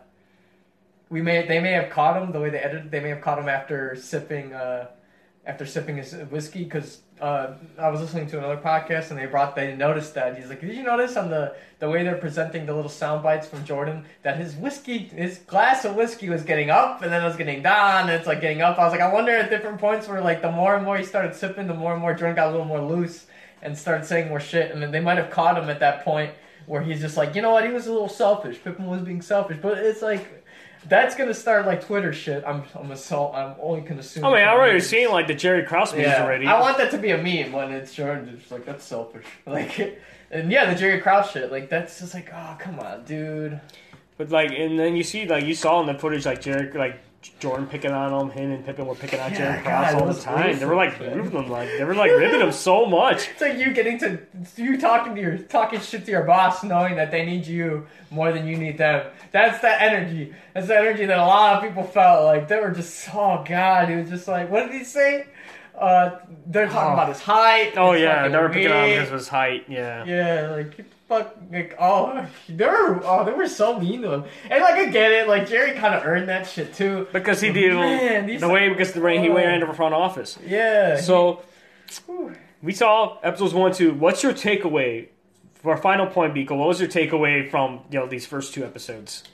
we 1.11 1.23
may, 1.23 1.47
they 1.47 1.61
may 1.61 1.73
have 1.73 1.91
caught 1.91 2.21
him 2.21 2.33
the 2.33 2.41
way 2.41 2.51
they 2.51 2.59
edited. 2.59 2.91
They 2.91 3.01
may 3.01 3.11
have 3.11 3.21
caught 3.21 3.39
him 3.39 3.49
after 3.49 3.97
sipping, 3.97 4.53
uh, 4.53 4.89
after 5.47 5.65
sipping 5.65 5.97
his 5.97 6.13
whiskey 6.31 6.65
because 6.65 7.01
uh, 7.21 7.55
I 7.79 7.89
was 7.89 8.01
listening 8.01 8.29
to 8.29 8.39
another 8.39 8.59
podcast 8.59 9.11
and 9.11 9.19
they 9.19 9.27
brought, 9.27 9.57
they 9.57 9.75
noticed 9.75 10.15
that 10.15 10.37
he's 10.37 10.49
like, 10.49 10.61
did 10.61 10.75
you 10.75 10.83
notice 10.83 11.17
on 11.17 11.31
the 11.31 11.55
the 11.79 11.89
way 11.89 12.03
they're 12.03 12.17
presenting 12.17 12.67
the 12.67 12.75
little 12.75 12.91
sound 12.91 13.23
bites 13.23 13.47
from 13.47 13.65
Jordan 13.65 14.05
that 14.23 14.37
his 14.37 14.55
whiskey, 14.57 14.99
his 14.99 15.39
glass 15.39 15.85
of 15.85 15.95
whiskey 15.95 16.29
was 16.29 16.43
getting 16.43 16.71
up 16.71 17.03
and 17.03 17.13
then 17.13 17.23
it 17.23 17.27
was 17.27 17.37
getting 17.37 17.63
down 17.63 18.03
and 18.03 18.11
it's 18.11 18.27
like 18.27 18.41
getting 18.41 18.63
up. 18.63 18.79
I 18.79 18.85
was 18.85 18.93
like, 18.93 19.01
I 19.01 19.13
wonder 19.13 19.33
at 19.33 19.49
different 19.49 19.79
points 19.79 20.09
where 20.09 20.21
like 20.21 20.43
the 20.43 20.51
more 20.51 20.75
and 20.75 20.85
more 20.85 20.97
he 20.97 21.05
started 21.05 21.35
sipping, 21.35 21.67
the 21.67 21.75
more 21.75 21.93
and 21.93 22.01
more 22.01 22.15
Jordan 22.15 22.35
got 22.35 22.49
a 22.49 22.51
little 22.51 22.67
more 22.67 22.81
loose 22.81 23.27
and 23.63 23.77
started 23.77 24.07
saying 24.07 24.29
more 24.29 24.41
shit. 24.41 24.71
And 24.73 24.83
then 24.83 24.91
they 24.91 25.01
might 25.01 25.19
have 25.19 25.31
caught 25.31 25.59
him 25.59 25.69
at 25.71 25.81
that 25.81 26.05
point 26.05 26.33
where 26.67 26.83
he's 26.83 27.01
just 27.01 27.17
like, 27.17 27.35
you 27.35 27.43
know 27.43 27.51
what, 27.51 27.65
he 27.65 27.73
was 27.73 27.87
a 27.87 27.93
little 27.93 28.09
selfish. 28.09 28.63
Pippen 28.63 28.87
was 28.87 29.03
being 29.03 29.23
selfish, 29.23 29.59
but 29.61 29.79
it's 29.79 30.03
like 30.03 30.45
that's 30.87 31.15
gonna 31.17 31.35
start 31.35 31.67
like 31.67 31.85
Twitter 31.85 32.13
shit. 32.13 32.45
I'm 32.47 32.63
I'm 32.75 32.91
assault. 32.91 33.35
I'm 33.35 33.57
only 33.61 33.81
gonna 33.81 34.01
assume. 34.01 34.25
Oh, 34.25 34.35
I 34.35 34.39
mean, 34.39 34.49
I 34.49 34.53
already 34.53 34.81
seen 34.81 35.11
like 35.11 35.27
the 35.27 35.35
Jerry 35.35 35.65
Krause 35.65 35.93
memes 35.93 36.05
yeah, 36.05 36.23
already. 36.23 36.47
I 36.47 36.61
want 36.61 36.79
that 36.79 36.91
to 36.93 36.99
be 36.99 37.11
a 37.11 37.19
meme 37.19 37.53
when 37.53 37.73
it's 37.73 37.95
Jordan. 37.95 38.39
It's 38.41 38.51
like 38.51 38.65
that's 38.65 38.85
selfish. 38.85 39.27
Like, 39.47 39.99
and 40.31 40.53
yeah, 40.53 40.73
the 40.73 40.79
Jerry 40.79 41.01
Krause 41.01 41.31
shit. 41.31 41.51
Like 41.51 41.69
that's 41.69 41.99
just 41.99 42.15
like, 42.15 42.31
oh 42.33 42.57
come 42.59 42.79
on, 42.81 43.05
dude. 43.05 43.61
But 44.17 44.31
like, 44.31 44.51
and 44.51 44.79
then 44.79 44.97
you 44.97 45.03
see 45.03 45.27
like 45.27 45.45
you 45.45 45.55
saw 45.55 45.81
in 45.81 45.87
the 45.87 45.99
footage 45.99 46.27
like 46.27 46.41
Jerry 46.41 46.71
like 46.73 47.01
Jordan 47.41 47.67
picking 47.67 47.91
on 47.91 48.13
him, 48.13 48.31
him 48.31 48.53
and 48.53 48.65
Pippen 48.65 48.87
were 48.87 48.95
picking 48.95 49.19
on 49.19 49.35
Jerry 49.35 49.63
God, 49.65 49.95
all 49.97 50.07
the 50.07 50.21
time. 50.21 50.57
They 50.59 50.65
were 50.65 50.77
like 50.77 51.01
man. 51.01 51.19
him 51.19 51.49
like 51.49 51.69
they 51.77 51.83
were 51.85 51.95
like 51.95 52.13
ripping 52.13 52.41
him 52.41 52.53
so 52.53 52.87
much. 52.87 53.29
It's 53.31 53.41
like 53.41 53.59
you 53.59 53.73
getting 53.73 53.99
to 53.99 54.21
you 54.57 54.81
talking 54.81 55.17
to 55.17 55.21
your 55.21 55.39
talking 55.39 55.81
shit 55.81 56.05
to 56.05 56.11
your 56.13 56.23
boss, 56.23 56.63
knowing 56.63 56.95
that 56.97 57.11
they 57.11 57.27
need 57.27 57.45
you 57.47 57.87
more 58.11 58.33
than 58.33 58.47
you 58.47 58.57
need 58.57 58.79
them. 58.79 59.11
That's 59.33 59.61
that 59.63 59.83
energy. 59.83 60.33
That's 60.55 60.69
the 60.69 60.79
energy 60.79 61.07
that 61.07 61.19
a 61.19 61.25
lot 61.27 61.57
of 61.57 61.63
people 61.69 61.83
felt 61.83 62.25
like 62.25 62.47
they 62.47 62.61
were 62.61 62.71
just. 62.71 63.09
Oh 63.13 63.45
God, 63.47 63.91
it 63.91 64.01
was 64.01 64.11
just 64.11 64.29
like, 64.29 64.49
what 64.49 64.71
did 64.71 64.79
he 64.79 64.85
say? 64.85 65.27
Uh, 65.77 66.19
they're 66.47 66.67
talking 66.69 66.91
Oh. 66.91 66.95
about 66.95 67.09
his 67.09 67.21
height. 67.21 67.73
Oh 67.77 67.93
yeah, 67.93 68.29
they 68.29 68.39
were 68.39 68.49
picking 68.49 68.71
on 68.71 68.85
him 68.85 68.91
because 68.91 69.09
of 69.09 69.15
his 69.15 69.29
height. 69.29 69.65
Yeah. 69.69 70.05
Yeah, 70.05 70.51
like 70.53 70.85
fuck, 71.09 71.37
like 71.51 71.75
oh, 71.79 72.27
they 72.49 72.67
were 72.67 73.01
oh 73.05 73.25
they 73.25 73.33
were 73.33 73.49
so 73.49 73.81
mean 73.81 74.03
to 74.03 74.13
him, 74.13 74.25
and 74.51 74.63
like 74.63 74.75
I 74.75 74.87
get 74.87 75.11
it, 75.13 75.29
like 75.29 75.49
Jerry 75.49 75.73
kind 75.73 75.95
of 75.95 76.05
earned 76.05 76.29
that 76.29 76.47
shit 76.47 76.75
too. 76.75 77.09
Because 77.13 77.41
he 77.41 77.53
did 77.53 77.73
Man, 77.73 78.39
the 78.39 78.49
way 78.49 78.69
because 78.69 78.93
the 78.93 79.01
way 79.01 79.19
he 79.21 79.29
went 79.29 79.53
into 79.53 79.67
the 79.67 79.73
front 79.73 79.95
office. 79.95 80.39
Yeah. 80.47 81.01
So 81.01 81.43
Whew. 82.07 82.35
we 82.63 82.73
saw 82.73 83.19
episodes 83.21 83.55
one 83.55 83.73
two. 83.73 83.95
What's 83.95 84.23
your 84.23 84.33
takeaway 84.33 85.09
for 85.55 85.73
our 85.73 85.79
final 85.79 86.07
point, 86.07 86.35
Biko? 86.35 86.57
What 86.57 86.69
was 86.69 86.81
your 86.81 86.89
takeaway 86.89 87.51
from 87.51 87.81
you 87.91 87.99
know 87.99 88.07
these 88.07 88.27
first 88.27 88.55
two 88.55 88.65
episodes? 88.65 89.25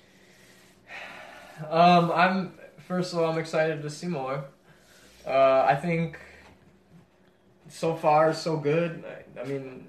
Um, 1.68 2.10
I'm 2.12 2.54
first 2.86 3.12
of 3.12 3.18
all, 3.18 3.30
I'm 3.30 3.38
excited 3.38 3.82
to 3.82 3.90
see 3.90 4.06
more. 4.06 4.44
Uh, 5.26 5.64
I 5.66 5.74
think 5.74 6.18
so 7.68 7.94
far 7.94 8.34
so 8.34 8.56
good. 8.56 9.04
I, 9.36 9.40
I 9.40 9.44
mean, 9.44 9.88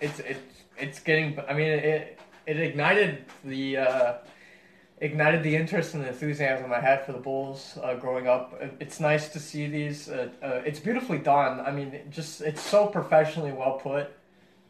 it's 0.00 0.20
it's 0.20 0.40
it's 0.82 1.00
getting. 1.00 1.38
I 1.48 1.54
mean, 1.54 1.68
it 1.68 2.18
it 2.46 2.60
ignited 2.60 3.24
the 3.44 3.76
uh, 3.78 4.14
ignited 5.02 5.42
the 5.42 5.54
interest 5.56 5.94
and 5.94 6.06
enthusiasm 6.06 6.72
I 6.72 6.80
had 6.80 7.04
for 7.04 7.12
the 7.12 7.18
Bulls 7.18 7.78
uh, 7.82 7.94
growing 7.94 8.28
up. 8.28 8.60
It's 8.80 9.00
nice 9.00 9.28
to 9.30 9.40
see 9.40 9.66
these. 9.66 10.08
Uh, 10.08 10.28
uh, 10.42 10.62
it's 10.64 10.80
beautifully 10.80 11.18
done. 11.18 11.60
I 11.60 11.72
mean, 11.72 11.88
it 11.88 12.10
just 12.10 12.40
it's 12.40 12.62
so 12.62 12.86
professionally 12.86 13.52
well 13.52 13.78
put. 13.78 14.10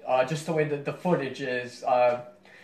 Uh, 0.07 0.25
just 0.25 0.47
the 0.47 0.53
way 0.53 0.65
that 0.65 0.85
the 0.85 0.93
footage 0.93 1.41
is. 1.41 1.85
Uh, 1.85 2.23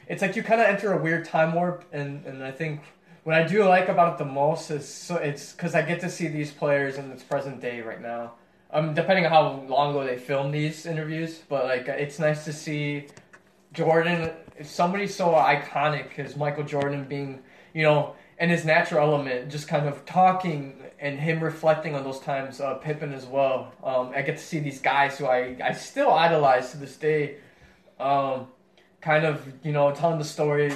it's 0.08 0.22
like 0.22 0.34
you 0.34 0.42
kind 0.42 0.60
of 0.60 0.66
enter 0.66 0.92
a 0.92 1.00
weird 1.00 1.24
time 1.24 1.54
warp, 1.54 1.84
and, 1.92 2.24
and 2.24 2.42
I 2.42 2.50
think 2.50 2.80
what 3.22 3.36
I 3.36 3.46
do 3.46 3.62
like 3.64 3.88
about 3.88 4.14
it 4.14 4.18
the 4.18 4.24
most 4.24 4.70
is 4.70 4.88
so 4.88 5.16
it's 5.16 5.52
because 5.52 5.74
I 5.74 5.82
get 5.82 6.00
to 6.00 6.10
see 6.10 6.28
these 6.28 6.50
players 6.50 6.96
in 6.96 7.10
its 7.12 7.22
present 7.22 7.60
day 7.60 7.80
right 7.80 8.00
now. 8.00 8.32
Um, 8.70 8.94
depending 8.94 9.24
on 9.24 9.30
how 9.30 9.64
long 9.68 9.90
ago 9.90 10.04
they 10.04 10.18
filmed 10.18 10.52
these 10.52 10.84
interviews, 10.84 11.40
but 11.48 11.64
like 11.64 11.88
it's 11.88 12.18
nice 12.18 12.44
to 12.44 12.52
see 12.52 13.08
Jordan, 13.72 14.32
somebody 14.62 15.06
so 15.06 15.32
iconic 15.32 16.18
as 16.18 16.36
Michael 16.36 16.64
Jordan 16.64 17.04
being, 17.04 17.42
you 17.74 17.82
know, 17.82 18.14
in 18.40 18.50
his 18.50 18.64
natural 18.64 19.12
element, 19.12 19.50
just 19.50 19.68
kind 19.68 19.86
of 19.86 20.04
talking 20.04 20.82
and 21.00 21.18
him 21.18 21.42
reflecting 21.42 21.94
on 21.94 22.04
those 22.04 22.20
times. 22.20 22.60
Uh, 22.60 22.74
Pippen 22.74 23.12
as 23.12 23.26
well. 23.26 23.72
Um, 23.82 24.12
I 24.14 24.22
get 24.22 24.36
to 24.36 24.42
see 24.42 24.58
these 24.58 24.80
guys 24.80 25.18
who 25.18 25.26
I, 25.26 25.56
I 25.62 25.72
still 25.72 26.12
idolize 26.12 26.70
to 26.72 26.76
this 26.76 26.96
day. 26.96 27.36
Um, 28.00 28.48
kind 29.00 29.24
of, 29.24 29.46
you 29.62 29.72
know, 29.72 29.92
telling 29.92 30.18
the 30.18 30.24
story 30.24 30.72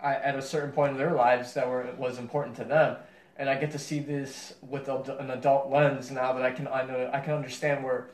at 0.00 0.36
a 0.36 0.42
certain 0.42 0.70
point 0.72 0.92
in 0.92 0.98
their 0.98 1.12
lives 1.12 1.54
that 1.54 1.68
were 1.68 1.92
was 1.98 2.18
important 2.18 2.56
to 2.56 2.64
them, 2.64 2.96
and 3.36 3.48
I 3.48 3.56
get 3.56 3.70
to 3.72 3.78
see 3.78 3.98
this 3.98 4.54
with 4.62 4.88
a, 4.88 5.16
an 5.18 5.30
adult 5.30 5.70
lens 5.70 6.10
now 6.10 6.32
that 6.32 6.44
I 6.44 6.50
can 6.50 6.68
I 6.68 6.84
know 6.84 7.10
I 7.12 7.20
can 7.20 7.34
understand 7.34 7.84
where 7.84 8.10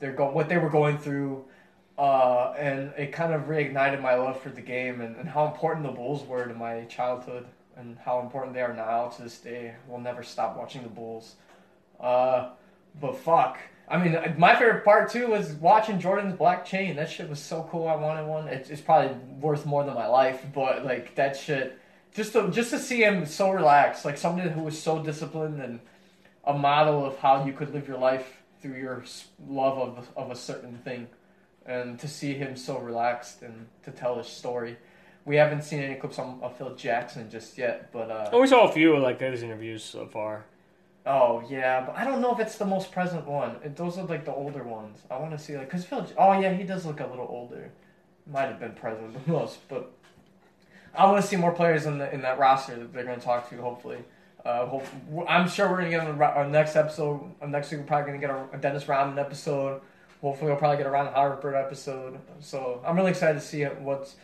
they're 0.00 0.12
go 0.12 0.30
what 0.30 0.48
they 0.48 0.58
were 0.58 0.70
going 0.70 0.98
through, 0.98 1.44
uh, 1.98 2.52
and 2.58 2.92
it 2.98 3.12
kind 3.12 3.32
of 3.32 3.42
reignited 3.42 4.00
my 4.02 4.14
love 4.14 4.40
for 4.40 4.50
the 4.50 4.60
game 4.60 5.00
and, 5.00 5.16
and 5.16 5.28
how 5.28 5.46
important 5.46 5.86
the 5.86 5.92
Bulls 5.92 6.26
were 6.26 6.44
to 6.46 6.54
my 6.54 6.84
childhood 6.84 7.46
and 7.76 7.98
how 7.98 8.20
important 8.20 8.54
they 8.54 8.62
are 8.62 8.74
now 8.74 9.08
to 9.08 9.22
this 9.22 9.38
day. 9.38 9.74
We'll 9.88 10.00
never 10.00 10.22
stop 10.22 10.56
watching 10.56 10.82
the 10.82 10.88
Bulls. 10.88 11.36
Uh, 12.00 12.50
but 13.00 13.16
fuck. 13.18 13.58
I 13.88 13.98
mean, 13.98 14.34
my 14.36 14.56
favorite 14.56 14.84
part 14.84 15.10
too 15.10 15.28
was 15.28 15.52
watching 15.52 16.00
Jordan's 16.00 16.34
black 16.34 16.64
chain. 16.64 16.96
That 16.96 17.08
shit 17.08 17.28
was 17.28 17.38
so 17.38 17.68
cool. 17.70 17.86
I 17.86 17.94
wanted 17.94 18.26
one. 18.26 18.48
It's 18.48 18.80
probably 18.80 19.16
worth 19.40 19.64
more 19.64 19.84
than 19.84 19.94
my 19.94 20.08
life, 20.08 20.44
but 20.52 20.84
like 20.84 21.14
that 21.14 21.36
shit, 21.36 21.78
just 22.12 22.32
to 22.32 22.50
just 22.50 22.70
to 22.70 22.78
see 22.80 23.02
him 23.02 23.26
so 23.26 23.50
relaxed, 23.50 24.04
like 24.04 24.18
somebody 24.18 24.50
who 24.50 24.62
was 24.62 24.80
so 24.80 25.02
disciplined 25.02 25.62
and 25.62 25.78
a 26.44 26.54
model 26.54 27.04
of 27.04 27.16
how 27.18 27.44
you 27.44 27.52
could 27.52 27.72
live 27.72 27.86
your 27.86 27.98
life 27.98 28.42
through 28.60 28.74
your 28.74 29.04
love 29.46 29.78
of 29.78 30.08
of 30.16 30.30
a 30.32 30.36
certain 30.36 30.78
thing, 30.78 31.06
and 31.66 31.98
to 31.98 32.08
see 32.08 32.34
him 32.34 32.56
so 32.56 32.78
relaxed 32.78 33.42
and 33.42 33.66
to 33.82 33.90
tell 33.90 34.16
his 34.16 34.26
story. 34.26 34.76
We 35.24 35.36
haven't 35.36 35.62
seen 35.62 35.80
any 35.80 35.96
clips 35.96 36.18
on, 36.18 36.38
of 36.42 36.56
Phil 36.56 36.74
Jackson 36.76 37.28
just 37.28 37.58
yet, 37.58 37.90
but 37.92 38.10
uh, 38.10 38.30
Oh, 38.32 38.40
we 38.40 38.46
saw 38.46 38.68
a 38.68 38.72
few 38.72 38.96
like 38.98 39.20
his 39.20 39.42
interviews 39.42 39.82
so 39.82 40.06
far. 40.06 40.44
Oh 41.04 41.42
yeah, 41.48 41.84
but 41.84 41.96
I 41.96 42.04
don't 42.04 42.20
know 42.20 42.32
if 42.32 42.40
it's 42.40 42.58
the 42.58 42.64
most 42.66 42.90
present 42.92 43.26
one. 43.26 43.56
It, 43.64 43.76
those 43.76 43.98
are 43.98 44.04
like 44.04 44.24
the 44.24 44.34
older 44.34 44.64
ones. 44.64 44.98
I 45.10 45.18
want 45.18 45.32
to 45.32 45.38
see 45.38 45.56
like 45.56 45.68
because 45.68 45.84
Phil. 45.84 46.06
Oh 46.16 46.38
yeah, 46.38 46.52
he 46.52 46.64
does 46.64 46.84
look 46.86 47.00
a 47.00 47.06
little 47.06 47.26
older. 47.28 47.70
Might 48.26 48.46
have 48.48 48.58
been 48.58 48.72
present 48.72 49.24
the 49.24 49.32
most, 49.32 49.58
but 49.68 49.92
I 50.94 51.04
want 51.06 51.22
to 51.22 51.28
see 51.28 51.36
more 51.36 51.52
players 51.52 51.86
in 51.86 51.98
the 51.98 52.12
in 52.12 52.22
that 52.22 52.38
roster 52.38 52.76
that 52.76 52.92
they're 52.92 53.04
going 53.04 53.18
to 53.18 53.24
talk 53.24 53.48
to. 53.50 53.56
Hopefully, 53.56 53.98
uh, 54.44 54.66
hope, 54.66 54.84
I'm 55.28 55.48
sure 55.48 55.68
we're 55.68 55.78
going 55.78 55.90
to 55.90 55.96
get 55.96 56.06
on 56.06 56.20
our 56.20 56.48
next 56.48 56.74
episode. 56.74 57.20
Next 57.46 57.70
week 57.70 57.80
we're 57.80 57.86
probably 57.86 58.08
going 58.10 58.20
to 58.20 58.26
get 58.26 58.34
a, 58.36 58.56
a 58.56 58.58
Dennis 58.58 58.88
Rodman 58.88 59.18
episode. 59.18 59.80
Hopefully 60.22 60.50
we'll 60.50 60.58
probably 60.58 60.78
get 60.78 60.86
a 60.86 60.90
Ron 60.90 61.12
Harper 61.12 61.54
episode. 61.54 62.18
So 62.40 62.82
I'm 62.86 62.96
really 62.96 63.10
excited 63.10 63.40
to 63.40 63.46
see 63.46 63.62
what's. 63.64 64.16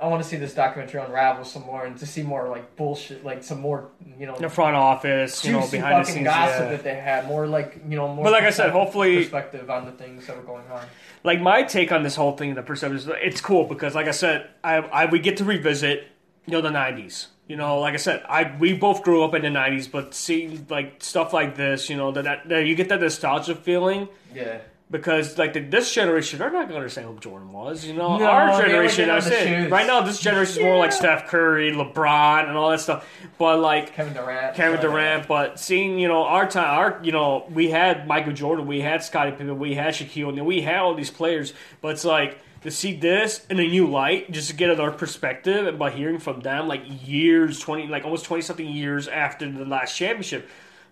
I 0.00 0.06
want 0.06 0.22
to 0.22 0.28
see 0.28 0.36
this 0.36 0.54
documentary 0.54 1.00
unravel 1.00 1.44
some 1.44 1.62
more 1.66 1.84
and 1.84 1.98
to 1.98 2.06
see 2.06 2.22
more 2.22 2.48
like 2.48 2.76
bullshit, 2.76 3.24
like 3.24 3.42
some 3.42 3.60
more 3.60 3.88
you 4.16 4.26
know 4.26 4.36
The 4.36 4.48
front 4.48 4.76
office, 4.76 5.44
you 5.44 5.50
know, 5.52 5.68
behind 5.68 6.04
the 6.06 6.08
scenes. 6.12 6.24
gossip 6.24 6.60
Yeah. 6.60 6.70
that 6.70 6.84
they 6.84 6.94
had. 6.94 7.26
More 7.26 7.46
like 7.48 7.80
you 7.88 7.96
know 7.96 8.06
more. 8.14 8.24
But 8.24 8.32
like 8.32 8.44
I 8.44 8.50
said, 8.50 8.70
hopefully- 8.70 9.16
perspective 9.16 9.68
on 9.70 9.86
the 9.86 9.92
things 9.92 10.26
that 10.28 10.36
were 10.36 10.42
going 10.44 10.70
on. 10.70 10.84
like 11.24 11.40
my 11.40 11.64
take 11.64 11.90
on 11.90 12.04
this 12.04 12.14
whole 12.14 12.36
thing, 12.36 12.54
the 12.54 12.62
perception 12.62 12.96
is 12.96 13.08
it's 13.08 13.40
cool 13.40 13.64
because, 13.64 13.96
like 13.96 14.06
I 14.06 14.12
said, 14.12 14.48
I, 14.62 14.76
I 14.76 15.06
we 15.06 15.18
get 15.18 15.36
to 15.38 15.44
revisit, 15.44 16.06
you 16.46 16.52
know, 16.52 16.60
the 16.60 16.70
'90s. 16.70 17.26
You 17.48 17.56
know, 17.56 17.80
like 17.80 17.94
I 17.94 17.96
said, 17.96 18.22
I 18.28 18.54
we 18.58 18.74
both 18.74 19.02
grew 19.02 19.24
up 19.24 19.34
in 19.34 19.42
the 19.42 19.48
'90s, 19.48 19.90
but 19.90 20.14
seeing 20.14 20.66
like 20.68 21.02
stuff 21.02 21.32
like 21.32 21.56
this, 21.56 21.88
you 21.88 21.96
know, 21.96 22.12
that, 22.12 22.24
that, 22.24 22.48
that 22.48 22.66
you 22.66 22.74
get 22.74 22.90
that 22.90 23.00
nostalgia 23.00 23.54
feeling. 23.54 24.06
Yeah, 24.34 24.58
because 24.90 25.36
like 25.36 25.52
the, 25.52 25.60
this 25.60 25.92
generation, 25.92 26.38
they're 26.38 26.50
not 26.50 26.60
going 26.60 26.70
to 26.70 26.76
understand 26.76 27.08
who 27.08 27.18
Jordan 27.18 27.52
was. 27.52 27.84
You 27.84 27.94
know, 27.94 28.16
No, 28.16 28.24
our 28.24 28.60
generation, 28.60 29.10
I 29.10 29.20
said 29.20 29.70
right 29.70 29.86
now, 29.86 30.00
this 30.00 30.20
generation 30.20 30.58
is 30.58 30.64
more 30.64 30.78
like 30.78 30.92
Steph 30.92 31.28
Curry, 31.28 31.72
LeBron, 31.72 32.48
and 32.48 32.56
all 32.56 32.70
that 32.70 32.80
stuff. 32.80 33.06
But 33.38 33.60
like 33.60 33.94
Kevin 33.94 34.14
Durant. 34.14 34.56
Kevin 34.56 34.80
Durant, 34.80 35.28
but 35.28 35.60
seeing 35.60 35.98
you 35.98 36.08
know 36.08 36.24
our 36.24 36.48
time, 36.48 36.78
our 36.78 37.00
you 37.02 37.12
know 37.12 37.46
we 37.50 37.70
had 37.70 38.06
Michael 38.06 38.32
Jordan, 38.32 38.66
we 38.66 38.80
had 38.80 39.02
Scottie 39.02 39.32
Pippen, 39.32 39.58
we 39.58 39.74
had 39.74 39.94
Shaquille 39.94 40.28
O'Neal, 40.28 40.44
we 40.44 40.62
had 40.62 40.78
all 40.78 40.94
these 40.94 41.10
players, 41.10 41.52
but 41.80 41.88
it's 41.88 42.04
like 42.04 42.38
to 42.62 42.70
see 42.70 42.96
this 42.96 43.46
in 43.50 43.60
a 43.60 43.66
new 43.66 43.86
light, 43.86 44.30
just 44.30 44.50
to 44.50 44.56
get 44.56 44.70
another 44.70 44.90
perspective, 44.90 45.66
and 45.66 45.78
by 45.78 45.90
hearing 45.90 46.18
from 46.18 46.40
them 46.40 46.66
like 46.66 46.82
years, 47.06 47.60
twenty, 47.60 47.86
like 47.86 48.04
almost 48.04 48.24
twenty 48.24 48.42
something 48.42 48.66
years 48.66 49.06
after 49.06 49.50
the 49.50 49.64
last 49.64 49.96
championship. 49.96 50.48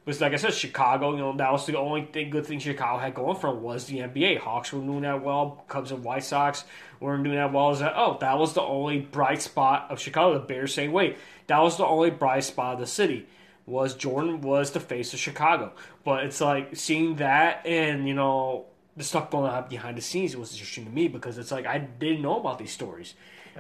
Was 0.07 0.21
like 0.21 0.33
I 0.33 0.37
said, 0.37 0.55
Chicago. 0.55 1.13
You 1.13 1.19
know 1.19 1.37
that 1.37 1.53
was 1.53 1.67
the 1.67 1.77
only 1.77 2.05
thing, 2.05 2.31
good 2.31 2.47
thing 2.47 2.61
Chicago 2.61 2.99
had 2.99 3.15
going 3.15 3.37
for 3.37 3.53
was 3.53 3.87
the 3.87 3.99
NBA. 3.99 4.39
Hawks 4.39 4.73
weren't 4.73 4.87
doing 4.87 5.03
that 5.03 5.23
well. 5.23 5.65
Cubs 5.69 5.91
and 5.91 6.05
White 6.05 6.23
Sox 6.23 6.65
weren't 7.01 7.25
doing 7.25 7.37
that 7.37 7.53
well. 7.53 7.73
Is 7.73 7.81
that 7.81 7.95
oh 7.97 8.17
that 8.21 8.39
was 8.39 8.55
the 8.55 8.63
only 8.63 9.01
bright 9.01 9.43
spot 9.43 9.89
of 9.91 10.01
Chicago. 10.01 10.35
The 10.35 10.47
Bears 10.47 10.73
same 10.73 10.93
wait, 10.93 11.19
That 11.49 11.59
was 11.59 11.77
the 11.77 11.85
only 11.85 12.11
bright 12.11 12.45
spot 12.45 12.75
of 12.75 12.81
the 12.81 12.87
city 12.87 13.27
was 13.67 13.95
Jordan 13.97 14.41
was 14.41 14.71
the 14.71 14.81
face 14.81 15.13
of 15.13 15.19
Chicago. 15.19 15.73
But 16.05 16.25
it's 16.25 16.41
like 16.41 16.77
seeing 16.77 17.17
that 17.17 17.67
and 17.67 18.07
you 18.07 18.15
know 18.15 18.67
the 18.97 19.05
stuff 19.05 19.31
going 19.31 19.51
on 19.51 19.69
behind 19.69 19.99
the 19.99 20.03
scenes 20.03 20.37
was 20.37 20.53
interesting 20.53 20.85
to 20.85 20.91
me 20.91 21.09
because 21.09 21.37
it's 21.37 21.51
like 21.51 21.67
I 21.67 21.79
didn't 21.79 22.23
know 22.23 22.39
about 22.41 22.59
these 22.59 22.73
stories. 22.73 23.15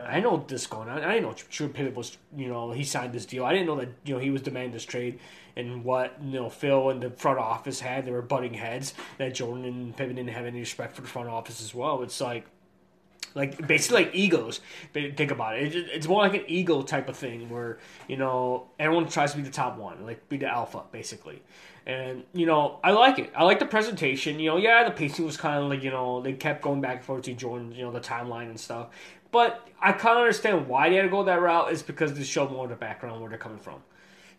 I 0.05 0.21
know 0.21 0.45
this 0.47 0.67
going 0.67 0.89
on. 0.89 1.03
I 1.03 1.15
didn't 1.15 1.23
know 1.25 1.35
True 1.51 1.69
Pippen 1.69 1.95
was 1.95 2.17
you 2.37 2.49
know 2.49 2.71
he 2.73 2.85
signed 2.85 3.13
this 3.13 3.27
deal. 3.27 3.45
I 3.45 3.53
didn't 3.53 3.67
know 3.67 3.77
that 3.77 3.89
you 4.05 4.15
know 4.15 4.21
he 4.21 4.31
was 4.31 4.43
demanding 4.43 4.73
this 4.73 4.85
trade 4.85 5.19
and 5.57 5.85
what 5.85 6.17
you 6.23 6.33
know 6.41 6.49
Phil 6.51 6.91
and 6.91 7.03
the 7.03 7.11
front 7.11 7.39
office 7.39 7.81
had. 7.81 8.05
They 8.05 8.11
were 8.11 8.23
butting 8.23 8.55
heads. 8.55 8.95
That 9.19 9.35
Jordan 9.35 9.65
and 9.65 9.97
Pippen 9.97 10.17
didn't 10.17 10.31
have 10.35 10.45
any 10.47 10.61
respect 10.61 10.95
for 10.97 11.03
the 11.03 11.09
front 11.09 11.29
office 11.29 11.61
as 11.63 11.75
well. 11.75 12.03
It's 12.03 12.21
like 12.21 12.47
like 13.35 13.67
basically 13.67 14.05
like 14.05 14.15
egos. 14.15 14.61
Think 14.95 15.31
about 15.31 15.59
it. 15.59 15.75
It- 15.75 15.91
It's 15.93 16.09
more 16.09 16.23
like 16.23 16.35
an 16.35 16.45
ego 16.47 16.83
type 16.83 17.09
of 17.09 17.17
thing 17.17 17.49
where 17.51 17.79
you 18.09 18.17
know 18.17 18.69
everyone 18.79 19.09
tries 19.09 19.33
to 19.33 19.37
be 19.39 19.43
the 19.43 19.51
top 19.51 19.77
one, 19.79 20.05
like 20.07 20.29
be 20.29 20.37
the 20.37 20.47
alpha, 20.47 20.83
basically. 20.93 21.43
And 21.87 22.25
you 22.33 22.47
know, 22.47 22.81
I 22.83 22.91
like 22.93 23.19
it. 23.19 23.33
I 23.37 23.45
like 23.45 23.59
the 23.61 23.67
presentation. 23.67 24.41
You 24.41 24.51
know, 24.51 24.57
yeah, 24.57 24.85
the 24.85 24.91
pacing 24.91 25.25
was 25.25 25.37
kind 25.37 25.63
of 25.63 25.71
like 25.71 25.83
you 25.83 25.91
know 25.91 26.21
they 26.21 26.33
kept 26.33 26.63
going 26.63 26.81
back 26.81 26.97
and 26.97 27.05
forth 27.05 27.23
to 27.25 27.35
Jordan, 27.35 27.73
you 27.73 27.83
know, 27.85 27.93
the 27.93 28.01
timeline 28.01 28.49
and 28.49 28.59
stuff. 28.59 28.89
But 29.37 29.69
I 29.81 29.93
kind 29.93 30.17
of 30.17 30.23
understand 30.23 30.67
why 30.69 30.89
they 30.89 30.97
had 30.97 31.03
to 31.03 31.09
go 31.09 31.25
that 31.25 31.41
route. 31.41 31.71
Is 31.73 31.83
because 31.83 32.15
they 32.15 32.23
show 32.25 32.49
more 32.49 32.65
of 32.65 32.71
the 32.71 32.77
background 32.77 33.21
where 33.21 33.29
they're 33.29 33.39
coming 33.39 33.59
from. 33.59 33.81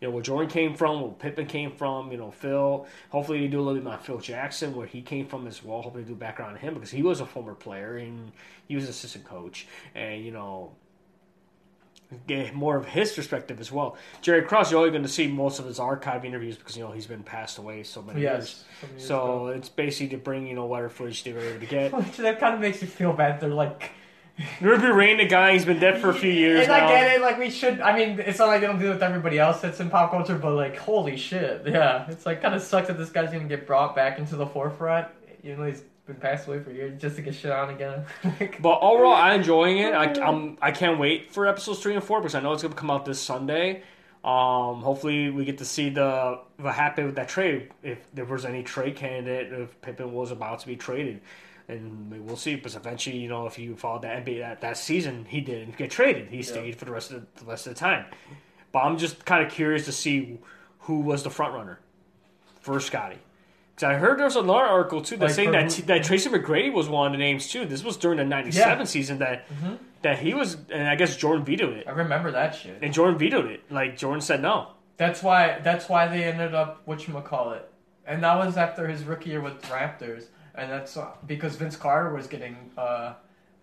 You 0.00 0.08
know 0.08 0.14
where 0.14 0.22
Jordan 0.22 0.50
came 0.50 0.74
from, 0.74 1.00
where 1.00 1.10
Pippen 1.10 1.46
came 1.46 1.70
from. 1.72 2.10
You 2.12 2.18
know 2.18 2.30
Phil. 2.30 2.86
Hopefully 3.10 3.40
they 3.40 3.48
do 3.48 3.60
a 3.60 3.62
little 3.62 3.80
bit 3.80 3.88
on 3.92 3.98
Phil 4.00 4.18
Jackson, 4.18 4.74
where 4.74 4.86
he 4.86 5.00
came 5.02 5.26
from 5.26 5.46
as 5.46 5.62
well. 5.64 5.82
Hopefully 5.82 6.04
they 6.04 6.08
do 6.10 6.14
background 6.16 6.52
on 6.54 6.58
him 6.58 6.74
because 6.74 6.90
he 6.90 7.02
was 7.02 7.20
a 7.20 7.26
former 7.26 7.54
player 7.54 7.96
and 7.96 8.32
he 8.66 8.74
was 8.74 8.84
an 8.84 8.90
assistant 8.90 9.24
coach, 9.24 9.66
and 9.94 10.24
you 10.24 10.30
know 10.32 10.72
get 12.26 12.54
more 12.54 12.76
of 12.78 12.86
his 12.86 13.12
perspective 13.12 13.60
as 13.60 13.70
well. 13.70 13.96
Jerry 14.22 14.40
Krause, 14.42 14.70
you're 14.70 14.78
only 14.80 14.90
going 14.90 15.02
to 15.02 15.08
see 15.10 15.26
most 15.28 15.58
of 15.58 15.66
his 15.66 15.78
archive 15.78 16.24
interviews 16.24 16.56
because 16.56 16.74
you 16.76 16.82
know 16.82 16.90
he's 16.90 17.06
been 17.06 17.22
passed 17.22 17.58
away 17.58 17.82
so 17.82 18.00
many 18.02 18.22
Yes. 18.22 18.32
years. 18.32 18.64
years 18.92 19.06
So 19.06 19.16
ago. 19.24 19.46
it's 19.48 19.68
basically 19.68 20.08
to 20.16 20.22
bring 20.22 20.46
you 20.46 20.54
know 20.54 20.64
whatever 20.66 20.88
footage 20.88 21.22
they 21.24 21.32
were 21.34 21.40
able 21.40 21.60
to 21.60 21.66
get. 21.66 21.92
Which 21.92 22.16
that 22.18 22.40
kind 22.40 22.54
of 22.54 22.60
makes 22.60 22.80
you 22.80 22.88
feel 22.88 23.12
bad. 23.12 23.40
They're 23.40 23.50
like, 23.50 23.92
Ruby 24.60 24.86
Rain, 24.86 25.16
the 25.18 25.26
guy, 25.26 25.52
he's 25.52 25.64
been 25.64 25.80
dead 25.80 26.00
for 26.00 26.10
a 26.10 26.14
few 26.14 26.30
years 26.30 26.60
and 26.60 26.68
now. 26.68 26.86
I 26.86 26.88
get 26.88 27.16
it. 27.16 27.20
Like 27.20 27.38
we 27.38 27.50
should. 27.50 27.80
I 27.80 27.96
mean, 27.96 28.20
it's 28.20 28.38
not 28.38 28.48
like 28.48 28.60
they 28.60 28.66
don't 28.66 28.78
do 28.78 28.90
it 28.90 28.94
with 28.94 29.02
everybody 29.02 29.38
else 29.38 29.60
that's 29.60 29.80
in 29.80 29.90
pop 29.90 30.10
culture, 30.10 30.38
but 30.38 30.52
like, 30.54 30.76
holy 30.76 31.16
shit, 31.16 31.62
yeah, 31.66 32.08
it's 32.08 32.24
like 32.24 32.40
kind 32.40 32.54
of 32.54 32.62
sucks 32.62 32.88
that 32.88 32.98
this 32.98 33.10
guy's 33.10 33.32
gonna 33.32 33.44
get 33.44 33.66
brought 33.66 33.96
back 33.96 34.18
into 34.18 34.36
the 34.36 34.46
forefront, 34.46 35.08
even 35.42 35.58
though 35.58 35.66
he's 35.66 35.82
been 36.06 36.16
passed 36.16 36.48
away 36.48 36.60
for 36.60 36.70
years, 36.70 37.00
just 37.00 37.16
to 37.16 37.22
get 37.22 37.34
shit 37.34 37.52
on 37.52 37.70
again. 37.70 38.04
But 38.60 38.80
overall, 38.80 39.14
I'm 39.14 39.40
enjoying 39.40 39.78
it. 39.78 39.92
I, 39.92 40.12
I'm 40.20 40.58
I 40.60 40.72
can't 40.72 40.98
wait 40.98 41.32
for 41.32 41.46
episodes 41.46 41.80
three 41.80 41.94
and 41.94 42.02
four 42.02 42.20
because 42.20 42.34
I 42.34 42.40
know 42.40 42.52
it's 42.52 42.62
going 42.62 42.74
to 42.74 42.78
come 42.78 42.90
out 42.90 43.04
this 43.04 43.20
Sunday. 43.20 43.82
Um, 44.24 44.82
hopefully, 44.82 45.30
we 45.30 45.44
get 45.44 45.58
to 45.58 45.64
see 45.64 45.90
the 45.90 46.40
what 46.56 46.74
happened 46.74 47.06
with 47.06 47.16
that 47.16 47.28
trade. 47.28 47.70
If 47.82 47.98
there 48.14 48.24
was 48.24 48.44
any 48.44 48.62
trade 48.62 48.96
candidate, 48.96 49.52
if 49.52 49.80
Pippen 49.80 50.12
was 50.12 50.32
about 50.32 50.58
to 50.60 50.66
be 50.66 50.76
traded, 50.76 51.20
and 51.68 52.10
we'll 52.26 52.36
see. 52.36 52.54
Because 52.56 52.76
eventually, 52.76 53.18
you 53.18 53.28
know, 53.28 53.46
if 53.46 53.58
you 53.58 53.76
followed 53.76 54.02
that 54.02 54.24
NBA 54.24 54.40
that, 54.40 54.60
that 54.62 54.76
season, 54.76 55.24
he 55.28 55.40
didn't 55.40 55.76
get 55.76 55.90
traded. 55.90 56.28
He 56.28 56.42
stayed 56.42 56.76
for 56.76 56.84
the 56.84 56.92
rest 56.92 57.10
of 57.12 57.20
the, 57.34 57.40
the 57.44 57.50
rest 57.50 57.66
of 57.66 57.74
the 57.74 57.78
time. 57.80 58.06
But 58.72 58.80
I'm 58.80 58.98
just 58.98 59.24
kind 59.24 59.44
of 59.46 59.52
curious 59.52 59.84
to 59.86 59.92
see 59.92 60.38
who 60.80 61.00
was 61.00 61.22
the 61.22 61.30
front 61.30 61.54
runner 61.54 61.78
for 62.60 62.78
Scottie. 62.80 63.18
Because 63.74 63.88
I 63.90 63.94
heard 63.94 64.18
there 64.18 64.24
was 64.24 64.36
another 64.36 64.58
article 64.64 65.02
too 65.02 65.16
that 65.18 65.26
Like 65.26 65.34
saying 65.34 65.52
that 65.52 65.72
who- 65.72 65.82
that 65.82 66.02
Tracy 66.04 66.28
McGrady 66.30 66.72
was 66.72 66.88
one 66.88 67.06
of 67.06 67.12
the 67.12 67.18
names 67.18 67.48
too. 67.48 67.64
This 67.64 67.84
was 67.84 67.96
during 67.96 68.18
the 68.18 68.24
'97 68.24 68.68
Yeah. 68.68 68.74
Mm-hmm. 68.74 68.84
season 68.86 69.18
that 69.18 69.46
that 70.02 70.18
he 70.18 70.34
was, 70.34 70.56
and 70.70 70.88
I 70.88 70.94
guess 70.96 71.16
Jordan 71.16 71.44
vetoed 71.44 71.76
it. 71.76 71.86
I 71.88 71.92
remember 71.92 72.30
that 72.32 72.54
shit. 72.54 72.78
And 72.82 72.92
Jordan 72.92 73.18
vetoed 73.18 73.46
it. 73.46 73.62
Like 73.70 73.96
Jordan 73.96 74.20
said 74.20 74.42
no. 74.42 74.68
That's 74.96 75.22
why. 75.22 75.60
That's 75.62 75.88
why 75.88 76.08
they 76.08 76.24
ended 76.24 76.54
up 76.54 76.82
what 76.86 76.98
call 77.24 77.52
it, 77.52 77.70
and 78.04 78.22
that 78.24 78.36
was 78.36 78.56
after 78.56 78.88
his 78.88 79.04
rookie 79.04 79.30
year 79.30 79.40
with 79.40 79.62
Raptors, 79.62 80.24
and 80.58 80.70
that's 80.70 80.96
uh, 80.96 81.08
because 81.26 81.56
Vince 81.56 81.76
Carter 81.76 82.12
was 82.14 82.26
getting. 82.26 82.56
uh 82.76 83.14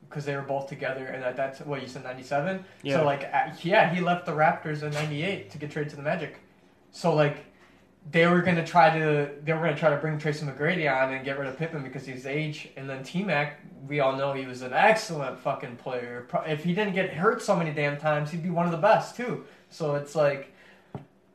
because 0.07 0.23
they 0.23 0.35
were 0.35 0.43
both 0.43 0.67
together, 0.67 1.07
and 1.07 1.23
at 1.23 1.35
that 1.35 1.65
what 1.65 1.81
you 1.81 1.87
said 1.87 2.03
ninety 2.03 2.21
seven. 2.21 2.63
Yeah. 2.83 2.97
So 2.97 3.05
like, 3.05 3.23
uh, 3.33 3.49
yeah, 3.63 3.91
he 3.91 4.01
left 4.01 4.27
the 4.27 4.33
Raptors 4.33 4.83
in 4.83 4.93
ninety 4.93 5.23
eight 5.23 5.49
to 5.49 5.57
get 5.57 5.71
traded 5.71 5.89
to 5.89 5.95
the 5.95 6.03
Magic. 6.03 6.37
So 6.91 7.15
like, 7.15 7.37
they 8.11 8.27
were 8.27 8.43
gonna 8.43 8.65
try 8.65 8.97
to 8.97 9.31
they 9.43 9.51
were 9.51 9.59
gonna 9.59 9.75
try 9.75 9.89
to 9.89 9.97
bring 9.97 10.19
Tracy 10.19 10.45
McGrady 10.45 10.85
on 10.89 11.11
and 11.11 11.25
get 11.25 11.39
rid 11.39 11.47
of 11.47 11.57
Pippen 11.57 11.81
because 11.83 12.05
he's 12.05 12.27
age, 12.27 12.69
and 12.77 12.87
then 12.87 13.03
T 13.03 13.23
Mac, 13.23 13.59
we 13.87 13.99
all 13.99 14.15
know 14.15 14.31
he 14.33 14.45
was 14.45 14.61
an 14.61 14.73
excellent 14.73 15.39
fucking 15.39 15.77
player. 15.77 16.27
If 16.45 16.63
he 16.63 16.73
didn't 16.75 16.93
get 16.93 17.09
hurt 17.09 17.41
so 17.41 17.55
many 17.55 17.71
damn 17.71 17.97
times, 17.97 18.29
he'd 18.29 18.43
be 18.43 18.51
one 18.51 18.67
of 18.67 18.71
the 18.71 18.77
best 18.77 19.15
too. 19.15 19.43
So 19.71 19.95
it's 19.95 20.13
like, 20.13 20.53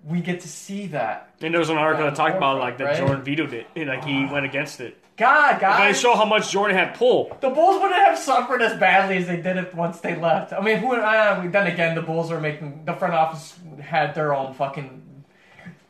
we 0.05 0.21
get 0.21 0.41
to 0.43 0.49
see 0.49 0.87
that. 0.87 1.35
And 1.43 1.53
there 1.53 1.59
was 1.59 1.71
an 1.71 1.77
article 1.77 2.07
that 2.07 2.15
talked 2.15 2.37
about 2.37 2.61
like 2.61 2.79
that 2.79 2.85
right? 2.85 2.97
Jordan 2.97 3.23
vetoed 3.25 3.53
it. 3.53 3.67
And, 3.75 3.89
like 3.89 4.05
he 4.05 4.25
went 4.27 4.47
against 4.47 4.81
it. 4.81 4.97
God, 5.21 5.61
But 5.61 5.77
they 5.79 5.85
guys. 5.89 6.01
show 6.01 6.14
how 6.16 6.25
much 6.25 6.51
Jordan 6.51 6.77
had 6.77 6.95
pull. 6.95 7.37
The 7.43 7.51
Bulls 7.51 7.81
wouldn't 7.81 8.01
have 8.01 8.18
suffered 8.18 8.62
as 8.62 8.79
badly 8.81 9.18
as 9.18 9.27
they 9.27 9.37
did 9.37 9.59
it 9.59 9.75
once 9.75 10.01
they 10.01 10.16
left. 10.16 10.53
I 10.55 10.61
mean, 10.61 10.79
who? 10.79 10.95
Uh, 10.95 11.47
then 11.49 11.66
again, 11.66 11.95
the 11.95 12.01
Bulls 12.03 12.31
were 12.31 12.41
making 12.41 12.85
the 12.87 12.95
front 12.95 13.12
office 13.12 13.59
had 13.83 14.14
their 14.14 14.35
own 14.35 14.55
fucking 14.55 15.25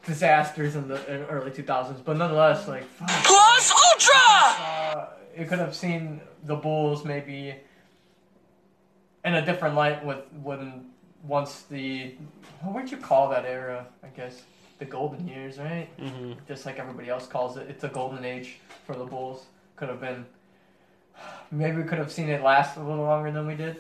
disasters 0.05 0.74
in 0.74 0.89
the 0.89 0.97
in 1.14 1.22
early 1.26 1.51
2000s, 1.53 2.03
but 2.05 2.16
nonetheless, 2.16 2.66
like, 2.66 2.85
fuck, 2.85 3.09
Plus 3.24 3.70
Ultra! 3.70 4.64
uh, 4.99 5.09
you 5.39 5.47
could 5.47 5.59
have 5.61 5.76
seen 5.76 6.20
the 6.45 6.57
Bulls 6.57 7.05
maybe 7.05 7.55
in 9.24 9.35
a 9.35 9.45
different 9.45 9.74
light 9.74 10.05
with 10.05 10.18
when 10.43 10.87
once 11.22 11.62
the 11.70 12.14
what 12.62 12.74
would 12.74 12.91
you 12.91 12.97
call 12.97 13.28
that 13.28 13.45
era? 13.45 13.87
I 14.03 14.09
guess 14.09 14.43
the 14.78 14.87
golden 14.87 15.28
years, 15.28 15.59
right? 15.59 15.89
hmm 16.01 16.33
just 16.49 16.64
like 16.66 16.78
everybody 16.78 17.09
else 17.11 17.26
calls 17.26 17.57
it. 17.59 17.68
It's 17.68 17.85
a 17.85 17.89
golden 17.89 18.24
age 18.24 18.59
for 18.91 18.99
the 18.99 19.05
Bulls. 19.05 19.45
Could 19.76 19.88
have 19.88 20.01
been. 20.01 20.26
Maybe 21.51 21.76
we 21.76 21.84
could 21.84 21.99
have 21.99 22.12
seen 22.12 22.28
it 22.28 22.43
last 22.43 22.76
a 22.76 22.80
little 22.80 23.05
longer 23.05 23.30
than 23.30 23.47
we 23.47 23.55
did. 23.55 23.76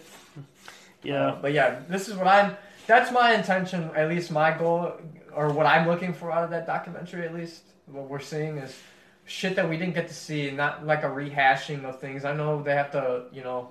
Yeah. 1.02 1.28
Uh, 1.28 1.38
but 1.40 1.52
yeah, 1.52 1.80
this 1.88 2.08
is 2.08 2.14
what 2.14 2.26
I'm. 2.26 2.56
That's 2.86 3.10
my 3.10 3.34
intention. 3.34 3.90
At 3.94 4.08
least 4.08 4.30
my 4.30 4.56
goal, 4.56 4.92
or 5.34 5.52
what 5.52 5.66
I'm 5.66 5.86
looking 5.88 6.12
for 6.12 6.30
out 6.30 6.44
of 6.44 6.50
that 6.50 6.66
documentary. 6.66 7.26
At 7.26 7.34
least 7.34 7.62
what 7.86 8.08
we're 8.08 8.20
seeing 8.20 8.58
is 8.58 8.76
shit 9.24 9.56
that 9.56 9.68
we 9.68 9.76
didn't 9.76 9.94
get 9.94 10.08
to 10.08 10.14
see. 10.14 10.50
Not 10.50 10.86
like 10.86 11.02
a 11.02 11.08
rehashing 11.08 11.84
of 11.84 12.00
things. 12.00 12.24
I 12.24 12.34
know 12.34 12.62
they 12.62 12.74
have 12.74 12.92
to, 12.92 13.24
you 13.32 13.42
know, 13.42 13.70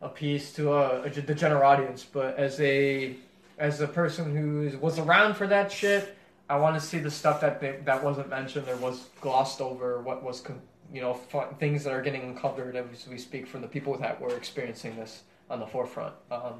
appease 0.00 0.52
to 0.54 0.72
a, 0.72 1.02
a 1.02 1.10
the 1.10 1.34
general 1.34 1.62
audience, 1.62 2.04
but 2.04 2.36
as 2.36 2.60
a 2.60 3.16
as 3.58 3.80
a 3.80 3.88
person 3.88 4.36
who 4.36 4.78
was 4.78 4.98
around 4.98 5.34
for 5.34 5.46
that 5.46 5.72
shit, 5.72 6.16
I 6.50 6.56
want 6.56 6.74
to 6.74 6.80
see 6.80 6.98
the 6.98 7.10
stuff 7.12 7.40
that 7.42 7.60
they, 7.60 7.76
that 7.84 8.02
wasn't 8.02 8.28
mentioned 8.28 8.68
or 8.68 8.76
was 8.76 9.06
glossed 9.20 9.60
over. 9.60 10.00
What 10.02 10.24
was 10.24 10.40
con- 10.40 10.60
you 10.92 11.00
know 11.00 11.14
fun, 11.14 11.54
things 11.60 11.84
that 11.84 11.92
are 11.92 12.02
getting 12.02 12.22
uncovered 12.22 12.74
as 12.74 13.06
we 13.08 13.18
speak 13.18 13.46
from 13.46 13.60
the 13.60 13.68
people 13.68 13.96
that 13.98 14.20
were 14.20 14.34
experiencing 14.36 14.96
this 14.96 15.22
on 15.48 15.60
the 15.60 15.66
forefront. 15.66 16.14
Um, 16.30 16.54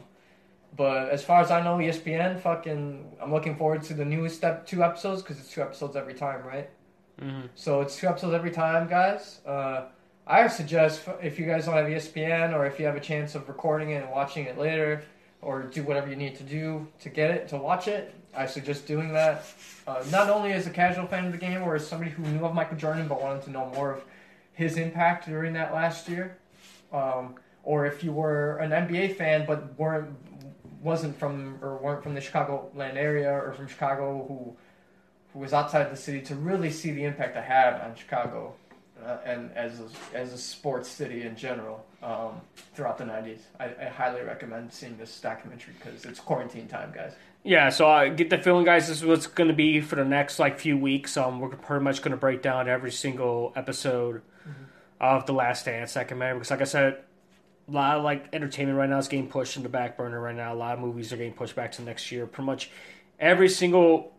but 0.76 1.08
as 1.08 1.24
far 1.24 1.40
as 1.40 1.50
I 1.50 1.60
know, 1.62 1.78
ESPN 1.78 2.40
fucking. 2.40 3.16
I'm 3.20 3.32
looking 3.32 3.56
forward 3.56 3.82
to 3.84 3.94
the 3.94 4.04
newest 4.04 4.36
step 4.36 4.64
two 4.64 4.84
episodes 4.84 5.22
because 5.22 5.40
it's 5.40 5.52
two 5.52 5.60
episodes 5.62 5.96
every 5.96 6.14
time, 6.14 6.46
right? 6.46 6.70
hmm 7.18 7.42
So 7.56 7.80
it's 7.80 7.96
two 7.96 8.06
episodes 8.06 8.34
every 8.34 8.52
time, 8.52 8.88
guys. 8.88 9.40
Uh, 9.44 9.86
I 10.24 10.46
suggest 10.46 11.02
if 11.20 11.40
you 11.40 11.46
guys 11.46 11.64
don't 11.66 11.74
have 11.74 11.86
ESPN 11.86 12.54
or 12.54 12.64
if 12.64 12.78
you 12.78 12.86
have 12.86 12.94
a 12.94 13.00
chance 13.00 13.34
of 13.34 13.48
recording 13.48 13.90
it 13.90 14.04
and 14.04 14.10
watching 14.12 14.44
it 14.44 14.56
later, 14.56 15.02
or 15.42 15.62
do 15.64 15.82
whatever 15.82 16.08
you 16.08 16.14
need 16.14 16.36
to 16.36 16.44
do 16.44 16.86
to 17.00 17.08
get 17.08 17.32
it 17.32 17.48
to 17.48 17.56
watch 17.56 17.88
it, 17.88 18.14
I 18.35 18.47
suggest 18.47 18.86
doing 18.86 19.12
that. 19.12 19.44
Uh, 19.86 20.05
not 20.11 20.31
only 20.31 20.52
as 20.52 20.66
a 20.66 20.70
casual 20.70 21.07
fan 21.07 21.27
of 21.27 21.32
the 21.32 21.39
game 21.39 21.62
or 21.62 21.74
as 21.74 21.86
somebody 21.86 22.11
who 22.11 22.23
knew 22.23 22.44
of 22.44 22.55
Michael 22.55 22.77
Jordan 22.77 23.09
but 23.09 23.20
wanted 23.20 23.43
to 23.43 23.51
know 23.51 23.66
more 23.74 23.93
of 23.93 24.05
his 24.52 24.77
impact 24.77 25.27
during 25.27 25.52
that 25.55 25.73
last 25.73 26.09
year, 26.09 26.36
um, 26.93 27.35
or 27.62 27.86
if 27.86 28.05
you 28.05 28.12
were 28.12 28.59
an 28.59 28.70
NBA 28.70 29.16
fan 29.16 29.47
but 29.47 29.78
weren't 29.78 30.16
wasn't 30.82 31.19
from 31.19 31.59
or 31.62 31.77
weren't 31.77 32.02
from 32.02 32.15
the 32.15 32.20
Chicagoland 32.20 32.97
area 32.97 33.31
or 33.31 33.52
from 33.52 33.69
Chicago 33.69 34.24
who 34.27 34.57
who 35.32 35.39
was 35.40 35.52
outside 35.52 35.90
the 35.90 35.97
city 35.97 36.20
to 36.23 36.35
really 36.35 36.70
see 36.70 36.90
the 36.90 37.05
impact 37.05 37.36
I 37.36 37.43
had 37.43 37.81
on 37.81 37.94
Chicago 37.94 38.55
uh, 39.05 39.19
and 39.24 39.52
as 39.52 39.81
a, 39.81 40.16
as 40.16 40.32
a 40.32 40.39
sports 40.39 40.89
city 40.89 41.23
in 41.23 41.36
general 41.36 41.85
um, 42.02 42.40
throughout 42.74 42.98
the 42.98 43.05
90s. 43.05 43.40
I, 43.59 43.70
I 43.81 43.89
highly 43.89 44.22
recommend 44.22 44.72
seeing 44.72 44.97
this 44.97 45.20
documentary 45.20 45.74
because 45.78 46.05
it's 46.05 46.20
quarantine 46.20 46.68
time, 46.68 46.93
guys. 46.94 47.12
Yeah, 47.43 47.70
so 47.70 47.89
I 47.89 48.10
get 48.10 48.28
the 48.28 48.39
feeling, 48.39 48.64
guys. 48.64 48.89
This 48.89 48.98
is 48.98 49.05
what's 49.05 49.27
going 49.27 49.48
to 49.48 49.55
be 49.55 49.81
for 49.81 49.97
the 49.97 50.05
next 50.05 50.39
like 50.39 50.59
few 50.59 50.77
weeks. 50.77 51.16
Um, 51.16 51.40
we're 51.40 51.48
pretty 51.48 51.82
much 51.82 52.02
going 52.02 52.12
to 52.12 52.18
break 52.18 52.43
down 52.43 52.68
every 52.68 52.93
single 52.93 53.52
episode 53.56 54.22
of 55.01 55.24
the 55.24 55.32
Last 55.32 55.64
Dance 55.64 55.94
documentary 55.94 56.39
because, 56.39 56.51
like 56.51 56.60
I 56.60 56.64
said, 56.64 56.98
a 57.66 57.72
lot 57.72 57.97
of 57.97 58.05
like 58.05 58.28
entertainment 58.35 58.77
right 58.77 58.90
now 58.90 58.98
is 58.98 59.09
getting 59.09 59.28
pushed 59.28 59.56
in 59.56 59.62
the 59.62 59.68
back 59.68 59.97
burner 59.97 60.20
right 60.20 60.35
now. 60.35 60.52
A 60.52 60.55
lot 60.55 60.74
of 60.74 60.81
movies 60.81 61.12
are 61.12 61.16
getting 61.16 61.32
pushed 61.32 61.56
back 61.56 61.72
to 61.72 61.82
next 61.82 62.12
year. 62.12 62.27
Pretty 62.27 62.47
much 62.47 62.70
every 63.18 63.48
single 63.48 64.12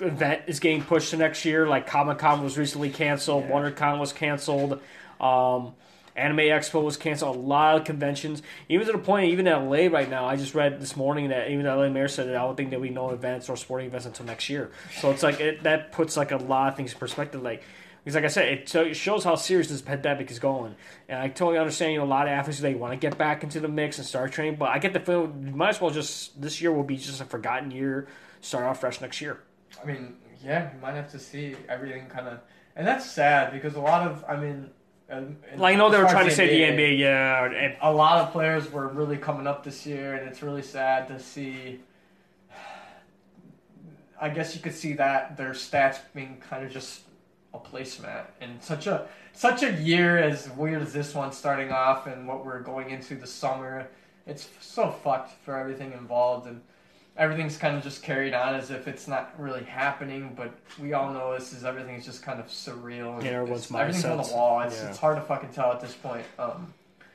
event 0.00 0.42
is 0.46 0.60
getting 0.60 0.82
pushed 0.82 1.10
to 1.10 1.16
next 1.16 1.44
year. 1.44 1.68
Like 1.68 1.86
Comic 1.86 2.18
Con 2.18 2.42
was 2.42 2.56
recently 2.56 2.90
canceled. 2.90 3.44
Yeah. 3.44 3.50
WonderCon 3.50 3.98
was 3.98 4.12
canceled. 4.12 4.80
Um, 5.20 5.74
Anime 6.16 6.38
Expo 6.38 6.82
was 6.82 6.96
canceled. 6.96 7.36
A 7.36 7.38
lot 7.38 7.76
of 7.76 7.84
conventions, 7.84 8.42
even 8.68 8.86
to 8.86 8.92
the 8.92 8.98
point, 8.98 9.30
even 9.30 9.46
in 9.46 9.68
LA 9.68 9.86
right 9.86 10.08
now. 10.08 10.26
I 10.26 10.36
just 10.36 10.54
read 10.54 10.80
this 10.80 10.96
morning 10.96 11.28
that 11.28 11.50
even 11.50 11.64
the 11.64 11.74
LA 11.74 11.88
mayor 11.88 12.08
said 12.08 12.28
that 12.28 12.36
I 12.36 12.40
don't 12.40 12.56
think 12.56 12.70
there'll 12.70 12.82
be 12.82 12.90
no 12.90 13.10
events 13.10 13.48
or 13.48 13.56
sporting 13.56 13.86
events 13.86 14.06
until 14.06 14.26
next 14.26 14.48
year. 14.48 14.70
So 15.00 15.10
it's 15.10 15.22
like 15.22 15.40
it, 15.40 15.62
that 15.64 15.92
puts 15.92 16.16
like 16.16 16.32
a 16.32 16.36
lot 16.36 16.70
of 16.70 16.76
things 16.76 16.92
in 16.92 16.98
perspective. 16.98 17.42
Like 17.42 17.62
because, 18.06 18.14
like 18.14 18.24
I 18.24 18.28
said, 18.28 18.48
it, 18.52 18.68
so 18.68 18.82
it 18.82 18.94
shows 18.94 19.24
how 19.24 19.34
serious 19.34 19.68
this 19.68 19.82
pandemic 19.82 20.30
is 20.30 20.38
going. 20.38 20.76
And 21.08 21.18
I 21.18 21.26
totally 21.26 21.58
understand. 21.58 21.92
You 21.92 21.98
know, 21.98 22.04
a 22.04 22.06
lot 22.06 22.28
of 22.28 22.32
athletes 22.32 22.60
they 22.60 22.76
want 22.76 22.92
to 22.92 22.96
get 22.96 23.18
back 23.18 23.42
into 23.42 23.58
the 23.58 23.66
mix 23.66 23.98
and 23.98 24.06
start 24.06 24.30
training, 24.30 24.60
but 24.60 24.68
I 24.68 24.78
get 24.78 24.92
the 24.92 25.00
feeling 25.00 25.44
you 25.44 25.56
might 25.56 25.70
as 25.70 25.80
well 25.80 25.90
just 25.90 26.40
this 26.40 26.60
year 26.60 26.70
will 26.70 26.84
be 26.84 26.96
just 26.96 27.20
a 27.20 27.24
forgotten 27.24 27.72
year. 27.72 28.06
Start 28.42 28.64
off 28.64 28.80
fresh 28.80 29.00
next 29.00 29.20
year. 29.20 29.40
I 29.82 29.86
mean, 29.86 30.14
yeah, 30.44 30.72
you 30.72 30.80
might 30.80 30.94
have 30.94 31.10
to 31.10 31.18
see 31.18 31.56
everything 31.68 32.06
kind 32.06 32.28
of, 32.28 32.38
and 32.76 32.86
that's 32.86 33.10
sad 33.10 33.52
because 33.52 33.74
a 33.74 33.80
lot 33.80 34.06
of, 34.06 34.24
I 34.28 34.36
mean, 34.36 34.70
um, 35.08 35.36
Like 35.56 35.74
I 35.74 35.78
know 35.78 35.90
they 35.90 35.98
were 35.98 36.08
trying 36.08 36.28
to 36.28 36.34
say 36.34 36.48
the 36.48 36.76
NBA, 36.76 36.98
yeah, 36.98 37.44
and 37.44 37.76
a 37.80 37.92
lot 37.92 38.24
of 38.24 38.32
players 38.32 38.70
were 38.70 38.88
really 38.88 39.16
coming 39.16 39.46
up 39.46 39.62
this 39.64 39.86
year, 39.86 40.14
and 40.14 40.28
it's 40.28 40.42
really 40.42 40.62
sad 40.62 41.08
to 41.08 41.20
see. 41.20 41.80
I 44.20 44.30
guess 44.30 44.54
you 44.56 44.62
could 44.62 44.74
see 44.74 44.94
that 44.94 45.36
their 45.36 45.50
stats 45.50 45.98
being 46.14 46.42
kind 46.48 46.64
of 46.64 46.72
just 46.72 47.02
a 47.54 47.58
placemat, 47.58 48.26
and 48.40 48.62
such 48.62 48.86
a 48.86 49.06
such 49.32 49.62
a 49.62 49.72
year 49.72 50.18
as 50.18 50.48
weird 50.50 50.82
as 50.82 50.92
this 50.92 51.14
one 51.14 51.32
starting 51.32 51.70
off, 51.70 52.06
and 52.06 52.26
what 52.26 52.44
we're 52.44 52.60
going 52.60 52.90
into 52.90 53.14
the 53.14 53.26
summer, 53.26 53.88
it's 54.26 54.48
so 54.60 54.90
fucked 54.90 55.32
for 55.44 55.56
everything 55.56 55.92
involved 55.92 56.46
and 56.46 56.60
everything's 57.18 57.56
kind 57.56 57.76
of 57.76 57.82
just 57.82 58.02
carried 58.02 58.34
on 58.34 58.54
as 58.54 58.70
if 58.70 58.86
it's 58.88 59.08
not 59.08 59.32
really 59.38 59.64
happening. 59.64 60.32
But 60.36 60.52
we 60.80 60.92
all 60.92 61.12
know 61.12 61.34
this 61.34 61.52
is 61.52 61.64
everything's 61.64 62.04
just 62.04 62.22
kind 62.22 62.40
of 62.40 62.46
surreal. 62.46 63.14
and 63.16 63.24
Yeah, 63.24 63.32
everyone's 63.32 63.70
everything's 63.72 64.04
on 64.04 64.16
the 64.18 64.32
wall. 64.34 64.60
It's, 64.62 64.76
Yeah. 64.80 64.88
it's 64.90 64.98
hard 64.98 65.16
to 65.16 65.22
fucking 65.22 65.50
tell 65.50 65.72
at 65.72 65.80
this 65.80 65.94
point. 65.94 66.24
Um, 66.38 66.72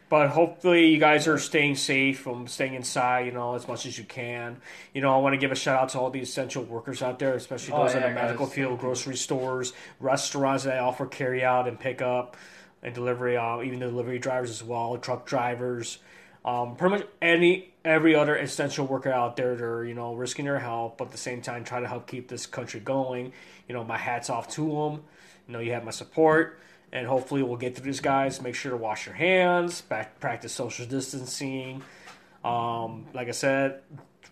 But 0.10 0.28
hopefully 0.30 0.88
you 0.88 0.98
guys 1.00 1.26
are 1.30 1.38
staying 1.38 1.76
safe 1.76 2.20
from 2.20 2.46
staying 2.48 2.74
inside, 2.74 3.28
you 3.28 3.32
know, 3.32 3.56
as 3.56 3.66
much 3.66 3.86
as 3.86 3.98
you 3.98 4.04
can. 4.04 4.58
You 4.94 5.00
know, 5.02 5.14
I 5.16 5.20
want 5.20 5.34
to 5.34 5.38
give 5.38 5.54
a 5.54 5.56
shout 5.56 5.82
out 5.82 5.90
to 5.90 6.00
all 6.00 6.10
the 6.10 6.20
essential 6.20 6.64
workers 6.64 7.02
out 7.02 7.18
there, 7.18 7.34
especially 7.36 7.74
Oh, 7.74 7.84
those 7.86 7.96
in 7.96 8.02
yeah, 8.02 8.10
the 8.10 8.16
medical 8.16 8.46
field, 8.46 8.80
grocery 8.80 9.16
stores, 9.16 9.72
restaurants 10.02 10.66
that 10.66 10.80
offer 10.80 11.06
carry 11.06 11.46
out 11.46 11.66
and 11.66 11.80
pick 11.80 12.02
up 12.02 12.36
and 12.84 12.94
delivery, 12.94 13.38
uh, 13.38 13.62
even 13.62 13.80
the 13.80 13.86
delivery 13.86 14.20
drivers 14.20 14.50
as 14.50 14.62
well, 14.64 14.98
truck 14.98 15.26
drivers. 15.26 16.00
Um, 16.44 16.76
pretty 16.76 16.98
much 16.98 17.08
any 17.22 17.74
every 17.86 18.16
other 18.16 18.36
essential 18.36 18.86
worker 18.86 19.12
out 19.12 19.36
there 19.36 19.56
that 19.56 19.64
are 19.64 19.86
you 19.86 19.94
know 19.94 20.16
risking 20.16 20.46
their 20.46 20.60
health, 20.60 20.96
but 20.98 21.06
at 21.06 21.12
the 21.12 21.18
same 21.18 21.42
time 21.42 21.64
try 21.64 21.80
to 21.80 21.88
help 21.88 22.08
keep 22.08 22.28
this 22.28 22.46
country 22.46 22.80
going. 22.80 23.34
You 23.68 23.76
know, 23.76 23.84
my 23.84 23.98
hats 23.98 24.30
off 24.30 24.48
to 24.50 24.62
them. 24.62 25.04
You 25.48 25.54
know, 25.54 25.60
you 25.60 25.74
have 25.74 25.84
my 25.84 25.92
support, 25.92 26.60
and 26.92 27.08
hopefully 27.08 27.44
we'll 27.44 27.58
get 27.58 27.76
through 27.76 27.86
this, 27.86 28.00
guys. 28.00 28.42
Make 28.42 28.56
sure 28.56 28.72
to 28.72 28.78
wash 28.78 29.06
your 29.06 29.16
hands, 29.16 29.82
back, 29.82 30.20
practice 30.20 30.54
social 30.54 30.86
distancing. 30.86 31.84
Um, 32.44 33.06
like 33.14 33.28
I 33.28 33.32
said, 33.32 33.82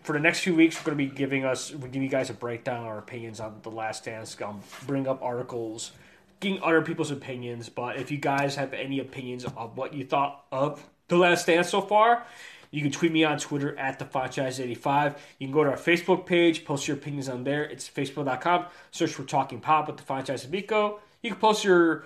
for 0.02 0.12
the 0.12 0.18
next 0.18 0.40
few 0.40 0.54
weeks, 0.54 0.76
we're 0.76 0.92
going 0.92 0.98
to 0.98 1.12
be 1.12 1.16
giving 1.16 1.44
us, 1.44 1.72
we're 1.72 1.88
giving 1.88 2.02
you 2.02 2.08
guys 2.08 2.30
a 2.30 2.34
breakdown, 2.34 2.84
our 2.84 2.98
opinions 2.98 3.38
on 3.38 3.60
the 3.62 3.70
Last 3.70 4.04
Dance. 4.04 4.36
Um, 4.42 4.60
bring 4.86 5.06
up 5.06 5.22
articles, 5.22 5.92
getting 6.40 6.62
other 6.62 6.82
people's 6.82 7.10
opinions. 7.10 7.68
But 7.68 7.96
if 7.96 8.10
you 8.10 8.18
guys 8.18 8.56
have 8.56 8.72
any 8.72 8.98
opinions 8.98 9.44
of 9.44 9.76
what 9.76 9.94
you 9.94 10.04
thought 10.04 10.44
of 10.50 10.84
the 11.10 11.18
Last 11.18 11.46
Dance 11.46 11.68
so 11.68 11.82
far, 11.82 12.24
you 12.70 12.82
can 12.82 12.90
tweet 12.90 13.12
me 13.12 13.24
on 13.24 13.38
Twitter 13.38 13.76
at 13.78 13.98
the 13.98 14.04
franchise85. 14.04 15.18
You 15.38 15.46
can 15.48 15.52
go 15.52 15.64
to 15.64 15.70
our 15.70 15.76
Facebook 15.76 16.24
page, 16.24 16.64
post 16.64 16.86
your 16.88 16.96
opinions 16.96 17.28
on 17.28 17.44
there. 17.44 17.64
It's 17.64 17.88
facebook.com. 17.88 18.66
Search 18.92 19.12
for 19.12 19.24
Talking 19.24 19.60
Pop 19.60 19.88
with 19.88 19.96
the 19.96 20.04
franchise 20.04 20.48
Miko. 20.48 21.00
You 21.22 21.30
can 21.30 21.40
post 21.40 21.64
your 21.64 22.04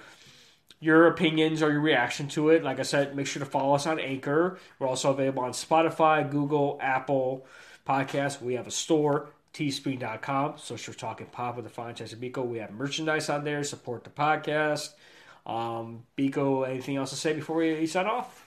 your 0.81 1.07
opinions 1.07 1.63
or 1.63 1.71
your 1.71 1.81
reaction 1.81 2.29
to 2.29 2.51
it. 2.51 2.63
Like 2.63 2.79
I 2.79 2.83
said, 2.83 3.17
make 3.17 3.27
sure 3.27 3.41
to 3.41 3.47
follow 3.47 3.75
us 3.75 3.87
on 3.87 3.99
Anchor. 3.99 4.59
We're 4.79 4.89
also 4.89 5.11
available 5.11 5.43
on 5.43 5.53
Spotify, 5.53 6.29
Google, 6.31 6.79
Apple 6.83 7.47
Podcasts. 7.87 8.43
We 8.43 8.55
have 8.55 8.67
a 8.67 8.71
store, 8.71 9.31
teespring.com. 9.55 10.55
So 10.57 10.77
for 10.77 10.93
Talking 10.93 11.27
Pop 11.27 11.57
with 11.57 11.65
the 11.65 11.71
franchise 11.71 12.13
of 12.13 12.19
Biko. 12.19 12.45
We 12.47 12.59
have 12.59 12.71
merchandise 12.71 13.31
on 13.31 13.45
there. 13.45 13.65
Support 13.65 14.05
the 14.05 14.11
podcast. 14.11 14.91
Um, 15.47 16.05
Biko, 16.19 16.69
anything 16.69 16.97
else 16.97 17.11
to 17.11 17.17
say 17.17 17.33
before 17.33 17.57
we 17.57 17.87
sign 17.87 18.07
off? 18.07 18.44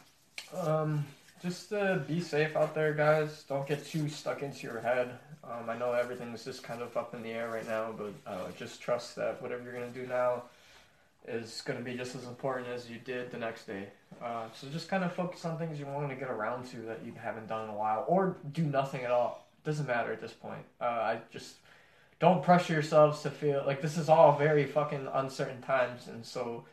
Um, 0.55 1.05
just 1.41 1.71
uh, 1.71 1.99
be 1.99 2.19
safe 2.19 2.55
out 2.55 2.73
there, 2.73 2.93
guys. 2.93 3.43
Don't 3.47 3.67
get 3.67 3.85
too 3.85 4.09
stuck 4.09 4.41
into 4.41 4.65
your 4.65 4.79
head. 4.79 5.11
Um, 5.43 5.69
I 5.69 5.77
know 5.77 5.93
everything's 5.93 6.43
just 6.43 6.63
kind 6.63 6.81
of 6.81 6.95
up 6.97 7.13
in 7.13 7.21
the 7.21 7.29
air 7.29 7.49
right 7.49 7.67
now, 7.67 7.93
but 7.95 8.13
uh, 8.25 8.51
just 8.57 8.81
trust 8.81 9.15
that 9.15 9.41
whatever 9.41 9.63
you're 9.63 9.73
gonna 9.73 9.87
do 9.89 10.05
now 10.07 10.43
is 11.27 11.61
gonna 11.65 11.81
be 11.81 11.95
just 11.95 12.15
as 12.15 12.25
important 12.25 12.67
as 12.69 12.89
you 12.89 12.97
did 12.97 13.31
the 13.31 13.37
next 13.37 13.65
day. 13.65 13.87
Uh, 14.21 14.45
so 14.53 14.67
just 14.69 14.89
kind 14.89 15.03
of 15.03 15.13
focus 15.13 15.45
on 15.45 15.57
things 15.57 15.79
you 15.79 15.85
want 15.85 16.09
to 16.09 16.15
get 16.15 16.29
around 16.29 16.65
to 16.71 16.77
that 16.77 17.01
you 17.05 17.13
haven't 17.21 17.47
done 17.47 17.65
in 17.65 17.69
a 17.69 17.77
while, 17.77 18.03
or 18.07 18.37
do 18.51 18.63
nothing 18.63 19.03
at 19.03 19.11
all. 19.11 19.47
Doesn't 19.63 19.87
matter 19.87 20.11
at 20.11 20.21
this 20.21 20.33
point. 20.33 20.63
Uh, 20.81 20.85
I 20.85 21.19
just 21.31 21.55
don't 22.19 22.43
pressure 22.43 22.73
yourselves 22.73 23.21
to 23.21 23.29
feel 23.29 23.63
like 23.65 23.81
this 23.81 23.97
is 23.97 24.09
all 24.09 24.37
very 24.37 24.65
fucking 24.65 25.07
uncertain 25.13 25.61
times, 25.61 26.07
and 26.07 26.25
so 26.25 26.65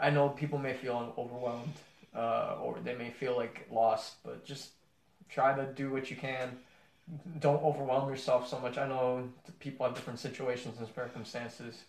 I 0.00 0.10
know 0.10 0.28
people 0.28 0.58
may 0.58 0.74
feel 0.74 1.12
overwhelmed 1.18 1.74
uh, 2.14 2.56
or 2.60 2.78
they 2.82 2.94
may 2.94 3.10
feel 3.10 3.36
like 3.36 3.66
lost, 3.70 4.22
but 4.24 4.44
just 4.44 4.70
try 5.28 5.54
to 5.54 5.72
do 5.72 5.90
what 5.90 6.10
you 6.10 6.16
can. 6.16 6.58
Don't 7.40 7.62
overwhelm 7.62 8.08
yourself 8.08 8.48
so 8.48 8.58
much. 8.58 8.76
I 8.76 8.86
know 8.86 9.28
people 9.60 9.86
have 9.86 9.94
different 9.94 10.18
situations 10.18 10.78
and 10.78 10.88
circumstances 10.94 11.84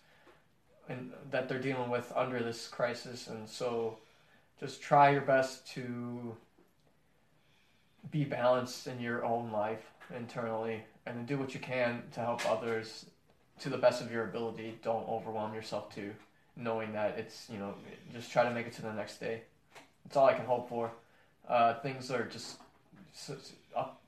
and 0.88 1.12
that 1.30 1.48
they're 1.48 1.60
dealing 1.60 1.88
with 1.88 2.12
under 2.16 2.42
this 2.42 2.66
crisis, 2.66 3.28
and 3.28 3.48
so 3.48 3.98
just 4.58 4.82
try 4.82 5.10
your 5.10 5.20
best 5.20 5.66
to 5.68 6.36
be 8.10 8.24
balanced 8.24 8.86
in 8.86 8.98
your 8.98 9.24
own 9.24 9.52
life 9.52 9.84
internally 10.16 10.82
and 11.06 11.26
do 11.26 11.38
what 11.38 11.54
you 11.54 11.60
can 11.60 12.02
to 12.12 12.20
help 12.20 12.44
others 12.50 13.06
to 13.60 13.68
the 13.68 13.78
best 13.78 14.02
of 14.02 14.10
your 14.10 14.24
ability. 14.24 14.78
Don't 14.82 15.08
overwhelm 15.08 15.54
yourself 15.54 15.94
too, 15.94 16.12
knowing 16.56 16.92
that 16.92 17.18
it's, 17.18 17.48
you 17.50 17.58
know, 17.58 17.74
just 18.12 18.32
try 18.32 18.42
to 18.42 18.50
make 18.50 18.66
it 18.66 18.72
to 18.74 18.82
the 18.82 18.92
next 18.92 19.18
day. 19.20 19.42
That's 20.10 20.16
all 20.16 20.26
I 20.26 20.34
can 20.34 20.44
hope 20.44 20.68
for. 20.68 20.90
Uh, 21.48 21.74
things 21.74 22.10
are 22.10 22.24
just 22.24 22.58
up 23.76 24.02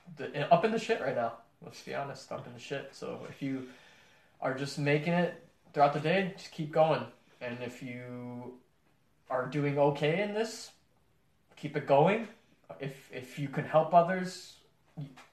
up 0.50 0.64
in 0.64 0.72
the 0.72 0.78
shit 0.80 1.00
right 1.00 1.14
now. 1.14 1.34
Let's 1.64 1.80
be 1.80 1.94
honest, 1.94 2.32
up 2.32 2.44
in 2.44 2.52
the 2.52 2.58
shit. 2.58 2.88
So 2.90 3.20
if 3.28 3.40
you 3.40 3.68
are 4.40 4.52
just 4.52 4.80
making 4.80 5.12
it 5.12 5.48
throughout 5.72 5.92
the 5.92 6.00
day, 6.00 6.34
just 6.36 6.50
keep 6.50 6.72
going. 6.72 7.04
And 7.40 7.58
if 7.62 7.84
you 7.84 8.54
are 9.30 9.46
doing 9.46 9.78
okay 9.78 10.22
in 10.22 10.34
this, 10.34 10.72
keep 11.54 11.76
it 11.76 11.86
going. 11.86 12.26
If 12.80 13.08
if 13.12 13.38
you 13.38 13.46
can 13.46 13.64
help 13.64 13.94
others, 13.94 14.54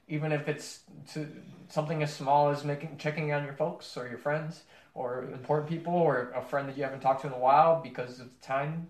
even 0.07 0.31
if 0.31 0.47
it's 0.47 0.81
to 1.13 1.27
something 1.67 2.03
as 2.03 2.13
small 2.13 2.49
as 2.49 2.63
making 2.63 2.97
checking 2.99 3.33
on 3.33 3.43
your 3.43 3.53
folks 3.53 3.97
or 3.97 4.07
your 4.07 4.19
friends 4.19 4.65
or 4.93 5.23
important 5.33 5.67
people 5.67 5.93
or 5.93 6.31
a 6.35 6.43
friend 6.43 6.69
that 6.69 6.77
you 6.77 6.83
haven't 6.83 6.99
talked 6.99 7.21
to 7.21 7.27
in 7.27 7.33
a 7.33 7.39
while 7.39 7.81
because 7.81 8.19
of 8.19 8.39
time 8.39 8.87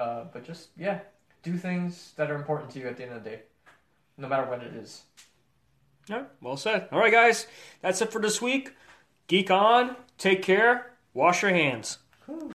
uh, 0.00 0.24
but 0.32 0.44
just 0.44 0.70
yeah, 0.76 1.00
do 1.42 1.56
things 1.56 2.12
that 2.16 2.30
are 2.30 2.34
important 2.34 2.70
to 2.70 2.78
you 2.78 2.88
at 2.88 2.96
the 2.96 3.04
end 3.04 3.12
of 3.12 3.22
the 3.22 3.30
day, 3.30 3.42
no 4.16 4.28
matter 4.28 4.48
what 4.48 4.62
it 4.62 4.74
is. 4.74 5.02
Yeah, 6.08 6.24
well 6.40 6.56
said. 6.56 6.88
All 6.90 6.98
right, 6.98 7.12
guys, 7.12 7.46
that's 7.82 8.00
it 8.00 8.10
for 8.10 8.20
this 8.20 8.40
week. 8.40 8.74
Geek 9.26 9.50
on. 9.50 9.96
Take 10.18 10.42
care. 10.42 10.92
Wash 11.14 11.42
your 11.42 11.52
hands. 11.52 11.98